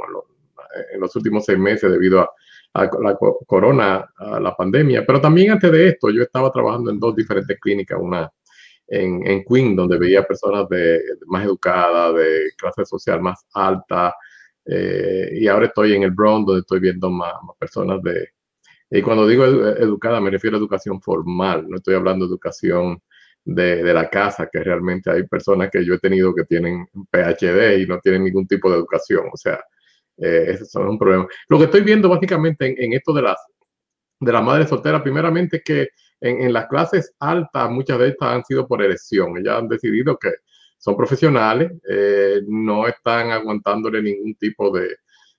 en 0.92 1.00
los 1.00 1.14
últimos 1.14 1.44
seis 1.44 1.58
meses 1.58 1.88
debido 1.88 2.18
a 2.22 2.30
a 2.72 2.84
la 2.84 3.18
corona, 3.46 4.08
a 4.16 4.40
la 4.40 4.54
pandemia, 4.54 5.04
pero 5.04 5.20
también 5.20 5.52
antes 5.52 5.72
de 5.72 5.88
esto 5.88 6.10
yo 6.10 6.22
estaba 6.22 6.52
trabajando 6.52 6.90
en 6.90 7.00
dos 7.00 7.16
diferentes 7.16 7.58
clínicas, 7.58 7.98
una 8.00 8.30
en, 8.86 9.26
en 9.26 9.44
Queen, 9.44 9.76
donde 9.76 9.98
veía 9.98 10.24
personas 10.24 10.68
de, 10.68 11.00
más 11.26 11.44
educadas, 11.44 12.14
de 12.16 12.50
clase 12.56 12.84
social 12.84 13.20
más 13.20 13.44
alta, 13.54 14.14
eh, 14.66 15.30
y 15.32 15.48
ahora 15.48 15.66
estoy 15.66 15.94
en 15.94 16.02
el 16.02 16.10
Bronx, 16.10 16.46
donde 16.46 16.60
estoy 16.60 16.80
viendo 16.80 17.10
más, 17.10 17.34
personas 17.58 18.02
de... 18.02 18.28
Y 18.90 19.02
cuando 19.02 19.26
digo 19.26 19.44
educada 19.44 20.20
me 20.20 20.30
refiero 20.30 20.56
a 20.56 20.60
educación 20.60 21.00
formal, 21.00 21.68
no 21.68 21.76
estoy 21.76 21.94
hablando 21.94 22.26
de 22.26 22.30
educación 22.30 23.00
de, 23.44 23.82
de, 23.84 23.94
la 23.94 24.10
casa, 24.10 24.48
que 24.52 24.62
realmente 24.62 25.10
hay 25.10 25.22
personas 25.28 25.70
que 25.70 25.84
yo 25.84 25.94
he 25.94 25.98
tenido 25.98 26.34
que 26.34 26.44
tienen 26.44 26.86
PhD 27.10 27.78
y 27.78 27.86
no 27.86 28.00
tienen 28.00 28.24
ningún 28.24 28.46
tipo 28.48 28.68
de 28.68 28.76
educación, 28.76 29.26
o 29.32 29.36
sea, 29.36 29.60
eh, 30.20 30.46
ese 30.48 30.64
es 30.64 30.74
un 30.74 30.98
problema. 30.98 31.26
Lo 31.48 31.58
que 31.58 31.64
estoy 31.64 31.80
viendo 31.82 32.08
básicamente 32.08 32.66
en, 32.66 32.74
en 32.82 32.92
esto 32.92 33.12
de 33.12 33.22
las, 33.22 33.36
de 34.20 34.32
las 34.32 34.42
madres 34.42 34.68
solteras, 34.68 35.02
primeramente 35.02 35.62
que 35.64 35.88
en, 36.20 36.52
las 36.52 36.66
clases 36.68 37.14
altas 37.18 37.70
muchas 37.70 37.98
de 37.98 38.08
estas 38.08 38.28
han 38.28 38.44
sido 38.44 38.66
por 38.68 38.82
elección. 38.82 39.36
Ellas 39.38 39.58
han 39.58 39.68
decidido 39.68 40.18
que 40.18 40.30
son 40.78 40.96
profesionales, 40.96 41.72
eh, 41.88 42.40
no 42.46 42.86
están 42.86 43.30
aguantándole 43.30 44.02
ningún 44.02 44.34
tipo 44.36 44.70
de, 44.70 44.96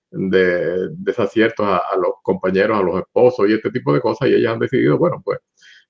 de 0.09 0.89
desaciertos 0.91 1.65
a, 1.65 1.77
a, 1.77 1.95
los 1.97 2.13
compañeros, 2.23 2.79
a 2.79 2.83
los 2.83 2.99
esposos 2.99 3.47
y 3.49 3.53
este 3.53 3.71
tipo 3.71 3.93
de 3.93 4.01
cosas 4.01 4.29
y 4.29 4.35
ellas 4.35 4.53
han 4.53 4.59
decidido, 4.59 4.97
bueno, 4.97 5.21
pues 5.23 5.39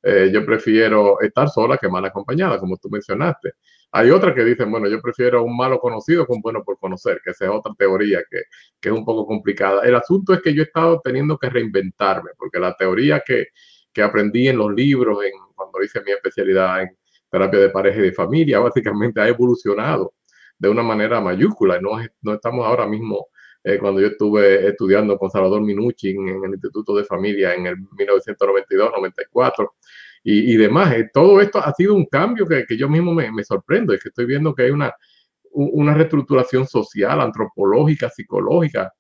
eh, 0.04 0.32
yo 0.34 0.46
prefiero 0.46 1.20
estar 1.22 1.50
sola 1.50 1.78
que 1.78 1.90
mal 1.90 2.04
acompañada, 2.06 2.60
como 2.60 2.78
tú 2.78 2.90
mencionaste. 2.90 3.54
Hay 3.94 4.10
otras 4.10 4.34
que 4.34 4.44
dicen, 4.46 4.72
bueno, 4.72 4.88
yo 4.88 5.02
prefiero 5.02 5.44
un 5.44 5.56
malo 5.58 5.80
conocido 5.80 6.26
con 6.26 6.42
bueno 6.42 6.64
por 6.64 6.80
conocer, 6.80 7.22
que 7.24 7.32
esa 7.32 7.46
es 7.46 7.52
otra 7.52 7.74
teoría 7.78 8.24
que, 8.30 8.44
que, 8.80 8.90
es 8.90 8.96
un 8.96 9.04
poco 9.04 9.26
complicada. 9.26 9.84
El 9.84 9.96
asunto 9.96 10.34
es 10.34 10.42
que 10.42 10.54
yo 10.54 10.62
he 10.62 10.66
estado 10.66 11.02
teniendo 11.04 11.38
que 11.38 11.50
reinventarme, 11.50 12.32
porque 12.38 12.60
la 12.60 12.74
teoría 12.76 13.22
que, 13.26 13.48
que 13.92 14.02
aprendí 14.02 14.48
en 14.48 14.58
los 14.58 14.74
libros, 14.74 15.24
en, 15.24 15.32
cuando 15.56 15.84
hice 15.84 16.02
mi 16.02 16.12
especialidad 16.12 16.84
en 16.84 16.98
terapia 17.30 17.60
de 17.60 17.70
pareja 17.70 18.00
y 18.00 18.04
de 18.04 18.14
familia, 18.14 18.60
básicamente 18.62 19.22
ha 19.22 19.28
evolucionado 19.28 20.14
de 20.58 20.70
una 20.70 20.84
manera 20.84 21.20
mayúscula. 21.20 21.80
No, 21.82 21.92
no 22.22 22.34
estamos 22.34 22.66
ahora 22.66 22.88
mismo, 22.88 23.28
eh, 23.64 23.78
cuando 23.78 24.02
yo 24.02 24.08
estuve 24.08 24.68
estudiando 24.68 25.18
con 25.18 25.30
Salvador 25.30 25.62
Minuchin 25.62 26.28
en 26.28 26.44
el 26.46 26.52
Instituto 26.52 26.96
de 26.96 27.04
Familia 27.04 27.54
en 27.54 27.68
el 27.68 27.78
1992-94, 27.78 29.72
y, 30.24 30.56
demás. 30.58 30.94
Eh, 30.94 31.10
todo 31.14 31.42
esto 31.42 31.60
ha 31.60 31.74
sido 31.74 31.96
un 31.96 32.06
cambio 32.06 32.48
que, 32.48 32.66
que 32.66 32.78
yo 32.78 32.88
mismo 32.90 33.14
me, 33.14 33.32
me, 33.32 33.44
sorprendo, 33.44 33.94
es 33.94 34.02
que 34.02 34.10
estoy 34.10 34.26
viendo 34.26 34.54
que 34.54 34.64
hay 34.64 34.72
una, 34.72 34.94
una 35.52 35.94
reestructuración 35.94 36.68
social, 36.68 37.20
antropológica, 37.22 38.10
psicológica, 38.10 38.94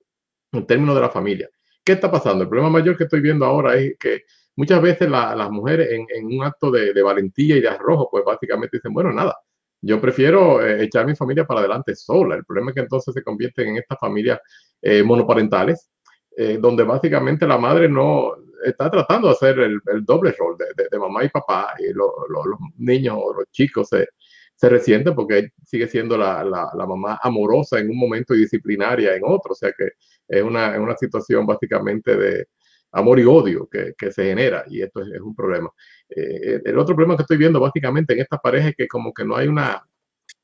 en 0.52 0.66
términos 0.66 0.96
de 0.96 1.02
la 1.02 1.10
familia. 1.10 1.50
¿Qué 1.84 1.94
está 1.94 2.12
pasando? 2.12 2.44
El 2.44 2.50
problema 2.50 2.70
mayor 2.70 2.98
que 2.98 3.06
estoy 3.06 3.22
viendo 3.22 3.46
ahora 3.46 3.76
es 3.76 3.96
que 4.00 4.24
muchas 4.56 4.82
veces 4.82 5.10
las 5.10 5.50
mujeres 5.50 5.92
en, 5.92 6.06
en, 6.14 6.26
un 6.26 6.44
acto 6.44 6.72
de, 6.72 6.94
de, 6.94 7.02
valentía 7.02 7.56
y 7.58 7.62
de 7.62 7.70
arrojo, 7.70 8.10
pues 8.12 8.24
básicamente 8.26 8.78
dicen, 8.78 8.94
bueno, 8.94 9.12
nada, 9.12 9.36
yo 9.82 10.00
prefiero 10.00 10.66
eh, 10.66 10.84
echar 10.84 11.06
mi 11.08 11.16
familia 11.16 11.46
para 11.46 11.62
adelante 11.62 11.96
sola. 11.96 12.36
El 12.36 12.46
problema 12.46 12.72
es 12.72 12.76
que 12.76 12.82
entonces 12.82 13.14
se 13.14 13.24
convierten 13.24 13.70
en 13.70 13.78
estas 13.78 13.98
familias 14.00 14.40
eh, 14.82 15.04
monoparentales, 15.04 15.90
eh, 16.38 16.58
donde 16.60 16.84
básicamente 16.84 17.48
la 17.48 17.58
madre 17.58 17.90
no 17.90 18.36
está 18.64 18.90
tratando 18.90 19.28
de 19.28 19.34
hacer 19.34 19.60
el, 19.60 19.82
doble 20.06 20.34
rol 20.38 20.56
de, 20.58 20.88
de, 20.90 21.00
mamá 21.00 21.24
y 21.24 21.30
papá, 21.30 21.74
y 21.80 21.92
lo, 21.94 22.14
lo, 22.30 22.46
los 22.46 22.60
niños 22.78 23.18
o 23.20 23.34
los 23.34 23.46
chicos 23.52 23.90
se, 23.90 24.08
se 24.56 24.70
resienten 24.70 25.16
porque 25.16 25.50
sigue 25.66 25.88
siendo 25.88 26.18
la, 26.18 26.44
la, 26.44 26.70
la, 26.74 26.86
mamá 26.86 27.20
amorosa 27.24 27.80
en 27.80 27.90
un 27.90 27.98
momento 27.98 28.36
y 28.36 28.42
disciplinaria 28.42 29.16
en 29.16 29.24
otro. 29.26 29.54
O 29.54 29.56
sea 29.56 29.74
que 29.76 29.94
es 30.28 30.44
una, 30.44 30.76
es 30.76 30.80
una 30.80 30.96
situación 30.96 31.46
básicamente 31.48 32.16
de 32.16 32.48
amor 32.92 33.20
y 33.20 33.24
odio 33.24 33.68
que, 33.68 33.94
que 33.98 34.12
se 34.12 34.26
genera 34.26 34.64
y 34.68 34.82
esto 34.82 35.02
es, 35.02 35.20
un 35.20 35.36
problema. 35.36 35.72
Eh, 36.10 36.62
el 36.64 36.78
otro 36.78 36.96
problema 36.96 37.16
que 37.16 37.24
estoy 37.24 37.38
viendo 37.38 37.60
básicamente 37.60 38.14
en 38.14 38.20
esta 38.20 38.38
pareja 38.38 38.70
es 38.70 38.76
que 38.76 38.88
como 38.88 39.14
que 39.14 39.26
no 39.26 39.36
hay 39.36 39.48
una, 39.48 39.84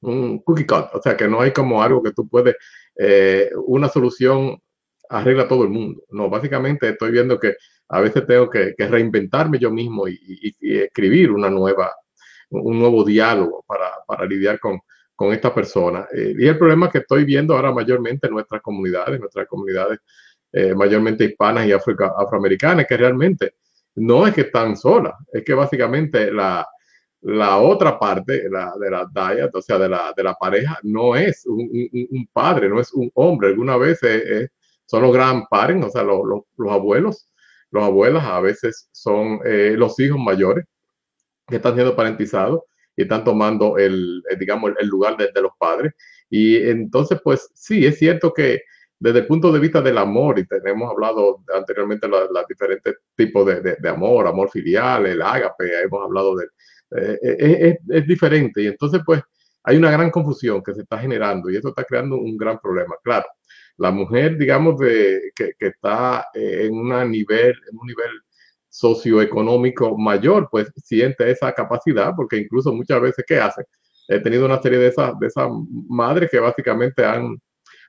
un 0.02 0.40
cookie 0.40 0.66
cut, 0.66 0.88
o 0.94 1.02
sea, 1.02 1.16
que 1.16 1.28
no 1.28 1.42
hay 1.42 1.52
como 1.52 1.82
algo 1.82 2.02
que 2.02 2.12
tú 2.12 2.28
puedes, 2.28 2.56
eh, 2.96 3.52
una 3.68 3.90
solución 3.90 4.60
arregla 5.10 5.48
todo 5.48 5.64
el 5.64 5.70
mundo. 5.70 6.04
No, 6.10 6.30
básicamente 6.30 6.90
estoy 6.90 7.12
viendo 7.12 7.40
que 7.40 7.56
a 7.90 8.02
veces 8.02 8.26
tengo 8.28 8.50
que, 8.50 8.76
reinventarme 8.78 9.60
yo 9.60 9.72
mismo 9.72 10.08
y, 10.08 10.56
escribir 10.60 11.32
una 11.32 11.50
nueva, 11.50 11.94
un 12.50 12.80
nuevo 12.80 13.04
diálogo 13.04 13.64
para, 13.68 13.92
para 14.06 14.26
lidiar 14.26 14.60
con, 14.60 14.80
con 15.16 15.34
esta 15.34 15.54
persona. 15.54 16.08
Eh, 16.14 16.36
y 16.38 16.48
el 16.48 16.58
problema 16.58 16.92
que 16.92 17.00
estoy 17.00 17.26
viendo 17.26 17.56
ahora 17.56 17.72
mayormente 17.72 18.28
en 18.28 18.34
nuestras 18.34 18.62
comunidades, 18.62 19.20
nuestras 19.20 19.48
comunidades 19.48 20.00
eh, 20.52 20.74
mayormente 20.76 21.26
hispanas 21.26 21.68
y 21.68 21.72
afroamericanas, 21.72 22.86
que 22.88 22.98
realmente 22.98 23.56
no 23.96 24.28
es 24.28 24.34
que 24.34 24.42
están 24.42 24.78
solas, 24.78 25.16
es 25.32 25.44
que 25.44 25.54
básicamente 25.54 26.32
la, 26.32 26.68
la 27.22 27.58
otra 27.58 27.98
parte 27.98 28.48
la, 28.50 28.74
de 28.80 28.92
la 28.92 29.10
diet, 29.12 29.50
o 29.54 29.62
sea, 29.62 29.80
de 29.80 29.90
la, 29.90 30.14
de 30.16 30.24
la 30.24 30.36
pareja, 30.36 30.80
no 30.84 31.16
es 31.16 31.46
un, 31.46 31.62
un, 31.62 32.08
un 32.12 32.28
padre, 32.32 32.70
no 32.70 32.80
es 32.80 32.94
un 32.94 33.10
hombre. 33.16 33.50
Algunas 33.50 33.80
veces 33.80 34.24
es, 34.24 34.50
son 34.88 35.04
los 35.04 35.14
gran 35.14 35.46
padres, 35.46 35.84
o 35.86 35.90
sea, 35.90 36.04
los, 36.04 36.26
los, 36.26 36.42
los, 36.58 36.72
abuelos, 36.72 37.30
los 37.72 37.84
abuelas 37.84 38.24
a 38.24 38.40
veces 38.40 38.90
son 38.92 39.40
eh, 39.46 39.76
los 39.78 40.00
hijos 40.00 40.20
mayores 40.20 40.66
que 41.48 41.58
están 41.58 41.76
siendo 41.76 41.96
parentizados 41.96 42.62
y 42.96 43.04
están 43.04 43.24
tomando 43.24 43.78
el, 43.78 44.24
digamos, 44.40 44.72
el 44.80 44.88
lugar 44.88 45.18
de, 45.18 45.30
de 45.34 45.42
los 45.42 45.52
padres. 45.60 45.94
Y 46.30 46.58
entonces, 46.58 47.20
pues 47.24 47.50
sí, 47.54 47.86
es 47.86 48.00
cierto 48.00 48.34
que 48.34 48.62
desde 49.00 49.20
el 49.20 49.28
punto 49.28 49.52
de 49.52 49.60
vista 49.60 49.82
del 49.82 49.98
amor, 49.98 50.40
y 50.40 50.48
tenemos 50.48 50.90
hablado 50.90 51.44
anteriormente 51.54 52.08
los, 52.08 52.30
los 52.32 52.48
diferentes 52.48 52.96
tipos 53.16 53.46
de, 53.46 53.62
de, 53.62 53.78
de, 53.80 53.90
amor, 53.90 54.28
amor 54.28 54.50
filial, 54.50 55.06
el 55.06 55.22
ágape, 55.22 55.84
hemos 55.84 56.04
hablado 56.04 56.36
de... 56.36 56.46
Eh, 56.90 57.20
eh, 57.22 57.78
es, 57.90 57.98
es, 58.02 58.08
diferente 58.08 58.62
y 58.62 58.68
entonces 58.68 59.02
pues 59.06 59.22
hay 59.64 59.76
una 59.76 59.92
gran 59.92 60.10
confusión 60.10 60.64
que 60.64 60.74
se 60.74 60.84
está 60.84 60.98
generando 60.98 61.50
y 61.50 61.58
eso 61.58 61.68
está 61.70 61.84
creando 61.84 62.16
un 62.16 62.38
gran 62.38 62.58
problema. 62.60 62.96
Claro, 63.04 63.26
la 63.78 63.92
mujer, 63.92 64.38
digamos, 64.38 64.78
de, 64.80 65.32
que, 65.36 65.52
que 65.58 65.68
está 65.68 66.28
en, 66.34 66.74
una 66.74 67.06
nivel, 67.06 67.56
en 67.72 67.78
un 67.78 67.88
nivel 67.88 68.10
socioeconómico 68.70 69.98
mayor, 69.98 70.50
pues 70.52 70.72
siente 70.84 71.30
esa 71.32 71.54
capacidad, 71.54 72.14
porque 72.16 72.38
incluso 72.38 72.74
muchas 72.74 73.02
veces, 73.02 73.26
¿qué 73.28 73.40
hace? 73.40 73.64
He 74.08 74.20
tenido 74.20 74.46
una 74.46 74.62
serie 74.62 74.80
de 74.80 74.88
esas, 74.88 75.18
de 75.20 75.28
esas 75.28 75.50
madres 75.90 76.30
que 76.32 76.40
básicamente 76.40 77.06
han 77.06 77.38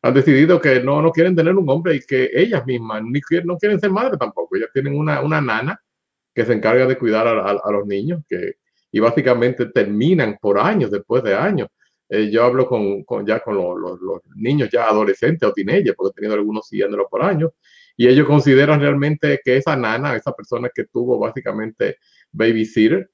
han 0.03 0.14
decidido 0.14 0.61
que 0.61 0.80
no, 0.80 1.03
no 1.03 1.11
quieren 1.11 1.34
tener 1.34 1.55
un 1.57 1.68
hombre 1.68 1.97
y 1.97 2.01
que 2.01 2.30
ellas 2.32 2.64
mismas 2.66 3.03
ni 3.03 3.20
no 3.45 3.57
quieren 3.57 3.80
ser 3.80 3.91
madres 3.91 4.18
tampoco. 4.18 4.57
Ellas 4.57 4.70
tienen 4.72 4.97
una, 4.97 5.20
una 5.22 5.41
nana 5.41 5.80
que 6.34 6.45
se 6.45 6.53
encarga 6.53 6.86
de 6.86 6.99
cuidar 6.99 7.26
a, 7.26 7.32
a, 7.32 7.51
a 7.51 7.72
los 7.72 7.86
niños 7.86 8.22
que, 8.28 8.55
y 8.93 9.01
básicamente 9.01 9.66
terminan 9.66 10.39
por 10.41 10.59
años, 10.59 10.91
después 10.91 11.22
de 11.22 11.34
años. 11.34 11.68
Eh, 12.09 12.30
yo 12.30 12.44
hablo 12.44 12.66
con, 12.66 13.04
con 13.04 13.26
ya 13.26 13.40
con 13.40 13.56
los, 13.56 13.78
los, 13.78 14.00
los, 14.00 14.22
niños 14.36 14.70
ya 14.72 14.88
adolescentes 14.88 15.48
o 15.48 15.52
teenagers, 15.52 15.94
porque 15.96 16.12
he 16.12 16.20
tenido 16.20 16.34
algunos 16.34 16.66
siguiéndolo 16.66 17.09
por 17.09 17.22
años, 17.22 17.50
y 17.96 18.06
ellos 18.09 18.26
consideran 18.26 18.80
realmente 18.80 19.40
que 19.44 19.56
esa 19.56 19.76
nana, 19.76 20.16
esa 20.16 20.32
persona 20.32 20.70
que 20.74 20.84
tuvo 20.84 21.18
básicamente 21.18 21.96
babysitter, 22.32 23.11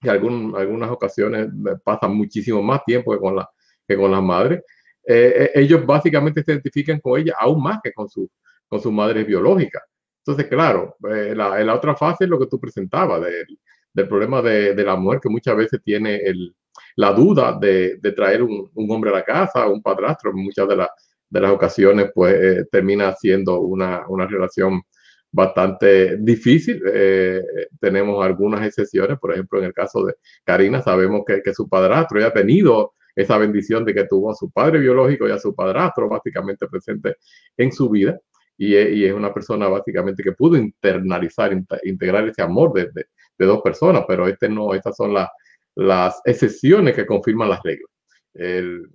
que 0.00 0.10
algún, 0.10 0.54
algunas 0.56 0.90
ocasiones 0.90 1.48
pasan 1.84 2.14
muchísimo 2.14 2.62
más 2.62 2.84
tiempo 2.84 3.12
que 3.12 3.18
con 3.18 3.36
la, 3.36 3.48
que 3.86 3.96
con 3.96 4.10
las 4.10 4.22
madres, 4.22 4.62
eh, 5.04 5.32
eh, 5.36 5.50
ellos 5.54 5.84
básicamente 5.84 6.42
se 6.42 6.52
identifican 6.52 7.00
con 7.00 7.20
ella 7.20 7.34
aún 7.38 7.62
más 7.62 7.80
que 7.82 7.92
con 7.92 8.08
su, 8.08 8.30
con 8.68 8.80
su 8.80 8.92
madre 8.92 9.24
biológica. 9.24 9.82
Entonces, 10.18 10.46
claro, 10.46 10.96
eh, 11.10 11.34
la, 11.34 11.58
la, 11.64 11.74
otra 11.74 11.96
fase 11.96 12.24
es 12.24 12.30
lo 12.30 12.38
que 12.38 12.46
tú 12.46 12.60
presentabas 12.60 13.22
del, 13.22 13.58
del 13.92 14.08
problema 14.08 14.42
de, 14.42 14.74
de, 14.74 14.84
la 14.84 14.96
mujer, 14.96 15.20
que 15.20 15.28
muchas 15.28 15.56
veces 15.56 15.80
tiene 15.82 16.16
el, 16.16 16.54
la 16.96 17.12
duda 17.12 17.58
de, 17.60 17.98
traer 18.14 18.42
un, 18.42 18.70
hombre 18.74 19.10
a 19.10 19.14
la 19.14 19.24
casa, 19.24 19.66
un 19.68 19.82
padrastro, 19.82 20.32
muchas 20.32 20.68
de, 20.68 20.76
la, 20.76 20.90
de 21.28 21.40
las 21.40 21.50
ocasiones, 21.50 22.10
pues 22.14 22.34
eh, 22.34 22.64
termina 22.70 23.14
siendo 23.14 23.60
una, 23.60 24.04
relación 24.28 24.82
bastante 25.30 26.16
difícil. 26.18 26.82
Eh, 26.92 27.42
tenemos 27.80 28.24
algunas 28.24 28.66
excepciones, 28.66 29.18
por 29.18 29.32
ejemplo, 29.32 29.58
en 29.60 29.66
el 29.66 29.72
caso 29.72 30.04
de 30.04 30.14
Karina, 30.44 30.82
sabemos 30.82 31.22
que, 31.26 31.54
su 31.54 31.68
padrastro 31.68 32.20
ya 32.20 32.28
ha 32.28 32.32
tenido 32.32 32.94
esa 33.14 33.38
bendición 33.38 33.84
de 33.84 33.94
que 33.94 34.04
tuvo 34.04 34.30
a 34.30 34.34
su 34.34 34.50
padre 34.50 34.78
biológico 34.78 35.28
y 35.28 35.32
a 35.32 35.38
su 35.38 35.54
padrastro 35.54 36.08
básicamente 36.08 36.66
presente 36.68 37.16
en 37.56 37.72
su 37.72 37.88
vida. 37.88 38.18
Y, 38.58 38.74
es 38.76 39.14
una 39.14 39.32
persona 39.32 39.68
básicamente 39.68 40.22
que 40.22 40.32
pudo 40.32 40.56
internalizar, 40.58 41.50
integrar 41.84 42.28
ese 42.28 42.42
amor 42.42 42.74
de, 42.74 42.90
de, 42.92 43.46
dos 43.46 43.62
personas, 43.62 44.04
pero 44.06 44.28
este 44.28 44.50
no, 44.50 44.74
estas 44.74 44.96
son 44.96 45.14
la, 45.14 45.30
las 45.80 46.20
excepciones 46.26 46.94
que 46.94 47.06
confirman 47.06 47.48
las 47.48 47.62
reglas. 47.62 47.90
El, 48.34 48.90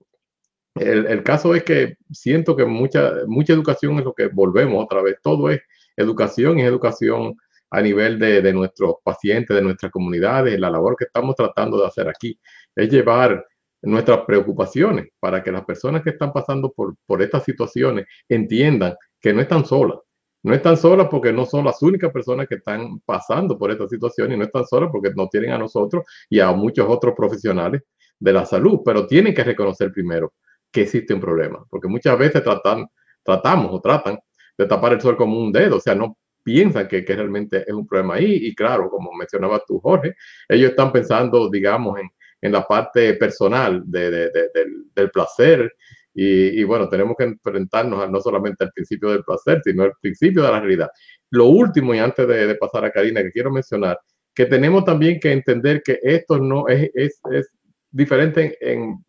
el, 0.75 1.07
el, 1.07 1.23
caso 1.23 1.55
es 1.55 1.63
que 1.63 1.95
siento 2.11 2.55
que 2.55 2.65
mucha, 2.65 3.11
mucha 3.27 3.53
educación 3.53 3.97
es 3.97 4.05
lo 4.05 4.13
que 4.13 4.27
volvemos 4.27 4.83
otra 4.83 5.01
vez. 5.01 5.15
Todo 5.23 5.49
es 5.49 5.61
educación 5.97 6.59
y 6.59 6.61
es 6.61 6.67
educación 6.67 7.35
a 7.71 7.81
nivel 7.81 8.19
de, 8.19 8.41
de 8.41 8.53
nuestros 8.53 8.95
pacientes, 9.03 9.55
de 9.55 9.63
nuestras 9.63 9.91
comunidades. 9.91 10.59
La 10.59 10.69
labor 10.69 10.95
que 10.95 11.05
estamos 11.05 11.35
tratando 11.35 11.79
de 11.79 11.87
hacer 11.87 12.07
aquí 12.07 12.39
es 12.75 12.89
llevar 12.89 13.43
nuestras 13.81 14.19
preocupaciones 14.25 15.07
para 15.19 15.41
que 15.41 15.51
las 15.51 15.65
personas 15.65 16.03
que 16.03 16.11
están 16.11 16.31
pasando 16.31 16.71
por, 16.71 16.95
por 17.07 17.21
estas 17.23 17.43
situaciones 17.43 18.05
entiendan 18.29 18.95
que 19.19 19.33
no 19.33 19.41
están 19.41 19.65
solas. 19.65 19.99
No 20.45 20.53
están 20.53 20.77
solas 20.77 21.07
porque 21.09 21.33
no 21.33 21.43
son 21.43 21.65
las 21.65 21.81
únicas 21.81 22.11
personas 22.11 22.47
que 22.47 22.55
están 22.55 22.99
pasando 22.99 23.57
por 23.57 23.71
esta 23.71 23.87
situación 23.87 24.31
y 24.31 24.37
no 24.37 24.43
están 24.43 24.63
solas 24.63 24.91
porque 24.91 25.11
nos 25.15 25.27
tienen 25.31 25.49
a 25.49 25.57
nosotros 25.57 26.05
y 26.29 26.39
a 26.39 26.51
muchos 26.51 26.85
otros 26.87 27.15
profesionales 27.17 27.81
de 28.19 28.31
la 28.31 28.45
salud, 28.45 28.81
pero 28.85 29.07
tienen 29.07 29.33
que 29.33 29.43
reconocer 29.43 29.91
primero 29.91 30.33
que 30.71 30.83
existe 30.83 31.15
un 31.15 31.19
problema, 31.19 31.65
porque 31.67 31.87
muchas 31.87 32.15
veces 32.19 32.43
tratan, 32.43 32.85
tratamos 33.23 33.71
o 33.73 33.81
tratan 33.81 34.19
de 34.55 34.67
tapar 34.67 34.93
el 34.93 35.01
sol 35.01 35.17
como 35.17 35.39
un 35.39 35.51
dedo, 35.51 35.77
o 35.77 35.79
sea, 35.79 35.95
no 35.95 36.15
piensan 36.43 36.87
que, 36.87 37.01
realmente 37.01 37.63
es 37.65 37.73
un 37.73 37.87
problema 37.87 38.13
ahí 38.13 38.35
y 38.43 38.53
claro, 38.53 38.87
como 38.91 39.13
mencionabas 39.13 39.63
tú, 39.65 39.79
Jorge, 39.79 40.13
ellos 40.47 40.69
están 40.69 40.91
pensando, 40.91 41.49
digamos, 41.49 41.99
en, 41.99 42.51
la 42.51 42.61
parte 42.67 43.15
personal 43.15 43.81
de, 43.87 44.11
de, 44.11 44.29
de, 44.29 44.49
del, 44.53 44.85
del, 44.93 45.09
placer. 45.09 45.73
Y, 46.17 46.63
bueno, 46.63 46.87
tenemos 46.87 47.15
que 47.17 47.25
enfrentarnos 47.25 48.09
no 48.09 48.21
solamente 48.21 48.63
al 48.63 48.71
principio 48.71 49.09
del 49.09 49.23
placer, 49.23 49.61
sino 49.63 49.83
al 49.83 49.91
principio 50.01 50.43
de 50.43 50.49
la 50.49 50.61
realidad. 50.61 50.89
Lo 51.31 51.47
último, 51.47 51.93
y 51.93 51.99
antes 51.99 52.25
de, 52.25 52.55
pasar 52.55 52.85
a 52.85 52.91
Karina, 52.91 53.21
que 53.21 53.31
quiero 53.31 53.51
mencionar, 53.51 53.99
que 54.33 54.45
tenemos 54.45 54.85
también 54.85 55.19
que 55.19 55.33
entender 55.33 55.81
que 55.83 55.99
esto 56.01 56.39
no 56.39 56.69
es, 56.69 56.89
es, 56.93 57.19
es 57.31 57.49
diferente 57.91 58.57
en, 58.61 58.81
en 58.81 59.05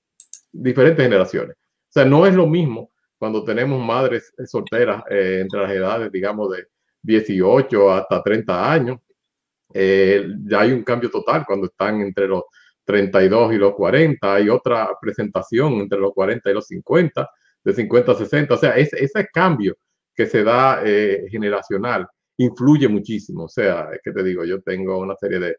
diferentes 0.52 1.04
generaciones. 1.04 1.56
O 1.56 1.92
sea, 1.92 2.04
no 2.04 2.26
es 2.26 2.34
lo 2.34 2.46
mismo 2.46 2.90
cuando 3.18 3.44
tenemos 3.44 3.84
madres 3.84 4.32
solteras 4.46 5.02
eh, 5.10 5.38
entre 5.42 5.60
las 5.60 5.70
edades, 5.70 6.12
digamos, 6.12 6.50
de 6.50 6.66
18 7.02 7.92
hasta 7.92 8.22
30 8.22 8.72
años. 8.72 8.98
Eh, 9.72 10.26
ya 10.44 10.60
hay 10.60 10.72
un 10.72 10.82
cambio 10.82 11.10
total 11.10 11.44
cuando 11.46 11.66
están 11.66 12.00
entre 12.00 12.28
los 12.28 12.42
32 12.86 13.52
y 13.52 13.56
los 13.58 13.74
40, 13.74 14.34
hay 14.34 14.48
otra 14.48 14.88
presentación 15.00 15.74
entre 15.74 15.98
los 15.98 16.12
40 16.14 16.50
y 16.50 16.54
los 16.54 16.66
50, 16.68 17.28
de 17.64 17.72
50 17.74 18.12
a 18.12 18.14
60, 18.14 18.54
o 18.54 18.56
sea, 18.56 18.70
ese, 18.76 19.28
cambio 19.32 19.76
que 20.14 20.26
se 20.26 20.44
da 20.44 20.80
eh, 20.84 21.26
generacional 21.28 22.06
influye 22.38 22.88
muchísimo, 22.88 23.44
o 23.44 23.48
sea, 23.48 23.90
es 23.92 24.00
que 24.02 24.12
te 24.12 24.22
digo, 24.22 24.44
yo 24.44 24.62
tengo 24.62 24.98
una 24.98 25.16
serie 25.16 25.40
de, 25.40 25.56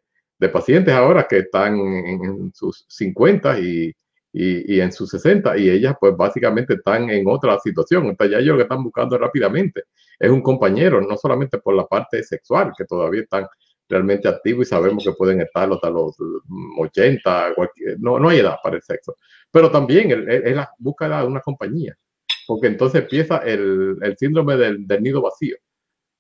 pacientes 0.50 0.94
ahora 0.94 1.28
que 1.28 1.40
están 1.40 1.78
en, 1.80 2.52
sus 2.54 2.86
50 2.88 3.60
y, 3.60 3.92
y, 4.32 4.76
y, 4.76 4.80
en 4.80 4.92
sus 4.92 5.10
60 5.10 5.58
y 5.58 5.70
ellas 5.70 5.96
pues 6.00 6.16
básicamente 6.16 6.76
están 6.76 7.10
en 7.10 7.28
otra 7.28 7.60
situación, 7.60 8.06
entonces 8.06 8.34
ya 8.34 8.40
ellos 8.40 8.52
lo 8.52 8.58
que 8.58 8.64
están 8.64 8.84
buscando 8.84 9.18
rápidamente 9.18 9.84
es 10.20 10.30
un 10.30 10.42
compañero, 10.42 11.02
no 11.02 11.18
solamente 11.18 11.58
por 11.58 11.76
la 11.76 11.88
parte 11.88 12.24
sexual, 12.24 12.72
que 12.78 12.86
todavía 12.86 13.22
están 13.22 13.48
realmente 13.90 14.28
activos 14.28 14.68
y 14.68 14.70
sabemos 14.70 15.04
que 15.04 15.14
pueden 15.14 15.42
estar 15.42 15.72
hasta 15.72 15.90
los 15.90 16.16
80, 16.78 17.56
no, 18.00 18.20
no 18.20 18.30
hay 18.30 18.40
edad 18.40 18.58
para 18.62 18.76
el 18.76 18.82
sexo. 18.82 19.16
Pero 19.52 19.72
también 19.72 20.12
es 20.30 20.56
la 20.56 20.70
búsqueda 20.78 21.22
de 21.22 21.28
una 21.28 21.42
compañía, 21.42 21.96
porque 22.46 22.68
entonces 22.68 23.02
empieza 23.02 23.38
el, 23.40 23.98
el 24.02 24.18
síndrome 24.18 24.58
del, 24.58 24.86
del, 24.86 25.04
nido 25.04 25.22
vacío. 25.22 25.58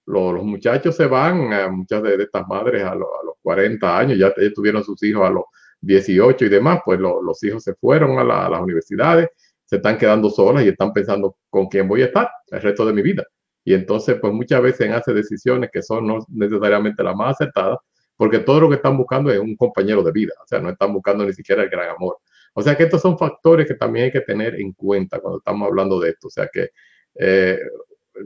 Los, 0.05 0.41
muchachos 0.43 0.95
se 0.95 1.05
van, 1.05 1.51
eh, 1.51 1.69
muchas 1.69 2.01
de, 2.03 2.15
estas 2.15 2.47
madres 2.47 2.83
a, 2.83 2.91
a, 2.91 2.95
los 2.95 3.35
40 3.41 3.97
años, 3.97 4.17
ya 4.17 4.33
tuvieron 4.55 4.83
sus 4.83 5.01
hijos 5.03 5.27
a 5.27 5.29
los 5.29 5.43
18 5.81 6.45
y 6.45 6.49
demás, 6.49 6.79
pues 6.85 6.99
lo, 6.99 7.21
los 7.21 7.43
hijos 7.43 7.63
se 7.63 7.73
fueron 7.75 8.17
a, 8.17 8.45
a 8.45 8.49
las 8.49 8.61
universidades, 8.61 9.29
se 9.65 9.75
están 9.77 9.97
quedando 9.97 10.29
solas 10.29 10.63
y 10.63 10.69
están 10.69 10.93
pensando 10.93 11.35
con 11.49 11.67
quién 11.67 11.87
voy 11.87 12.01
a 12.01 12.05
estar 12.05 12.29
el 12.47 12.61
resto 12.61 12.85
de 12.85 12.93
mi 12.93 13.01
vida. 13.01 13.25
Y 13.67 13.73
entonces, 13.73 14.15
pues 14.21 14.31
muchas 14.31 14.61
veces 14.61 14.89
hace 14.91 15.13
decisiones 15.13 15.69
que 15.73 15.81
son 15.81 16.07
no 16.07 16.19
necesariamente 16.29 17.03
las 17.03 17.13
más 17.13 17.33
acertadas, 17.33 17.77
porque 18.15 18.39
todo 18.39 18.61
lo 18.61 18.69
que 18.69 18.75
están 18.75 18.95
buscando 18.95 19.29
es 19.29 19.39
un 19.39 19.57
compañero 19.57 20.01
de 20.01 20.13
vida, 20.13 20.31
o 20.41 20.47
sea, 20.47 20.61
no 20.61 20.69
están 20.69 20.93
buscando 20.93 21.25
ni 21.25 21.33
siquiera 21.33 21.63
el 21.63 21.69
gran 21.69 21.89
amor. 21.89 22.19
O 22.53 22.61
sea 22.61 22.77
que 22.77 22.83
estos 22.83 23.01
son 23.01 23.17
factores 23.17 23.67
que 23.67 23.73
también 23.73 24.05
hay 24.05 24.11
que 24.13 24.21
tener 24.21 24.55
en 24.55 24.71
cuenta 24.71 25.19
cuando 25.19 25.39
estamos 25.39 25.67
hablando 25.67 25.99
de 25.99 26.11
esto. 26.11 26.27
O 26.27 26.29
sea 26.29 26.47
que 26.47 26.69
eh, 27.15 27.59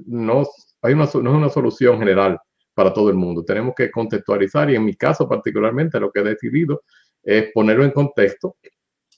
no, 0.06 0.46
hay 0.84 0.94
una, 0.94 1.06
no 1.06 1.32
es 1.32 1.36
una 1.38 1.50
solución 1.50 1.98
general 1.98 2.40
para 2.76 2.94
todo 2.94 3.10
el 3.10 3.16
mundo. 3.16 3.44
Tenemos 3.44 3.74
que 3.74 3.90
contextualizar 3.90 4.70
y 4.70 4.76
en 4.76 4.86
mi 4.86 4.94
caso 4.96 5.28
particularmente 5.28 6.00
lo 6.00 6.12
que 6.12 6.20
he 6.20 6.24
decidido 6.24 6.84
es 7.24 7.52
ponerlo 7.52 7.84
en 7.84 7.92
contexto. 7.92 8.58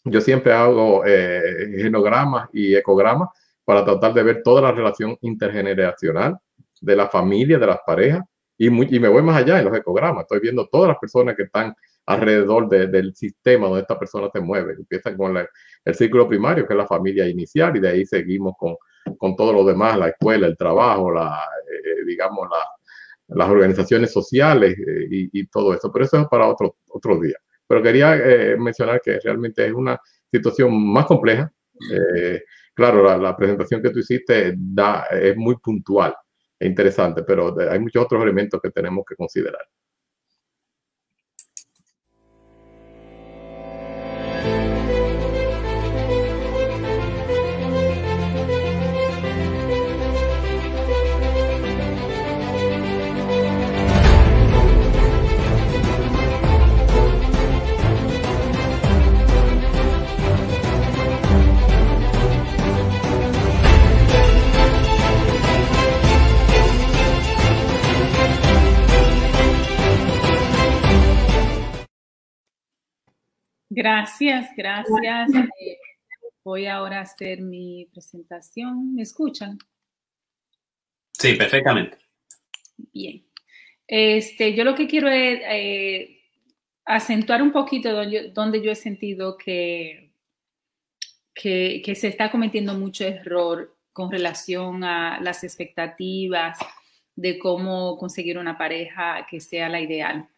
Yo 0.05 0.21
siempre 0.21 0.53
hago 0.53 1.03
eh, 1.05 1.79
genogramas 1.79 2.47
y 2.53 2.73
ecogramas 2.75 3.27
para 3.65 3.85
tratar 3.85 4.13
de 4.13 4.23
ver 4.23 4.43
toda 4.43 4.61
la 4.61 4.71
relación 4.71 5.17
intergeneracional 5.21 6.37
de 6.81 6.95
la 6.95 7.07
familia, 7.07 7.57
de 7.57 7.67
las 7.67 7.79
parejas, 7.85 8.21
y, 8.57 8.67
y 8.67 8.99
me 8.99 9.07
voy 9.07 9.23
más 9.23 9.37
allá 9.37 9.59
en 9.59 9.65
los 9.65 9.77
ecogramas, 9.77 10.23
estoy 10.23 10.39
viendo 10.39 10.67
todas 10.67 10.89
las 10.89 10.97
personas 10.97 11.35
que 11.35 11.43
están 11.43 11.73
alrededor 12.05 12.67
del 12.67 13.15
sistema 13.15 13.67
donde 13.67 13.81
esta 13.81 13.97
persona 13.97 14.29
se 14.31 14.41
mueve. 14.41 14.73
Empiezan 14.73 15.15
con 15.15 15.37
el 15.37 15.95
círculo 15.95 16.27
primario, 16.27 16.67
que 16.67 16.73
es 16.73 16.77
la 16.77 16.87
familia 16.87 17.27
inicial, 17.27 17.75
y 17.77 17.79
de 17.79 17.89
ahí 17.89 18.05
seguimos 18.05 18.55
con, 18.57 18.75
con 19.17 19.35
todo 19.35 19.53
lo 19.53 19.63
demás, 19.63 19.97
la 19.97 20.09
escuela, 20.09 20.47
el 20.47 20.57
trabajo, 20.57 21.11
la, 21.11 21.39
eh, 21.71 22.05
digamos, 22.05 22.47
la, 22.49 22.65
las 23.35 23.49
organizaciones 23.49 24.11
sociales 24.11 24.77
eh, 24.77 25.29
y, 25.31 25.47
todo 25.47 25.73
eso. 25.73 25.91
Pero 25.91 26.05
eso 26.05 26.19
es 26.19 26.27
para 26.27 26.47
otro, 26.47 26.77
otro 26.89 27.19
día. 27.19 27.37
Pero 27.67 27.81
quería 27.81 28.15
eh, 28.15 28.57
mencionar 28.57 29.01
que 29.01 29.19
realmente 29.19 29.65
es 29.65 29.73
una 29.73 29.99
situación 30.31 30.75
más 30.91 31.05
compleja. 31.05 31.51
Eh, 31.91 32.43
claro, 32.73 33.17
la, 33.17 33.35
presentación 33.35 33.81
que 33.81 33.89
tú 33.89 33.99
hiciste 33.99 34.53
da, 34.57 35.05
es 35.11 35.35
muy 35.35 35.57
puntual 35.57 36.15
e 36.59 36.67
interesante, 36.67 37.23
pero 37.23 37.55
hay 37.69 37.79
muchos 37.79 38.03
otros 38.03 38.23
elementos 38.23 38.61
que 38.61 38.71
tenemos 38.71 39.03
que 39.07 39.15
considerar. 39.15 39.65
Gracias, 73.75 74.51
gracias. 74.55 75.31
Eh, 75.59 75.79
voy 76.43 76.67
ahora 76.67 76.99
a 76.99 77.01
hacer 77.01 77.41
mi 77.41 77.87
presentación. 77.91 78.93
¿Me 78.93 79.01
escuchan? 79.01 79.57
Sí, 81.13 81.33
perfectamente. 81.33 81.97
Bien. 82.77 83.25
Este, 83.87 84.53
yo 84.53 84.63
lo 84.63 84.75
que 84.75 84.87
quiero 84.87 85.09
es 85.09 85.39
eh, 85.43 86.21
acentuar 86.85 87.41
un 87.41 87.51
poquito 87.51 87.91
donde 87.91 88.11
yo, 88.11 88.31
donde 88.31 88.61
yo 88.61 88.71
he 88.71 88.75
sentido 88.75 89.37
que, 89.37 90.11
que, 91.33 91.81
que, 91.83 91.95
se 91.95 92.09
está 92.09 92.29
cometiendo 92.29 92.75
mucho 92.75 93.05
error 93.05 93.75
con 93.91 94.11
relación 94.11 94.83
a 94.83 95.19
las 95.19 95.43
expectativas 95.43 96.59
de 97.15 97.39
cómo 97.39 97.97
conseguir 97.97 98.37
una 98.37 98.55
pareja 98.55 99.25
que 99.27 99.39
sea 99.39 99.67
la 99.67 99.81
ideal. 99.81 100.29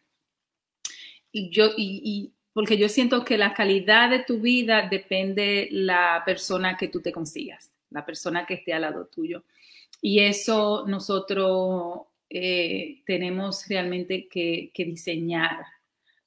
Y 1.34 1.50
yo, 1.50 1.72
y, 1.76 2.02
y 2.04 2.35
porque 2.56 2.78
yo 2.78 2.88
siento 2.88 3.26
que 3.26 3.38
la 3.38 3.54
calidad 3.54 4.10
de 4.10 4.20
tu 4.20 4.40
vida 4.40 4.88
depende 4.90 5.68
la 5.72 6.24
persona 6.26 6.78
que 6.78 6.88
tú 6.88 7.02
te 7.02 7.12
consigas, 7.12 7.76
la 7.90 8.06
persona 8.06 8.46
que 8.46 8.54
esté 8.54 8.72
al 8.72 8.84
lado 8.84 9.08
tuyo. 9.08 9.44
Y 10.02 10.22
eso 10.22 10.86
nosotros 10.88 12.04
eh, 12.30 13.02
tenemos 13.06 13.68
realmente 13.68 14.30
que, 14.30 14.72
que, 14.74 14.86
diseñar 14.86 15.66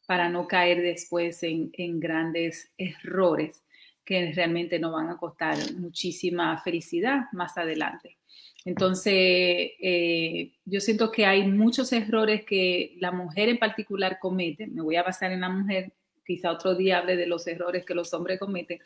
para 0.07 0.29
no 0.29 0.47
caer 0.47 0.83
después 0.83 1.43
en, 1.45 1.71
en, 1.73 1.99
grandes 1.99 2.75
errores 2.77 3.65
que 4.05 4.31
realmente 4.35 4.79
nos 4.79 4.93
van 4.93 5.09
a 5.09 5.17
costar 5.17 5.57
muchísima 5.79 6.59
felicidad 6.59 7.23
más 7.33 7.57
adelante. 7.57 8.19
Entonces, 8.67 9.15
eh, 9.15 10.53
yo 10.67 10.81
siento 10.83 11.11
que 11.11 11.25
hay 11.25 11.47
muchos 11.47 11.91
errores 11.91 12.45
que 12.45 12.97
la 13.01 13.13
mujer 13.13 13.49
en 13.49 13.59
particular 13.59 14.19
comete, 14.21 14.67
me 14.67 14.83
voy 14.83 14.97
a 14.97 15.03
basar 15.03 15.33
en 15.33 15.41
la 15.41 15.49
mujer 15.49 15.95
quizá 16.29 16.53
otro 16.53 16.75
día 16.75 16.99
hable 16.99 17.17
de 17.17 17.27
los 17.27 17.47
errores 17.47 17.87
que 17.87 17.95
los 17.95 18.13
hombres 18.13 18.39
cometen. 18.39 18.79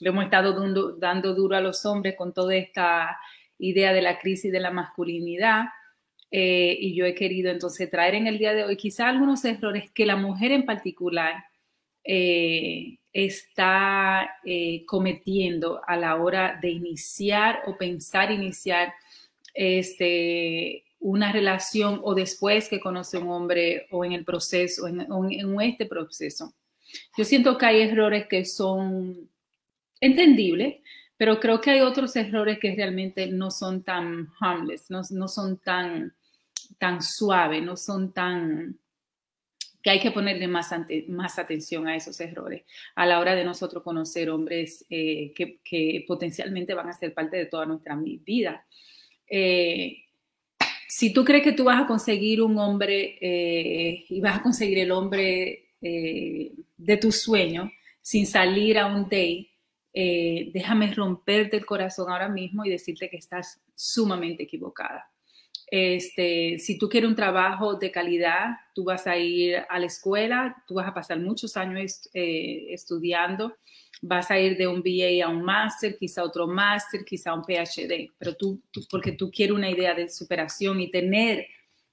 Le 0.00 0.08
hemos 0.08 0.24
estado 0.24 0.52
dando, 0.52 0.96
dando 0.96 1.32
duro 1.32 1.56
a 1.56 1.60
los 1.60 1.86
hombres 1.86 2.16
con 2.16 2.34
toda 2.34 2.56
esta 2.56 3.16
idea 3.56 3.92
de 3.92 4.02
la 4.02 4.18
crisis 4.18 4.50
de 4.50 4.58
la 4.58 4.72
masculinidad. 4.72 5.66
Eh, 6.32 6.76
y 6.78 6.96
yo 6.96 7.06
he 7.06 7.14
querido 7.14 7.52
entonces 7.52 7.88
traer 7.88 8.16
en 8.16 8.26
el 8.26 8.36
día 8.36 8.52
de 8.52 8.64
hoy 8.64 8.76
quizá 8.76 9.08
algunos 9.08 9.44
errores 9.44 9.90
que 9.92 10.04
la 10.04 10.16
mujer 10.16 10.50
en 10.50 10.66
particular 10.66 11.44
eh, 12.02 12.98
está 13.12 14.28
eh, 14.44 14.84
cometiendo 14.84 15.80
a 15.86 15.96
la 15.96 16.16
hora 16.16 16.58
de 16.60 16.70
iniciar 16.70 17.60
o 17.66 17.78
pensar 17.78 18.32
iniciar 18.32 18.92
este, 19.54 20.84
una 20.98 21.30
relación 21.30 22.00
o 22.02 22.14
después 22.14 22.68
que 22.68 22.80
conoce 22.80 23.18
un 23.18 23.28
hombre 23.28 23.86
o 23.92 24.04
en 24.04 24.12
el 24.12 24.24
proceso, 24.24 24.88
en, 24.88 25.00
en 25.00 25.60
este 25.60 25.86
proceso. 25.86 26.52
Yo 27.16 27.24
siento 27.24 27.58
que 27.58 27.66
hay 27.66 27.80
errores 27.80 28.26
que 28.28 28.44
son 28.44 29.28
entendibles, 30.00 30.76
pero 31.16 31.40
creo 31.40 31.60
que 31.60 31.70
hay 31.70 31.80
otros 31.80 32.14
errores 32.16 32.58
que 32.58 32.74
realmente 32.74 33.26
no 33.26 33.50
son 33.50 33.82
tan 33.82 34.28
harmless, 34.40 34.90
no, 34.90 35.02
no 35.10 35.28
son 35.28 35.58
tan, 35.58 36.14
tan 36.78 37.02
suaves, 37.02 37.62
no 37.62 37.76
son 37.76 38.12
tan 38.12 38.78
que 39.82 39.90
hay 39.90 40.00
que 40.00 40.10
ponerle 40.10 40.48
más, 40.48 40.72
ante, 40.72 41.04
más 41.08 41.38
atención 41.38 41.86
a 41.86 41.94
esos 41.94 42.18
errores 42.20 42.64
a 42.96 43.06
la 43.06 43.20
hora 43.20 43.36
de 43.36 43.44
nosotros 43.44 43.82
conocer 43.82 44.28
hombres 44.28 44.84
eh, 44.90 45.32
que, 45.34 45.60
que, 45.62 46.04
potencialmente 46.06 46.74
van 46.74 46.88
a 46.88 46.92
ser 46.92 47.14
parte 47.14 47.36
de 47.36 47.46
toda 47.46 47.64
nuestra 47.64 47.96
vida. 47.96 48.66
Eh, 49.28 50.04
si 50.88 51.12
tú 51.12 51.24
crees 51.24 51.44
que 51.44 51.52
tú 51.52 51.64
vas 51.64 51.82
a 51.82 51.86
conseguir 51.86 52.42
un 52.42 52.58
hombre 52.58 53.18
eh, 53.20 54.04
y 54.08 54.20
vas 54.20 54.38
a 54.38 54.42
conseguir 54.42 54.78
el 54.78 54.90
hombre 54.90 55.67
eh, 55.80 56.52
de 56.76 56.96
tu 56.96 57.12
sueño 57.12 57.70
sin 58.00 58.26
salir 58.26 58.78
a 58.78 58.86
un 58.86 59.04
date, 59.04 59.50
eh, 59.92 60.50
déjame 60.52 60.94
romperte 60.94 61.56
el 61.56 61.66
corazón 61.66 62.10
ahora 62.10 62.28
mismo 62.28 62.64
y 62.64 62.70
decirte 62.70 63.10
que 63.10 63.18
estás 63.18 63.60
sumamente 63.74 64.44
equivocada. 64.44 65.10
Este, 65.70 66.58
si 66.58 66.78
tú 66.78 66.88
quieres 66.88 67.10
un 67.10 67.16
trabajo 67.16 67.74
de 67.74 67.90
calidad, 67.90 68.56
tú 68.74 68.84
vas 68.84 69.06
a 69.06 69.18
ir 69.18 69.56
a 69.68 69.78
la 69.78 69.86
escuela, 69.86 70.62
tú 70.66 70.74
vas 70.74 70.88
a 70.88 70.94
pasar 70.94 71.20
muchos 71.20 71.56
años 71.58 72.08
eh, 72.14 72.68
estudiando, 72.70 73.56
vas 74.00 74.30
a 74.30 74.38
ir 74.38 74.56
de 74.56 74.66
un 74.66 74.82
BA 74.82 75.26
a 75.26 75.28
un 75.28 75.42
máster, 75.42 75.98
quizá 75.98 76.22
otro 76.22 76.46
máster, 76.46 77.04
quizá 77.04 77.34
un 77.34 77.42
PhD, 77.42 78.10
pero 78.16 78.34
tú, 78.34 78.62
porque 78.90 79.12
tú 79.12 79.30
quieres 79.30 79.54
una 79.54 79.70
idea 79.70 79.94
de 79.94 80.08
superación 80.08 80.80
y 80.80 80.90
tener 80.90 81.46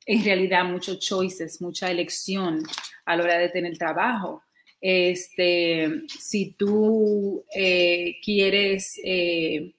en 0.06 0.24
realidad 0.24 0.66
muchos 0.66 1.00
choices, 1.00 1.62
mucha 1.62 1.90
elección 1.90 2.64
a 3.06 3.16
la 3.16 3.24
hora 3.24 3.38
de 3.38 3.50
tener 3.50 3.78
trabajo. 3.78 4.44
Este, 4.80 6.04
si 6.08 6.52
tú 6.52 7.44
eh, 7.56 8.18
quieres, 8.24 9.00
eh, 9.04 9.74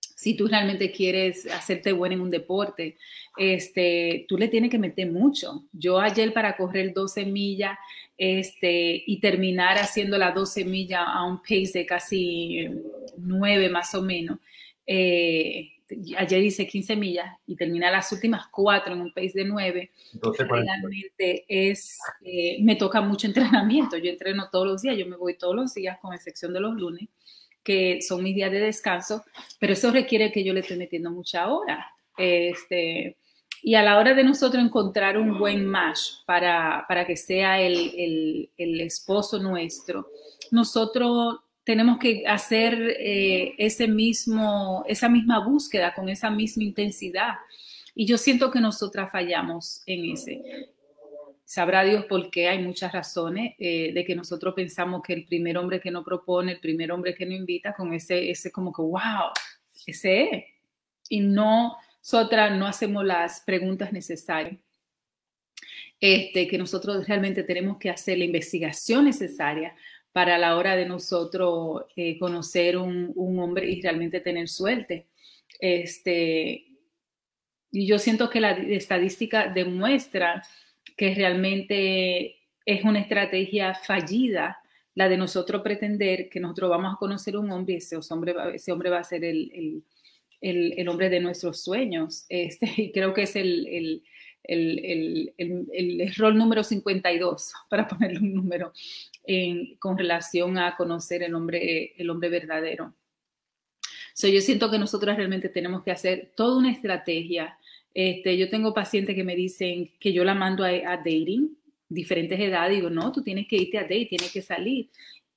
si 0.00 0.34
tú 0.34 0.46
realmente 0.46 0.90
quieres 0.90 1.46
hacerte 1.46 1.92
bueno 1.92 2.14
en 2.14 2.20
un 2.22 2.30
deporte, 2.30 2.96
este, 3.36 4.24
tú 4.28 4.38
le 4.38 4.48
tienes 4.48 4.70
que 4.70 4.78
meter 4.78 5.10
mucho. 5.10 5.64
Yo 5.72 6.00
ayer 6.00 6.32
para 6.32 6.56
correr 6.56 6.94
12 6.94 7.26
millas 7.26 7.76
este, 8.16 9.02
y 9.06 9.20
terminar 9.20 9.76
haciendo 9.78 10.16
las 10.16 10.34
12 10.34 10.64
millas 10.64 11.02
a 11.04 11.24
un 11.24 11.38
pace 11.38 11.72
de 11.74 11.86
casi 11.86 12.68
9 13.18 13.68
más 13.68 13.94
o 13.94 14.02
menos, 14.02 14.38
eh, 14.86 15.72
ayer 16.16 16.42
hice 16.42 16.66
15 16.66 16.96
millas 16.96 17.26
y 17.46 17.56
terminé 17.56 17.90
las 17.90 18.10
últimas 18.12 18.48
cuatro 18.48 18.94
en 18.94 19.00
un 19.00 19.12
pace 19.12 19.32
de 19.34 19.44
9, 19.44 19.90
realmente 20.38 21.44
es, 21.48 21.98
eh, 22.22 22.58
me 22.60 22.76
toca 22.76 23.00
mucho 23.00 23.26
entrenamiento. 23.28 23.96
Yo 23.96 24.10
entreno 24.10 24.48
todos 24.50 24.66
los 24.66 24.82
días, 24.82 24.96
yo 24.96 25.06
me 25.06 25.16
voy 25.16 25.36
todos 25.36 25.54
los 25.54 25.74
días, 25.74 25.98
con 26.00 26.14
excepción 26.14 26.52
de 26.52 26.60
los 26.60 26.74
lunes, 26.74 27.08
que 27.62 28.00
son 28.02 28.22
mis 28.22 28.34
días 28.34 28.50
de 28.50 28.60
descanso, 28.60 29.24
pero 29.58 29.72
eso 29.72 29.90
requiere 29.90 30.32
que 30.32 30.44
yo 30.44 30.52
le 30.52 30.60
esté 30.60 30.76
metiendo 30.76 31.10
mucha 31.10 31.48
hora. 31.48 31.86
Este, 32.16 33.16
y 33.62 33.74
a 33.76 33.82
la 33.82 33.98
hora 33.98 34.14
de 34.14 34.24
nosotros 34.24 34.62
encontrar 34.62 35.16
un 35.16 35.38
buen 35.38 35.64
match 35.64 36.24
para, 36.26 36.84
para 36.88 37.06
que 37.06 37.16
sea 37.16 37.60
el, 37.60 37.92
el, 37.96 38.50
el 38.58 38.80
esposo 38.80 39.38
nuestro, 39.38 40.08
nosotros 40.50 41.38
tenemos 41.64 41.98
que 41.98 42.26
hacer 42.26 42.96
eh, 42.98 43.54
ese 43.58 43.86
mismo, 43.86 44.84
esa 44.88 45.08
misma 45.08 45.44
búsqueda 45.44 45.94
con 45.94 46.08
esa 46.08 46.30
misma 46.30 46.64
intensidad. 46.64 47.34
Y 47.94 48.06
yo 48.06 48.18
siento 48.18 48.50
que 48.50 48.60
nosotras 48.60 49.10
fallamos 49.10 49.82
en 49.86 50.12
ese. 50.12 50.42
Sabrá 51.44 51.84
Dios 51.84 52.06
por 52.06 52.30
qué 52.30 52.48
hay 52.48 52.62
muchas 52.62 52.92
razones 52.92 53.54
eh, 53.58 53.92
de 53.92 54.04
que 54.04 54.16
nosotros 54.16 54.54
pensamos 54.54 55.02
que 55.02 55.12
el 55.12 55.24
primer 55.24 55.58
hombre 55.58 55.80
que 55.80 55.90
nos 55.90 56.04
propone, 56.04 56.52
el 56.52 56.60
primer 56.60 56.90
hombre 56.90 57.14
que 57.14 57.26
nos 57.26 57.34
invita, 57.34 57.74
con 57.74 57.92
ese, 57.92 58.30
ese 58.30 58.50
como 58.50 58.72
que, 58.72 58.82
wow, 58.82 59.30
ese 59.86 60.22
es. 60.22 60.44
Y 61.10 61.20
no, 61.20 61.76
nosotras 61.98 62.56
no 62.56 62.66
hacemos 62.66 63.04
las 63.04 63.42
preguntas 63.42 63.92
necesarias. 63.92 64.58
Este, 66.00 66.48
que 66.48 66.58
nosotros 66.58 67.06
realmente 67.06 67.44
tenemos 67.44 67.78
que 67.78 67.88
hacer 67.88 68.18
la 68.18 68.24
investigación 68.24 69.04
necesaria 69.04 69.72
para 70.12 70.38
la 70.38 70.56
hora 70.56 70.76
de 70.76 70.86
nosotros 70.86 71.84
eh, 71.96 72.18
conocer 72.18 72.76
un, 72.76 73.12
hombre 73.16 73.70
y 73.70 73.80
realmente 73.80 74.20
tener 74.20 74.48
suerte. 74.48 75.08
Este, 75.58 76.66
y 77.70 77.86
yo 77.86 77.98
siento 77.98 78.28
que 78.28 78.40
la 78.40 78.52
estadística 78.52 79.48
demuestra 79.48 80.42
que 80.96 81.14
realmente 81.14 82.36
es 82.64 82.84
una 82.84 83.00
estrategia 83.00 83.74
fallida 83.74 84.58
la 84.94 85.08
de 85.08 85.16
nosotros 85.16 85.62
pretender 85.62 86.28
que 86.28 86.40
nosotros 86.40 86.70
vamos 86.70 86.94
a 86.94 86.98
conocer 86.98 87.36
un 87.36 87.50
hombre 87.50 87.74
y 87.74 87.76
ese 87.78 87.96
hombre, 88.10 88.34
ese 88.54 88.72
hombre 88.72 88.90
va 88.90 88.98
a 88.98 89.04
ser 89.04 89.24
el, 89.24 89.50
el, 89.54 89.84
el, 90.40 90.74
el 90.76 90.88
hombre 90.88 91.08
de 91.08 91.20
nuestros 91.20 91.62
sueños. 91.62 92.26
Este, 92.28 92.66
y 92.76 92.92
creo 92.92 93.14
que 93.14 93.22
es 93.22 93.36
el, 93.36 94.02
el, 94.44 95.32
el, 95.36 96.00
error 96.00 96.34
número 96.34 96.64
52, 96.64 97.52
para 97.70 97.86
ponerle 97.86 98.18
un 98.18 98.34
número, 98.34 98.72
en, 99.24 99.76
con 99.76 99.96
relación 99.96 100.58
a 100.58 100.76
conocer 100.76 101.22
el 101.22 101.34
hombre, 101.34 101.94
el 101.96 102.10
hombre 102.10 102.28
verdadero. 102.28 102.94
So, 104.14 104.28
yo 104.28 104.40
siento 104.40 104.70
que 104.70 104.78
nosotros 104.78 105.16
realmente 105.16 105.48
tenemos 105.48 105.82
que 105.82 105.90
hacer 105.90 106.32
toda 106.36 106.58
una 106.58 106.70
estrategia. 106.70 107.56
Este, 107.94 108.36
yo 108.36 108.48
tengo 108.50 108.74
pacientes 108.74 109.14
que 109.14 109.24
me 109.24 109.36
dicen 109.36 109.90
que 109.98 110.12
yo 110.12 110.24
la 110.24 110.34
mando 110.34 110.64
a, 110.64 110.68
a 110.68 110.96
dating, 110.98 111.56
diferentes 111.88 112.38
edades, 112.38 112.76
digo, 112.76 112.90
no, 112.90 113.12
tú 113.12 113.22
tienes 113.22 113.46
que 113.46 113.56
irte 113.56 113.78
a 113.78 113.82
date, 113.82 114.06
tienes 114.10 114.32
que 114.32 114.42
salir. 114.42 114.90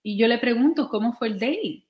Y 0.04 0.18
yo 0.18 0.28
le 0.28 0.38
pregunto, 0.38 0.90
¿cómo 0.90 1.14
fue 1.14 1.30
el 1.30 1.40
date? 1.40 1.85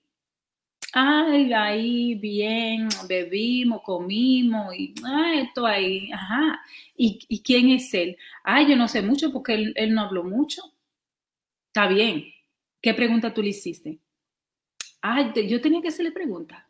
Ay, 0.95 1.51
ahí 1.53 2.15
bien, 2.15 2.87
bebimos, 3.07 3.81
comimos, 3.83 4.73
y 4.73 4.95
ah, 5.03 5.33
esto 5.35 5.65
ahí, 5.65 6.09
ajá. 6.11 6.61
¿Y, 6.95 7.19
¿Y, 7.27 7.41
quién 7.43 7.69
es 7.69 7.93
él? 7.93 8.17
Ay, 8.43 8.69
yo 8.69 8.77
no 8.77 8.87
sé 8.87 9.01
mucho 9.01 9.31
porque 9.33 9.55
él, 9.55 9.73
él, 9.75 9.93
no 9.93 10.01
habló 10.03 10.23
mucho. 10.23 10.61
Está 11.67 11.87
bien. 11.87 12.23
¿Qué 12.81 12.93
pregunta 12.93 13.33
tú 13.33 13.41
le 13.43 13.49
hiciste? 13.49 13.99
Ay, 15.01 15.33
yo 15.49 15.59
tenía 15.59 15.81
que 15.81 15.89
hacerle 15.89 16.11
pregunta. 16.11 16.69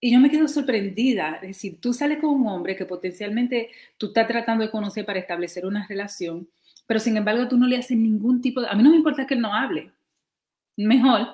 Y 0.00 0.12
yo 0.12 0.20
me 0.20 0.30
quedo 0.30 0.46
sorprendida. 0.46 1.40
Es 1.42 1.48
decir, 1.48 1.80
tú 1.80 1.92
sales 1.92 2.18
con 2.20 2.30
un 2.30 2.46
hombre 2.46 2.76
que 2.76 2.86
potencialmente 2.86 3.70
tú 3.98 4.06
estás 4.06 4.28
tratando 4.28 4.64
de 4.64 4.70
conocer 4.70 5.04
para 5.04 5.18
establecer 5.18 5.66
una 5.66 5.86
relación, 5.88 6.48
pero 6.86 7.00
sin 7.00 7.16
embargo 7.16 7.48
tú 7.48 7.56
no 7.58 7.66
le 7.66 7.78
haces 7.78 7.96
ningún 7.96 8.40
tipo 8.40 8.60
de... 8.60 8.68
A 8.68 8.74
mí 8.74 8.84
no 8.84 8.90
me 8.90 8.96
importa 8.96 9.26
que 9.26 9.34
él 9.34 9.40
no 9.40 9.52
hable. 9.52 9.90
Mejor, 10.76 11.26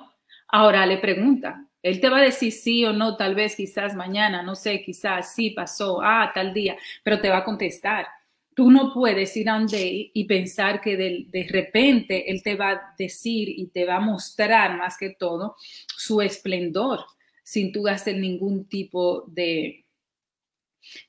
ahora 0.47 0.85
le 0.87 0.97
pregunta, 0.97 1.69
él 1.83 1.99
te 1.99 2.09
va 2.09 2.19
a 2.19 2.23
decir 2.23 2.53
sí 2.53 2.85
o 2.85 2.93
no, 2.93 3.17
tal 3.17 3.35
vez, 3.35 3.57
quizás 3.57 3.93
mañana, 3.93 4.41
no 4.41 4.55
sé, 4.55 4.81
quizás 4.81 5.35
sí 5.35 5.49
pasó, 5.49 6.01
ah, 6.01 6.31
tal 6.33 6.53
día, 6.53 6.77
pero 7.03 7.19
te 7.19 7.29
va 7.29 7.39
a 7.39 7.43
contestar. 7.43 8.07
Tú 8.55 8.71
no 8.71 8.93
puedes 8.93 9.35
ir 9.35 9.49
a 9.49 9.57
un 9.57 9.67
day 9.67 10.09
y 10.13 10.23
pensar 10.23 10.79
que 10.79 10.95
de, 10.95 11.47
repente 11.49 12.31
él 12.31 12.41
te 12.41 12.55
va 12.55 12.71
a 12.71 12.95
decir 12.97 13.49
y 13.49 13.67
te 13.67 13.83
va 13.83 13.97
a 13.97 13.99
mostrar 13.99 14.77
más 14.77 14.97
que 14.97 15.09
todo 15.09 15.55
su 15.97 16.21
esplendor 16.21 17.01
sin 17.43 17.73
tú 17.73 17.87
hacer 17.87 18.17
ningún 18.17 18.65
tipo 18.69 19.25
de, 19.27 19.85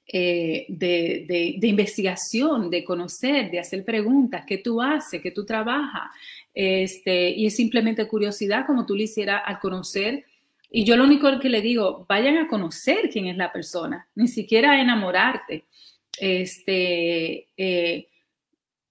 eh, 0.06 0.66
de, 0.68 1.24
de, 1.28 1.54
de, 1.58 1.66
investigación, 1.68 2.68
de 2.68 2.82
conocer, 2.82 3.50
de 3.50 3.60
hacer 3.60 3.84
preguntas, 3.84 4.44
qué 4.44 4.58
tú 4.58 4.82
haces, 4.82 5.22
qué 5.22 5.30
tú 5.30 5.44
trabajas. 5.44 6.10
Este, 6.52 7.30
y 7.30 7.46
es 7.46 7.54
simplemente 7.54 8.08
curiosidad 8.08 8.66
como 8.66 8.86
tú 8.86 8.96
le 8.96 9.04
hicieras 9.04 9.42
al 9.44 9.60
conocer 9.60 10.24
y 10.76 10.84
yo 10.84 10.96
lo 10.96 11.04
único 11.04 11.38
que 11.38 11.48
le 11.48 11.60
digo, 11.60 12.04
vayan 12.08 12.36
a 12.36 12.48
conocer 12.48 13.08
quién 13.08 13.26
es 13.26 13.36
la 13.36 13.52
persona, 13.52 14.08
ni 14.16 14.26
siquiera 14.26 14.72
a 14.72 14.80
enamorarte. 14.80 15.66
Este, 16.18 17.46
eh, 17.56 18.08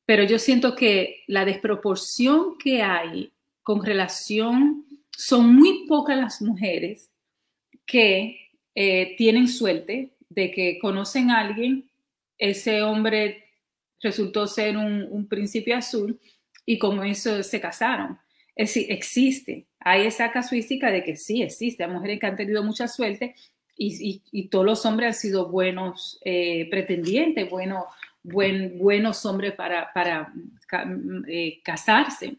pero 0.06 0.24
yo 0.24 0.40
siento 0.40 0.78
que 0.78 1.24
la 1.28 1.44
desproporción 1.44 2.58
que 2.58 2.82
hay 2.82 3.34
con 3.64 3.84
relación, 3.84 4.86
son 5.12 5.54
muy 5.54 5.86
pocas 5.86 6.18
las 6.18 6.42
mujeres 6.42 7.12
que 7.86 8.52
eh, 8.76 9.16
tienen 9.18 9.50
suerte 9.50 10.14
de 10.30 10.52
que 10.52 10.80
conocen 10.80 11.32
a 11.32 11.42
alguien, 11.42 11.90
ese 12.38 12.82
hombre 12.82 13.44
resultó 14.00 14.48
ser 14.48 14.78
un, 14.78 15.06
un 15.12 15.28
príncipe 15.28 15.74
azul 15.74 16.18
y 16.66 16.80
con 16.80 17.06
eso 17.06 17.44
se 17.44 17.60
casaron. 17.60 18.18
Es 18.56 18.70
decir, 18.70 18.92
existe, 18.92 19.66
hay 19.80 20.06
esa 20.06 20.32
casuística 20.32 20.92
de 20.92 21.04
que 21.04 21.16
sí 21.16 21.42
existe, 21.42 21.84
hay 21.84 21.90
mujeres 21.90 22.20
que 22.20 22.28
han 22.28 22.36
tenido 22.36 22.64
mucha 22.64 22.88
suerte 22.88 23.36
y, 23.76 24.22
y, 24.32 24.48
todos 24.50 24.66
los 24.66 24.86
hombres 24.86 25.08
han 25.08 25.14
sido 25.16 25.50
buenos 25.50 26.20
eh, 26.24 26.68
pretendientes, 26.70 27.50
buenos, 27.50 27.86
buen, 28.22 28.78
buenos 28.78 29.26
hombres 29.26 29.54
para, 29.54 29.92
para 29.94 30.32
eh, 31.28 31.60
casarse. 31.64 32.38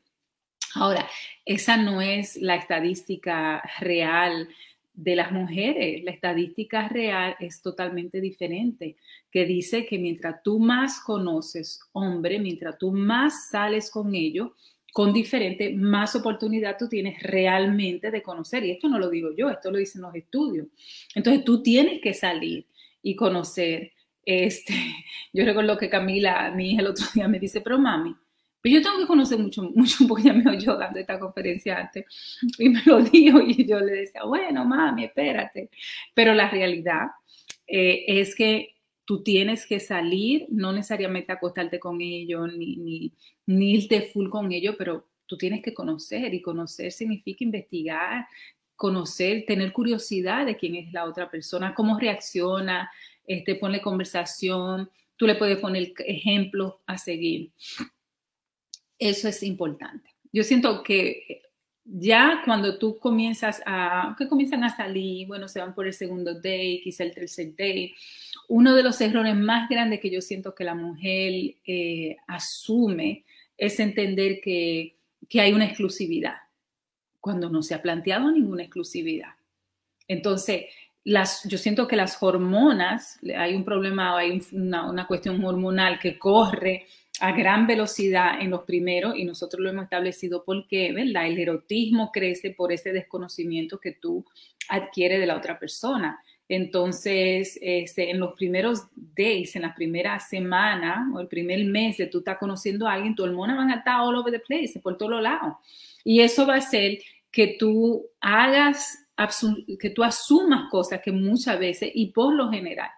Ahora, 0.77 1.09
esa 1.45 1.77
no 1.77 2.01
es 2.01 2.37
la 2.37 2.55
estadística 2.55 3.63
real 3.81 4.49
de 4.95 5.17
las 5.17 5.33
mujeres. 5.33 6.05
La 6.05 6.13
estadística 6.13 6.89
real 6.89 7.37
es 7.41 7.61
totalmente 7.61 8.21
diferente, 8.21 8.97
que 9.31 9.45
dice 9.45 9.87
que 9.87 9.99
mientras 9.99 10.43
tú 10.43 10.59
más 10.59 11.01
conoces 11.01 11.81
hombre, 11.93 12.39
mientras 12.39 12.79
tú 12.79 12.93
más 12.93 13.49
sales 13.51 13.91
con 13.91 14.15
ellos, 14.15 14.53
con 14.95 15.13
diferente, 15.13 15.75
más 15.75 16.15
oportunidad 16.15 16.77
tú 16.79 16.89
tienes 16.89 17.21
realmente 17.21 18.13
de 18.13 18.23
conocer. 18.23 18.65
Y 18.65 18.71
esto 18.71 18.89
no 18.89 18.97
lo 18.97 19.11
digo 19.11 19.31
yo, 19.37 19.51
esto 19.51 19.73
lo 19.73 19.79
dicen 19.79 20.03
los 20.03 20.15
estudios. 20.15 20.69
Entonces 21.17 21.45
tú 21.45 21.65
tienes 21.65 22.01
que 22.01 22.15
salir 22.15 22.69
y 23.03 23.17
conocer. 23.17 23.91
Este, 24.25 24.73
yo 25.33 25.45
recuerdo 25.45 25.77
que 25.77 25.91
Camila, 25.91 26.53
mi 26.55 26.71
hija, 26.71 26.83
el 26.83 26.87
otro 26.87 27.07
día 27.13 27.27
me 27.27 27.41
dice, 27.41 27.61
pero 27.61 27.77
mami, 27.77 28.15
pues 28.63 28.73
yo 28.73 28.83
tengo 28.83 28.99
que 28.99 29.09
conocer 29.09 29.37
mucho, 29.41 29.65
mucho, 29.75 30.07
porque 30.07 30.23
ya 30.23 30.33
me 30.33 30.61
yo 30.61 30.77
dando 30.77 31.01
esta 31.01 31.19
conferencia 31.19 31.77
antes. 31.77 32.07
Y 32.57 32.69
me 32.69 32.81
lo 32.87 33.01
dijo 33.03 33.41
y 33.41 33.67
yo 33.67 33.81
le 33.81 33.95
decía, 33.95 34.23
bueno, 34.23 34.65
mami, 34.65 35.07
espérate. 35.07 35.71
Pero 36.15 36.35
la 36.35 36.49
realidad 36.49 37.09
eh, 37.67 38.05
es 38.07 38.37
que 38.37 38.74
tú 39.05 39.23
tienes 39.23 39.67
que 39.67 39.81
salir, 39.81 40.47
no 40.51 40.73
necesariamente 40.73 41.33
acostarte 41.33 41.79
con 41.79 42.01
ellos, 42.01 42.53
ni, 42.57 42.77
ni, 42.77 43.13
ni 43.47 43.75
irte 43.75 44.03
full 44.13 44.29
con 44.29 44.53
ellos, 44.53 44.75
pero 44.79 45.07
tú 45.27 45.37
tienes 45.37 45.63
que 45.63 45.75
conocer 45.75 46.33
y 46.35 46.43
conocer 46.43 46.93
significa 46.93 47.45
investigar, 47.45 48.27
conocer, 48.77 49.45
tener 49.47 49.73
curiosidad 49.73 50.47
de 50.47 50.57
quién 50.57 50.75
es 50.77 50.93
la 50.93 51.05
otra 51.05 51.31
persona, 51.31 51.75
cómo 51.75 51.99
reacciona, 51.99 52.91
este, 53.27 53.55
ponle 53.55 53.81
conversación, 53.81 54.91
tú 55.17 55.27
le 55.27 55.37
puedes 55.37 55.59
poner 55.59 55.93
ejemplos 55.99 56.75
a 56.87 56.99
seguir. 56.99 57.53
Eso 58.99 59.29
es 59.29 59.43
importante. 59.43 60.11
Yo 60.33 60.43
siento 60.43 60.83
que 60.83 61.43
ya 61.85 62.43
cuando 62.45 62.79
tú 62.79 62.99
comienzas 62.99 63.63
a, 63.67 64.15
que 64.19 64.29
comienzan 64.29 64.65
a 64.65 64.75
salir, 64.75 65.27
bueno, 65.27 65.49
se 65.49 65.61
van 65.61 65.75
por 65.75 65.87
el 65.87 65.93
segundo 65.93 66.41
day, 66.41 66.81
quizá 66.83 67.05
el 67.05 67.13
tercer 67.13 67.55
day, 67.57 67.95
uno 68.49 68.75
de 68.75 68.83
los 68.83 69.01
errores 69.01 69.37
más 69.37 69.69
grandes 69.69 70.01
que 70.01 70.11
yo 70.11 70.21
siento 70.21 70.55
que 70.55 70.65
la 70.65 70.75
mujer 70.75 71.55
eh, 71.67 72.17
asume 72.27 73.25
es 73.57 73.79
entender 73.81 74.41
que, 74.43 74.95
que 75.29 75.41
hay 75.41 75.53
una 75.53 75.67
exclusividad, 75.67 76.37
cuando 77.21 77.51
no 77.51 77.63
se 77.63 77.75
ha 77.75 77.83
planteado 77.83 78.31
ninguna 78.31 78.63
exclusividad. 78.63 79.31
Entonces, 80.09 80.65
las, 81.05 81.45
yo 81.45 81.59
siento 81.59 81.87
que 81.87 81.97
las 81.97 82.23
hormonas, 82.23 83.19
hay 83.37 83.55
un 83.55 83.65
problema, 83.65 84.17
hay 84.17 84.43
una, 84.53 84.91
una, 84.91 85.07
cuestión 85.07 85.43
hormonal 85.45 85.99
que 85.99 86.19
corre 86.19 86.87
a 87.21 87.33
gran 87.33 87.67
velocidad 87.67 88.41
en 88.41 88.51
los 88.51 88.63
primeros 88.63 89.17
y 89.17 89.25
nosotros 89.25 89.63
lo 89.63 89.71
hemos 89.71 89.85
establecido 89.85 90.45
porque, 90.45 90.93
¿verdad? 90.93 91.27
El 91.27 91.39
erotismo 91.39 92.11
crece 92.13 92.51
por 92.51 92.73
ese 92.73 92.93
desconocimiento 92.93 93.79
que 93.79 93.93
tú 93.93 94.25
adquieres 94.69 95.21
de 95.21 95.27
la 95.27 95.37
otra 95.37 95.59
persona 95.59 96.19
Entonces, 96.49 97.59
este, 97.63 98.11
en 98.11 98.19
los 98.21 98.35
primeros 98.35 98.83
days, 98.95 99.57
en 99.57 99.63
la 99.63 99.75
primera 99.75 100.19
semana 100.21 101.11
o 101.15 101.21
el 101.21 101.29
primer 101.29 101.65
mes 101.65 101.97
de 101.97 102.07
tú 102.07 102.19
estar 102.19 102.39
conociendo 102.39 102.87
a 102.87 102.95
alguien, 102.95 103.15
tu 103.15 103.23
hormonas 103.23 103.57
van 103.57 103.71
a 103.71 103.77
estar 103.77 104.01
all 104.01 104.17
over 104.17 104.33
the 104.33 104.41
place, 104.41 104.79
por 104.81 104.99
todos 104.99 105.23
lados. 105.23 105.55
Y 106.05 106.21
eso 106.21 106.47
va 106.47 106.55
a 106.55 106.59
hacer 106.59 106.99
que 107.31 107.57
tú 107.59 108.07
hagas, 108.21 109.07
que 109.81 109.91
tú 109.91 110.03
asumas 110.03 110.69
cosas 110.71 111.01
que 111.01 111.13
muchas 111.13 111.59
veces 111.59 111.91
y 111.95 112.13
por 112.13 112.35
lo 112.35 112.51
general 112.51 112.91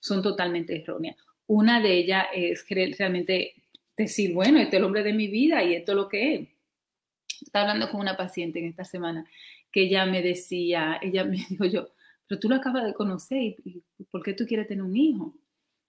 son 0.00 0.22
totalmente 0.22 0.80
erróneas. 0.80 1.16
Una 1.46 1.80
de 1.80 1.92
ellas 1.92 2.26
es 2.34 2.64
realmente 2.68 3.54
decir, 3.96 4.34
bueno, 4.34 4.58
este 4.58 4.76
es 4.76 4.80
el 4.80 4.84
hombre 4.84 5.02
de 5.02 5.12
mi 5.12 5.28
vida 5.28 5.62
y 5.62 5.74
esto 5.74 5.92
es 5.92 5.96
lo 5.96 6.08
que 6.08 6.34
es. 6.34 6.48
Estaba 7.42 7.70
hablando 7.70 7.90
con 7.90 8.00
una 8.00 8.16
paciente 8.16 8.58
en 8.58 8.66
esta 8.66 8.84
semana 8.84 9.26
que 9.74 9.82
ella 9.82 10.06
me 10.06 10.22
decía, 10.22 11.00
ella 11.02 11.24
me 11.24 11.36
dijo 11.50 11.64
yo, 11.64 11.88
pero 12.28 12.38
tú 12.38 12.48
lo 12.48 12.54
acabas 12.54 12.84
de 12.84 12.94
conocer 12.94 13.56
y, 13.64 13.82
¿por 14.08 14.22
qué 14.22 14.32
tú 14.32 14.46
quieres 14.46 14.68
tener 14.68 14.84
un 14.84 14.96
hijo? 14.96 15.34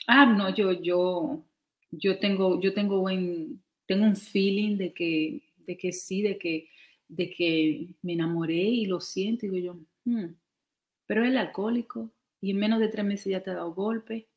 Ah, 0.08 0.26
no, 0.26 0.54
yo, 0.54 0.72
yo, 0.74 1.46
yo 1.92 2.18
tengo, 2.18 2.60
yo 2.60 2.74
tengo 2.74 3.00
buen, 3.00 3.64
tengo 3.86 4.06
un 4.06 4.16
feeling 4.16 4.78
de 4.78 4.92
que, 4.92 5.44
de 5.68 5.78
que 5.78 5.94
sí, 5.94 6.24
de 6.24 6.40
que, 6.40 6.68
de 7.08 7.30
que 7.30 7.96
me 8.02 8.14
enamoré 8.14 8.56
y 8.56 8.88
lo 8.88 9.00
siento. 9.00 9.46
Y 9.46 9.50
digo 9.50 9.64
yo, 9.64 9.80
hmm, 10.06 10.34
pero 11.06 11.24
es 11.24 11.30
el 11.30 11.38
alcohólico 11.38 12.12
y 12.42 12.52
en 12.52 12.58
menos 12.58 12.80
de 12.80 12.88
tres 12.88 13.06
meses 13.06 13.28
ya 13.28 13.44
te 13.44 13.52
ha 13.52 13.56
dado 13.56 13.74
golpe 13.76 14.28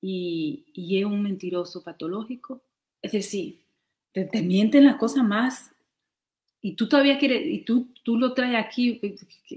y, 0.00 0.64
y 0.74 0.98
es 0.98 1.04
un 1.04 1.22
mentiroso 1.22 1.82
patológico. 1.84 2.63
Es 3.04 3.12
decir, 3.12 3.60
te, 4.12 4.24
te 4.24 4.40
mienten 4.40 4.84
las 4.84 4.96
cosas 4.96 5.22
más 5.24 5.74
y 6.66 6.72
tú 6.76 6.88
todavía 6.88 7.18
quieres, 7.18 7.46
y 7.46 7.58
tú, 7.58 7.92
tú 8.02 8.16
lo 8.16 8.32
traes 8.32 8.56
aquí, 8.56 8.98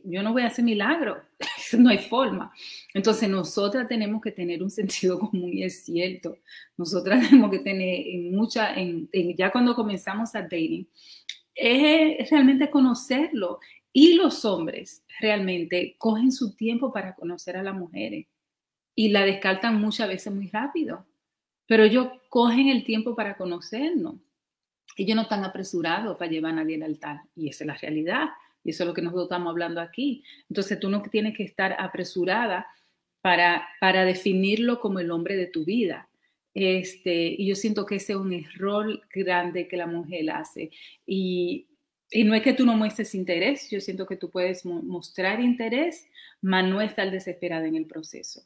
yo 0.03 0.21
no 0.21 0.33
voy 0.33 0.41
a 0.41 0.47
hacer 0.47 0.65
milagro, 0.65 1.15
no 1.77 1.89
hay 1.89 1.99
forma. 1.99 2.51
Entonces 2.93 3.29
nosotras 3.29 3.87
tenemos 3.87 4.21
que 4.21 4.33
tener 4.33 4.61
un 4.61 4.69
sentido 4.69 5.17
común 5.31 5.53
y 5.53 5.63
es 5.63 5.85
cierto. 5.85 6.37
Nosotras 6.75 7.29
tenemos 7.29 7.49
que 7.49 7.59
tener 7.59 8.07
en 8.07 8.35
mucha, 8.35 8.75
en, 8.75 9.07
ya 9.37 9.53
cuando 9.53 9.73
comenzamos 9.73 10.35
a 10.35 10.41
dating, 10.41 10.85
es 11.55 12.29
realmente 12.29 12.69
conocerlo. 12.69 13.61
Y 13.93 14.15
los 14.15 14.43
hombres 14.43 15.01
realmente 15.21 15.95
cogen 15.97 16.33
su 16.33 16.57
tiempo 16.57 16.91
para 16.91 17.15
conocer 17.15 17.55
a 17.55 17.63
las 17.63 17.73
mujeres 17.73 18.27
y 18.95 19.07
la 19.09 19.23
descartan 19.23 19.79
muchas 19.79 20.09
veces 20.09 20.33
muy 20.33 20.49
rápido. 20.49 21.06
Pero 21.67 21.83
ellos 21.83 22.07
cogen 22.29 22.69
el 22.69 22.83
tiempo 22.83 23.15
para 23.15 23.37
conocernos 23.37 24.15
ellos 24.97 25.15
no 25.15 25.21
están 25.21 25.45
apresurados 25.45 26.17
para 26.17 26.31
llevar 26.31 26.53
a 26.53 26.55
nadie 26.55 26.75
al 26.75 26.83
altar. 26.83 27.21
Y 27.35 27.49
esa 27.49 27.63
es 27.63 27.67
la 27.67 27.75
realidad. 27.75 28.29
Y 28.63 28.71
eso 28.71 28.83
es 28.83 28.87
lo 28.87 28.93
que 28.93 29.03
nosotros 29.03 29.25
estamos 29.25 29.51
hablando 29.51 29.79
aquí. 29.79 30.23
Entonces 30.49 30.79
tú 30.79 30.89
no 30.89 31.01
tienes 31.03 31.37
que 31.37 31.43
estar 31.43 31.75
apresurada 31.79 32.67
para, 33.21 33.67
para 33.79 34.05
definirlo 34.05 34.79
como 34.79 34.99
el 34.99 35.11
hombre 35.11 35.35
de 35.35 35.47
tu 35.47 35.63
vida. 35.63 36.09
Este, 36.53 37.27
y 37.37 37.47
yo 37.47 37.55
siento 37.55 37.85
que 37.85 37.95
ese 37.97 38.13
es 38.13 38.17
un 38.17 38.33
error 38.33 39.01
grande 39.13 39.67
que 39.67 39.77
la 39.77 39.85
mujer 39.85 40.31
hace. 40.31 40.71
Y, 41.05 41.67
y 42.09 42.23
no 42.23 42.33
es 42.33 42.41
que 42.41 42.53
tú 42.53 42.65
no 42.65 42.75
muestres 42.75 43.13
interés, 43.13 43.69
yo 43.69 43.79
siento 43.79 44.07
que 44.07 44.17
tú 44.17 44.31
puedes 44.31 44.65
mostrar 44.65 45.39
interés, 45.39 46.07
mas 46.41 46.65
no 46.65 46.81
estar 46.81 47.11
desesperada 47.11 47.67
en 47.67 47.75
el 47.75 47.85
proceso. 47.85 48.41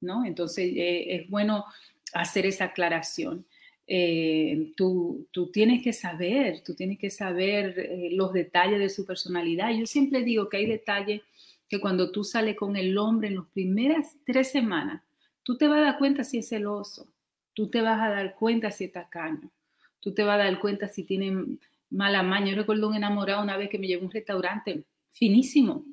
¿no? 0.00 0.24
Entonces 0.24 0.72
eh, 0.74 1.14
es 1.14 1.30
bueno 1.30 1.64
hacer 2.12 2.46
esa 2.46 2.66
aclaración. 2.66 3.46
Eh, 3.86 4.72
tú, 4.76 5.26
tú, 5.32 5.50
tienes 5.50 5.82
que 5.82 5.92
saber, 5.92 6.62
tú 6.62 6.74
tienes 6.74 6.98
que 6.98 7.10
saber 7.10 7.78
eh, 7.78 8.10
los 8.12 8.32
detalles 8.32 8.78
de 8.78 8.88
su 8.88 9.04
personalidad. 9.04 9.70
Yo 9.70 9.86
siempre 9.86 10.22
digo 10.22 10.48
que 10.48 10.58
hay 10.58 10.66
detalles 10.66 11.22
que 11.68 11.80
cuando 11.80 12.10
tú 12.10 12.24
sales 12.24 12.56
con 12.56 12.76
el 12.76 12.96
hombre 12.96 13.28
en 13.28 13.36
las 13.36 13.46
primeras 13.46 14.16
tres 14.24 14.50
semanas, 14.50 15.02
tú 15.42 15.56
te 15.56 15.66
vas 15.66 15.78
a 15.78 15.82
dar 15.82 15.98
cuenta 15.98 16.22
si 16.24 16.38
es 16.38 16.48
celoso, 16.48 17.06
tú 17.54 17.68
te 17.68 17.80
vas 17.80 18.00
a 18.00 18.10
dar 18.10 18.34
cuenta 18.36 18.70
si 18.70 18.84
es 18.84 18.92
tacaño, 18.92 19.50
tú 20.00 20.12
te 20.14 20.22
vas 20.22 20.40
a 20.40 20.44
dar 20.44 20.60
cuenta 20.60 20.88
si 20.88 21.02
tiene 21.04 21.58
mala 21.90 22.22
maña. 22.22 22.50
Yo 22.50 22.56
recuerdo 22.56 22.88
un 22.88 22.94
enamorado 22.94 23.42
una 23.42 23.56
vez 23.56 23.68
que 23.68 23.78
me 23.78 23.86
llevó 23.86 24.02
a 24.02 24.06
un 24.06 24.12
restaurante 24.12 24.84
finísimo, 25.10 25.84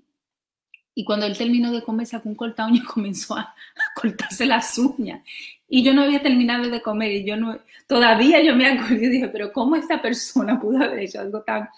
y 0.99 1.05
cuando 1.05 1.25
él 1.25 1.37
terminó 1.37 1.71
de 1.71 1.81
comer, 1.81 2.05
sacó 2.07 2.27
un 2.27 2.35
corta 2.35 2.67
y 2.73 2.83
comenzó 2.83 3.37
a, 3.37 3.55
cortarse 3.95 4.45
las 4.45 4.77
uñas. 4.77 5.23
Y 5.69 5.83
yo 5.83 5.93
no 5.93 6.01
había 6.01 6.21
terminado 6.21 6.67
de 6.69 6.81
comer 6.81 7.11
y 7.11 7.23
yo 7.23 7.37
no, 7.37 7.59
todavía 7.87 8.41
yo 8.41 8.55
me 8.55 8.67
acordé 8.67 9.05
y 9.05 9.09
dije, 9.09 9.27
pero 9.27 9.53
¿cómo 9.53 9.75
esta 9.75 10.01
persona 10.01 10.59
pudo 10.59 10.83
haber 10.83 10.99
hecho 10.99 11.19
algo 11.19 11.43
tan... 11.43 11.69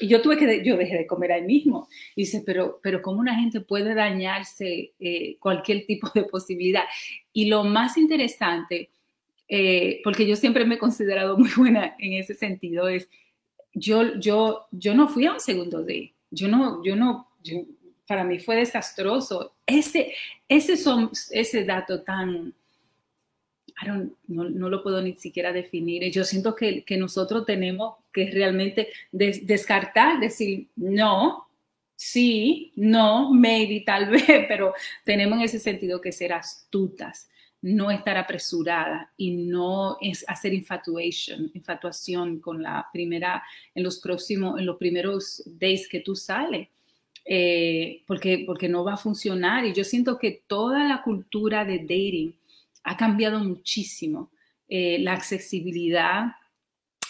Y 0.00 0.08
yo 0.08 0.22
tuve 0.22 0.38
que, 0.38 0.64
yo 0.64 0.76
dejé 0.76 0.96
de 0.96 1.06
comer 1.06 1.32
ahí 1.32 1.42
mismo. 1.42 1.88
Y 2.16 2.22
dice, 2.22 2.42
pero, 2.46 2.80
pero 2.82 3.02
¿cómo 3.02 3.20
una 3.20 3.34
gente 3.34 3.60
puede 3.60 3.94
dañarse 3.94 4.94
eh, 4.98 5.36
cualquier 5.38 5.84
tipo 5.86 6.08
de 6.14 6.24
posibilidad? 6.24 6.84
Y 7.32 7.46
lo 7.46 7.64
más 7.64 7.98
interesante, 7.98 8.90
eh, 9.48 10.00
porque 10.02 10.26
yo 10.26 10.36
siempre 10.36 10.64
me 10.64 10.76
he 10.76 10.78
considerado 10.78 11.36
muy 11.36 11.50
buena 11.56 11.94
en 11.98 12.14
ese 12.14 12.34
sentido, 12.34 12.88
es, 12.88 13.08
yo, 13.74 14.18
yo, 14.18 14.66
yo 14.70 14.94
no 14.94 15.08
fui 15.08 15.26
a 15.26 15.32
un 15.32 15.40
segundo 15.40 15.82
día. 15.82 16.10
Yo 16.30 16.48
no, 16.48 16.82
yo 16.82 16.96
no, 16.96 17.28
para 18.06 18.24
mí 18.24 18.38
fue 18.38 18.56
desastroso. 18.56 19.54
Ese, 19.66 20.14
ese, 20.48 20.76
son, 20.76 21.10
ese 21.30 21.64
dato 21.64 22.02
tan, 22.02 22.54
no, 24.28 24.44
no, 24.44 24.68
lo 24.68 24.82
puedo 24.82 25.00
ni 25.02 25.14
siquiera 25.16 25.52
definir. 25.52 26.10
Yo 26.10 26.24
siento 26.24 26.54
que, 26.54 26.84
que 26.84 26.96
nosotros 26.96 27.44
tenemos 27.44 27.96
que 28.12 28.30
realmente 28.30 28.88
descartar, 29.10 30.20
decir, 30.20 30.68
no, 30.76 31.48
sí, 31.96 32.72
no, 32.76 33.32
maybe, 33.32 33.82
tal 33.84 34.10
vez, 34.10 34.24
pero 34.48 34.74
tenemos 35.04 35.38
en 35.38 35.44
ese 35.44 35.58
sentido 35.58 36.00
que 36.00 36.12
ser 36.12 36.32
astutas, 36.32 37.28
no 37.60 37.90
estar 37.90 38.16
apresuradas 38.16 39.08
y 39.16 39.30
no 39.30 39.96
es 40.00 40.24
hacer 40.28 40.52
infatuation, 40.52 41.50
infatuación 41.54 42.40
con 42.40 42.62
la 42.62 42.88
primera, 42.92 43.42
en 43.74 43.84
los 43.84 44.00
próximos, 44.00 44.58
en 44.58 44.66
los 44.66 44.76
primeros 44.76 45.42
days 45.46 45.88
que 45.88 46.00
tú 46.00 46.16
sales 46.16 46.68
eh, 47.24 48.02
porque, 48.06 48.42
porque 48.46 48.68
no 48.68 48.84
va 48.84 48.94
a 48.94 48.98
funcionar. 48.98 49.64
Y 49.64 49.72
yo 49.72 49.84
siento 49.84 50.18
que 50.18 50.42
toda 50.46 50.84
la 50.84 51.02
cultura 51.02 51.64
de 51.64 51.78
dating 51.78 52.34
ha 52.84 52.96
cambiado 52.96 53.40
muchísimo. 53.40 54.30
Eh, 54.68 54.98
la 55.00 55.12
accesibilidad 55.12 56.32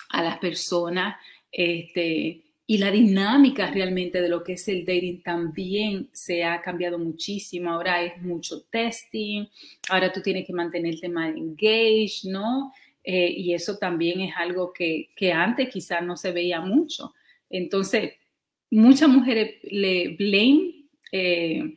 a 0.09 0.23
las 0.23 0.39
personas 0.39 1.17
este, 1.51 2.43
y 2.67 2.79
la 2.79 2.91
dinámica 2.91 3.71
realmente 3.71 4.21
de 4.21 4.29
lo 4.29 4.43
que 4.43 4.55
es 4.55 4.67
el 4.69 4.85
dating 4.85 5.23
también 5.23 6.09
se 6.13 6.45
ha 6.45 6.61
cambiado 6.61 6.99
muchísimo. 6.99 7.71
Ahora 7.71 8.03
es 8.03 8.21
mucho 8.23 8.63
testing, 8.63 9.47
ahora 9.89 10.13
tú 10.13 10.23
tienes 10.23 10.47
que 10.47 10.53
mantenerte 10.53 11.09
más 11.09 11.37
engaged, 11.37 12.31
¿no? 12.31 12.73
Eh, 13.05 13.33
y 13.37 13.53
eso 13.53 13.79
también 13.79 14.21
es 14.21 14.35
algo 14.37 14.73
que, 14.73 15.09
que 15.17 15.33
antes 15.33 15.69
quizás 15.69 16.03
no 16.03 16.17
se 16.17 16.33
veía 16.33 16.61
mucho. 16.61 17.15
Entonces, 17.51 18.15
muchas 18.71 19.09
mujeres 19.09 19.57
le 19.65 20.17
blame, 20.17 20.87
eh, 21.11 21.77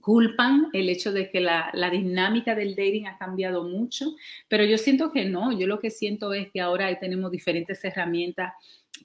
culpan 0.00 0.68
el 0.72 0.88
hecho 0.88 1.12
de 1.12 1.30
que 1.30 1.40
la, 1.40 1.72
dinámica 1.90 2.54
del 2.54 2.74
dating 2.74 3.06
ha 3.06 3.18
cambiado 3.18 3.64
mucho, 3.64 4.14
pero 4.48 4.64
yo 4.64 4.78
siento 4.78 5.12
que 5.12 5.24
no, 5.24 5.58
yo 5.58 5.66
lo 5.66 5.78
que 5.78 5.90
siento 5.90 6.32
es 6.32 6.50
que 6.50 6.60
ahora 6.60 6.98
tenemos 6.98 7.30
diferentes 7.30 7.84
herramientas 7.84 8.52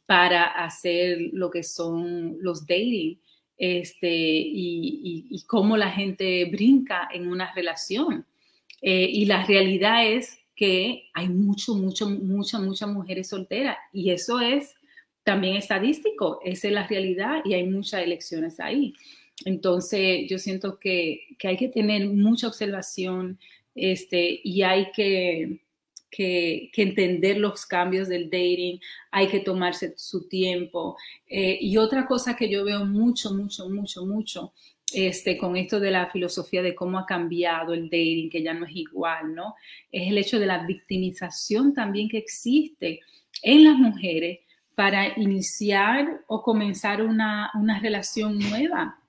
para 0.05 0.43
hacer 0.43 1.17
lo 1.34 1.49
que 1.49 1.63
son 1.63 2.38
los 2.39 2.65
dating 2.65 3.19
este, 3.57 4.09
y, 4.09 5.43
cómo 5.47 5.77
la 5.77 5.91
gente 5.91 6.45
brinca 6.45 7.07
en 7.13 7.27
una 7.27 7.53
relación. 7.53 8.25
Eh, 8.81 9.07
y 9.11 9.25
la 9.25 9.45
realidad 9.45 10.05
es 10.05 10.38
que 10.55 11.09
hay 11.13 11.29
mucho, 11.29 11.73
mucho, 11.73 12.09
muchas, 12.09 12.61
muchas 12.61 12.89
mujeres 12.89 13.29
solteras 13.29 13.77
y 13.91 14.11
eso 14.11 14.39
es 14.39 14.75
también 15.23 15.55
estadístico, 15.55 16.39
esa 16.43 16.67
es 16.67 16.73
la 16.73 16.88
realidad 16.88 17.41
y 17.45 17.53
hay 17.53 17.65
muchas 17.65 18.03
elecciones 18.03 18.59
ahí. 18.59 18.93
Entonces, 19.46 20.30
yo 20.30 20.38
siento 20.38 20.80
que, 20.80 21.36
hay 21.44 21.58
que 21.58 21.70
tener 21.70 22.08
mucha 22.08 22.48
observación 22.48 23.39
este, 23.76 24.39
y 24.44 24.62
hay 24.62 24.91
que, 24.91 25.62
que, 26.10 26.72
entender 26.76 27.38
los 27.38 27.66
cambios 27.66 28.08
del 28.08 28.26
dating, 28.30 28.80
hay 29.12 29.28
que 29.28 29.39
tomarse 29.39 29.94
su 29.98 30.28
tiempo. 30.28 30.96
Eh, 31.28 31.58
y 31.62 31.78
otra 31.78 32.06
cosa 32.06 32.36
que 32.36 32.50
yo 32.50 32.64
veo 32.64 32.86
mucho, 32.86 33.34
mucho, 33.34 33.70
mucho, 33.70 34.06
mucho 34.06 34.54
este, 34.94 35.38
con 35.38 35.56
esto 35.58 35.80
de 35.80 35.91
la 35.91 36.10
filosofía 36.10 36.62
de 36.62 36.76
cómo 36.76 37.00
ha 37.00 37.06
cambiado 37.06 37.74
el 37.74 37.86
dating, 37.86 38.30
que 38.30 38.44
ya 38.44 38.54
no 38.54 38.66
es 38.66 38.76
igual, 38.76 39.34
¿no? 39.34 39.56
Es 39.91 40.08
el 40.08 40.18
hecho 40.18 40.39
de 40.39 40.46
la 40.46 40.66
victimización 40.66 41.74
también 41.74 42.08
que 42.08 42.20
existe 42.20 43.02
en 43.41 43.64
las 43.64 43.76
mujeres 43.76 44.39
para 44.76 45.18
iniciar 45.20 46.24
o 46.28 46.41
comenzar 46.41 47.02
una, 47.02 47.52
relación 47.82 48.38
nueva. 48.38 49.00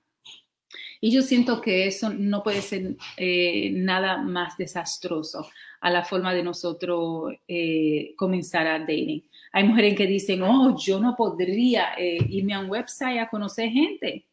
Y 1.05 1.11
yo 1.11 1.21
siento 1.21 1.61
que 1.61 1.87
eso 1.87 2.09
no 2.09 2.43
puede 2.43 2.63
ser 2.63 2.97
eh, 3.19 3.71
nada 3.75 4.17
más 4.23 4.57
desastroso 4.57 5.51
a 5.83 5.91
la 5.91 6.03
forma 6.03 6.33
de 6.33 6.43
nosotros 6.43 7.35
eh, 7.47 8.15
comenzar 8.17 8.67
a 8.67 8.79
dating. 8.79 9.23
Hay 9.53 9.65
mujeres 9.65 9.97
que 9.97 10.07
dicen, 10.07 10.43
oh, 10.43 10.79
yo 10.79 10.99
no 10.99 11.15
podría 11.15 11.93
eh, 11.99 12.17
irme 12.31 12.55
a 12.55 12.61
un 12.61 12.71
website 12.71 13.19
a 13.19 13.29
conocer 13.29 13.69
gente. 13.69 14.25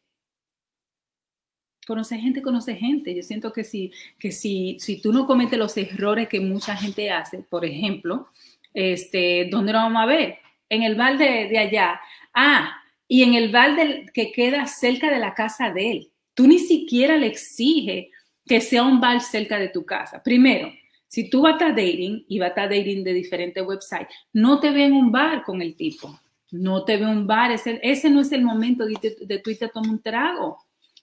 Conoce 1.86 2.16
gente, 2.16 2.40
conoce 2.40 2.74
gente. 2.74 3.14
Yo 3.14 3.22
siento 3.22 3.52
que 3.52 3.64
si, 3.64 3.92
que 4.18 4.32
si, 4.32 4.78
si 4.80 4.98
tú 4.98 5.12
no 5.12 5.26
cometes 5.26 5.58
los 5.58 5.76
errores 5.76 6.26
que 6.26 6.40
mucha 6.40 6.74
gente 6.74 7.10
hace, 7.10 7.40
por 7.40 7.66
ejemplo, 7.66 8.28
este, 8.72 9.46
¿dónde 9.50 9.74
lo 9.74 9.78
vamos 9.78 10.02
a 10.02 10.06
ver? 10.06 10.38
En 10.70 10.84
el 10.84 10.94
bar 10.94 11.18
de, 11.18 11.48
de 11.50 11.58
allá. 11.58 12.00
Ah, 12.32 12.78
y 13.06 13.24
en 13.24 13.34
el 13.34 13.52
bar 13.52 13.76
del, 13.76 14.10
que 14.12 14.32
queda 14.32 14.66
cerca 14.66 15.10
de 15.10 15.18
la 15.18 15.34
casa 15.34 15.70
de 15.70 15.90
él. 15.90 16.11
Tú 16.34 16.46
ni 16.46 16.58
siquiera 16.58 17.16
le 17.16 17.26
exiges 17.26 18.06
que 18.46 18.60
sea 18.60 18.82
un 18.82 19.00
bar 19.00 19.20
cerca 19.20 19.58
de 19.58 19.68
tu 19.68 19.84
casa. 19.84 20.22
Primero, 20.22 20.72
si 21.06 21.28
tú 21.28 21.42
vas 21.42 21.60
a 21.60 21.68
dating 21.68 22.24
y 22.28 22.38
vas 22.38 22.56
a 22.56 22.62
dating 22.62 23.04
de 23.04 23.12
diferentes 23.12 23.64
websites, 23.66 24.08
no 24.32 24.60
te 24.60 24.70
ve 24.70 24.84
en 24.84 24.94
un 24.94 25.12
bar 25.12 25.44
con 25.44 25.60
el 25.60 25.76
tipo. 25.76 26.18
No 26.50 26.84
te 26.84 26.96
ve 26.96 27.06
un 27.06 27.26
bar. 27.26 27.50
Ese, 27.52 28.10
no 28.10 28.20
es 28.20 28.32
el 28.32 28.42
momento 28.42 28.84
de, 28.86 28.94
de, 29.00 29.16
de 29.26 29.38
tú 29.38 29.50
irte 29.50 29.66
a 29.66 29.68
tomar 29.68 29.90
un 29.90 30.02
trago. 30.02 30.58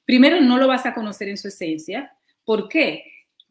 Primero, 0.05 0.41
no 0.41 0.57
lo 0.57 0.67
vas 0.67 0.85
a 0.85 0.93
conocer 0.93 1.29
en 1.29 1.37
su 1.37 1.47
esencia. 1.47 2.11
¿Por 2.43 2.67
qué? 2.67 3.03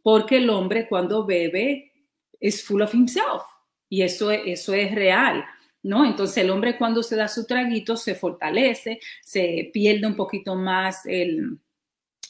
Porque 0.02 0.38
el 0.38 0.50
hombre 0.50 0.88
cuando 0.88 1.24
bebe 1.24 1.92
es 2.40 2.64
full 2.64 2.82
of 2.82 2.94
himself. 2.94 3.42
Y 3.88 4.02
eso, 4.02 4.30
eso 4.30 4.74
es 4.74 4.94
real. 4.94 5.44
¿No? 5.82 6.04
Entonces 6.04 6.38
el 6.38 6.50
hombre 6.50 6.76
cuando 6.76 7.04
se 7.04 7.14
da 7.14 7.28
su 7.28 7.46
traguito 7.46 7.96
se 7.96 8.16
fortalece, 8.16 8.98
se 9.22 9.70
pierde 9.72 10.08
un 10.08 10.16
poquito 10.16 10.56
más 10.56 11.06
el, 11.06 11.60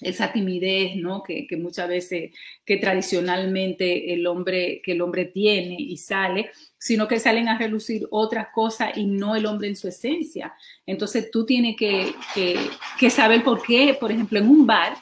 esa 0.01 0.33
timidez, 0.33 0.97
¿no? 0.97 1.23
Que, 1.23 1.47
que, 1.47 1.57
muchas 1.57 1.89
veces, 1.89 2.31
que 2.65 2.77
tradicionalmente 2.77 4.13
el 4.13 4.27
hombre, 4.27 4.81
que 4.83 4.93
el 4.93 5.03
hombre 5.03 5.27
tiene 5.27 5.77
y 5.79 5.97
sale, 5.97 6.51
sino 6.79 7.09
que 7.09 7.19
salen 7.19 7.49
a 7.49 7.59
relucir 7.59 8.07
otras 8.11 8.49
cosas 8.53 8.97
y 8.97 9.07
no 9.07 9.35
el 9.35 9.47
hombre 9.47 9.69
en 9.69 9.77
su 9.77 9.89
esencia. 9.89 10.55
Entonces 10.87 11.31
tú 11.31 11.45
tienes 11.45 11.77
que, 11.77 12.15
que, 12.35 12.57
que 12.99 13.11
saber 13.11 13.43
por 13.43 13.63
qué, 13.63 13.97
por 13.99 14.13
ejemplo, 14.13 14.39
en 14.39 14.49
un 14.49 14.67
bar 14.67 14.97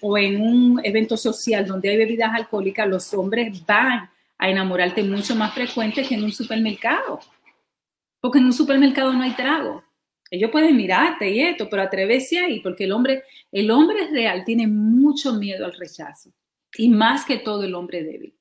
o 0.00 0.18
en 0.18 0.40
un 0.40 0.80
evento 0.84 1.16
social 1.16 1.66
donde 1.66 1.90
hay 1.90 1.96
bebidas 1.96 2.32
alcohólicas, 2.34 2.88
los 2.88 3.14
hombres 3.14 3.64
van 3.64 4.10
a 4.36 4.50
enamorarte 4.50 5.02
mucho 5.04 5.36
más 5.36 5.54
frecuente 5.54 6.02
que 6.02 6.16
en 6.16 6.24
un 6.24 6.32
supermercado. 6.32 7.20
Porque 8.20 8.38
en 8.38 8.46
un 8.46 8.52
supermercado 8.52 9.12
no 9.12 9.22
hay 9.22 9.32
trago 9.32 9.82
ellos 10.32 10.50
pueden 10.50 10.74
mirarte 10.78 11.30
y 11.30 11.40
esto, 11.40 11.68
pero 11.68 11.82
atrévese 11.82 12.38
ahí, 12.38 12.60
porque 12.60 12.84
el 12.84 12.92
hombre, 12.92 13.24
el 13.52 13.70
hombre 13.70 14.08
real 14.10 14.44
tiene 14.46 14.66
mucho 14.66 15.34
miedo 15.34 15.66
al 15.66 15.74
rechazo. 15.74 16.32
Y 16.78 16.88
más 16.88 17.26
que 17.26 17.36
todo 17.36 17.64
el 17.64 17.74
hombre 17.74 18.02
débil. 18.02 18.34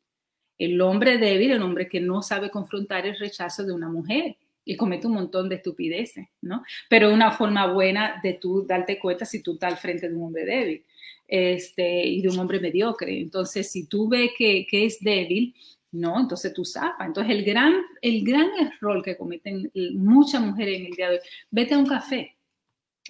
El 0.57 0.79
hombre 0.79 1.17
débil, 1.17 1.51
el 1.51 1.61
hombre 1.61 1.89
que 1.89 1.99
no 1.99 2.21
sabe 2.21 2.49
confrontar 2.49 3.05
el 3.05 3.19
rechazo 3.19 3.65
de 3.65 3.73
una 3.73 3.89
mujer 3.89 4.37
y 4.63 4.77
comete 4.77 5.07
un 5.07 5.15
montón 5.15 5.49
de 5.49 5.55
estupideces, 5.55 6.27
¿no? 6.39 6.63
Pero 6.89 7.13
una 7.13 7.31
forma 7.31 7.65
buena 7.73 8.21
de 8.23 8.35
tú 8.35 8.65
darte 8.65 8.97
cuenta 8.97 9.25
si 9.25 9.43
tú 9.43 9.55
estás 9.55 9.73
al 9.73 9.77
frente 9.77 10.07
de 10.07 10.15
un 10.15 10.23
hombre 10.23 10.45
débil 10.45 10.85
este, 11.27 12.07
y 12.07 12.21
de 12.21 12.29
un 12.29 12.39
hombre 12.39 12.61
mediocre. 12.61 13.19
Entonces, 13.19 13.69
si 13.69 13.85
tú 13.87 14.07
ves 14.07 14.31
que, 14.37 14.65
que 14.65 14.85
es 14.85 15.01
débil, 15.01 15.53
¿no? 15.91 16.19
Entonces 16.19 16.53
tú 16.53 16.63
zafas. 16.65 17.07
Entonces 17.07 17.33
el 17.33 17.43
gran, 17.43 17.73
el 18.01 18.23
gran 18.23 18.49
error 18.59 19.03
que 19.03 19.17
cometen 19.17 19.71
muchas 19.95 20.41
mujeres 20.41 20.79
en 20.79 20.85
el 20.87 20.91
día 20.91 21.09
de 21.09 21.15
hoy, 21.15 21.21
vete 21.49 21.73
a 21.73 21.77
un 21.77 21.87
café. 21.87 22.35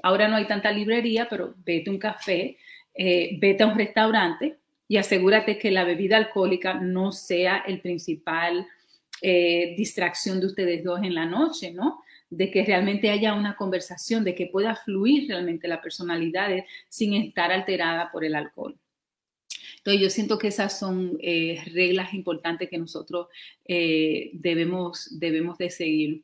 Ahora 0.03 0.27
no 0.27 0.35
hay 0.35 0.47
tanta 0.47 0.71
librería, 0.71 1.27
pero 1.29 1.53
vete 1.65 1.89
a 1.89 1.93
un 1.93 1.99
café, 1.99 2.57
eh, 2.93 3.37
vete 3.39 3.63
a 3.63 3.67
un 3.67 3.77
restaurante 3.77 4.57
y 4.87 4.97
asegúrate 4.97 5.57
que 5.57 5.71
la 5.71 5.83
bebida 5.83 6.17
alcohólica 6.17 6.73
no 6.73 7.11
sea 7.11 7.63
el 7.67 7.81
principal 7.81 8.67
eh, 9.21 9.75
distracción 9.77 10.39
de 10.39 10.47
ustedes 10.47 10.83
dos 10.83 11.01
en 11.03 11.13
la 11.13 11.25
noche, 11.25 11.71
¿no? 11.71 12.01
De 12.29 12.49
que 12.49 12.65
realmente 12.65 13.11
haya 13.11 13.33
una 13.33 13.55
conversación, 13.55 14.23
de 14.23 14.33
que 14.33 14.47
pueda 14.47 14.75
fluir 14.75 15.27
realmente 15.27 15.67
la 15.67 15.81
personalidad 15.81 16.49
sin 16.89 17.13
estar 17.13 17.51
alterada 17.51 18.09
por 18.11 18.25
el 18.25 18.35
alcohol. 18.35 18.75
Entonces 19.81 20.01
yo 20.01 20.09
siento 20.11 20.37
que 20.37 20.49
esas 20.49 20.77
son 20.77 21.17
eh, 21.21 21.59
reglas 21.73 22.13
importantes 22.13 22.69
que 22.69 22.77
nosotros 22.77 23.27
eh, 23.65 24.29
debemos, 24.33 25.17
debemos 25.19 25.57
de 25.57 25.71
seguir. 25.71 26.21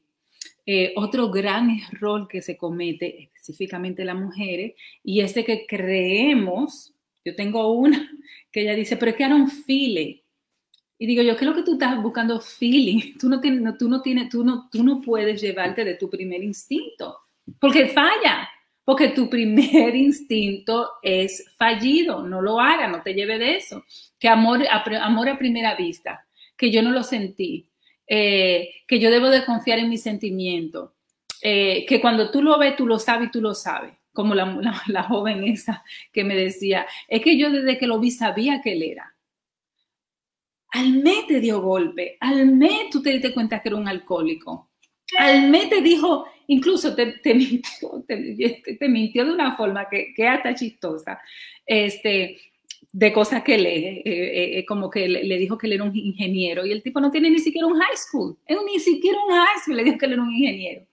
Eh, 0.63 0.93
otro 0.95 1.31
gran 1.31 1.71
error 1.71 2.27
que 2.27 2.43
se 2.43 2.55
comete 2.55 3.23
específicamente 3.23 4.05
las 4.05 4.15
mujeres 4.15 4.75
y 5.03 5.21
es 5.21 5.33
de 5.33 5.43
que 5.43 5.65
creemos, 5.65 6.93
yo 7.25 7.35
tengo 7.35 7.71
una 7.71 8.11
que 8.51 8.61
ella 8.61 8.75
dice, 8.75 8.95
pero 8.95 9.11
es 9.11 9.17
que 9.17 9.23
era 9.23 9.35
un 9.35 9.49
feeling. 9.49 10.17
Y 10.99 11.07
digo 11.07 11.23
yo, 11.23 11.35
¿qué 11.35 11.43
es 11.43 11.49
lo 11.49 11.55
que 11.55 11.63
tú 11.63 11.73
estás 11.73 11.99
buscando 11.99 12.39
feeling? 12.39 13.17
Tú 13.17 13.27
no, 13.27 13.41
tienes, 13.41 13.75
tú, 13.79 13.89
no 13.89 14.03
tienes, 14.03 14.29
tú, 14.29 14.43
no, 14.43 14.69
tú 14.71 14.83
no 14.83 15.01
puedes 15.01 15.41
llevarte 15.41 15.83
de 15.83 15.95
tu 15.95 16.11
primer 16.11 16.43
instinto, 16.43 17.17
porque 17.59 17.87
falla 17.87 18.47
porque 18.87 19.09
tu 19.09 19.29
primer 19.29 19.93
instinto 19.97 20.91
es 21.01 21.43
fallido, 21.57 22.25
no 22.25 22.41
lo 22.41 22.61
haga, 22.61 22.87
no 22.87 23.01
te 23.01 23.13
lleve 23.13 23.37
de 23.37 23.57
eso. 23.57 23.83
Que 24.17 24.29
amor 24.29 24.65
a, 24.65 24.81
amor 25.05 25.27
a 25.27 25.37
primera 25.37 25.75
vista, 25.75 26.25
que 26.55 26.71
yo 26.71 26.81
no 26.81 26.91
lo 26.91 27.03
sentí, 27.03 27.69
eh, 28.07 28.69
que 28.87 28.99
yo 28.99 29.11
debo 29.11 29.27
de 29.27 29.43
confiar 29.43 29.79
en 29.79 29.89
mi 29.89 29.97
sentimiento, 29.97 30.95
eh, 31.41 31.85
que 31.85 31.99
cuando 31.99 32.31
tú 32.31 32.41
lo 32.41 32.57
ves, 32.57 32.77
tú 32.77 32.87
lo 32.87 32.97
sabes 32.97 33.27
y 33.27 33.31
tú 33.31 33.41
lo 33.41 33.53
sabes, 33.53 33.91
como 34.13 34.33
la, 34.33 35.03
joven 35.03 35.43
esa 35.43 35.83
que 36.13 36.23
me 36.23 36.35
decía, 36.37 36.87
es 37.09 37.21
que 37.21 37.37
yo 37.37 37.51
desde 37.51 37.77
que 37.77 37.87
lo 37.87 37.99
vi 37.99 38.11
sabía 38.11 38.61
que 38.61 38.71
él 38.71 38.83
era. 38.83 39.13
Al 40.69 40.93
mes 40.93 41.27
te 41.27 41.41
dio 41.41 41.61
golpe, 41.61 42.15
al 42.21 42.45
mes 42.45 42.89
tú 42.89 43.01
te 43.01 43.09
diste 43.09 43.33
cuenta 43.33 43.61
que 43.61 43.67
era 43.67 43.75
un 43.75 43.89
alcohólico, 43.89 44.71
al 45.17 45.49
mes 45.49 45.67
te 45.67 45.81
dijo, 45.81 46.25
incluso 46.47 46.95
te, 46.95 47.05
mintió, 47.35 48.03
te, 48.07 48.87
mintió, 48.89 49.25
de 49.25 49.31
una 49.31 49.55
forma 49.55 49.87
que, 49.89 50.13
que 50.15 50.27
hasta 50.27 50.55
chistosa, 50.55 51.19
este, 51.65 52.37
de 52.91 53.13
cosas 53.13 53.43
que 53.43 53.57
lee, 53.57 53.85
eh, 53.85 54.01
eh, 54.05 54.59
eh, 54.59 54.65
como 54.65 54.89
que 54.89 55.07
le, 55.07 55.37
dijo 55.37 55.55
que 55.55 55.67
él 55.67 55.73
era 55.73 55.83
un 55.83 55.95
ingeniero 55.95 56.65
y 56.65 56.71
el 56.71 56.81
tipo 56.81 56.99
no 56.99 57.11
tiene 57.11 57.29
ni 57.29 57.37
siquiera 57.37 57.67
un 57.67 57.77
high 57.77 57.95
school, 57.95 58.37
es 58.45 58.57
ni 58.65 58.79
siquiera 58.79 59.19
un 59.23 59.33
high 59.33 59.59
school, 59.63 59.77
le 59.77 59.83
dijo 59.83 59.97
que 59.99 60.05
él 60.07 60.13
era 60.13 60.23
un 60.23 60.33
ingeniero. 60.33 60.85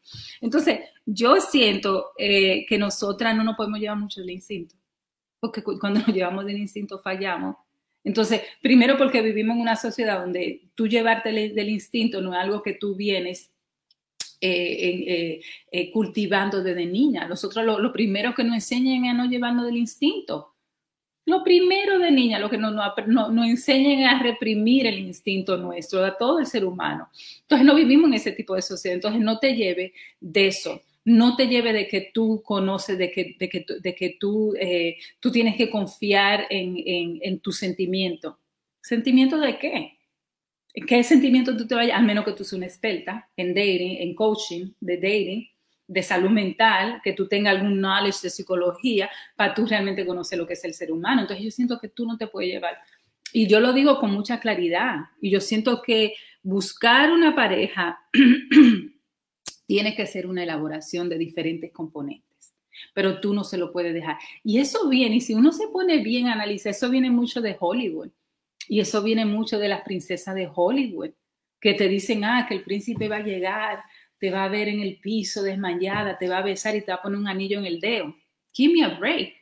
Entonces, 0.43 0.81
yo 1.07 1.41
siento 1.41 2.11
que 2.19 2.77
nosotras 2.79 3.35
no 3.35 3.43
nos 3.43 3.57
podemos 3.57 3.81
llevar 3.81 3.99
mucho 3.99 4.21
del 4.21 4.31
instinto, 4.31 4.75
porque 5.41 5.63
cuando 5.63 6.01
nos 6.01 6.09
llevamos 6.09 6.45
del 6.45 6.59
instinto 6.59 6.99
fallamos. 6.99 7.57
Entonces, 8.03 8.43
primero 8.61 8.99
porque 8.99 9.23
vivimos 9.23 9.57
en 9.57 9.63
una 9.63 9.77
sociedad 9.77 10.21
donde 10.21 10.61
tú 10.75 10.87
llevarte 10.87 11.31
del 11.31 11.69
instinto 11.71 12.21
no 12.21 12.35
es 12.35 12.39
algo 12.41 12.63
que 12.63 12.75
tú 12.75 12.97
vienes 12.97 13.54
eh, 14.41 15.05
eh, 15.07 15.41
eh, 15.71 15.91
cultivando 15.91 16.63
desde 16.63 16.87
niña. 16.87 17.27
Nosotros 17.27 17.65
lo, 17.65 17.79
lo, 17.79 17.93
primero 17.93 18.35
que 18.35 18.45
nos 18.45 18.55
enseñan 18.55 19.05
es 19.05 19.11
a 19.11 19.15
no 19.15 19.25
llevarnos 19.27 19.67
del 19.67 19.77
instinto. 19.77 20.55
Lo 21.27 21.43
primero 21.43 21.99
de 21.99 22.11
niña, 22.11 22.39
lo 22.39 22.51
que 22.51 22.59
nos, 22.59 22.75
nos, 23.07 23.47
enseñan 23.47 24.05
a 24.05 24.23
reprimir 24.23 24.87
el 24.87 24.99
instinto 24.99 25.57
nuestro, 25.57 26.05
a 26.05 26.17
todo 26.17 26.39
el 26.39 26.47
ser 26.47 26.65
humano. 26.65 27.09
Entonces 27.43 27.67
no 27.67 27.75
vivimos 27.75 28.09
en 28.09 28.15
ese 28.15 28.33
tipo 28.33 28.55
de 28.55 28.63
sociedad. 28.63 28.97
Entonces 28.97 29.21
no 29.23 29.39
te 29.39 29.55
lleve 29.55 29.95
de 30.21 30.49
eso. 30.49 30.83
No 31.07 31.37
te 31.37 31.49
lleve 31.49 31.73
de 31.73 31.89
que 31.89 32.11
tú 32.13 32.43
conoces, 32.45 32.99
de 32.99 33.11
que, 33.11 33.37
de 33.39 33.49
que, 33.49 33.65
de 33.81 33.95
que 33.95 34.17
tú, 34.21 34.55
tú 35.21 35.31
tienes 35.31 35.57
que 35.57 35.71
confiar 35.71 36.47
en, 36.51 36.77
en, 36.85 37.19
en 37.23 37.41
tu 37.41 37.53
sentimiento. 37.53 38.39
¿Sentimiento 38.83 39.39
de 39.39 39.59
qué? 39.59 39.94
¿Qué 40.75 41.05
sentimiento 41.05 41.57
tú 41.57 41.69
te 41.69 41.75
vayas? 41.77 41.97
A 41.97 42.03
menos 42.03 42.25
que 42.25 42.33
tú 42.33 42.43
seas 42.43 42.55
una 42.55 42.67
experta 42.67 43.29
en 43.37 43.55
dating, 43.55 43.97
en 44.01 44.15
coaching 44.15 44.73
de 44.81 44.97
dating, 44.97 45.49
de 45.87 46.03
salud 46.03 46.31
mental, 46.31 47.01
que 47.05 47.13
tú 47.13 47.29
tengas 47.29 47.55
algún 47.55 47.79
knowledge 47.79 48.19
de 48.23 48.31
psicología 48.31 49.09
para 49.37 49.55
tú 49.55 49.67
realmente 49.67 50.05
conocer 50.05 50.37
lo 50.37 50.47
que 50.47 50.55
es 50.55 50.65
el 50.65 50.75
ser 50.75 50.91
humano. 50.91 51.21
Entonces 51.21 51.45
yo 51.45 51.51
siento 51.53 51.79
que 51.79 51.89
tú 51.89 52.05
no 52.05 52.19
te 52.19 52.27
puedes 52.27 52.51
llevar. 52.51 52.77
Y 53.33 53.47
yo 53.47 53.61
lo 53.61 53.73
digo 53.73 54.01
con 54.01 54.11
mucha 54.11 54.41
claridad. 54.41 54.97
Y 55.21 55.31
yo 55.31 55.41
siento 55.41 55.81
que 55.81 56.15
buscar 56.43 57.13
una 57.13 57.37
pareja 57.37 58.01
tiene 59.67 59.95
que 59.95 60.07
ser 60.07 60.27
una 60.27 60.43
elaboración 60.43 61.09
de 61.09 61.19
diferentes 61.19 61.71
componentes. 61.71 62.53
Pero 62.95 63.21
tú 63.21 63.33
no 63.33 63.45
se 63.45 63.59
lo 63.59 63.73
puedes 63.73 63.95
dejar. 63.95 64.19
Y 64.43 64.59
eso 64.59 64.89
viene, 64.89 65.17
y 65.17 65.21
si 65.21 65.35
uno 65.35 65.53
se 65.53 65.69
pone 65.69 65.99
bien 66.03 66.27
a 66.27 66.33
analizar, 66.33 66.71
eso 66.71 66.91
viene 66.91 67.11
mucho 67.11 67.41
de 67.41 67.57
Hollywood. 67.59 68.11
Y 68.69 68.81
eso 68.81 69.03
viene 69.03 69.25
mucho 69.25 69.59
de 69.59 69.69
las 69.69 69.83
princesas 69.83 70.35
de 70.35 70.49
Hollywood, 70.53 71.11
que 71.61 71.75
te 71.75 71.89
dicen, 71.89 72.25
ah, 72.25 72.47
que 72.49 72.55
el 72.55 72.63
príncipe 72.63 73.09
va 73.09 73.17
a 73.17 73.23
llegar, 73.23 73.83
te 74.19 74.31
va 74.31 74.45
a 74.45 74.49
ver 74.49 74.69
en 74.69 74.81
el 74.81 74.99
piso 75.01 75.43
desmayada, 75.43 76.17
te 76.19 76.29
va 76.29 76.39
a 76.39 76.43
besar 76.43 76.77
y 76.77 76.81
te 76.83 76.93
va 76.93 76.97
a 76.97 77.03
poner 77.03 77.19
un 77.19 77.29
anillo 77.29 77.59
en 77.59 77.67
el 77.67 77.81
dedo. 77.81 78.15
Give 78.53 78.73
me 78.73 78.85
a 78.85 78.99
break. 78.99 79.35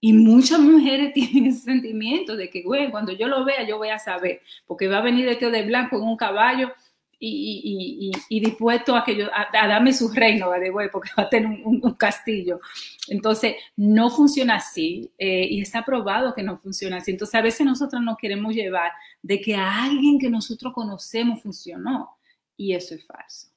Y 0.00 0.12
muchas 0.12 0.60
mujeres 0.60 1.12
tienen 1.14 1.46
ese 1.46 1.60
sentimiento 1.60 2.36
de 2.36 2.48
que, 2.50 2.62
güey, 2.62 2.90
cuando 2.90 3.12
yo 3.12 3.28
lo 3.28 3.44
vea, 3.44 3.66
yo 3.66 3.78
voy 3.78 3.88
a 3.88 3.98
saber, 3.98 4.42
porque 4.66 4.88
va 4.88 4.98
a 4.98 5.02
venir 5.02 5.26
de 5.26 5.50
de 5.50 5.62
blanco 5.62 5.96
en 5.96 6.02
un 6.02 6.16
caballo 6.16 6.72
y, 7.20 8.10
y, 8.10 8.36
y, 8.36 8.40
dispuesto 8.40 8.94
a, 8.94 9.04
que 9.04 9.16
yo, 9.16 9.26
a, 9.32 9.48
a 9.52 9.68
darme 9.68 9.92
su 9.92 10.08
reino, 10.08 10.50
de 10.52 10.70
güey, 10.70 10.88
porque 10.90 11.10
va 11.18 11.24
a 11.24 11.28
tener 11.28 11.60
un, 11.64 11.80
un, 11.82 11.94
castillo. 11.94 12.60
Entonces, 13.08 13.56
no 13.76 14.10
funciona 14.10 14.56
así 14.56 15.10
eh, 15.18 15.46
y 15.50 15.60
está 15.60 15.84
probado 15.84 16.34
que 16.34 16.42
no 16.42 16.58
funciona 16.58 16.98
así. 16.98 17.10
Entonces, 17.10 17.34
a 17.34 17.42
veces 17.42 17.66
nosotros 17.66 18.02
nos 18.02 18.16
queremos 18.16 18.54
llevar 18.54 18.92
de 19.22 19.40
que 19.40 19.56
a 19.56 19.84
alguien 19.84 20.18
que 20.18 20.30
nosotros 20.30 20.72
conocemos 20.72 21.42
funcionó 21.42 22.18
y 22.56 22.74
eso 22.74 22.94
es 22.94 23.04
falso. 23.04 23.48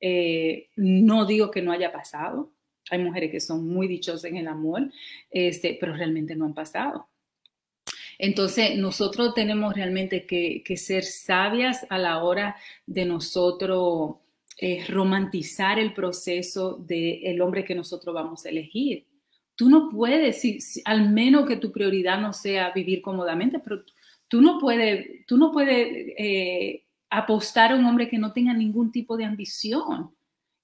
Eh, 0.00 0.68
no 0.76 1.26
digo 1.26 1.50
que 1.50 1.62
no 1.62 1.72
haya 1.72 1.90
pasado, 1.90 2.52
Hay 2.90 3.00
mujeres 3.00 3.30
que 3.30 3.40
son 3.40 3.66
muy 3.68 3.86
dichosas 3.88 4.24
en 4.24 4.36
el 4.36 4.48
amor, 4.48 4.90
este, 5.30 5.76
pero 5.80 5.94
realmente 5.94 6.34
no 6.36 6.46
han 6.46 6.54
pasado. 6.54 7.08
Entonces, 8.18 8.76
nosotros 8.76 9.32
tenemos 9.34 9.74
realmente 9.74 10.26
que, 10.26 10.76
ser 10.76 11.04
sabias 11.04 11.86
a 11.88 11.98
la 11.98 12.22
hora 12.22 12.56
de 12.84 13.04
nosotros 13.04 14.16
eh, 14.58 14.84
romantizar 14.88 15.78
el 15.78 15.94
proceso 15.94 16.76
del 16.78 17.40
hombre 17.40 17.64
que 17.64 17.76
nosotros 17.76 18.12
vamos 18.12 18.44
a 18.44 18.48
elegir. 18.48 19.06
Tú 19.54 19.70
no 19.70 19.88
puedes, 19.88 20.42
al 20.84 21.10
menos 21.10 21.46
que 21.46 21.56
tu 21.56 21.70
prioridad 21.70 22.20
no 22.20 22.32
sea 22.32 22.72
vivir 22.72 23.02
cómodamente, 23.02 23.60
pero 23.60 23.82
tú 24.26 24.42
no 24.42 24.58
puedes, 24.58 25.24
tú 25.26 25.36
no 25.36 25.52
puedes 25.52 26.12
eh, 26.18 26.84
apostar 27.10 27.72
a 27.72 27.76
un 27.76 27.84
hombre 27.84 28.08
que 28.08 28.18
no 28.18 28.32
tenga 28.32 28.52
ningún 28.52 28.90
tipo 28.90 29.16
de 29.16 29.24
ambición 29.24 30.12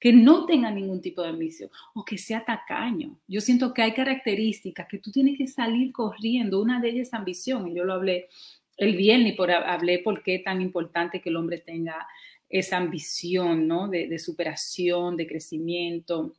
que 0.04 0.12
no 0.12 0.44
tenga 0.44 0.70
ningún 0.70 1.00
tipo 1.00 1.22
de 1.22 1.30
ambición 1.30 1.70
o 1.94 2.04
que 2.04 2.18
sea 2.18 2.44
tacaño. 2.44 3.18
Yo 3.26 3.40
siento 3.40 3.72
que 3.72 3.80
hay 3.80 3.94
características 3.94 4.86
que 4.86 4.98
tú 4.98 5.10
tienes 5.10 5.38
que 5.38 5.46
salir 5.46 5.92
corriendo. 5.92 6.60
Una 6.60 6.78
de 6.78 6.90
ellas 6.90 7.08
es 7.08 7.14
ambición, 7.14 7.68
y 7.68 7.74
yo 7.74 7.84
lo 7.84 7.94
hablé 7.94 8.28
el 8.76 8.96
viernes, 8.96 9.34
por, 9.34 9.50
hablé 9.50 10.00
por 10.00 10.22
qué 10.22 10.34
es 10.34 10.44
tan 10.44 10.60
importante 10.60 11.22
que 11.22 11.30
el 11.30 11.36
hombre 11.36 11.56
tenga 11.56 12.06
esa 12.50 12.76
ambición, 12.76 13.66
¿no? 13.66 13.88
De, 13.88 14.18
superación, 14.18 15.16
de 15.16 15.26
crecimiento, 15.26 16.34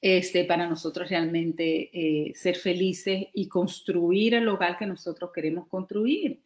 este, 0.00 0.44
para 0.44 0.68
nosotros 0.68 1.10
realmente 1.10 1.90
eh, 1.92 2.32
ser 2.36 2.54
felices 2.54 3.26
y 3.34 3.48
construir 3.48 4.34
el 4.34 4.46
hogar 4.46 4.78
que 4.78 4.86
nosotros 4.86 5.32
queremos 5.34 5.66
construir. 5.66 6.38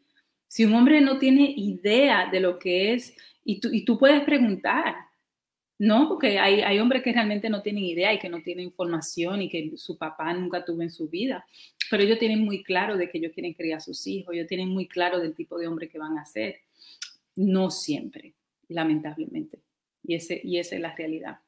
Si 0.49 0.65
un 0.65 0.73
hombre 0.73 1.03
no 1.03 1.19
tiene 1.19 1.53
idea 1.55 2.31
de 2.33 2.41
lo 2.41 2.59
que 2.59 2.95
es, 2.95 3.15
y 3.45 3.61
tú, 3.61 3.69
y 3.71 3.85
tú 3.85 3.99
puedes 3.99 4.23
preguntar, 4.23 5.10
no, 5.81 6.09
porque 6.09 6.39
hay, 6.39 6.79
hombres 6.79 7.03
que 7.03 7.11
realmente 7.11 7.49
no 7.49 7.63
tienen 7.63 7.85
idea 7.85 8.13
y 8.13 8.19
que 8.19 8.29
no 8.29 8.43
tienen 8.43 8.67
información 8.67 9.41
y 9.41 9.49
que 9.49 9.73
su 9.79 9.97
papá 9.97 10.31
nunca 10.35 10.63
tuvo 10.63 10.83
en 10.83 10.91
su 10.91 11.09
vida, 11.09 11.47
pero 11.91 12.03
ellos 12.03 12.19
tienen 12.19 12.45
muy 12.45 12.63
claro 12.63 12.99
de 12.99 13.09
que 13.09 13.17
ellos 13.17 13.33
quieren 13.33 13.55
criar 13.55 13.79
a 13.79 13.81
sus 13.81 14.07
hijos, 14.07 14.35
ellos 14.35 14.47
tienen 14.47 14.69
muy 14.69 14.87
claro 14.87 15.19
del 15.19 15.35
tipo 15.35 15.59
de 15.59 15.67
hombre 15.67 15.89
que 15.89 15.99
van 15.99 16.19
a 16.19 16.27
ser. 16.27 16.57
No 17.35 17.71
siempre, 17.71 18.35
lamentablemente. 18.69 19.61
Y, 20.03 20.17
ese, 20.17 20.39
y 20.45 20.59
esa 20.59 20.75
es 20.75 20.83
la 20.83 20.95
realidad. 20.95 21.39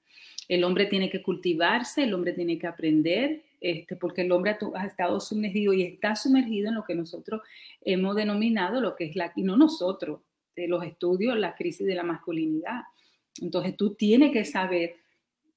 El 0.48 0.64
hombre 0.64 0.86
tiene 0.86 1.10
que 1.10 1.22
cultivarse, 1.22 2.04
el 2.04 2.14
hombre 2.14 2.32
tiene 2.32 2.58
que 2.58 2.66
aprender, 2.66 3.42
este, 3.60 3.96
porque 3.96 4.22
el 4.22 4.32
hombre 4.32 4.56
ha, 4.74 4.86
estado 4.86 5.20
sumergido 5.20 5.74
y 5.74 5.82
está 5.82 6.16
sumergido 6.16 6.70
en 6.70 6.76
lo 6.76 6.84
que 6.84 6.94
nosotros 6.94 7.42
hemos 7.82 8.16
denominado 8.16 8.80
lo 8.80 8.96
que 8.96 9.04
es 9.04 9.14
la, 9.14 9.30
y 9.36 9.42
no 9.42 9.58
nosotros, 9.58 10.22
de 10.56 10.68
los 10.68 10.82
estudios, 10.84 11.36
la 11.36 11.54
crisis 11.54 11.86
de 11.86 11.94
la 11.94 12.02
masculinidad 12.02 12.80
entonces 13.40 13.76
tú 13.76 13.94
tienes 13.94 14.32
que 14.32 14.44
saber, 14.44 14.96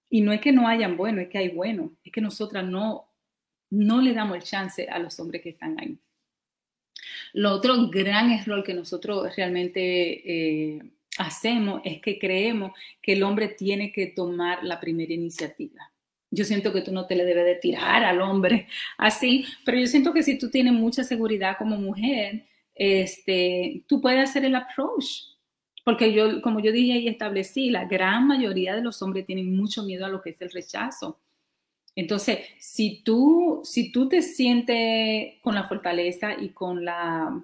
y 0.09 0.21
no 0.21 0.31
es 0.31 0.41
que 0.41 0.51
no 0.51 0.67
hayan 0.67 0.97
bueno, 0.97 1.21
es 1.21 1.29
que 1.29 1.37
hay 1.37 1.49
bueno, 1.49 1.91
es 2.03 2.11
que 2.11 2.21
nosotras 2.21 2.65
no, 2.65 3.09
no 3.69 4.01
le 4.01 4.13
damos 4.13 4.37
el 4.37 4.43
chance 4.43 4.87
a 4.87 4.99
los 4.99 5.19
hombres 5.19 5.41
que 5.41 5.49
están 5.49 5.79
ahí. 5.79 5.97
Lo 7.33 7.51
otro 7.51 7.89
gran 7.89 8.31
error 8.31 8.63
que 8.63 8.73
nosotros 8.73 9.35
realmente 9.35 10.73
eh, 10.73 10.81
hacemos 11.17 11.81
es 11.83 12.01
que 12.01 12.17
creemos 12.17 12.71
que 13.01 13.13
el 13.13 13.23
hombre 13.23 13.49
tiene 13.49 13.91
que 13.91 14.07
tomar 14.07 14.63
la 14.63 14.79
primera 14.79 15.13
iniciativa. 15.13 15.91
Yo 16.31 16.43
siento 16.43 16.73
que 16.73 16.81
tú 16.81 16.91
no 16.91 17.05
te 17.05 17.15
le 17.15 17.25
debes 17.25 17.45
de 17.45 17.55
tirar 17.55 18.03
al 18.03 18.21
hombre 18.21 18.67
así, 18.97 19.45
pero 19.63 19.77
yo 19.77 19.87
siento 19.87 20.13
que 20.13 20.23
si 20.23 20.37
tú 20.37 20.49
tienes 20.49 20.73
mucha 20.73 21.03
seguridad 21.03 21.57
como 21.57 21.77
mujer, 21.77 22.45
este, 22.73 23.83
tú 23.87 24.01
puedes 24.01 24.29
hacer 24.29 24.43
el 24.45 24.55
approach 24.55 25.34
porque 25.85 26.11
yo, 26.11 26.41
como 26.41 26.59
yo 26.59 26.71
dije 26.71 26.97
y 26.97 27.07
establecí, 27.07 27.69
la 27.69 27.85
gran 27.85 28.25
mayoría 28.27 28.75
de 28.75 28.81
los 28.81 29.03
hombres 29.03 29.27
tienen 29.27 29.55
mucho 29.55 29.83
miedo 29.83 30.03
a 30.03 30.09
lo 30.09 30.19
que 30.19 30.31
es 30.31 30.41
el 30.41 30.51
rechazo. 30.51 31.19
Entonces, 31.95 32.39
si 32.59 33.03
tú, 33.03 33.61
si 33.63 33.91
tú 33.91 34.09
te 34.09 34.23
sientes 34.23 35.35
con 35.41 35.53
la 35.53 35.67
fortaleza 35.67 36.33
y 36.41 36.49
con 36.49 36.83
la, 36.83 37.39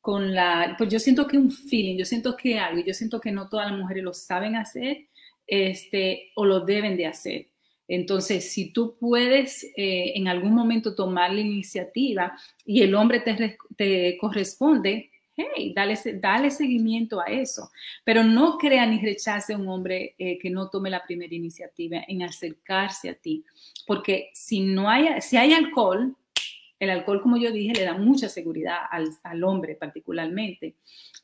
con 0.00 0.32
la, 0.32 0.76
pues 0.78 0.90
yo 0.90 1.00
siento 1.00 1.26
que 1.26 1.38
un 1.38 1.50
feeling, 1.50 1.98
yo 1.98 2.04
siento 2.04 2.36
que 2.36 2.56
algo, 2.56 2.82
yo 2.86 2.94
siento 2.94 3.20
que 3.20 3.32
no 3.32 3.48
todas 3.48 3.68
las 3.68 3.78
mujeres 3.78 4.04
lo 4.04 4.14
saben 4.14 4.54
hacer, 4.54 5.08
este, 5.44 6.30
o 6.36 6.44
lo 6.44 6.60
deben 6.60 6.96
de 6.96 7.06
hacer. 7.06 7.48
Entonces, 7.88 8.52
si 8.52 8.72
tú 8.72 8.96
puedes 8.96 9.64
eh, 9.76 10.12
en 10.14 10.28
algún 10.28 10.54
momento 10.54 10.94
tomar 10.94 11.32
la 11.32 11.40
iniciativa 11.40 12.38
y 12.64 12.82
el 12.82 12.94
hombre 12.94 13.20
te, 13.20 13.58
te 13.76 14.16
corresponde, 14.18 15.10
hey, 15.36 15.72
dale, 15.74 15.98
dale 16.14 16.50
seguimiento 16.50 17.20
a 17.20 17.26
eso. 17.26 17.70
Pero 18.04 18.24
no 18.24 18.58
crea 18.58 18.86
ni 18.86 19.00
rechace 19.00 19.54
a 19.54 19.58
un 19.58 19.68
hombre 19.68 20.14
eh, 20.18 20.38
que 20.38 20.50
no 20.50 20.68
tome 20.70 20.90
la 20.90 21.02
primera 21.04 21.34
iniciativa 21.34 21.98
en 22.06 22.22
acercarse 22.22 23.08
a 23.10 23.14
ti. 23.14 23.44
Porque 23.86 24.30
si, 24.32 24.60
no 24.60 24.88
hay, 24.88 25.20
si 25.20 25.36
hay 25.36 25.52
alcohol, 25.52 26.16
el 26.78 26.90
alcohol, 26.90 27.22
como 27.22 27.36
yo 27.36 27.50
dije, 27.52 27.72
le 27.72 27.84
da 27.84 27.94
mucha 27.94 28.28
seguridad 28.28 28.78
al, 28.90 29.44
hombre 29.44 29.76
particularmente. 29.76 30.76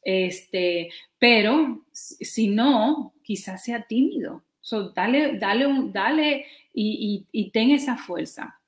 Este, 0.02 0.90
pero 1.18 1.84
si 1.92 2.48
no, 2.48 3.14
quizás 3.22 3.64
sea 3.64 3.82
tímido. 3.82 4.44
So, 4.60 4.90
dale, 4.90 5.38
dale, 5.38 5.66
dale 5.92 6.46
y 6.72 7.50
ten 7.52 7.70
esa 7.72 7.96
fuerza. 7.96 8.61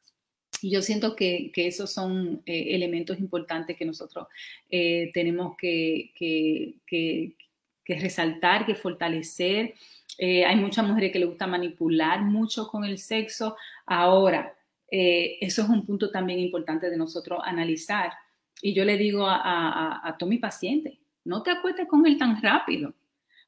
Y 0.64 0.70
yo 0.70 0.80
siento 0.80 1.14
que, 1.14 1.50
que 1.52 1.66
esos 1.66 1.92
son 1.92 2.42
eh, 2.46 2.68
elementos 2.74 3.20
importantes 3.20 3.76
que 3.76 3.84
nosotros 3.84 4.28
eh, 4.70 5.10
tenemos 5.12 5.58
que, 5.58 6.10
que, 6.16 6.76
que, 6.86 8.00
resaltar, 8.00 8.64
que 8.64 8.74
fortalecer. 8.74 9.74
Eh, 10.16 10.42
hay 10.42 10.56
muchas 10.56 10.86
mujeres 10.86 11.12
que 11.12 11.18
les 11.18 11.28
gusta 11.28 11.46
manipular 11.46 12.22
mucho 12.22 12.66
con 12.68 12.82
el 12.86 12.96
sexo. 12.96 13.56
Ahora, 13.84 14.56
eso 14.88 15.62
es 15.62 15.68
un 15.68 15.84
punto 15.84 16.10
también 16.10 16.38
importante 16.38 16.88
de 16.88 16.96
nosotros 16.96 17.40
analizar. 17.44 18.12
Y 18.62 18.72
yo 18.72 18.86
le 18.86 18.96
digo 18.96 19.26
a, 19.26 19.36
a, 19.36 20.08
a 20.08 20.16
todo 20.16 20.30
mi 20.30 20.38
paciente, 20.38 20.98
no 21.24 21.42
te 21.42 21.50
acuestes 21.50 21.86
con 21.86 22.06
él 22.06 22.16
tan 22.16 22.40
rápido, 22.40 22.94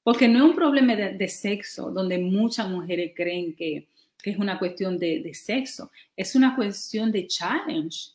porque 0.03 0.29
no 0.29 0.41
es 0.41 0.51
un 0.51 0.55
problema 0.55 0.95
de, 0.95 1.15
de 1.15 1.29
sexo, 1.29 1.91
donde 1.91 2.19
muchas 2.19 2.69
mujeres 2.69 3.13
creen 3.17 3.55
que, 3.55 3.89
que 4.23 4.31
es 4.31 4.39
una 4.39 4.59
cuestión 4.59 4.99
de, 4.99 5.33
sexo, 5.35 5.91
es 6.17 6.35
una 6.35 6.57
cuestión 6.57 7.13
de 7.13 7.27
challenge. 7.27 8.11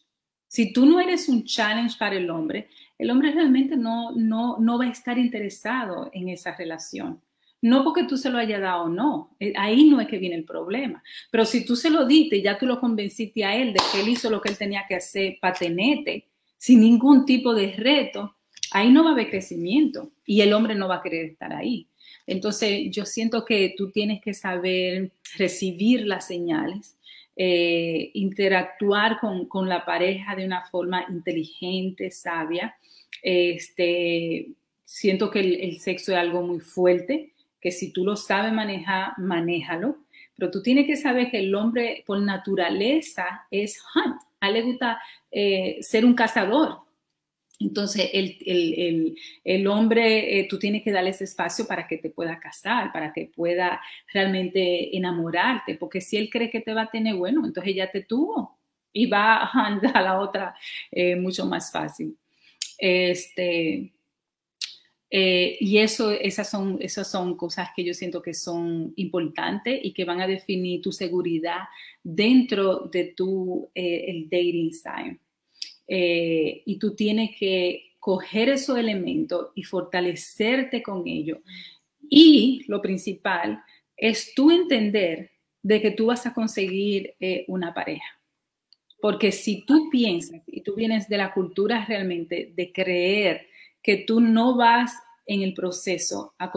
Si 0.47 0.74
tú 0.74 0.86
no 0.86 0.99
eres 0.99 1.30
un 1.30 1.45
challenge 1.45 1.97
para 1.97 2.16
el 2.16 2.30
hombre, 2.30 2.70
el 2.97 3.10
hombre 3.10 3.32
realmente 3.32 3.78
no, 3.78 4.12
no, 4.12 4.58
no 4.60 4.78
va 4.78 4.86
a 4.86 4.91
estar 4.91 5.18
interesado 5.18 6.10
en 6.14 6.30
esa 6.30 6.56
relación. 6.56 7.22
No 7.62 7.84
porque 7.84 8.04
tú 8.04 8.18
se 8.18 8.30
lo 8.30 8.39
hayas 8.39 8.60
dado 8.60 8.86
o 8.86 8.89
no, 8.89 9.36
eh, 9.39 9.54
ahí 9.56 9.88
no 9.88 10.02
es 10.02 10.08
que 10.08 10.18
viene 10.18 10.36
el 10.36 10.45
problema. 10.45 11.04
Pero 11.30 11.45
si 11.45 11.64
tú 11.64 11.76
se 11.76 11.91
lo 11.91 12.06
diste 12.06 12.41
ya 12.41 12.58
tú 12.58 12.66
lo 12.66 12.80
convenciste 12.80 13.45
a 13.45 13.56
él 13.56 13.74
de 13.74 13.80
que 13.91 14.02
él 14.02 14.10
hizo 14.10 14.30
lo 14.30 14.41
que 14.41 14.49
él 14.49 14.58
tenía 14.58 14.86
que 14.88 14.95
hacer 14.95 15.38
para 15.39 15.54
tenerte, 15.54 16.28
sin 16.58 16.82
ningún 16.82 17.26
tipo 17.26 17.54
de 17.54 17.74
reto, 17.74 18.36
ahí 18.72 18.91
no 18.91 19.04
va 19.04 19.12
a 19.12 19.14
haber 19.14 19.30
crecimiento 19.30 20.12
y 20.26 20.41
el 20.41 20.54
hombre 20.54 20.76
no 20.76 20.88
va 20.88 20.97
a 20.97 21.02
querer 21.04 21.26
estar 21.26 21.54
ahí. 21.54 21.88
Entonces, 22.28 22.91
yo 22.91 23.05
siento 23.05 23.45
que 23.45 23.74
tú 23.78 23.91
tienes 23.91 24.22
que 24.22 24.34
saber 24.34 25.12
recibir 25.38 26.05
las 26.05 26.28
señales, 26.28 26.97
eh, 27.36 28.12
interactuar 28.14 29.20
con, 29.20 29.70
la 29.70 29.86
pareja 29.86 30.36
de 30.36 30.45
una 30.45 30.62
forma 30.70 31.05
inteligente, 31.09 32.12
sabia. 32.12 32.76
Este, 33.22 34.51
siento 34.84 35.30
que 35.32 35.39
el, 35.39 35.80
sexo 35.80 36.12
es 36.12 36.18
algo 36.18 36.41
muy 36.43 36.59
fuerte, 36.59 37.34
que 37.59 37.72
si 37.72 37.91
tú 37.91 38.05
lo 38.05 38.16
sabes 38.16 38.53
manejar, 38.53 39.14
manéjalo. 39.18 39.97
Pero 40.36 40.51
tú 40.51 40.62
tienes 40.62 40.88
que 40.88 40.97
saber 40.97 41.30
que 41.30 41.39
el 41.39 41.53
hombre 41.55 42.03
por 42.05 42.20
naturaleza 42.20 43.45
es 43.51 43.82
hunt. 43.95 44.22
A 44.39 44.47
él 44.47 44.53
le 44.55 44.62
gusta 44.64 44.99
eh, 45.32 45.78
ser 45.82 46.03
un 46.05 46.16
cazador. 46.16 46.80
Entonces, 47.62 48.09
el, 48.14 49.68
hombre, 49.68 50.39
eh, 50.39 50.47
tú 50.49 50.57
tienes 50.57 50.84
que 50.84 50.91
darle 50.91 51.12
ese 51.12 51.26
espacio 51.26 51.68
para 51.68 51.88
que 51.88 51.97
te 51.97 52.09
pueda 52.09 52.39
casar, 52.39 52.91
para 52.91 53.14
que 53.14 53.32
pueda 53.34 53.80
realmente 54.14 54.95
enamorarte, 54.95 55.76
porque 55.76 56.01
si 56.01 56.18
él 56.18 56.30
cree 56.30 56.49
que 56.49 56.62
te 56.62 56.74
va 56.74 56.84
a 56.84 56.91
tener 56.91 57.16
bueno, 57.16 57.45
entonces 57.45 57.76
ya 57.76 57.91
te 57.91 58.03
tuvo 58.03 58.59
y 58.91 59.05
va 59.05 59.38
a 59.38 59.49
andar 59.68 59.95
a 59.95 60.01
la 60.01 60.20
otra 60.20 60.55
eh, 60.91 61.16
mucho 61.16 61.45
más 61.45 61.72
fácil. 61.72 62.18
Este, 62.78 63.93
eh, 65.12 65.57
y 65.59 65.78
eso, 65.78 66.12
esas 66.12 66.49
son, 66.49 66.78
esas 66.82 67.12
son 67.12 67.38
cosas 67.38 67.70
que 67.76 67.84
yo 67.84 67.93
siento 67.93 68.22
que 68.22 68.34
son 68.34 68.93
importantes 68.95 69.80
y 69.84 69.93
que 69.93 70.05
van 70.05 70.22
a 70.22 70.28
definir 70.28 70.82
tu 70.82 70.91
seguridad 70.91 71.59
dentro 72.01 72.89
de 72.91 73.14
tu 73.16 73.70
el 73.76 74.30
dating 74.30 74.74
style. 74.74 75.20
Eh, 75.93 76.63
y 76.65 76.79
tú 76.79 76.95
tienes 76.95 77.31
que 77.37 77.95
coger 77.99 78.47
esos 78.47 78.77
elementos 78.77 79.49
y 79.55 79.63
fortalecerte 79.63 80.81
con 80.81 81.05
ellos. 81.05 81.39
Y 82.09 82.63
lo 82.69 82.81
principal 82.81 83.61
es 83.97 84.33
tú 84.33 84.51
entender 84.51 85.31
de 85.61 85.81
que 85.81 85.91
tú 85.91 86.05
vas 86.05 86.25
a 86.25 86.33
conseguir 86.33 87.13
eh, 87.19 87.43
una 87.49 87.73
pareja. 87.73 88.05
Porque 89.01 89.33
si 89.33 89.65
tú 89.65 89.89
piensas 89.89 90.41
y 90.47 90.61
tú 90.61 90.75
vienes 90.75 91.09
de 91.09 91.17
la 91.17 91.33
cultura 91.33 91.83
realmente 91.85 92.53
de 92.55 92.71
creer 92.71 93.47
que 93.83 93.97
tú 93.97 94.21
no 94.21 94.55
vas 94.55 94.93
en 95.25 95.41
el 95.41 95.53
proceso 95.53 96.35
a, 96.39 96.53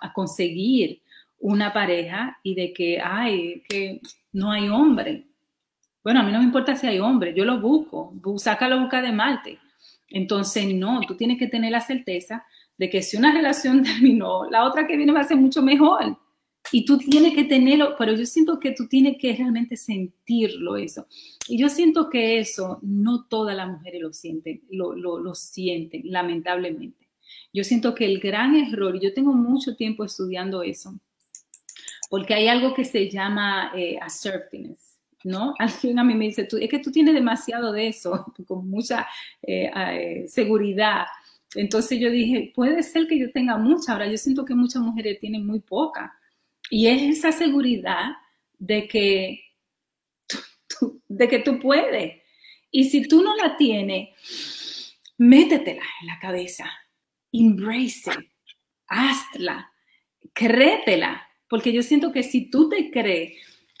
a 0.00 0.12
conseguir 0.12 1.00
una 1.38 1.72
pareja 1.72 2.40
y 2.42 2.56
de 2.56 2.72
que, 2.72 3.00
ay, 3.00 3.62
que 3.68 4.00
no 4.32 4.50
hay 4.50 4.68
hombre. 4.68 5.28
Bueno, 6.04 6.20
a 6.20 6.22
mí 6.22 6.30
no 6.30 6.38
me 6.38 6.44
importa 6.44 6.76
si 6.76 6.86
hay 6.86 7.00
hombre, 7.00 7.32
yo 7.34 7.46
lo 7.46 7.58
busco, 7.58 8.12
saca 8.36 8.68
la 8.68 8.76
boca 8.76 9.00
de 9.00 9.10
Marte. 9.10 9.58
Entonces, 10.10 10.72
no, 10.74 11.00
tú 11.08 11.16
tienes 11.16 11.38
que 11.38 11.48
tener 11.48 11.72
la 11.72 11.80
certeza 11.80 12.44
de 12.76 12.90
que 12.90 13.02
si 13.02 13.16
una 13.16 13.32
relación 13.32 13.82
terminó, 13.82 14.48
la 14.50 14.64
otra 14.64 14.86
que 14.86 14.98
viene 14.98 15.12
va 15.12 15.20
a 15.20 15.24
ser 15.24 15.38
mucho 15.38 15.62
mejor. 15.62 16.18
Y 16.72 16.84
tú 16.84 16.98
tienes 16.98 17.34
que 17.34 17.44
tenerlo, 17.44 17.94
pero 17.98 18.12
yo 18.14 18.24
siento 18.26 18.58
que 18.58 18.72
tú 18.72 18.86
tienes 18.86 19.16
que 19.18 19.34
realmente 19.34 19.76
sentirlo 19.76 20.76
eso. 20.76 21.06
Y 21.48 21.58
yo 21.58 21.68
siento 21.68 22.08
que 22.08 22.38
eso 22.38 22.78
no 22.82 23.24
todas 23.24 23.56
las 23.56 23.68
mujeres 23.68 24.00
lo 24.02 24.12
sienten, 24.12 24.62
lo, 24.70 24.94
lo, 24.94 25.34
sienten, 25.34 26.02
lamentablemente. 26.04 27.08
Yo 27.52 27.64
siento 27.64 27.94
que 27.94 28.06
el 28.06 28.18
gran 28.18 28.56
error, 28.56 28.96
y 28.96 29.00
yo 29.00 29.12
tengo 29.14 29.32
mucho 29.32 29.76
tiempo 29.76 30.04
estudiando 30.04 30.62
eso, 30.62 30.98
porque 32.10 32.34
hay 32.34 32.48
algo 32.48 32.74
que 32.74 32.84
se 32.84 33.10
llama 33.10 33.72
eh, 33.76 33.98
assertiveness, 34.00 34.93
¿no? 35.24 35.54
Alguien 35.58 35.98
a 35.98 36.04
mí 36.04 36.14
me 36.14 36.26
dice, 36.26 36.48
es 36.48 36.70
que 36.70 36.78
tú 36.78 36.90
tienes 36.92 37.14
demasiado 37.14 37.72
de 37.72 37.88
eso, 37.88 38.32
con 38.46 38.68
mucha 38.68 39.06
eh, 39.42 39.70
eh, 39.74 40.24
seguridad. 40.28 41.06
Entonces 41.54 41.98
yo 42.00 42.10
dije, 42.10 42.52
puede 42.54 42.82
ser 42.82 43.06
que 43.06 43.18
yo 43.18 43.30
tenga 43.32 43.56
mucha, 43.56 43.92
ahora 43.92 44.06
yo 44.06 44.16
siento 44.16 44.44
que 44.44 44.54
muchas 44.54 44.82
mujeres 44.82 45.18
tienen 45.18 45.46
muy 45.46 45.60
poca. 45.60 46.16
Y 46.70 46.86
es 46.86 47.18
esa 47.18 47.32
seguridad 47.32 48.10
de 48.58 48.86
que 48.88 49.40
tú, 50.68 51.00
de 51.08 51.28
que 51.28 51.40
tú 51.40 51.58
puedes. 51.58 52.22
Y 52.70 52.84
si 52.84 53.06
tú 53.08 53.22
no 53.22 53.34
la 53.36 53.56
tienes, 53.56 54.96
métetela 55.18 55.84
en 56.00 56.06
la 56.06 56.18
cabeza, 56.20 56.70
embrace 57.32 58.10
hazla, 58.86 59.72
créetela, 60.32 61.28
porque 61.48 61.72
yo 61.72 61.82
siento 61.82 62.12
que 62.12 62.22
si 62.22 62.50
tú 62.50 62.68
te 62.68 62.90
crees, 62.90 63.32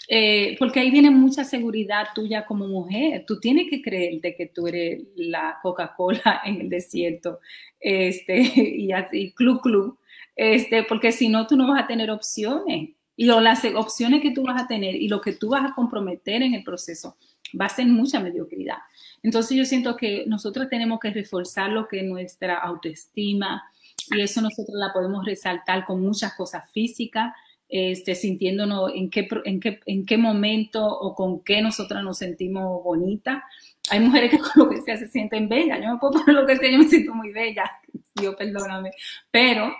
eh, 0.08 0.56
porque 0.58 0.80
ahí 0.80 0.90
viene 0.90 1.10
mucha 1.10 1.44
seguridad 1.44 2.08
tuya 2.14 2.44
como 2.44 2.68
mujer. 2.68 3.24
Tú 3.26 3.40
tienes 3.40 3.68
que 3.70 3.80
creerte 3.80 4.34
que 4.36 4.46
tú 4.46 4.66
eres 4.66 5.02
la 5.16 5.58
Coca-Cola 5.62 6.42
en 6.44 6.60
el 6.60 6.68
desierto 6.68 7.40
este, 7.80 8.40
y 8.56 8.92
así, 8.92 9.32
club, 9.32 9.60
club, 9.60 9.98
este, 10.36 10.82
porque 10.84 11.12
si 11.12 11.28
no, 11.28 11.46
tú 11.46 11.56
no 11.56 11.68
vas 11.68 11.84
a 11.84 11.86
tener 11.86 12.10
opciones. 12.10 12.90
Y 13.16 13.26
las 13.26 13.64
opciones 13.76 14.22
que 14.22 14.32
tú 14.32 14.42
vas 14.42 14.60
a 14.60 14.66
tener 14.66 14.96
y 14.96 15.06
lo 15.06 15.20
que 15.20 15.32
tú 15.32 15.50
vas 15.50 15.70
a 15.70 15.74
comprometer 15.74 16.42
en 16.42 16.54
el 16.54 16.64
proceso 16.64 17.16
va 17.58 17.66
a 17.66 17.68
ser 17.68 17.86
mucha 17.86 18.18
mediocridad. 18.18 18.78
Entonces 19.22 19.56
yo 19.56 19.64
siento 19.64 19.96
que 19.96 20.24
nosotros 20.26 20.68
tenemos 20.68 20.98
que 20.98 21.10
reforzar 21.10 21.70
lo 21.70 21.86
que 21.86 22.00
es 22.00 22.04
nuestra 22.04 22.56
autoestima 22.56 23.62
y 24.10 24.20
eso 24.20 24.40
nosotros 24.40 24.76
la 24.76 24.92
podemos 24.92 25.24
resaltar 25.24 25.84
con 25.84 26.02
muchas 26.02 26.34
cosas 26.34 26.70
físicas, 26.72 27.32
este, 27.68 28.14
sintiéndonos 28.14 28.92
en 28.94 29.10
qué, 29.10 29.28
en, 29.44 29.60
qué, 29.60 29.80
en 29.86 30.06
qué 30.06 30.18
momento 30.18 30.86
o 30.86 31.14
con 31.14 31.42
qué 31.42 31.62
nosotras 31.62 32.02
nos 32.04 32.18
sentimos 32.18 32.82
bonitas. 32.84 33.42
Hay 33.90 34.00
mujeres 34.00 34.30
que 34.30 34.38
con 34.38 34.50
lo 34.56 34.70
que 34.70 34.82
sea 34.82 34.96
se 34.96 35.08
sienten 35.08 35.48
bellas. 35.48 35.80
Yo 35.82 35.92
me 35.92 35.98
puedo 35.98 36.20
poner 36.20 36.34
lo 36.34 36.46
que 36.46 36.56
sea, 36.56 36.70
yo 36.70 36.78
me 36.78 36.88
siento 36.88 37.14
muy 37.14 37.32
bella. 37.32 37.70
Dios 38.14 38.34
perdóname. 38.36 38.90
Pero 39.30 39.74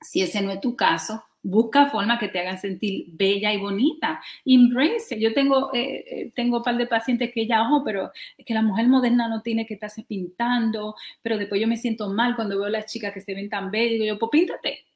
si 0.00 0.22
ese 0.22 0.42
no 0.42 0.52
es 0.52 0.60
tu 0.60 0.76
caso, 0.76 1.22
busca 1.42 1.90
formas 1.90 2.18
que 2.18 2.28
te 2.28 2.40
hagan 2.40 2.58
sentir 2.58 3.06
bella 3.08 3.52
y 3.52 3.58
bonita. 3.58 4.20
Embrace. 4.44 5.18
Yo 5.18 5.32
tengo, 5.32 5.72
eh, 5.74 6.04
eh, 6.06 6.32
tengo 6.34 6.58
un 6.58 6.62
par 6.62 6.76
de 6.76 6.86
pacientes 6.86 7.32
que 7.32 7.46
ya, 7.46 7.62
ojo, 7.62 7.82
pero 7.84 8.10
es 8.36 8.44
que 8.44 8.54
la 8.54 8.62
mujer 8.62 8.88
moderna 8.88 9.28
no 9.28 9.42
tiene 9.42 9.66
que 9.66 9.74
estarse 9.74 10.02
pintando, 10.02 10.94
pero 11.22 11.38
después 11.38 11.60
yo 11.60 11.68
me 11.68 11.76
siento 11.76 12.08
mal 12.08 12.36
cuando 12.36 12.56
veo 12.56 12.66
a 12.66 12.70
las 12.70 12.86
chicas 12.86 13.12
que 13.12 13.20
se 13.20 13.34
ven 13.34 13.48
tan 13.48 13.70
bellas. 13.70 13.92
Digo 13.92 14.04
yo, 14.04 14.18
pues 14.18 14.30
píntate, 14.30 14.86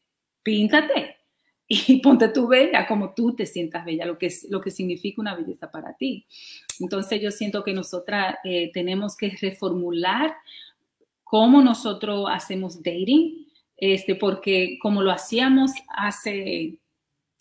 píntate 0.43 1.20
y 1.73 2.01
ponte 2.03 2.29
tú 2.29 2.49
bella 2.49 2.85
como 2.87 3.15
tú 3.15 3.35
te 3.35 3.47
sientas 3.47 3.85
bella, 3.85 4.05
lo 4.05 4.19
que, 4.19 4.29
lo 4.49 4.61
que 4.61 4.73
significa 4.73 5.21
una 5.21 5.37
belleza 5.37 5.71
para 5.71 5.95
ti. 5.95 6.27
Entonces 6.81 7.23
yo 7.23 7.31
siento 7.31 7.63
que 7.63 7.73
nosotras 7.73 8.37
eh, 8.43 8.73
tenemos 8.75 9.17
que 9.17 9.31
reformular 9.41 10.35
cómo 11.23 11.63
nosotros 11.63 12.27
hacemos 12.29 12.83
dating, 12.83 13.47
este, 13.77 14.17
porque 14.17 14.79
como 14.83 15.01
lo 15.01 15.13
hacíamos 15.13 15.71
hace 15.89 16.81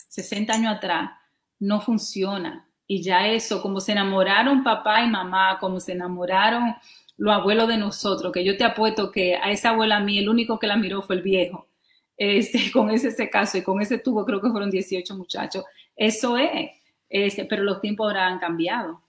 60 0.06 0.54
años 0.54 0.76
atrás, 0.76 1.10
no 1.58 1.80
funciona. 1.80 2.68
Y 2.86 3.02
ya 3.02 3.26
eso, 3.26 3.60
como 3.60 3.80
se 3.80 3.92
enamoraron 3.92 4.62
papá 4.62 5.02
y 5.02 5.08
mamá, 5.08 5.58
como 5.58 5.80
se 5.80 5.92
enamoraron 5.92 6.76
los 7.16 7.34
abuelos 7.34 7.66
de 7.66 7.78
nosotros, 7.78 8.32
que 8.32 8.44
yo 8.44 8.56
te 8.56 8.62
apuesto 8.62 9.10
que 9.10 9.34
a 9.34 9.50
esa 9.50 9.70
abuela 9.70 9.98
mía 9.98 10.20
el 10.20 10.28
único 10.28 10.60
que 10.60 10.68
la 10.68 10.76
miró 10.76 11.02
fue 11.02 11.16
el 11.16 11.22
viejo, 11.22 11.66
este, 12.20 12.70
con 12.72 12.90
ese, 12.90 13.30
caso 13.30 13.56
y 13.56 13.62
con 13.62 13.80
ese 13.80 13.98
tubo 13.98 14.26
creo 14.26 14.42
que 14.42 14.50
fueron 14.50 14.70
18 14.70 15.16
muchachos. 15.16 15.64
Eso 15.96 16.36
es, 16.36 16.70
este, 17.08 17.46
pero 17.46 17.62
los 17.62 17.80
tiempos 17.80 18.06
ahora 18.06 18.26
han 18.26 18.38
cambiado 18.38 19.00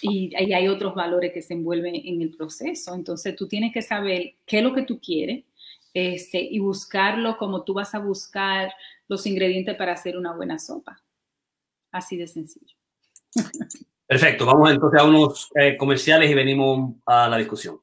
y, 0.00 0.32
y 0.38 0.52
hay 0.52 0.68
otros 0.68 0.94
valores 0.94 1.32
que 1.32 1.42
se 1.42 1.54
envuelven 1.54 1.96
en 1.96 2.22
el 2.22 2.34
proceso. 2.36 2.94
Entonces 2.94 3.34
tú 3.34 3.48
tienes 3.48 3.72
que 3.72 3.82
saber 3.82 4.34
qué 4.46 4.58
es 4.58 4.62
lo 4.62 4.72
que 4.72 4.82
tú 4.82 5.00
quieres, 5.00 5.44
este, 5.92 6.40
y 6.40 6.60
buscarlo 6.60 7.36
como 7.36 7.64
tú 7.64 7.74
vas 7.74 7.92
a 7.96 7.98
buscar 7.98 8.72
los 9.08 9.26
ingredientes 9.26 9.74
para 9.74 9.92
hacer 9.92 10.16
una 10.16 10.32
buena 10.32 10.60
sopa. 10.60 11.02
Así 11.90 12.16
de 12.16 12.28
sencillo. 12.28 12.76
Perfecto, 14.06 14.46
vamos 14.46 14.70
entonces 14.70 15.00
a 15.00 15.04
unos 15.04 15.50
eh, 15.56 15.76
comerciales 15.76 16.30
y 16.30 16.34
venimos 16.34 16.94
a 17.04 17.28
la 17.28 17.36
discusión. 17.36 17.80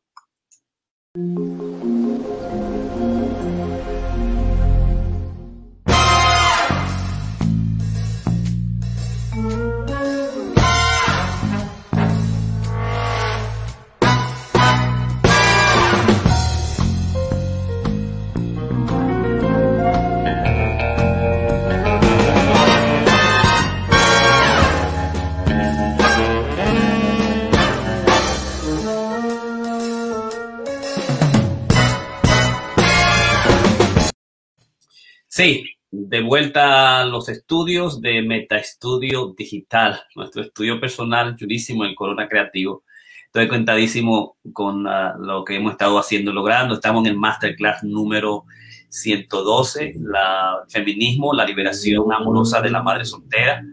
Sí, 35.37 35.69
de 35.91 36.21
vuelta 36.21 37.01
a 37.01 37.05
los 37.05 37.29
estudios 37.29 38.01
de 38.01 38.23
MetaEstudio 38.23 39.35
Digital, 39.37 40.01
nuestro 40.15 40.41
estudio 40.41 40.79
personal 40.79 41.35
chulísimo 41.35 41.85
el 41.85 41.93
Corona 41.93 42.27
Creativo. 42.27 42.83
Estoy 43.27 43.47
contadísimo 43.47 44.37
con 44.51 44.87
uh, 44.87 45.15
lo 45.19 45.45
que 45.45 45.57
hemos 45.57 45.73
estado 45.73 45.99
haciendo, 45.99 46.33
logrando. 46.33 46.73
Estamos 46.73 47.05
en 47.05 47.11
el 47.11 47.19
Masterclass 47.19 47.83
número 47.83 48.45
112, 48.89 49.97
la 49.99 50.63
feminismo, 50.69 51.31
la 51.35 51.45
liberación 51.45 52.11
amorosa 52.11 52.59
de 52.59 52.71
la 52.71 52.81
madre 52.81 53.05
soltera. 53.05 53.63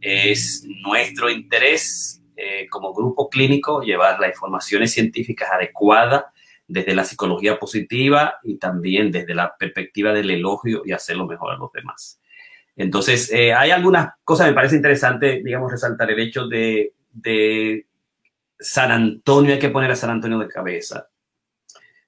Es 0.00 0.64
nuestro 0.82 1.28
interés 1.28 2.22
eh, 2.36 2.68
como 2.70 2.94
grupo 2.94 3.28
clínico 3.28 3.82
llevar 3.82 4.18
las 4.18 4.30
informaciones 4.30 4.94
científicas 4.94 5.50
adecuadas 5.52 6.24
desde 6.68 6.94
la 6.94 7.04
psicología 7.04 7.58
positiva 7.58 8.38
y 8.42 8.56
también 8.56 9.12
desde 9.12 9.34
la 9.34 9.56
perspectiva 9.56 10.12
del 10.12 10.30
elogio 10.30 10.82
y 10.84 10.92
hacerlo 10.92 11.26
mejor 11.26 11.52
a 11.52 11.56
los 11.56 11.72
demás. 11.72 12.20
Entonces, 12.74 13.32
eh, 13.32 13.54
hay 13.54 13.70
algunas 13.70 14.14
cosas, 14.24 14.48
me 14.48 14.54
parece 14.54 14.76
interesante, 14.76 15.42
digamos, 15.42 15.70
resaltar 15.70 16.10
el 16.10 16.20
hecho 16.20 16.46
de, 16.46 16.92
de 17.12 17.86
San 18.58 18.90
Antonio, 18.90 19.54
hay 19.54 19.58
que 19.58 19.70
poner 19.70 19.90
a 19.90 19.96
San 19.96 20.10
Antonio 20.10 20.38
de 20.38 20.48
cabeza. 20.48 21.08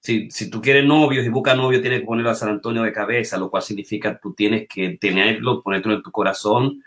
Si, 0.00 0.30
si 0.30 0.50
tú 0.50 0.60
quieres 0.60 0.84
novio, 0.84 1.22
si 1.22 1.28
buscas 1.28 1.56
novio, 1.56 1.80
tienes 1.80 2.00
que 2.00 2.06
ponerlo 2.06 2.30
a 2.30 2.34
San 2.34 2.50
Antonio 2.50 2.82
de 2.82 2.92
cabeza, 2.92 3.38
lo 3.38 3.50
cual 3.50 3.62
significa 3.62 4.18
tú 4.18 4.34
tienes 4.34 4.66
que 4.68 4.98
tenerlo, 5.00 5.62
ponerlo 5.62 5.94
en 5.94 6.02
tu 6.02 6.10
corazón, 6.10 6.82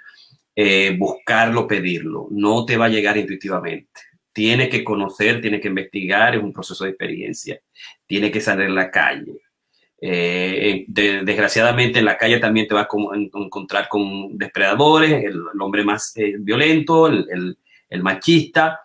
eh, 0.55 0.95
buscarlo, 0.97 1.67
pedirlo. 1.67 2.27
No 2.31 2.65
te 2.65 2.77
va 2.77 2.85
a 2.85 2.89
llegar 2.89 3.17
intuitivamente 3.17 4.10
tiene 4.33 4.69
que 4.69 4.83
conocer, 4.83 5.41
tiene 5.41 5.59
que 5.59 5.67
investigar, 5.67 6.35
es 6.35 6.43
un 6.43 6.53
proceso 6.53 6.83
de 6.83 6.91
experiencia, 6.91 7.61
tiene 8.05 8.31
que 8.31 8.41
salir 8.41 8.67
a 8.67 8.69
la 8.69 8.91
calle. 8.91 9.41
Eh, 10.03 10.85
desgraciadamente 10.87 11.99
en 11.99 12.05
la 12.05 12.17
calle 12.17 12.39
también 12.39 12.67
te 12.67 12.73
vas 12.73 12.87
a 12.87 13.37
encontrar 13.39 13.87
con 13.87 14.35
depredadores, 14.37 15.23
el, 15.23 15.39
hombre 15.59 15.83
más 15.83 16.17
eh, 16.17 16.35
violento, 16.39 17.07
el, 17.07 17.57
machista, 18.01 18.79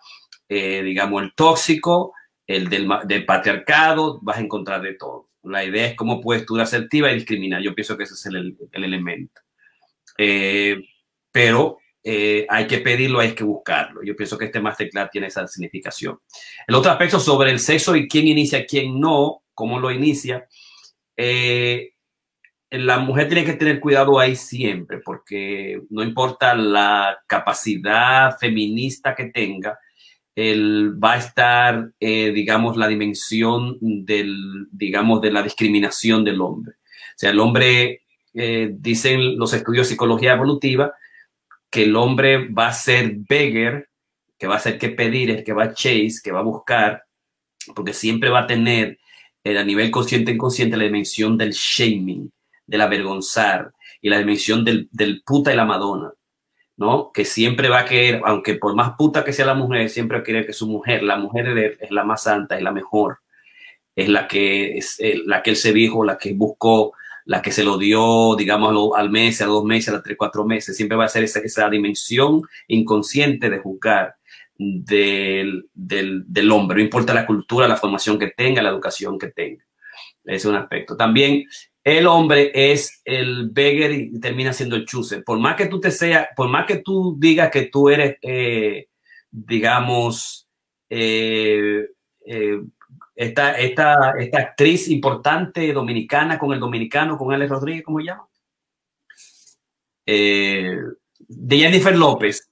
eh, 0.47 0.83
digamos 0.83 1.23
el 1.23 1.33
tóxico, 1.33 2.13
el 2.45 2.69
del, 2.69 3.25
patriarcado, 3.25 4.19
vas 4.21 4.37
a 4.37 4.41
encontrar 4.41 4.81
de 4.81 4.93
todo. 4.93 5.27
La 5.43 5.63
idea 5.63 5.87
es 5.87 5.95
cómo 5.95 6.21
puedes 6.21 6.45
tú 6.45 6.59
asertiva 6.59 7.11
y 7.11 7.15
discriminar. 7.15 7.61
Yo 7.61 7.73
pienso 7.73 7.97
que 7.97 8.03
ese 8.03 8.13
es 8.13 8.25
el, 8.27 8.57
el 8.71 8.83
elemento. 8.83 9.41
pero 11.31 11.79
eh, 12.09 12.45
hay 12.47 12.67
que 12.67 12.77
pedirlo, 12.77 13.19
hay 13.19 13.33
que 13.33 13.43
buscarlo. 13.43 14.01
Yo 14.01 14.15
pienso 14.15 14.37
que 14.37 14.45
este 14.45 14.61
masterclass 14.61 15.11
tiene 15.11 15.27
esa 15.27 15.45
significación. 15.45 16.17
El 16.65 16.75
otro 16.75 16.89
aspecto 16.89 17.19
sobre 17.19 17.51
el 17.51 17.59
sexo 17.59 17.97
y 17.97 18.07
quién 18.07 18.29
inicia, 18.29 18.65
quién 18.65 18.97
no, 18.97 19.43
cómo 19.53 19.77
lo 19.77 19.91
inicia. 19.91 20.47
Eh, 21.17 21.91
la 22.69 22.99
mujer 22.99 23.27
tiene 23.27 23.43
que 23.43 23.55
tener 23.55 23.81
cuidado 23.81 24.21
ahí 24.21 24.37
siempre, 24.37 24.99
porque 25.03 25.81
no 25.89 26.01
importa 26.01 26.55
la 26.55 27.19
capacidad 27.27 28.37
feminista 28.37 29.13
que 29.13 29.25
tenga, 29.25 29.77
él 30.33 30.93
va 31.03 31.15
a 31.15 31.17
estar, 31.17 31.91
eh, 31.99 32.31
digamos, 32.31 32.77
la 32.77 32.87
dimensión 32.87 33.79
del, 33.81 34.67
digamos, 34.71 35.19
de 35.19 35.31
la 35.33 35.43
discriminación 35.43 36.23
del 36.23 36.39
hombre. 36.39 36.75
O 36.75 37.17
sea, 37.17 37.31
el 37.31 37.39
hombre, 37.41 38.03
dicen 38.33 39.37
los 39.37 39.51
estudios 39.51 39.87
de 39.87 39.93
psicología 39.93 40.33
evolutiva, 40.33 40.93
que 41.77 41.83
el 41.83 41.95
hombre 41.95 42.47
va 42.47 42.69
a 42.69 42.73
ser 42.73 43.17
beggar, 43.29 43.87
que 44.39 44.47
va 44.47 44.55
a 44.55 44.59
ser 44.59 44.79
que 44.79 44.89
pedir, 44.89 45.29
el 45.29 45.43
que 45.43 45.53
va 45.53 45.65
a 45.65 45.73
chase, 45.75 46.21
que 46.23 46.31
va 46.31 46.39
a 46.39 46.43
buscar, 46.43 47.03
porque 47.75 47.93
siempre 47.93 48.31
va 48.31 48.39
a 48.39 48.47
tener 48.47 48.97
eh, 49.43 49.55
a 49.55 49.63
nivel 49.63 49.91
consciente 49.91 50.31
e 50.31 50.33
inconsciente 50.33 50.75
la 50.75 50.85
dimensión 50.85 51.37
del 51.37 51.51
shaming, 51.51 52.31
del 52.65 52.81
avergonzar 52.81 53.71
y 54.01 54.09
la 54.09 54.17
dimensión 54.17 54.65
del, 54.65 54.89
del 54.91 55.21
puta 55.23 55.53
y 55.53 55.55
la 55.55 55.65
madonna. 55.65 56.11
¿no? 56.77 57.11
Que 57.13 57.25
siempre 57.25 57.69
va 57.69 57.81
a 57.81 57.85
querer, 57.85 58.23
aunque 58.25 58.55
por 58.55 58.73
más 58.73 58.93
puta 58.97 59.23
que 59.23 59.33
sea 59.33 59.45
la 59.45 59.53
mujer, 59.53 59.87
siempre 59.91 60.17
va 60.17 60.21
a 60.21 60.25
querer 60.25 60.47
que 60.47 60.53
su 60.53 60.65
mujer, 60.65 61.03
la 61.03 61.17
mujer 61.17 61.77
es 61.79 61.91
la 61.91 62.03
más 62.03 62.23
santa, 62.23 62.57
es 62.57 62.63
la 62.63 62.71
mejor, 62.71 63.19
es 63.95 64.09
la 64.09 64.27
que, 64.27 64.79
es 64.79 64.95
eh, 64.97 65.21
la 65.27 65.43
que 65.43 65.51
él 65.51 65.55
se 65.55 65.73
dijo, 65.73 66.03
la 66.03 66.17
que 66.17 66.33
buscó, 66.33 66.93
la 67.27 67.41
que 67.41 67.51
se 67.51 67.63
lo 67.63 67.77
dio, 67.77 68.35
digamos, 68.35 68.91
al 68.95 69.09
mes, 69.09 69.41
a 69.41 69.45
dos 69.45 69.63
meses, 69.65 69.93
a 69.93 70.01
tres, 70.01 70.17
cuatro 70.17 70.45
meses. 70.45 70.75
Siempre 70.75 70.97
va 70.97 71.05
a 71.05 71.09
ser 71.09 71.25
esa, 71.25 71.39
esa 71.39 71.69
dimensión 71.69 72.41
inconsciente 72.67 73.49
de 73.49 73.59
juzgar 73.59 74.15
del, 74.57 75.69
del, 75.73 76.23
del 76.25 76.51
hombre, 76.51 76.77
no 76.77 76.83
importa 76.83 77.13
la 77.13 77.25
cultura, 77.25 77.67
la 77.67 77.75
formación 77.75 78.17
que 78.17 78.31
tenga, 78.35 78.61
la 78.61 78.69
educación 78.69 79.19
que 79.19 79.27
tenga. 79.27 79.63
Ese 80.23 80.35
es 80.35 80.45
un 80.45 80.55
aspecto. 80.55 80.95
También 80.97 81.45
el 81.83 82.07
hombre 82.07 82.51
es 82.53 83.01
el 83.05 83.49
beggar 83.49 83.91
y 83.91 84.19
termina 84.19 84.53
siendo 84.53 84.75
el 84.75 84.85
chooser. 84.85 85.23
Por 85.23 85.39
más 85.39 85.55
que 85.55 85.67
tú 85.67 85.79
te 85.79 85.91
sea, 85.91 86.29
por 86.35 86.49
más 86.49 86.65
que 86.65 86.77
tú 86.77 87.15
digas 87.19 87.51
que 87.51 87.63
tú 87.63 87.89
eres, 87.89 88.17
eh, 88.21 88.87
digamos, 89.29 90.47
eh, 90.89 91.87
eh, 92.25 92.61
esta, 93.17 93.57
esta, 93.57 94.11
esta, 94.19 94.37
actriz 94.37 94.87
importante 94.89 95.73
dominicana 95.73 96.37
con 96.37 96.53
el 96.53 96.59
dominicano, 96.59 97.17
con 97.17 97.33
Alex 97.33 97.49
Rodríguez, 97.49 97.83
¿cómo 97.83 97.99
se 97.99 98.05
llama? 98.05 98.27
de 100.05 101.57
Jennifer 101.57 101.97
López. 101.97 102.49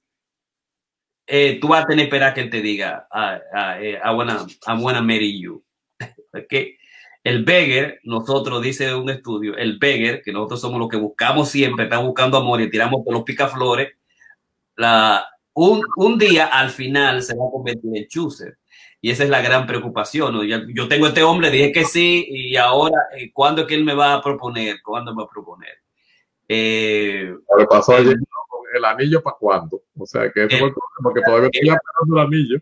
tú 1.60 1.68
vas 1.68 1.84
a 1.84 1.86
tener 1.86 2.04
que 2.04 2.08
esperar 2.08 2.34
que 2.34 2.40
él 2.40 2.50
te 2.50 2.60
diga, 2.60 3.08
I, 3.12 3.86
I, 3.86 3.94
I, 4.04 4.14
wanna, 4.14 4.44
I 4.66 5.02
marry 5.02 5.40
you. 5.40 5.64
okay? 6.34 6.76
El 7.22 7.44
beggar, 7.44 7.98
nosotros, 8.02 8.60
dice 8.60 8.94
un 8.94 9.08
estudio, 9.08 9.56
el 9.56 9.78
beggar, 9.78 10.20
que 10.22 10.32
nosotros 10.32 10.60
somos 10.60 10.80
los 10.80 10.88
que 10.88 10.96
buscamos 10.96 11.48
siempre, 11.48 11.84
estamos 11.84 12.06
buscando 12.06 12.38
amor 12.38 12.60
y 12.60 12.70
tiramos 12.70 13.02
por 13.04 13.14
los 13.14 13.22
picaflores, 13.22 13.94
la, 14.76 15.24
un, 15.54 15.80
un, 15.96 16.18
día 16.18 16.46
al 16.46 16.70
final 16.70 17.22
se 17.22 17.34
va 17.34 17.46
a 17.46 17.50
convertir 17.50 17.96
en 17.96 18.06
chooser. 18.08 18.58
Y 19.06 19.10
esa 19.10 19.22
es 19.22 19.30
la 19.30 19.40
gran 19.40 19.68
preocupación. 19.68 20.34
¿no? 20.34 20.42
Yo, 20.42 20.88
tengo 20.88 21.06
este 21.06 21.22
hombre, 21.22 21.48
dije 21.52 21.70
que 21.70 21.84
sí, 21.84 22.26
y 22.28 22.56
ahora, 22.56 23.02
eh, 23.16 23.30
¿cuándo 23.32 23.60
es 23.62 23.68
que 23.68 23.76
él 23.76 23.84
me 23.84 23.94
va 23.94 24.14
a 24.14 24.20
proponer? 24.20 24.78
¿Cuándo 24.82 25.14
me 25.14 25.18
va 25.18 25.26
a 25.26 25.32
proponer? 25.32 25.74
Eh, 26.48 27.32
pasó 27.70 27.94
ayer, 27.94 28.16
¿El 28.74 28.84
anillo 28.84 29.22
para 29.22 29.36
cuándo? 29.36 29.80
O 29.96 30.04
sea, 30.06 30.22
que 30.32 30.46
eso 30.46 30.56
eh, 30.56 30.58
fue 30.58 30.68
el 30.68 30.74
problema, 30.74 31.02
porque 31.04 31.20
todavía 31.24 31.50
estoy 31.52 31.68
esperando 31.68 32.16
el 32.16 32.26
anillo. 32.26 32.58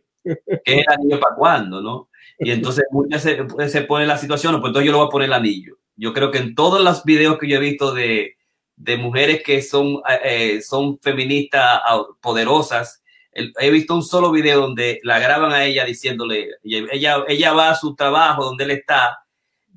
¿El 0.67 0.85
anillo 0.87 1.19
para 1.19 1.35
cuándo, 1.35 1.81
no? 1.81 2.11
Y 2.39 2.51
entonces 2.51 2.85
muchas 2.91 3.23
se, 3.23 3.69
se 3.71 3.81
pone 3.81 4.05
la 4.05 4.19
situación, 4.19 4.53
pues 4.61 4.69
entonces 4.69 4.85
yo 4.85 4.93
lo 4.93 4.99
voy 4.99 5.07
a 5.07 5.11
poner 5.11 5.29
el 5.29 5.33
anillo. 5.33 5.79
Yo 5.97 6.13
creo 6.13 6.31
que 6.31 6.41
en 6.41 6.55
todos 6.55 6.85
los 6.85 7.05
videos 7.05 7.39
que 7.39 7.49
yo 7.49 7.57
he 7.57 7.61
visto 7.61 7.95
de, 7.95 8.37
de 8.77 8.99
mujeres 8.99 9.43
que 9.43 9.63
son, 9.63 10.03
eh, 10.23 10.61
son 10.61 10.99
feministas 10.99 11.81
poderosas, 12.21 13.03
he 13.35 13.71
visto 13.71 13.95
un 13.95 14.03
solo 14.03 14.31
video 14.31 14.61
donde 14.61 15.01
la 15.03 15.19
graban 15.19 15.53
a 15.53 15.65
ella 15.65 15.85
diciéndole, 15.85 16.51
ella, 16.63 17.25
ella 17.29 17.53
va 17.53 17.71
a 17.71 17.75
su 17.75 17.95
trabajo 17.95 18.45
donde 18.45 18.65
él 18.65 18.71
está 18.73 19.19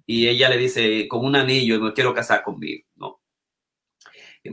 y 0.05 0.27
ella 0.27 0.49
le 0.49 0.57
dice 0.57 1.07
con 1.07 1.25
un 1.25 1.35
anillo, 1.35 1.79
me 1.79 1.93
quiero 1.93 2.13
casar 2.13 2.43
conmigo, 2.43 2.85
¿no? 2.95 3.19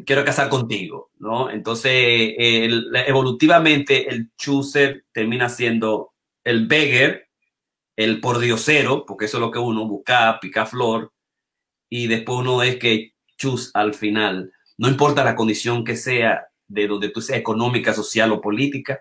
Quiero 0.04 0.24
casar 0.24 0.48
contigo, 0.48 1.12
¿no? 1.18 1.50
Entonces, 1.50 2.34
el, 2.36 2.90
evolutivamente 3.06 4.08
el 4.08 4.32
chooser 4.36 5.04
termina 5.12 5.48
siendo 5.48 6.14
el 6.42 6.66
beggar 6.66 7.24
el 7.96 8.20
pordiosero, 8.20 9.04
porque 9.06 9.26
eso 9.26 9.36
es 9.36 9.40
lo 9.40 9.50
que 9.50 9.58
uno 9.58 9.86
busca, 9.86 10.38
pica 10.40 10.66
flor, 10.66 11.12
y 11.88 12.06
después 12.06 12.38
uno 12.38 12.62
es 12.62 12.76
que 12.76 13.14
chus 13.36 13.70
al 13.74 13.94
final. 13.94 14.52
No 14.78 14.88
importa 14.88 15.24
la 15.24 15.36
condición 15.36 15.84
que 15.84 15.96
sea, 15.96 16.48
de 16.68 16.86
donde 16.86 17.10
tú 17.10 17.20
seas 17.20 17.38
económica, 17.38 17.92
social 17.92 18.32
o 18.32 18.40
política, 18.40 19.00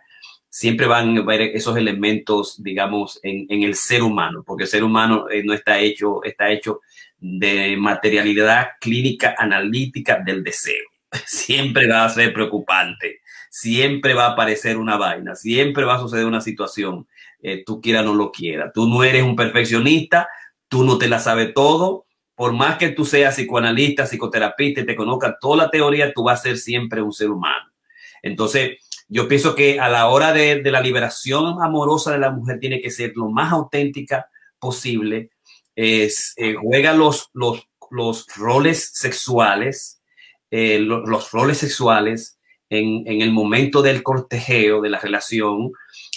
siempre 0.50 0.86
van 0.86 1.18
a 1.18 1.22
ver 1.22 1.42
esos 1.42 1.78
elementos, 1.78 2.62
digamos, 2.62 3.20
en, 3.24 3.46
en 3.50 3.64
el 3.64 3.76
ser 3.76 4.04
humano, 4.04 4.44
porque 4.46 4.64
el 4.64 4.70
ser 4.70 4.84
humano 4.84 5.30
eh, 5.30 5.44
no 5.44 5.54
está 5.54 5.80
hecho, 5.80 6.24
está 6.24 6.52
hecho 6.52 6.82
de 7.18 7.76
materialidad 7.78 8.68
clínica 8.80 9.36
analítica 9.38 10.22
del 10.24 10.44
deseo. 10.44 10.84
Siempre 11.26 11.88
va 11.88 12.06
a 12.06 12.10
ser 12.10 12.34
preocupante, 12.34 13.22
siempre 13.50 14.16
va 14.16 14.26
a 14.26 14.32
aparecer 14.32 14.78
una 14.78 14.98
vaina, 14.98 15.36
siempre 15.36 15.86
va 15.86 15.96
a 15.96 16.00
suceder 16.00 16.26
una 16.26 16.42
situación 16.42 17.08
eh, 17.44 17.62
tú 17.66 17.82
quiera 17.82 18.00
o 18.02 18.04
no 18.06 18.16
lo 18.16 18.32
quiera. 18.32 18.72
Tú 18.72 18.88
no 18.88 19.04
eres 19.04 19.22
un 19.22 19.36
perfeccionista, 19.36 20.30
tú 20.70 20.84
no 20.84 20.98
te 20.98 21.10
la 21.10 21.20
sabes 21.20 21.54
todo. 21.54 22.06
Por 22.44 22.52
más 22.52 22.78
que 22.78 22.90
tú 22.90 23.06
seas 23.06 23.36
psicoanalista, 23.36 24.06
psicoterapeuta 24.06 24.82
y 24.82 24.86
te 24.86 24.98
conozcas 24.98 25.36
toda 25.40 25.56
la 25.64 25.72
teoría, 25.72 26.12
tú 26.12 26.24
vas 26.24 26.42
a 26.42 26.44
ser 26.44 26.58
siempre 26.58 27.02
un 27.02 27.14
ser 27.14 27.30
humano. 27.30 27.72
Entonces, 28.22 28.80
yo 29.08 29.30
pienso 29.30 29.56
que 29.56 29.80
a 29.80 29.88
la 29.88 30.10
hora 30.10 30.34
de, 30.34 30.62
de 30.62 30.70
la 30.70 30.82
liberación 30.82 31.64
amorosa 31.64 32.12
de 32.12 32.18
la 32.18 32.32
mujer 32.32 32.60
tiene 32.60 32.82
que 32.82 32.92
ser 32.92 33.14
lo 33.16 33.30
más 33.30 33.54
auténtica 33.54 34.28
posible. 34.60 35.30
Eh, 35.78 36.12
juega 36.62 36.92
los, 36.92 37.30
los, 37.32 37.66
los 37.92 38.28
roles 38.36 38.92
sexuales, 38.94 40.02
eh, 40.52 40.80
los 40.80 41.32
roles 41.32 41.60
sexuales 41.60 42.40
en, 42.70 43.08
en, 43.08 43.22
el 43.22 43.32
momento 43.32 43.82
del 43.82 44.04
cortejeo, 44.04 44.82
de 44.82 44.90
la 44.90 45.00
relación, 45.00 45.72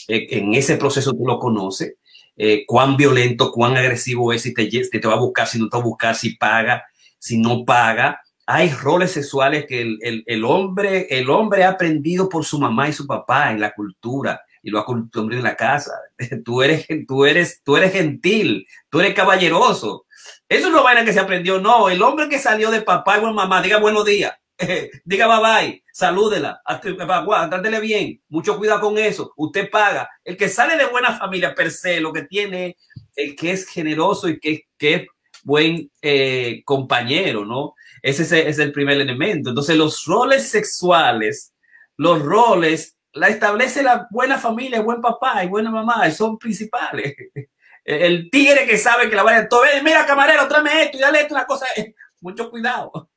eh, 0.08 0.26
en 0.30 0.54
ese 0.54 0.76
proceso 0.76 1.12
tú 1.12 1.24
lo 1.24 1.38
conoces, 1.38 1.94
eh, 2.36 2.64
cuán 2.66 2.96
violento, 2.96 3.50
cuán 3.50 3.76
agresivo 3.76 4.32
es, 4.32 4.42
si 4.42 4.54
te, 4.54 4.70
si 4.70 4.88
te 4.88 5.08
va 5.08 5.14
a 5.14 5.18
buscar, 5.18 5.46
si 5.46 5.58
no 5.58 5.68
te 5.68 5.76
va 5.76 5.82
a 5.82 5.86
buscar, 5.86 6.14
si 6.14 6.36
paga, 6.36 6.84
si 7.18 7.38
no 7.38 7.64
paga. 7.64 8.20
Hay 8.46 8.70
roles 8.70 9.12
sexuales 9.12 9.66
que 9.66 9.80
el, 9.80 9.98
el, 10.02 10.22
el 10.26 10.44
hombre, 10.44 11.06
el 11.10 11.30
hombre 11.30 11.64
ha 11.64 11.70
aprendido 11.70 12.28
por 12.28 12.44
su 12.44 12.58
mamá 12.58 12.88
y 12.88 12.92
su 12.92 13.06
papá 13.06 13.50
en 13.50 13.60
la 13.60 13.72
cultura 13.72 14.40
y 14.66 14.70
lo 14.70 14.80
ha 14.80 14.84
cultivado 14.84 15.30
en 15.30 15.44
la 15.44 15.54
casa. 15.54 15.92
Tú 16.44 16.60
eres, 16.60 16.86
tú 17.06 17.24
eres, 17.24 17.62
tú 17.62 17.76
eres 17.76 17.92
gentil, 17.92 18.66
tú 18.90 18.98
eres 18.98 19.14
caballeroso. 19.14 20.06
Eso 20.48 20.68
es 20.68 20.82
vaina 20.82 21.04
que 21.04 21.12
se 21.12 21.20
aprendió, 21.20 21.60
no. 21.60 21.88
El 21.88 22.02
hombre 22.02 22.28
que 22.28 22.40
salió 22.40 22.72
de 22.72 22.82
papá 22.82 23.18
y 23.18 23.20
mamá, 23.20 23.62
diga 23.62 23.78
buenos 23.78 24.04
días, 24.04 24.32
diga 25.04 25.26
bye 25.26 25.40
bye, 25.40 25.84
salúdela, 25.92 26.62
trátele 26.64 27.80
bien, 27.80 28.22
mucho 28.28 28.56
cuidado 28.56 28.80
con 28.80 28.98
eso, 28.98 29.32
usted 29.36 29.70
paga. 29.70 30.08
El 30.24 30.36
que 30.36 30.48
sale 30.48 30.76
de 30.76 30.86
buena 30.86 31.18
familia 31.18 31.54
per 31.54 31.70
se, 31.70 32.00
lo 32.00 32.12
que 32.12 32.22
tiene, 32.22 32.76
el 33.14 33.36
que 33.36 33.52
es 33.52 33.68
generoso 33.68 34.28
y 34.28 34.40
que, 34.40 34.64
que 34.78 34.94
es 34.94 35.06
buen 35.46 35.90
eh, 36.02 36.62
compañero, 36.64 37.44
¿no? 37.44 37.74
Ese 38.02 38.48
es, 38.48 38.58
el 38.58 38.72
primer 38.72 39.00
elemento. 39.00 39.50
Entonces, 39.50 39.76
los 39.76 40.04
roles 40.04 40.48
sexuales, 40.48 41.54
los 41.96 42.22
roles, 42.22 42.96
la 43.12 43.28
establece 43.28 43.82
la 43.82 44.06
buena 44.10 44.38
familia, 44.38 44.80
buen 44.80 45.00
papá 45.00 45.42
y 45.44 45.48
buena 45.48 45.70
mamá, 45.70 46.10
son 46.10 46.38
principales. 46.38 47.14
El 47.84 48.30
tigre 48.30 48.66
que 48.66 48.78
sabe 48.78 49.08
que 49.08 49.14
la 49.14 49.22
vaya, 49.22 49.48
mira 49.84 50.04
camarero, 50.04 50.48
tráeme 50.48 50.82
esto 50.82 50.98
y 50.98 51.00
dale 51.00 51.20
esto, 51.20 51.34
una 51.34 51.46
cosa, 51.46 51.66
mucho 52.20 52.50
cuidado. 52.50 53.10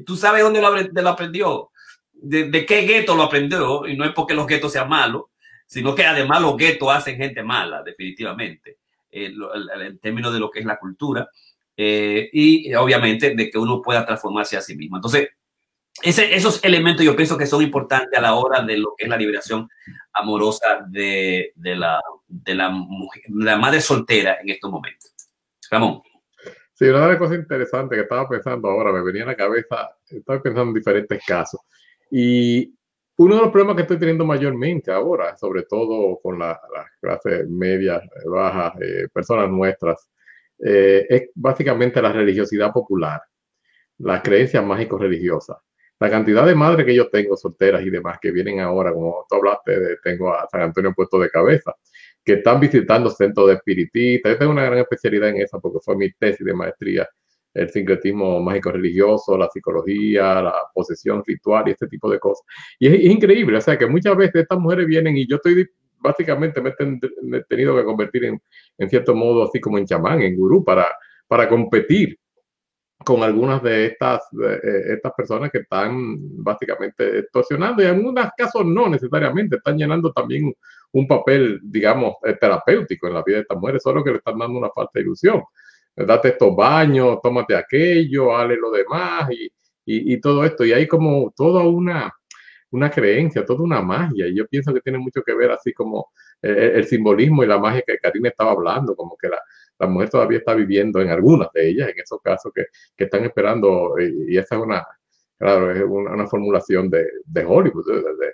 Tú 0.00 0.16
sabes 0.16 0.42
dónde 0.42 0.60
lo, 0.60 0.68
aprendió, 1.08 1.70
de, 2.12 2.66
qué 2.66 2.82
gueto 2.82 3.14
lo 3.14 3.24
aprendió, 3.24 3.86
y 3.86 3.96
no 3.96 4.04
es 4.04 4.12
porque 4.12 4.34
los 4.34 4.46
guetos 4.46 4.72
sean 4.72 4.88
malos, 4.88 5.24
sino 5.66 5.94
que 5.94 6.04
además 6.04 6.40
los 6.40 6.56
guetos 6.56 6.88
hacen 6.90 7.16
gente 7.16 7.42
mala, 7.42 7.82
definitivamente, 7.82 8.78
eh, 9.10 9.32
en 9.80 9.98
términos 9.98 10.32
de 10.32 10.40
lo 10.40 10.50
que 10.50 10.60
es 10.60 10.66
la 10.66 10.78
cultura, 10.78 11.28
eh, 11.76 12.28
y 12.32 12.74
obviamente 12.74 13.34
de 13.34 13.50
que 13.50 13.58
uno 13.58 13.80
pueda 13.80 14.04
transformarse 14.04 14.56
a 14.56 14.60
sí 14.60 14.76
mismo. 14.76 14.96
Entonces, 14.96 15.30
esos 16.02 16.64
elementos 16.64 17.04
yo 17.04 17.14
pienso 17.14 17.36
que 17.36 17.46
son 17.46 17.62
importantes 17.62 18.18
a 18.18 18.22
la 18.22 18.34
hora 18.34 18.62
de 18.62 18.78
lo 18.78 18.94
que 18.96 19.04
es 19.04 19.10
la 19.10 19.16
liberación 19.16 19.68
amorosa 20.12 20.84
de, 20.88 21.52
la, 21.56 22.00
de, 22.26 22.54
la, 22.54 22.70
mujer, 22.70 23.22
la 23.28 23.56
madre 23.58 23.80
soltera 23.80 24.38
en 24.40 24.50
estos 24.50 24.70
momentos. 24.70 25.12
Ramón. 25.70 26.02
Sí, 26.74 26.86
una 26.86 27.02
de 27.02 27.08
las 27.08 27.18
cosas 27.18 27.36
interesantes 27.36 27.96
que 27.96 28.02
estaba 28.02 28.28
pensando 28.28 28.68
ahora, 28.68 28.92
me 28.92 29.02
venía 29.02 29.24
a 29.24 29.26
la 29.26 29.36
cabeza, 29.36 29.90
estaba 30.08 30.42
pensando 30.42 30.70
en 30.70 30.74
diferentes 30.74 31.22
casos. 31.26 31.60
Y 32.10 32.74
uno 33.16 33.36
de 33.36 33.42
los 33.42 33.50
problemas 33.50 33.76
que 33.76 33.82
estoy 33.82 33.98
teniendo 33.98 34.24
mayormente 34.24 34.90
ahora, 34.90 35.36
sobre 35.36 35.64
todo 35.64 36.18
con 36.22 36.38
las 36.38 36.58
clases 37.00 37.48
medias, 37.48 38.02
bajas, 38.26 38.74
eh, 38.80 39.08
personas 39.12 39.50
nuestras, 39.50 40.10
eh, 40.64 41.06
es 41.08 41.30
básicamente 41.34 42.00
la 42.02 42.12
religiosidad 42.12 42.72
popular. 42.72 43.20
las 43.98 44.22
creencias 44.22 44.64
mágico-religiosas. 44.64 45.58
La 46.00 46.10
cantidad 46.10 46.46
de 46.46 46.54
madres 46.56 46.84
que 46.86 46.94
yo 46.94 47.08
tengo 47.10 47.36
solteras 47.36 47.82
y 47.84 47.90
demás 47.90 48.18
que 48.20 48.32
vienen 48.32 48.60
ahora, 48.60 48.92
como 48.92 49.24
tú 49.28 49.36
hablaste, 49.36 49.98
tengo 50.02 50.34
a 50.34 50.48
San 50.50 50.62
Antonio 50.62 50.92
puesto 50.94 51.20
de 51.20 51.30
cabeza, 51.30 51.74
que 52.24 52.34
están 52.34 52.60
visitando 52.60 53.10
centros 53.10 53.48
de 53.48 53.54
espiritistas. 53.54 54.32
Yo 54.32 54.38
tengo 54.38 54.52
una 54.52 54.64
gran 54.64 54.78
especialidad 54.78 55.30
en 55.30 55.38
esa 55.38 55.58
porque 55.58 55.80
fue 55.80 55.96
mi 55.96 56.12
tesis 56.12 56.44
de 56.44 56.54
maestría, 56.54 57.08
el 57.54 57.68
sincretismo 57.70 58.40
mágico-religioso, 58.40 59.36
la 59.36 59.48
psicología, 59.48 60.40
la 60.42 60.54
posesión 60.74 61.22
ritual 61.26 61.68
y 61.68 61.72
este 61.72 61.86
tipo 61.86 62.10
de 62.10 62.18
cosas. 62.18 62.44
Y 62.78 62.88
es, 62.88 63.00
increíble, 63.04 63.58
o 63.58 63.60
sea, 63.60 63.76
que 63.76 63.86
muchas 63.86 64.16
veces 64.16 64.42
estas 64.42 64.58
mujeres 64.58 64.86
vienen 64.86 65.16
y 65.16 65.26
yo 65.26 65.36
estoy 65.36 65.68
básicamente 65.98 66.60
me 66.60 66.70
he 66.70 67.44
tenido 67.44 67.76
que 67.76 67.84
convertir 67.84 68.24
en, 68.24 68.42
en 68.76 68.90
cierto 68.90 69.14
modo 69.14 69.44
así 69.44 69.60
como 69.60 69.78
en 69.78 69.86
chamán, 69.86 70.20
en 70.20 70.36
gurú, 70.36 70.64
para, 70.64 70.86
para 71.28 71.48
competir 71.48 72.18
con 73.04 73.22
algunas 73.22 73.62
de 73.62 73.86
estas, 73.86 74.22
eh, 74.42 74.94
estas 74.94 75.12
personas 75.16 75.50
que 75.50 75.58
están 75.58 76.16
básicamente 76.42 77.20
extorsionando 77.20 77.82
y 77.82 77.86
en 77.86 77.96
algunos 77.96 78.28
casos 78.36 78.64
no 78.64 78.88
necesariamente, 78.88 79.56
están 79.56 79.76
llenando 79.76 80.12
también 80.12 80.52
un 80.92 81.06
papel, 81.06 81.60
digamos, 81.62 82.16
eh, 82.24 82.36
terapéutico 82.40 83.08
en 83.08 83.14
la 83.14 83.22
vida 83.22 83.36
de 83.36 83.42
estas 83.42 83.58
mujeres, 83.58 83.82
solo 83.82 84.04
que 84.04 84.10
le 84.10 84.18
están 84.18 84.38
dando 84.38 84.58
una 84.58 84.70
falta 84.70 84.92
de 84.94 85.00
ilusión. 85.02 85.42
Date 85.94 86.28
estos 86.28 86.54
baños, 86.56 87.18
tómate 87.22 87.54
aquello, 87.54 88.34
hale 88.36 88.56
lo 88.56 88.70
demás 88.70 89.30
y, 89.30 89.44
y, 89.84 90.14
y 90.14 90.20
todo 90.20 90.44
esto. 90.44 90.64
Y 90.64 90.72
hay 90.72 90.86
como 90.86 91.32
toda 91.36 91.64
una, 91.64 92.12
una 92.72 92.90
creencia, 92.90 93.44
toda 93.44 93.62
una 93.62 93.80
magia. 93.82 94.26
Y 94.26 94.36
yo 94.36 94.46
pienso 94.46 94.72
que 94.74 94.80
tiene 94.80 94.98
mucho 94.98 95.22
que 95.22 95.34
ver 95.34 95.50
así 95.50 95.72
como 95.72 96.10
eh, 96.42 96.72
el 96.74 96.84
simbolismo 96.86 97.44
y 97.44 97.46
la 97.46 97.58
magia 97.58 97.82
que 97.86 97.98
Karina 97.98 98.30
estaba 98.30 98.52
hablando, 98.52 98.96
como 98.96 99.16
que 99.16 99.28
la, 99.28 99.40
la 99.78 99.86
mujer 99.86 100.10
todavía 100.10 100.38
está 100.38 100.54
viviendo 100.54 101.00
en 101.00 101.10
algunas 101.10 101.48
de 101.52 101.68
ellas, 101.68 101.90
en 101.90 102.00
esos 102.00 102.20
casos 102.22 102.52
que, 102.54 102.66
que 102.96 103.04
están 103.04 103.24
esperando, 103.24 103.94
y, 103.98 104.36
esa 104.36 104.56
es 104.56 104.62
una, 104.62 104.86
claro, 105.38 105.70
es 105.70 105.82
una, 105.82 106.26
formulación 106.26 106.88
de, 106.90 107.06
de 107.24 107.44
Hollywood, 107.44 107.86
de, 107.86 108.32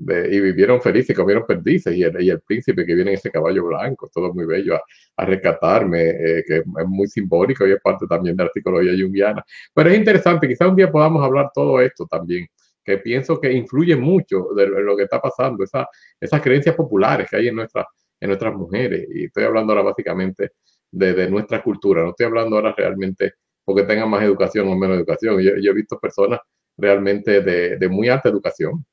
y 0.00 0.40
vivieron 0.40 0.80
felices, 0.80 1.14
comieron 1.14 1.44
perdices, 1.46 1.94
y 1.94 2.02
el, 2.02 2.22
y 2.22 2.30
el, 2.30 2.40
príncipe 2.40 2.86
que 2.86 2.94
viene 2.94 3.10
en 3.10 3.16
ese 3.16 3.30
caballo 3.30 3.66
blanco, 3.66 4.10
todo 4.12 4.32
muy 4.32 4.46
bello, 4.46 4.74
a, 4.76 4.82
a 5.16 5.26
rescatarme, 5.26 6.08
eh, 6.08 6.44
que 6.46 6.56
es 6.58 6.64
muy 6.86 7.06
simbólico 7.06 7.66
y 7.66 7.72
es 7.72 7.80
parte 7.82 8.06
también 8.06 8.36
de 8.36 8.44
la 8.44 8.50
psicología 8.50 8.92
junguiana. 8.92 9.44
Pero 9.74 9.90
es 9.90 9.98
interesante, 9.98 10.48
quizá 10.48 10.68
un 10.68 10.76
día 10.76 10.90
podamos 10.90 11.22
hablar 11.22 11.50
todo 11.54 11.80
esto 11.80 12.06
también, 12.06 12.46
que 12.82 12.98
pienso 12.98 13.40
que 13.40 13.52
influye 13.52 13.94
mucho 13.96 14.48
de 14.56 14.66
lo 14.66 14.96
que 14.96 15.02
está 15.04 15.20
pasando, 15.20 15.64
esa, 15.64 15.86
esas 16.18 16.40
creencias 16.40 16.74
populares 16.74 17.28
que 17.28 17.36
hay 17.36 17.48
en, 17.48 17.56
nuestra, 17.56 17.86
en 18.18 18.28
nuestras 18.28 18.54
mujeres, 18.54 19.06
y 19.14 19.24
estoy 19.24 19.44
hablando 19.44 19.72
ahora 19.72 19.84
básicamente 19.84 20.52
de, 20.90 21.28
nuestra 21.30 21.62
cultura. 21.62 22.02
No 22.02 22.10
estoy 22.10 22.26
hablando 22.26 22.56
ahora 22.56 22.74
realmente 22.76 23.34
porque 23.64 23.84
tengan 23.84 24.10
más 24.10 24.22
educación 24.22 24.68
o 24.68 24.76
menos 24.76 24.96
educación. 24.96 25.40
Yo, 25.40 25.70
he 25.70 25.74
visto 25.74 25.98
personas 25.98 26.40
realmente 26.76 27.40
de, 27.40 27.88
muy 27.88 28.08
alta 28.08 28.28
educación, 28.28 28.84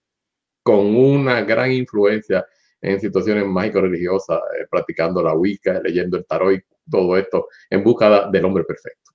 con 0.68 0.94
una 0.98 1.44
gran 1.44 1.72
influencia 1.72 2.46
en 2.82 3.00
situaciones 3.00 3.46
mágico-religiosas, 3.46 4.38
eh, 4.60 4.68
practicando 4.70 5.24
la 5.24 5.34
Wicca, 5.34 5.80
leyendo 5.82 6.18
el 6.18 6.26
tarot 6.26 6.56
y 6.56 6.62
todo 6.92 7.16
esto 7.16 7.48
en 7.70 7.86
busca 7.86 8.30
del 8.30 8.44
hombre 8.44 8.66
perfecto. 8.66 9.14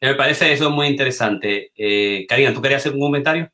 Me 0.00 0.14
parece 0.14 0.50
eso 0.50 0.70
muy 0.70 0.86
interesante. 0.86 1.70
Eh, 1.76 2.24
Karina, 2.26 2.54
¿tú 2.54 2.62
querías 2.62 2.80
hacer 2.80 2.94
un 2.94 3.00
comentario? 3.00 3.50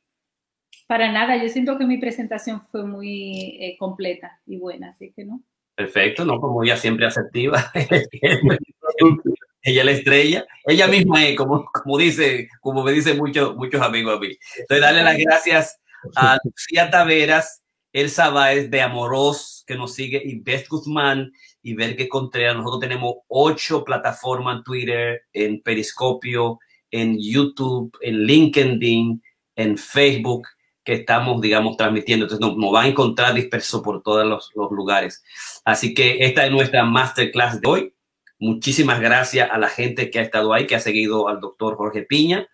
Para 0.87 1.11
nada, 1.11 1.37
yo 1.43 1.49
siento 1.49 1.77
que 1.77 1.85
mi 1.85 1.99
presentación 1.99 2.61
fue 2.61 2.87
muy 2.87 3.59
eh, 3.61 3.77
completa 3.77 4.41
y 4.47 4.59
buena, 4.59 4.91
así 4.91 5.13
que 5.17 5.25
no. 5.25 5.43
Perfecto, 5.75 6.25
¿no? 6.25 6.41
Como 6.41 6.63
ella 6.63 6.77
siempre 6.77 7.07
asertiva. 7.07 7.73
ella 9.63 9.85
la 9.85 9.91
estrella. 9.91 10.47
Ella 10.65 10.87
misma 10.87 11.27
es, 11.27 11.37
como, 11.37 11.65
como, 11.73 11.99
dice, 11.99 12.49
como 12.61 12.85
me 12.85 12.93
dicen 12.93 13.17
muchos, 13.17 13.57
muchos 13.57 13.83
amigos 13.83 14.17
a 14.17 14.21
mí. 14.21 14.39
Entonces, 14.59 14.81
darle 14.81 15.03
las 15.03 15.19
gracias 15.19 15.81
a 16.17 16.39
Lucía 16.45 16.91
Taveras, 16.91 17.63
Elsa 17.93 18.31
Baez 18.31 18.71
de 18.71 18.83
Amoros, 18.83 19.65
que 19.67 19.77
nos 19.77 19.95
sigue, 19.95 20.21
y 20.25 20.41
Beth 20.41 20.69
Guzmán 20.69 21.33
y 21.63 21.75
Verque 21.75 22.09
Contreras. 22.09 22.57
Nosotros 22.57 22.81
tenemos 22.81 23.15
ocho 23.29 23.85
plataformas 23.85 24.59
en 24.59 24.65
Twitter, 24.65 25.23
en 25.33 25.63
Periscopio, 25.63 26.59
en 26.91 27.19
YouTube, 27.21 27.97
en 28.01 28.25
LinkedIn, 28.25 29.23
en 29.57 29.79
Facebook 29.79 30.49
que 30.85 30.95
estamos, 30.95 31.41
digamos, 31.41 31.77
transmitiendo. 31.77 32.27
Entonces 32.27 32.47
nos, 32.47 32.75
va 32.75 32.83
a 32.83 32.89
encontrar 32.89 33.33
disperso 33.33 33.83
por 33.83 34.03
todos 34.03 34.27
los, 34.27 34.51
los, 34.55 34.71
lugares. 34.71 35.25
Así 35.65 35.95
que 35.95 36.25
esta 36.27 36.45
es 36.45 36.53
nuestra 36.53 36.85
masterclass 36.85 37.61
de 37.61 37.69
hoy. 37.69 37.95
Muchísimas 38.39 39.01
gracias 39.01 39.51
a 39.51 39.57
la 39.57 39.69
gente 39.69 40.11
que 40.11 40.19
ha 40.19 40.23
estado 40.23 40.53
ahí, 40.53 40.67
que 40.67 40.75
ha 40.75 40.81
seguido 40.81 41.29
al 41.29 41.41
doctor 41.41 41.77
Jorge 41.77 42.03
Piña, 42.03 42.47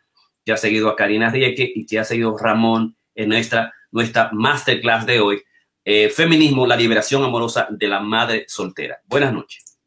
que 0.44 0.52
ha 0.52 0.56
seguido 0.56 0.89
a 0.89 0.97
Karina 0.97 1.31
Rieke 1.31 1.72
y 1.74 1.86
que 1.86 1.98
ha 1.98 2.05
seguido 2.05 2.36
Ramón 2.39 2.97
en 3.15 3.28
nuestra, 3.28 3.73
nuestra 3.91 4.31
masterclass 4.32 5.07
de 5.07 5.20
hoy. 5.20 5.43
Eh, 5.85 6.11
feminismo, 6.11 6.66
la 6.66 6.77
liberación 6.77 7.23
amorosa 7.24 7.69
de 7.70 7.89
la 7.89 8.01
madre 8.01 8.45
soltera. 8.49 9.01
Buenas 9.07 9.32
noches. 9.32 9.78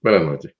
Buenas 0.00 0.22
noches. 0.22 0.57